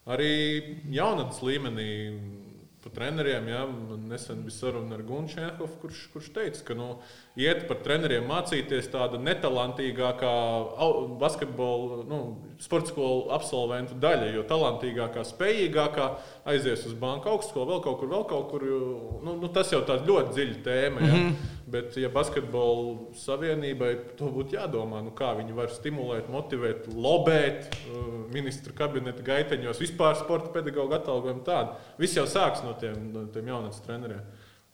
arī 0.10 0.34
jaunatnes 0.94 1.42
līmenī. 1.46 1.90
Pa 2.84 2.92
treneriem, 2.94 3.48
man 3.90 4.04
nesen 4.08 4.44
bija 4.46 4.54
saruna 4.54 4.96
ar 4.96 5.02
Gunču 5.04 5.40
Čenhofu, 5.40 5.80
kurš, 5.82 6.04
kurš 6.14 6.28
teica, 6.36 6.62
ka 6.70 6.76
nu, 6.78 6.92
iet 7.38 7.66
par 7.70 7.82
treneriem 7.86 8.26
mācīties 8.28 8.90
tāda 8.90 9.20
netalantīgākā 9.22 10.34
basketbola, 11.22 12.02
nu, 12.10 12.22
sporta 12.62 12.92
skolu 12.92 13.28
absolventu 13.36 13.98
daļa, 14.02 14.32
jo 14.34 14.46
talantīgākā, 14.50 15.26
spējīgākā 15.28 16.08
aizies 16.50 16.88
uz 16.90 16.96
banku 16.98 17.30
augstskolu, 17.36 17.76
vēl 17.76 17.84
kaut 17.86 18.00
kur, 18.02 18.12
vēl 18.16 18.26
kaut 18.32 18.50
kur. 18.54 18.66
Nu, 19.26 19.38
nu, 19.38 19.52
tas 19.54 19.70
jau 19.74 19.84
tāds 19.86 20.08
ļoti 20.08 20.34
dziļa 20.34 20.58
tēma. 20.66 21.06
Ja? 21.06 21.14
Mm 21.14 21.30
-hmm. 21.30 21.54
Bet, 21.68 21.98
ja 22.00 22.08
basketbola 22.08 23.12
savienībai 23.20 23.90
to 24.16 24.30
būtu 24.32 24.56
jādomā, 24.56 25.02
nu, 25.04 25.12
kā 25.12 25.34
viņi 25.36 25.52
var 25.54 25.68
stimulēt, 25.68 26.30
motivēt, 26.32 26.88
lobēt 26.88 27.68
uh, 27.92 28.06
ministru 28.32 28.74
kabineta 28.74 29.22
gaiteņos, 29.22 29.82
vispār 29.84 30.16
sporta 30.16 30.48
pedagoģu 30.54 30.96
atalgojumu 30.96 31.44
tādu. 31.44 31.76
Viss 32.00 32.16
jau 32.16 32.24
sāks 32.24 32.64
no 32.64 32.72
tiem, 32.80 33.12
no 33.12 33.26
tiem 33.34 33.52
jaunatnes 33.52 33.84
treneriem. 33.84 34.24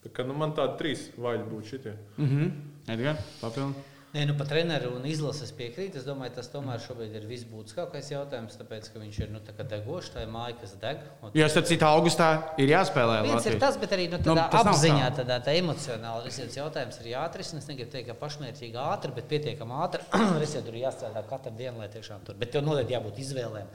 Tā 0.03 0.11
kā, 0.11 0.27
nu, 0.27 0.35
man 0.35 0.51
tādi 0.57 0.77
trīs 0.81 1.07
vaļi 1.17 1.49
būtu 1.49 1.73
šitie. 1.73 1.97
mhm, 2.19 2.53
Edgar, 2.91 3.19
papildi. 3.39 3.89
Nē, 4.13 4.27
nu, 4.30 4.34
par 4.38 4.45
treneru 4.45 4.91
un 4.93 5.05
izlases 5.09 5.49
piekrīt. 5.57 5.95
Es 5.97 6.03
domāju, 6.05 6.35
tas 6.35 6.45
tomēr 6.53 6.77
šobrīd 6.84 7.15
ir 7.17 7.23
visbūtiskākais 7.25 8.11
jautājums, 8.11 8.59
tāpēc, 8.59 8.91
ka 8.93 8.99
viņš 9.01 9.15
ir 9.23 9.31
nu, 9.34 9.39
degošs, 9.71 10.11
tā 10.13 10.21
ir 10.21 10.30
māja, 10.30 10.53
kas 10.59 10.75
deg. 10.77 10.99
Jo 11.34 11.47
starp 11.49 11.65
citu, 11.71 11.88
augustā 11.89 12.27
ir 12.61 12.69
jāspēlē 12.75 13.23
Viens 13.25 13.47
ir 13.49 13.57
tas, 13.63 13.80
bet 13.81 13.95
arī 13.97 14.05
nu, 14.11 14.19
Nu, 14.21 14.35
tādā 14.38 14.45
nav 14.53 14.69
apziņā, 14.75 15.07
tā. 15.07 15.23
tādā 15.23 15.39
tā 15.47 15.55
emocionāli 15.57 16.27
risināts 16.30 16.59
jautājums 16.59 17.01
ir 17.01 17.09
jāatrisina. 17.15 17.63
Es 17.63 17.69
negribu 17.71 17.89
teikt, 17.95 18.11
ka 18.11 18.19
pašmērķīgi 18.21 18.77
ātri, 18.85 19.15
bet 19.17 19.31
pietiekami 19.34 19.80
ātri. 19.81 20.05
Risināts 20.43 20.67
tur 20.69 20.77
ir 20.77 20.84
jāstrādā 20.85 21.25
katru 21.34 21.55
dienu, 21.57 21.80
lai 21.81 21.89
tiešām 21.97 22.21
tur. 22.27 22.38
Bet 22.38 22.53
tev 22.53 22.67
noteikti 22.69 22.93
jābūt 22.93 23.17
izvēlēm. 23.25 23.73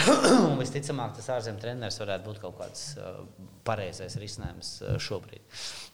Un 0.00 0.58
visticamāk, 0.62 1.14
tas 1.18 1.28
ārzemju 1.36 1.62
treneris 1.62 2.00
varētu 2.00 2.28
būt 2.28 2.40
kaut 2.42 2.58
kāds 2.60 2.84
uh, 2.96 3.22
pareizais 3.66 4.16
risinājums 4.20 4.74
uh, 4.82 4.96
šobrīd. 5.02 5.44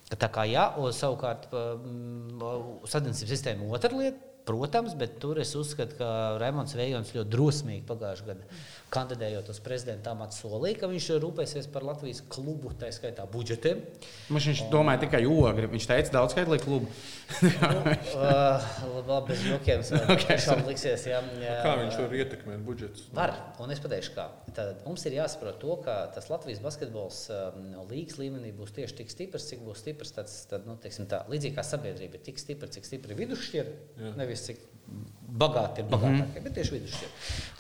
Tā 0.09 0.31
kā 0.33 0.47
jā, 0.49 0.71
un 0.81 0.95
savukārt 0.97 1.51
mm, 1.53 2.41
sadarbības 2.89 3.25
sistēma 3.29 3.69
otra 3.77 3.93
lieta. 3.93 4.25
protams, 4.49 4.95
bet 4.97 5.19
tur 5.21 5.37
es 5.43 5.51
uzskatu, 5.61 5.99
ka 5.99 6.39
Raimons 6.41 6.73
Vējons 6.73 7.11
ļoti 7.13 7.29
drosmīgi 7.35 7.83
pagājušajā 7.91 8.29
gadā 8.31 8.47
kandidējot 8.93 9.51
uz 9.53 9.59
prezidenta 9.65 10.13
amatu 10.15 10.37
solīja, 10.37 10.79
ka 10.81 10.89
viņš 10.91 11.09
rūpēsies 11.23 11.69
par 11.73 11.85
Latvijas 11.87 12.23
klubu, 12.33 12.73
tā 12.79 12.89
skaitā 12.95 13.27
budžetiem. 13.29 13.83
Viņš, 14.33 14.47
viņš 14.51 14.63
domāja 14.73 15.03
tikai 15.05 15.23
ogri. 15.29 15.69
Viņš 15.75 15.89
teica, 15.91 16.15
daudz 16.15 16.35
skaitlīgi 16.35 16.65
klubu. 16.65 16.89
nu, 17.45 17.83
uh, 18.17 18.71
labi, 19.09 19.33
bez 19.33 19.45
jokiem. 19.49 19.85
Okay. 20.19 20.41
Liksies, 20.67 21.05
jā, 21.09 21.19
jā, 21.41 21.55
kā 21.63 21.75
viņš 21.79 21.97
var 22.01 22.15
ietekmēt 22.17 22.63
budžetus? 22.65 23.05
Var, 23.15 23.33
un 23.63 23.73
es 23.73 23.81
pateikšu, 23.83 24.13
kā. 24.17 24.25
Tad 24.57 24.81
mums 24.87 25.05
ir 25.09 25.19
jāsaprot 25.19 25.61
to, 25.63 25.77
ka 25.85 25.97
tas 26.15 26.31
Latvijas 26.33 26.63
basketbols 26.65 27.21
um, 27.35 27.69
līgas 27.91 28.19
līmenī 28.21 28.51
būs 28.57 28.73
tieši 28.77 28.99
tik 29.03 29.13
stiprs, 29.13 29.47
cik 29.51 29.63
būs 29.67 29.83
stiprs. 29.85 30.15
Tāds, 30.17 30.41
tad, 30.51 30.67
nu, 30.69 30.79
teiksim, 30.81 31.07
tā, 31.11 31.23
līdzīgi 31.31 31.57
kā 31.59 31.65
sabiedrība 31.67 32.19
ir 32.19 32.25
tik 32.31 32.41
stipra, 32.43 32.71
cik 32.73 32.89
stipri 32.89 33.17
vidusšķieri, 33.19 33.77
nevis 34.19 34.49
cik 34.49 34.65
bagāti 35.39 35.83
ir 35.83 35.89
bagātākie, 35.91 36.25
mm 36.25 36.35
-hmm. 36.35 36.45
bet 36.45 36.55
tieši 36.57 36.75
vidusšķieri. 36.75 37.13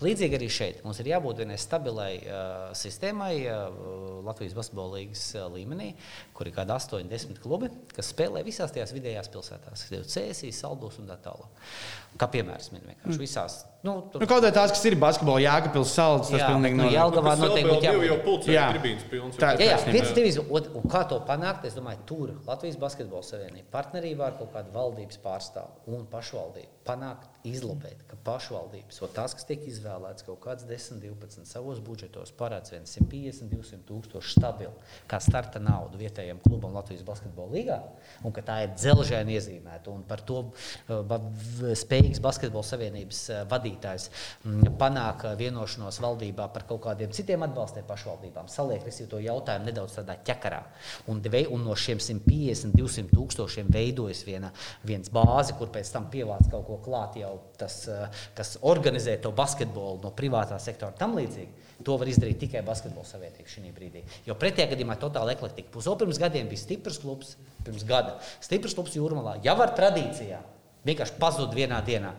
Līdzīgi 0.06 0.36
arī 0.38 0.48
šeit 0.50 0.84
mums 0.84 1.00
ir 1.02 1.10
jābūt 1.12 1.42
vienai 1.42 1.58
stabilai 1.60 2.12
uh, 2.16 2.72
sistēmai 2.72 3.34
uh, 3.44 4.24
Latvijas 4.24 4.54
basketbola 4.56 4.96
līnijas 4.96 5.24
uh, 5.36 5.48
līmenī, 5.52 5.92
kur 6.32 6.48
ir 6.48 6.54
kādi 6.56 6.72
8, 6.72 7.08
10 7.10 7.40
klubi, 7.42 7.70
kas 7.94 8.12
spēlē 8.14 8.44
visās 8.46 8.72
tajās 8.72 8.94
vidējās 8.96 9.28
pilsētās, 9.28 9.84
kas 9.84 9.90
ir 9.90 10.06
Cēsīs, 10.14 10.60
Saldus 10.60 10.98
un 10.98 11.10
tā 11.10 11.18
tālāk. 11.24 11.66
Kā 12.18 12.30
piemērs 12.32 12.72
min 12.72 12.82
vienkārši 12.86 13.18
mm. 13.18 13.20
visās. 13.20 13.58
Nu, 13.82 14.00
tur... 14.12 14.22
nu, 14.22 14.26
kaut 14.26 14.42
kā 14.42 14.50
tās, 14.50 14.72
kas 14.74 14.84
ir 14.88 14.96
basketbola, 14.98 15.42
Jēkabils 15.44 15.92
salds, 15.94 16.32
tas 16.32 16.40
jā, 16.40 16.48
pilnīgi 16.48 16.80
nu, 16.80 16.88
Jelgavā 16.90 17.36
noteikti 17.38 17.68
būtu 17.68 17.86
jābūt. 17.86 18.06
Jau 18.08 18.18
pulcē 18.24 18.56
Jā. 18.56 18.64
tribīnas 18.72 19.04
pilns. 19.10 19.36
Tā- 19.36 19.52
Jā, 19.60 19.76
jā, 19.76 19.92
viens. 19.92 20.40
Un, 20.48 20.72
un 20.80 20.90
kā 20.90 21.04
to 21.08 21.20
panākt? 21.28 21.68
Es 21.68 21.76
domāju, 21.76 22.00
tur 22.06 22.34
Latvijas 22.46 22.80
Basketbola 22.80 23.22
Savienība 23.22 23.70
partnerībā 23.70 24.32
ar 24.32 24.34
kaut 24.40 24.50
kādu 24.56 24.74
valdības 24.74 25.20
pārstāvu 25.22 25.94
un 25.94 26.06
pašvaldību 26.10 26.77
panākt, 26.88 27.28
izlobēt, 27.46 28.00
ka 28.10 28.16
pašvaldības, 28.26 28.98
o 29.04 29.08
tās, 29.14 29.34
kas 29.36 29.46
tiek 29.46 29.62
izvēlētas 29.70 30.26
kaut 30.26 30.40
kāds 30.42 30.66
10, 30.68 30.98
12 31.04 31.46
savos 31.48 31.78
budžetos, 31.84 32.32
parāds 32.36 32.72
150, 32.74 33.50
200 33.52 33.84
tūkstoši 33.88 34.34
stabili, 34.34 34.72
kā 35.10 35.20
starta 35.22 35.62
naudu 35.62 36.00
vietējiem 36.00 36.40
klubam 36.44 36.74
Latvijas 36.76 37.04
Basketbola 37.06 37.54
līgā, 37.54 37.78
un 38.26 38.34
ka 38.34 38.44
tā 38.44 38.58
ir 38.64 38.74
dzelžēna 38.74 39.34
iezīmēta. 39.36 39.92
Un 39.94 40.02
par 40.08 40.22
to 40.26 40.40
v- 40.88 41.74
spējīgs 41.78 42.22
Basketbola 42.24 42.66
Savienības 42.66 43.22
uh, 43.30 43.42
vadītājs 43.50 44.08
mm, 44.42 44.74
panāk 44.80 45.24
uh, 45.28 45.36
vienošanos 45.38 46.00
valdībā 46.04 46.48
par 46.54 46.66
kaut 46.68 46.82
kādiem 46.88 47.14
citiem 47.14 47.46
atbalstiem 47.46 47.86
pašvaldībām, 47.88 48.50
saliek 48.52 48.84
risīt 48.86 49.10
to 49.12 49.22
jautājumu 49.22 49.70
nedaudz 49.70 49.98
tādā 50.00 50.18
ķekarā. 50.26 50.64
Un, 51.08 51.22
un 51.22 51.64
no 51.64 51.78
šiem 51.78 52.02
150, 52.02 52.74
200 52.76 53.14
tūkstošiem 53.14 53.70
veidojas 53.72 54.24
viena, 54.26 54.52
viens 54.86 55.10
bāze, 55.12 55.54
kur 55.58 55.70
pēc 55.72 55.94
tam 55.94 56.10
pievāc 56.12 56.50
kaut 56.50 56.66
ko 56.66 56.77
klāt 56.84 57.16
jau 57.20 57.34
tas, 57.60 57.80
uh, 57.90 58.22
kas 58.38 58.56
organizē 58.66 59.16
to 59.22 59.32
basketbolu 59.36 60.02
no 60.04 60.12
privātā 60.14 60.58
sektora 60.62 60.94
un 60.94 61.00
tam 61.00 61.16
līdzīgi. 61.18 61.66
To 61.86 61.94
var 62.00 62.10
izdarīt 62.10 62.40
tikai 62.42 62.64
basketbola 62.66 63.06
savienība 63.06 63.52
šī 63.52 63.70
brīdī. 63.74 64.02
Jo 64.26 64.34
pretējā 64.38 64.72
gadījumā 64.72 64.96
ir 64.96 65.02
totāla 65.04 65.34
eklektika. 65.36 65.70
Puso 65.74 65.94
pirms 65.98 66.18
gadiem 66.18 66.50
bija 66.50 66.64
stiprs 66.64 66.98
klubs, 66.98 67.36
pirms 67.66 67.86
gada. 67.86 68.16
Stiprs 68.42 68.74
klubs 68.74 68.96
jūrmalā 68.98 69.36
jau 69.46 69.54
ar 69.62 69.76
tradīcijām 69.78 70.54
vienkārši 70.88 71.18
pazuda 71.20 71.54
vienā 71.56 71.78
dienā. 71.86 72.12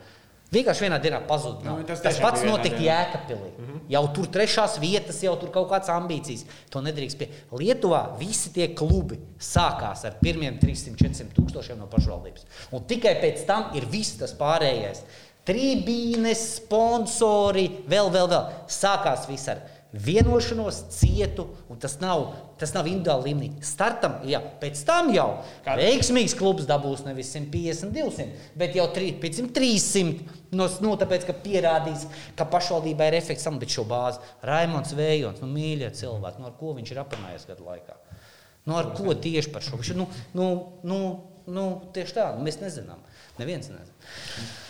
Vienkārši 0.49 0.87
vienā 0.87 0.97
dienā 1.01 1.19
pazuda. 1.29 1.61
Nu, 1.61 1.83
tas 1.85 2.01
tas 2.01 2.17
pats 2.21 2.41
notika 2.41 2.73
dienā. 2.73 2.87
Jēkabpilī. 2.87 3.49
Mm 3.51 3.65
-hmm. 3.65 3.81
Jau 3.93 4.01
tur 4.13 4.27
trešās 4.33 4.79
vietas, 4.81 5.21
jau 5.23 5.35
tur 5.37 5.51
kaut 5.53 5.69
kādas 5.69 5.89
ambīcijas. 5.93 6.45
To 6.69 6.81
nedrīkst 6.81 7.17
pie. 7.17 7.29
Lietuvā 7.51 8.17
visi 8.17 8.49
tie 8.53 8.67
klubi 8.73 9.19
sākās 9.39 10.05
ar 10.05 10.17
pirmiem 10.21 10.59
300-400 10.59 11.33
tūkstošiem 11.37 11.77
no 11.77 11.87
pašvaldības. 11.87 12.45
Un 12.71 12.83
tikai 12.83 13.15
pēc 13.21 13.45
tam 13.45 13.71
ir 13.75 13.85
viss 13.85 14.17
tas 14.17 14.33
pārējais. 14.33 15.03
Tribīnes, 15.45 16.55
sponsori, 16.55 17.69
vēl, 17.87 18.09
vēl, 18.09 18.27
vēl. 18.27 18.45
Sākās 18.67 19.29
viss 19.29 19.47
ar 19.47 19.61
vienošanos, 19.93 20.83
cietu, 20.93 21.47
un 21.69 21.79
tas 21.81 21.95
nav, 22.01 22.27
tas 22.61 22.75
nav 22.75 22.85
individuāli 22.85 23.31
līmenī. 23.31 23.63
Startam, 23.65 24.19
jā, 24.29 24.41
pēc 24.61 24.83
tam 24.85 25.09
jau 25.13 25.27
veiksmīgs 25.65 26.35
klubs 26.37 26.67
dabūs 26.69 27.01
nevis 27.07 27.31
150, 27.33 27.89
200, 27.95 28.27
bet 28.59 28.77
jau 28.77 28.85
3, 28.93 29.15
pēc 29.23 29.41
tam 29.41 29.49
300. 29.55 30.37
No, 30.53 30.69
nu, 30.85 30.93
tāpēc, 31.01 31.25
ka 31.25 31.37
pierādīs, 31.41 32.05
ka 32.37 32.45
pašvaldībai 32.49 33.09
ir 33.09 33.19
efekts 33.19 33.45
tam, 33.45 33.57
bet 33.61 33.73
šo 33.73 33.85
bāzi 33.89 34.21
Raimons 34.45 34.93
Vējons, 34.97 35.41
nu, 35.41 35.49
mīļie 35.57 35.89
cilvēki, 35.97 36.41
nu, 36.41 36.49
ar 36.49 36.57
ko 36.61 36.77
viņš 36.77 36.93
ir 36.93 37.03
aprunājies 37.03 37.49
gadu 37.49 37.65
laikā. 37.69 37.97
Nu, 38.69 38.77
ar 38.77 38.93
ko 38.93 39.17
tieši 39.17 39.53
par 39.53 39.65
šo? 39.65 39.81
Viņš 39.81 39.93
nu, 39.97 40.09
nu, 40.37 40.49
nu, 40.85 41.03
nu, 41.49 41.69
tieši 41.95 42.17
tā, 42.17 42.31
nu, 42.37 42.45
mēs 42.45 42.61
nezinām. 42.61 43.01
Neviens 43.41 43.71
nezina. 43.71 44.67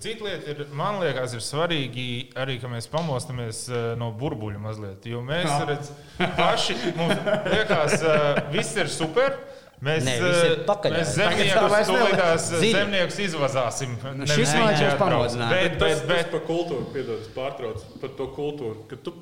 Cita 0.00 0.24
lieta 0.24 0.48
ir, 0.48 0.60
man 0.72 0.96
liekas, 1.02 1.34
ir 1.36 1.42
svarīgi 1.44 2.04
arī, 2.40 2.54
ka 2.62 2.70
mēs 2.72 2.86
pamostamies 2.88 3.66
eh, 3.68 3.82
no 4.00 4.08
burbuļu 4.16 4.62
mazliet. 4.62 5.04
Jo 5.04 5.20
mēs 5.24 5.50
redzam, 5.68 5.98
paši 6.38 6.76
mums 6.96 7.20
liekas, 7.52 7.98
ka 8.00 8.46
viss 8.54 8.78
ir 8.80 8.88
super. 8.88 9.36
Mēs, 9.84 10.06
Nē, 10.06 10.14
eh, 10.24 10.54
pakaļ. 10.64 10.94
mēs 10.96 11.10
zemniekus, 11.18 11.74
tūlītās, 11.90 12.46
eh, 12.56 12.64
zemniekus 12.78 13.18
izvazāsim. 13.26 13.92
Nu, 14.16 14.24
šis 14.30 14.54
man 14.56 14.70
liekas, 14.70 14.84
jūs 14.86 14.96
pamodināt. 15.02 15.52
Bet, 15.52 15.76
Bet, 15.82 16.04
bet, 16.08 16.30
par 16.32 16.44
kultūru, 16.48 16.86
piedod, 16.94 17.20
es 17.20 17.28
pārtraucu 17.36 18.00
par 18.00 18.14
to 18.16 18.30
kultūru, 18.38 18.86
ka 18.88 18.96
tu 19.04 19.12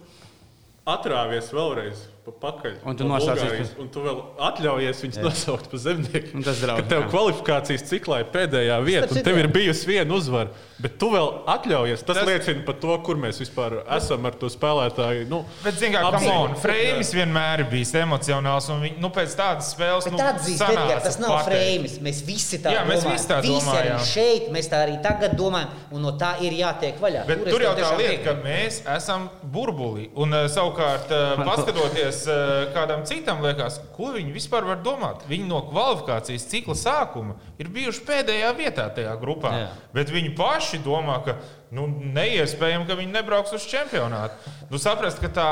atrāvies 0.95 1.51
vēlreiz 1.55 2.07
pa 2.23 2.33
pakaļ. 2.45 2.75
Un 2.87 2.97
tu 2.97 3.05
no 3.07 3.17
nosaucies 3.17 3.73
Un 3.83 3.89
tu 3.91 4.03
vēl 4.05 4.19
atļaujies 4.39 5.01
viņus 5.03 5.21
nosaukt 5.25 5.67
par 5.73 5.81
zemniekiem. 5.83 6.43
Tas 6.47 6.61
draud, 6.63 6.83
Ka 6.85 6.89
tev 6.93 7.01
jā. 7.03 7.09
kvalifikācijas 7.11 7.83
ciklā 7.89 8.21
ir 8.23 8.29
pēdējā 8.35 8.77
vieta, 8.87 9.09
un 9.11 9.25
tev 9.27 9.35
jā. 9.39 9.43
ir 9.43 9.49
bijusi 9.55 9.89
viena 9.91 10.15
uzvara. 10.15 10.53
Bet 10.83 10.97
tu 10.99 11.09
vēl 11.13 11.29
atļaujies. 11.47 12.01
Tas, 12.07 12.17
Tas- 12.19 12.27
liecina 12.27 12.65
par 12.67 12.75
to, 12.83 12.95
kur 13.07 13.19
mēs 13.23 13.39
vispār 13.43 13.81
esam 13.97 14.25
ar 14.27 14.35
to 14.39 14.49
spēlētāju. 14.51 15.27
Nu, 15.31 15.43
bet 15.63 15.75
zini, 15.79 15.95
kā 15.95 16.05
apziņu. 16.09 16.31
Kamon, 16.33 16.57
Freimis 16.63 17.13
vienmēr 17.15 17.63
ir 17.65 17.69
bijis 17.71 17.93
emocionāls. 18.01 18.67
Un 18.75 18.83
viņi, 18.87 18.97
nu, 19.03 19.11
pēc 19.15 19.37
tādas 19.39 19.71
spēles, 19.75 20.09
nu, 20.11 20.19
sanāca 20.19 20.73
Edgar, 20.73 21.03
tas 21.05 21.19
nav 21.23 21.37
frēmis. 21.47 21.99
Mēs 22.03 22.23
visi 22.27 22.59
tā 22.63 22.75
Jā, 22.75 22.83
mēs 22.89 23.03
domājam. 23.05 23.19
visi 23.19 23.31
tā 23.31 23.39
visi 23.43 23.55
domājam. 23.67 23.99
arī 23.99 24.09
šeit, 24.11 24.49
mēs 24.55 24.71
tā 24.73 24.81
arī 24.87 24.97
tagad 25.05 25.37
domājam, 25.39 25.71
un 25.93 26.03
no 26.07 26.15
tā 26.19 26.33
ir 26.43 26.53
jātiek 26.63 26.99
vaļā. 27.03 27.27
Bet 27.31 27.47
es 27.47 27.55
tur 27.55 27.63
jau 27.67 27.75
tā 27.79 27.93
lieta, 27.99 28.23
ka 28.27 28.35
mēs 28.43 28.81
esam 28.97 29.29
burbulī. 29.55 30.09
Un 30.19 30.35
uh, 30.35 30.49
savukārt, 30.51 31.11
uh, 31.15 31.45
paskatoties 31.47 32.12
uh, 32.29 32.67
kādam 32.75 33.03
citam, 33.09 33.41
liekas, 33.45 33.79
ko 33.97 34.13
viņi 34.15 34.35
vispār 34.35 34.67
var 34.69 34.81
domāt. 34.85 35.25
Viņi 35.31 35.49
no 35.49 35.63
kvalifikācijas 35.71 36.47
cikla 36.51 36.77
sākuma 36.79 37.37
ir 37.63 37.71
bijuši 37.73 38.05
pēdējā 38.09 38.53
vietā 38.59 38.87
tajā 38.95 39.17
grupā. 39.21 39.53
Jā. 39.65 39.73
Bet 39.97 40.13
viņi 40.13 40.35
paši 40.39 40.83
domā, 40.85 41.19
ka 41.27 41.37
nu, 41.75 41.89
neiespējami, 42.15 42.89
ka 42.89 42.99
viņi 42.99 43.17
nebrauks 43.17 43.55
uz 43.57 43.67
čempionātu. 43.71 44.55
Nu, 44.71 44.81
saprast, 44.83 45.23
ka 45.23 45.33
tā 45.33 45.51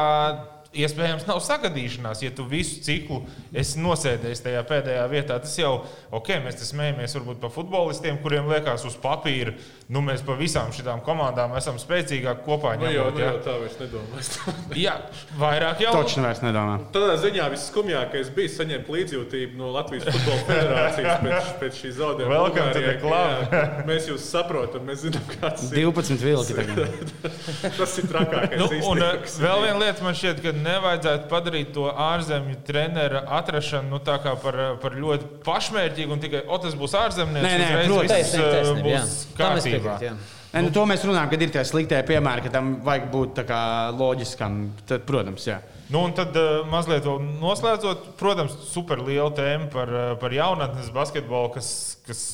iespējams 0.70 1.26
nav 1.26 1.40
sagadīšanās, 1.42 2.20
ja 2.22 2.30
tu 2.34 2.44
visu 2.46 2.78
ciklu 2.84 3.24
esi 3.56 3.80
nosēdējis 3.82 4.44
tajā 4.44 4.62
pēdējā 4.68 5.06
vietā. 5.10 5.38
Tas 5.42 5.56
jau, 5.58 5.72
ok, 6.14 6.30
mēs 6.44 6.60
te 6.60 6.68
smējamies 6.68 7.16
varbūt 7.18 7.40
par 7.42 7.50
futbolistiem, 7.54 8.20
kuriem 8.22 8.46
liekas 8.50 8.86
uz 8.86 8.94
papīra, 9.00 9.56
nu 9.90 10.02
mēs 10.06 10.22
pa 10.26 10.36
visām 10.38 10.70
šīm 10.74 11.02
komandām 11.06 11.56
esam 11.58 11.80
spēcīgāki 11.80 12.46
kopā. 12.46 12.76
Nu, 12.78 12.86
jau, 12.86 13.08
ņemot, 13.08 13.18
nu, 13.18 13.24
ja? 13.24 13.32
jau 13.32 13.40
tā 13.48 13.56
vairs 13.58 13.80
nedomāju. 13.80 14.54
Jā, 14.84 14.94
vairāk 15.40 15.82
jau. 15.82 15.94
Točni 15.98 16.24
vairs 16.24 16.42
nedomā. 16.44 16.76
Tādā 16.94 17.16
ziņā 17.24 17.48
visskumjākais 17.52 18.30
bija 18.36 18.54
saņemt 18.54 18.90
līdzjūtību 18.94 19.58
no 19.58 19.72
Latvijas 19.74 20.06
Futbola 20.06 20.46
Federācijas 20.46 21.20
pēc, 21.24 21.50
pēc 21.64 21.80
šī 21.82 21.92
zaudējuma. 21.98 22.30
Welcome 22.30 22.70
to 22.76 22.84
the 22.86 22.94
club. 23.02 23.86
Mēs 23.90 24.06
jūs 24.10 24.24
saprotam, 24.30 24.86
mēs 24.86 25.02
zinām, 25.04 25.26
kāds 25.34 25.66
ir. 25.66 25.82
12 25.90 26.24
vilki 26.24 26.56
tagad. 26.56 27.12
Tas 27.80 27.98
ir 28.00 28.08
trakākais. 28.10 28.56
Nu, 28.62 28.70
un 28.92 29.02
kas 29.24 29.36
vēl 29.42 29.66
viena 29.66 29.78
lieta 29.82 30.06
man 30.06 30.16
šķiet, 30.16 30.42
ka 30.44 30.54
nevajadzētu 30.64 31.30
padarīt 31.30 31.72
to 31.76 31.86
ārzemju 31.90 32.60
treneru 32.66 33.22
atrašanu 33.40 33.90
nu, 33.96 34.00
par, 34.04 34.60
par 34.82 34.98
ļoti 34.98 35.40
pašmērķīgu 35.46 36.16
un 36.16 36.22
tikai, 36.22 36.44
o, 36.46 36.58
tas 36.62 36.76
būs 36.78 36.96
ārzemnieks. 37.00 37.46
Nē, 37.46 37.56
nē, 37.58 37.70
uzreiz 37.70 37.88
protams. 37.88 38.12
viss, 38.12 38.12
Taisnība, 38.12 38.46
uh, 38.46 38.54
taisnība, 38.58 38.92
jā. 38.92 39.02
kārtībā. 39.40 39.80
piekrītu, 39.80 40.08
jā. 40.10 40.38
Nē, 40.50 40.64
nu, 40.66 40.72
to 40.74 40.82
mēs 40.90 41.04
runājam, 41.06 41.30
kad 41.30 41.42
ir 41.44 41.52
tie 41.54 41.62
sliktie 41.66 41.98
piemēri, 42.08 42.42
ka 42.42 42.50
tam 42.56 42.72
vajag 42.86 43.04
būt 43.12 43.36
tā 43.38 43.44
kā 43.46 43.60
loģiskam. 43.94 44.56
Tad, 44.88 45.04
protams, 45.06 45.46
jā. 45.46 45.60
Nu, 45.90 46.02
un 46.06 46.14
tad 46.14 46.34
uh, 46.38 46.64
mazliet 46.70 47.06
vēl 47.06 47.22
noslēdzot, 47.38 48.12
protams, 48.18 48.56
super 48.70 49.02
liela 49.06 49.30
tēma 49.34 49.70
par, 49.70 49.90
uh, 49.94 50.10
par 50.18 50.34
jaunatnes 50.34 50.90
basketbolu, 50.94 51.52
kas, 51.54 51.70
kas 52.06 52.24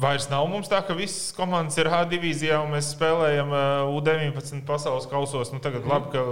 vairs 0.00 0.26
nav 0.30 0.46
mums 0.50 0.68
tā, 0.70 0.80
ka 0.86 0.96
visas 0.96 1.32
komandas 1.36 1.78
ir 1.78 1.90
H 1.92 2.02
divīzijā 2.10 2.58
un 2.64 2.74
mēs 2.74 2.92
spēlējam 2.94 3.52
uh, 3.54 3.94
U19 3.94 4.64
pasaules 4.68 5.06
kausos. 5.10 5.52
Nu, 5.54 5.60
tagad 5.64 5.86
labi, 5.88 6.12
ka 6.14 6.24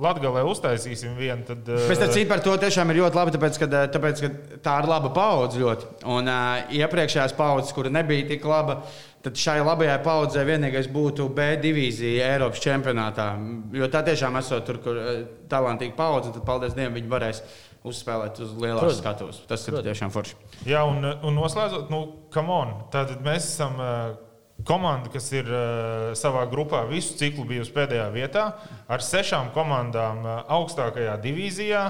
Latgalē 0.00 0.46
uztaisīsim 0.48 1.18
vienu. 1.18 1.44
Tad, 1.48 1.66
Bet 1.66 1.98
starp 1.98 2.14
citu 2.14 2.30
par 2.30 2.40
to 2.44 2.54
tiešām 2.62 2.92
ir 2.92 3.02
ļoti 3.02 3.20
labi, 3.20 3.34
tāpēc, 3.36 3.60
ka, 3.60 3.68
tāpēc, 3.96 4.24
ka 4.24 4.58
tā 4.64 4.78
ir 4.80 4.88
laba 4.88 5.12
paudze 5.16 5.60
ļoti. 5.60 5.90
Un 6.08 6.30
uh, 6.30 6.74
iepriekšējās 6.80 7.36
paudzes, 7.38 7.74
kura 7.76 7.92
nebija 7.92 8.28
tik 8.30 8.46
laba, 8.48 8.80
tad 9.24 9.36
šai 9.36 9.58
labajai 9.60 9.98
paudzei 10.04 10.46
vienīgais 10.48 10.88
būtu 10.92 11.28
B 11.36 11.50
divīzija 11.60 12.30
Eiropas 12.34 12.62
čempionātā. 12.64 13.32
Jo 13.76 13.90
tā 13.92 14.00
tiešām 14.06 14.38
esot 14.40 14.64
tur, 14.68 14.80
kur 14.84 15.02
talantīga 15.50 15.96
paudze, 15.98 16.32
tad 16.32 16.46
paldies 16.48 16.76
Dievam, 16.78 16.96
viņi 16.96 17.12
varēs 17.12 17.42
uzspēlēt 17.86 18.40
uz 18.44 18.56
lielākas 18.60 18.98
skatuves. 19.00 19.42
Tas 19.48 19.66
ir 19.68 19.78
tiešām 19.84 20.12
forši. 20.14 20.36
Jā, 20.68 20.82
un, 20.88 21.04
un 21.04 21.38
noslēdzot, 21.38 21.92
nu, 21.92 22.02
come 22.34 22.52
on. 22.52 22.74
Tātad 22.92 23.22
mēs 23.24 23.46
esam 23.54 23.78
uh, 23.80 24.18
komanda, 24.66 25.08
kas 25.12 25.30
ir 25.32 25.48
uh, 25.48 26.10
savā 26.18 26.44
grupā 26.50 26.82
visu 26.90 27.16
ciklu 27.20 27.46
bijusi 27.48 27.72
pēdējā 27.74 28.08
vietā, 28.14 28.44
ar 28.90 29.04
sešām 29.04 29.52
komandām 29.54 30.24
uh, 30.26 30.40
augstākajā 30.58 31.16
divīzijā. 31.24 31.84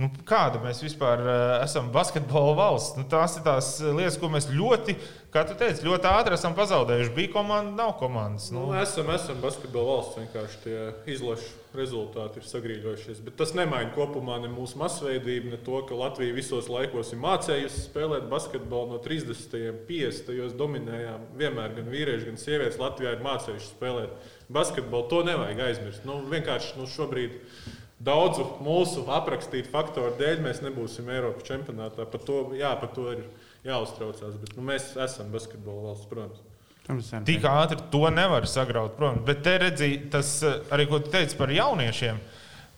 Nu, 0.00 0.10
kāda 0.28 0.60
mēs 0.64 0.82
vispār 0.84 1.22
uh, 1.22 1.36
esam 1.62 1.92
basketbola 1.94 2.56
valsts? 2.58 2.98
Nu, 2.98 3.06
tās 3.10 3.38
ir 3.38 3.46
tās 3.46 3.76
lietas, 3.86 4.18
ko 4.20 4.32
mēs 4.32 4.50
ļoti 4.50 4.98
kā 5.36 5.44
tu 5.48 5.56
teici, 5.58 5.84
ļoti 5.86 6.08
ātri 6.08 6.36
esam 6.36 6.56
pazaudējuši. 6.56 7.12
Bija 7.16 7.34
komanda, 7.34 7.74
nav 7.84 7.96
komandas. 8.00 8.48
Nu. 8.54 8.70
Nu, 8.70 8.80
esam, 8.80 9.10
esam 9.14 9.40
basketbola 9.42 9.98
valsts. 9.98 10.18
Vienkārši 10.22 10.60
tie 10.64 10.78
izlašu 11.16 11.50
rezultāti 11.78 12.40
ir 12.40 12.46
sagrīļojušies. 12.48 13.20
Bet 13.26 13.36
tas 13.40 13.52
nemaina 13.56 13.92
kopumā 13.94 14.38
ne 14.42 14.50
mūsu 14.52 14.78
masveidību, 14.80 15.52
ne 15.52 15.58
to, 15.66 15.78
ka 15.88 15.98
Latvija 15.98 16.34
visos 16.36 16.70
laikos 16.72 17.12
ir 17.14 17.20
mācējusi 17.22 17.84
spēlēt 17.86 18.26
basketbolu 18.32 18.94
no 18.94 19.00
30. 19.04 19.56
un 19.70 19.80
50. 19.88 20.56
dominējām. 20.58 21.26
Vienmēr 21.40 21.76
gan 21.78 21.90
vīrieši, 21.92 22.28
gan 22.30 22.40
sievietes 22.40 22.80
Latvijā 22.82 23.14
ir 23.16 23.24
mācējuši 23.26 23.70
spēlēt 23.70 24.32
basketbolu. 24.52 25.08
To 25.12 25.22
nevajag 25.28 25.64
aizmirst. 25.68 26.06
Nu, 26.08 26.20
vienkārši 26.32 26.76
nu, 26.80 26.88
šobrīd. 26.90 27.38
Daudzu 28.06 28.44
mūsu 28.60 29.06
aprakstītu 29.08 29.70
faktoru 29.72 30.12
dēļ 30.18 30.42
mēs 30.44 30.60
nebūsim 30.64 31.08
Eiropas 31.14 31.46
čempionātā. 31.48 32.04
Par 32.12 32.26
to, 32.28 32.42
jā, 32.58 32.74
par 32.80 32.92
to 32.92 33.08
ir 33.14 33.24
jāuztraucās. 33.64 34.36
Bet, 34.42 34.52
nu, 34.58 34.66
mēs 34.68 34.92
esam 35.00 35.32
basketbola 35.32 35.90
valsts, 35.90 36.10
protams. 36.10 36.55
Tik 37.26 37.46
ātri 37.50 37.80
to 37.90 38.04
nevar 38.14 38.46
sagraut, 38.50 38.94
protams. 38.98 39.24
Bet 39.26 39.42
te 39.46 39.56
redzēji, 39.62 40.04
tas 40.12 40.36
eh, 40.46 40.60
arī, 40.74 40.86
ko 40.90 41.00
tu 41.02 41.10
teici 41.14 41.38
par 41.38 41.50
jauniešiem. 41.50 42.20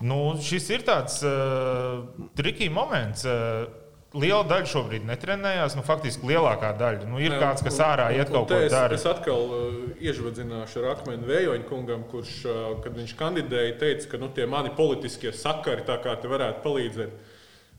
Nu, 0.09 0.39
šis 0.39 0.69
ir 0.71 0.85
tāds 0.87 1.19
uh, 1.27 2.05
trikīgs 2.39 2.71
moments. 2.71 3.25
Uh, 3.27 3.67
liela 4.15 4.45
daļa 4.49 4.69
šobrīd 4.71 5.07
netrenējās. 5.09 5.75
Nu, 5.77 5.83
faktiski 5.85 6.31
lielākā 6.31 6.71
daļa. 6.79 7.09
Nu, 7.11 7.19
ir 7.21 7.35
Jā, 7.35 7.41
kāds, 7.43 7.65
kas 7.67 7.81
ārā 7.83 8.07
iet 8.15 8.31
kaut 8.31 8.47
ko 8.49 8.61
darīt. 8.63 8.95
Es 8.95 9.07
atkal 9.11 9.43
uh, 9.51 9.81
iežvadzināšu 9.99 10.85
ar 10.85 10.93
akmeni 10.95 11.27
vējoņu 11.29 11.67
kungam, 11.69 12.07
kurš, 12.13 12.37
uh, 12.47 12.61
kad 12.85 12.95
viņš 12.97 13.17
kandidēja, 13.19 13.75
teica, 13.83 14.13
ka 14.15 14.23
nu, 14.23 14.31
tie 14.39 14.47
mani 14.49 14.71
politiskie 14.79 15.35
sakari 15.35 15.85
tā 15.89 15.99
kā 16.05 16.15
te 16.23 16.31
varētu 16.31 16.65
palīdzēt. 16.65 17.28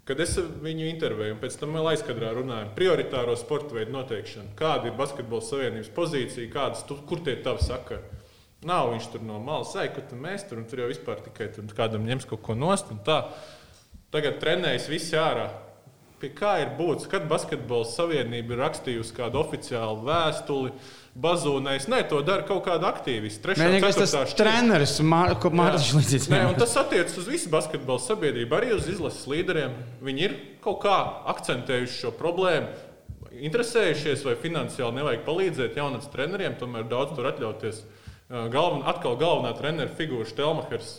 Kad 0.10 0.24
es 0.24 0.32
viņu 0.42 0.88
intervēju, 0.90 1.36
un 1.36 1.42
pēc 1.44 1.56
tam 1.62 1.76
vēl 1.78 1.92
aizkadrā 1.92 2.32
runāju 2.34 2.72
prioritāro 2.74 3.36
sporta 3.38 3.76
veidu 3.78 3.94
noteikšanu, 3.94 4.56
kāda 4.58 4.90
ir 4.90 4.96
basketbola 4.98 5.46
savienības 5.46 5.92
pozīcija, 5.94 6.50
kādas, 6.50 6.82
tu, 6.90 6.98
kur 7.06 7.22
tie 7.22 7.36
tavi 7.46 7.62
sakari. 7.62 8.18
Nav 8.66 8.90
viņš 8.90 9.10
tur 9.14 9.22
no 9.28 9.38
malas, 9.38 9.76
ai, 9.78 9.86
kur 9.94 10.10
mēs 10.18 10.48
tur, 10.50 10.64
tur 10.66 10.82
jau 10.82 10.88
vispār 10.90 11.22
tikai 11.28 11.52
tur 11.54 11.70
kādam 11.78 12.10
ņems 12.10 12.26
kaut 12.32 12.42
ko 12.48 12.58
nost. 12.58 12.90
Tagad 14.10 14.42
trenējas 14.42 14.90
visi 14.90 15.14
ārā. 15.14 15.46
Pie 16.20 16.34
kā 16.36 16.58
ir 16.64 16.74
būtis, 16.76 17.06
kad 17.08 17.30
basketbola 17.30 17.86
savienība 17.88 18.58
ir 18.58 18.64
rakstījusi 18.66 19.14
kādu 19.16 19.40
oficiālu 19.40 20.02
vēstuli, 20.10 20.74
uh, 20.74 20.98
bazūnais. 21.20 21.88
Nē, 21.92 22.02
to 22.10 22.22
dara 22.26 22.46
kaut 22.48 22.64
kāda 22.68 22.90
aktīvista. 22.90 23.54
Nē, 23.60 23.80
tas 23.84 24.14
ir 24.16 24.36
treneris 24.40 24.98
Mārcis 25.04 25.94
Līdzīgs. 25.98 26.30
Nē, 26.32 26.42
un 26.52 26.60
tas 26.60 26.76
attiecas 26.80 27.18
uz 27.20 27.30
visu 27.30 27.52
basketbalu 27.54 28.02
sabiedrību, 28.04 28.56
arī 28.56 28.74
uz 28.78 28.88
izlases 28.92 29.28
līderiem. 29.30 29.76
Viņi 30.06 30.26
ir 30.28 30.38
kaut 30.64 30.82
kā 30.86 30.98
akcentējuši 31.34 32.00
šo 32.06 32.14
problēmu. 32.20 32.72
Interesējušies, 33.40 34.26
vai 34.26 34.36
finansiāli 34.42 35.00
nevajag 35.00 35.26
palīdzēt 35.28 35.78
jaunatnes 35.80 36.12
treneriem, 36.14 36.58
tomēr 36.60 36.88
daudz 36.90 37.14
tur 37.16 37.30
atļauties. 37.30 37.84
Galven, 38.30 38.84
atkal 38.86 39.16
galvenā 39.18 39.56
treneru 39.58 39.90
figūra 39.98 40.28
Štelmachers 40.30 40.92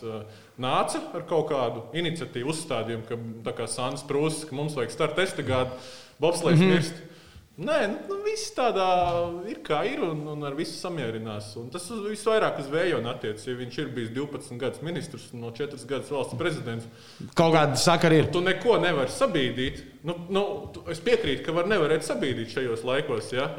nāca 0.59 0.99
ar 1.15 1.23
kaut 1.29 1.47
kādu 1.51 1.85
iniciatīvu 1.95 2.51
uzstādījumu, 2.51 3.05
ka 3.07 3.19
tā 3.45 3.53
kā 3.55 3.67
Sandrs 3.71 4.03
Prūsis, 4.07 4.43
ka 4.49 4.57
mums 4.57 4.75
vajag 4.75 4.91
starta 4.91 5.23
estagādu, 5.23 5.77
bobslēgs 6.19 6.59
mm 6.59 6.65
-hmm. 6.65 6.75
mirst. 6.75 6.99
Nē, 7.59 7.77
nu, 8.07 8.15
viss 8.23 8.53
tādā 8.55 8.85
ir 9.51 9.57
kā 9.65 9.81
ir 9.83 9.99
un, 10.05 10.21
un 10.31 10.45
ar 10.47 10.53
visu 10.55 10.71
samierinās. 10.79 11.49
Un 11.59 11.67
tas 11.73 11.83
visvairāk 11.91 12.61
uz 12.63 12.69
Vējona 12.71 13.11
attiecas. 13.11 13.43
Ja 13.49 13.57
viņš 13.59 13.79
ir 13.83 13.89
bijis 13.91 14.13
12 14.15 14.55
gadus 14.61 14.83
ministrs 14.87 15.25
un 15.35 15.43
no 15.43 15.51
4 15.57 15.83
gadus 15.89 16.13
valsts 16.15 16.39
prezidents, 16.39 16.87
kaut 17.35 17.51
kāda 17.57 17.75
sakara 17.75 18.21
ir. 18.21 18.29
Tu 18.31 18.39
neko 18.45 18.77
nevari 18.81 19.11
sabīdīt. 19.11 19.83
Nu, 20.07 20.15
nu, 20.31 20.45
es 20.89 21.03
piekrītu, 21.03 21.43
ka 21.45 21.57
var 21.57 21.67
nevarēt 21.69 22.07
sabīdīt 22.07 22.55
šajos 22.55 22.85
laikos, 22.87 23.33
ja? 23.35 23.49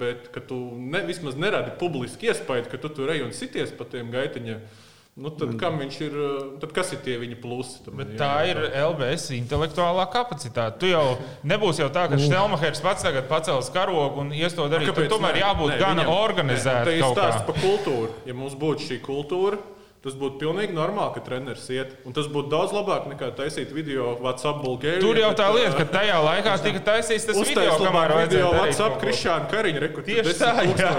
bet 0.00 0.32
ka 0.32 0.40
tu 0.48 0.58
ne, 0.80 1.04
vismaz 1.06 1.36
neradi 1.36 1.76
publiski 1.78 2.32
iespēju, 2.32 2.70
ka 2.72 2.80
tu 2.80 2.90
tur 2.96 3.12
ej 3.12 3.26
un 3.28 3.36
sities 3.36 3.76
pa 3.76 3.84
tiem 3.92 4.10
gaitiņiem. 4.16 4.64
Nu, 5.12 5.28
tad, 5.36 5.50
viņš 5.60 5.96
ir, 6.06 6.14
tad 6.62 6.70
kas 6.72 6.94
ir 6.96 7.02
tie 7.04 7.18
viņa 7.20 7.36
plusi? 7.42 7.82
Bet 7.92 8.14
tā 8.16 8.30
ir 8.48 8.56
LBS 8.64 9.34
intelektuālā 9.36 10.06
kapacitāte. 10.08 10.78
Tu 10.80 10.88
jau 10.88 11.18
nebūsi 11.44 11.82
jau 11.82 11.90
tā, 11.92 12.06
ka 12.08 12.16
Štelmachers 12.16 12.80
pats 12.80 13.04
tagad 13.04 13.28
pacels 13.28 13.68
karogu 13.74 14.22
un 14.24 14.32
ies 14.32 14.56
to 14.56 14.64
darīt. 14.72 14.88
Tur 14.96 15.10
tomēr 15.12 15.42
jābūt 15.42 15.76
gan 15.82 16.00
organizētam. 16.06 16.88
Tā 16.88 16.96
ir 16.96 17.04
stāsts 17.12 17.44
par 17.44 17.60
kultūru. 17.60 18.08
Ja 18.24 18.38
mums 18.38 18.56
būtu 18.56 18.88
šī 18.88 18.98
kultūra, 19.04 19.60
Tas 20.02 20.16
būtu 20.18 20.40
pilnīgi 20.40 20.74
normāli, 20.74 21.12
ka 21.14 21.20
treneris 21.22 21.68
iet. 21.70 21.92
Un 22.02 22.14
tas 22.16 22.26
būtu 22.26 22.50
daudz 22.50 22.72
labāk 22.74 23.04
nekā 23.06 23.28
taisīt 23.38 23.70
video 23.70 24.16
WhatsApp 24.18 24.58
Bulgārijā. 24.64 24.98
Tur 25.04 25.20
jau 25.20 25.28
tā 25.38 25.46
lieta, 25.54 25.76
ka 25.78 25.84
tajā 25.92 26.16
laikā 26.24 26.56
tika 26.64 26.80
taisīts 26.88 27.28
tas 27.28 27.38
video, 27.38 27.76
kamēr 27.78 28.14
video 28.24 28.48
WhatsApp 28.56 28.98
Krišāna 28.98 29.46
Kariņa 29.52 29.84
rekords. 29.84 30.08
Tieši 30.10 30.34
tā, 30.40 30.50
jā. 30.66 30.90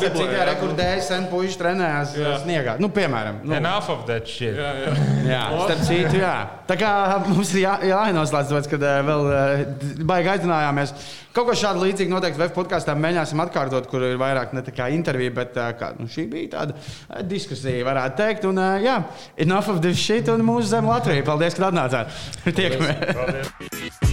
Cik 0.00 0.18
tā 0.18 0.48
rekordēja 0.50 1.04
sen 1.06 1.28
puiši 1.30 1.60
trenējās 1.62 2.16
sniegā. 2.42 2.74
Nu, 2.82 2.90
piemēram. 2.96 3.38
Nu. 3.46 3.54
Enough 3.54 3.94
of 3.94 4.02
that 4.10 4.26
shit. 4.26 4.58
Jā, 4.58 4.72
jā. 4.82 4.96
jā 5.36 5.42
starp 5.54 5.84
citu, 5.86 6.18
jā. 6.24 6.36
Tā 6.66 6.78
kā 6.80 6.90
mums 7.28 7.54
ir 7.54 7.68
jā, 7.68 7.76
jānoslēdz, 7.92 8.72
kad 8.74 8.88
vēl 9.12 9.30
baigi 10.10 10.34
aicinājāmies. 10.34 10.98
Kaut 11.34 11.48
ko 11.48 11.54
šādu 11.58 11.82
līdzīgu 11.82 12.12
noteikti 12.12 12.38
VF 12.38 12.54
podkāstā 12.54 12.94
mēģināsim 12.94 13.40
atkārtot, 13.42 13.88
kur 13.90 14.04
ir 14.06 14.14
vairāk 14.20 14.54
ne 14.54 14.62
tikai 14.62 14.92
intervija, 14.94 15.34
bet 15.34 15.58
kā, 15.80 15.90
nu, 15.98 16.06
šī 16.10 16.28
bija 16.30 16.52
tāda 16.52 17.24
diskusija, 17.26 17.82
varētu 17.88 18.20
teikt. 18.22 18.46
Un, 18.50 18.62
jā, 18.84 19.00
enough 19.42 19.72
of 19.74 19.82
this 19.82 19.98
shit 19.98 20.30
un 20.30 20.46
mūsu 20.46 20.70
zem 20.76 20.86
Latviju. 20.86 21.26
Paldies, 21.26 21.58
ka 21.58 21.72
atnācāt. 21.72 22.14
Tiekamies! 22.46 24.03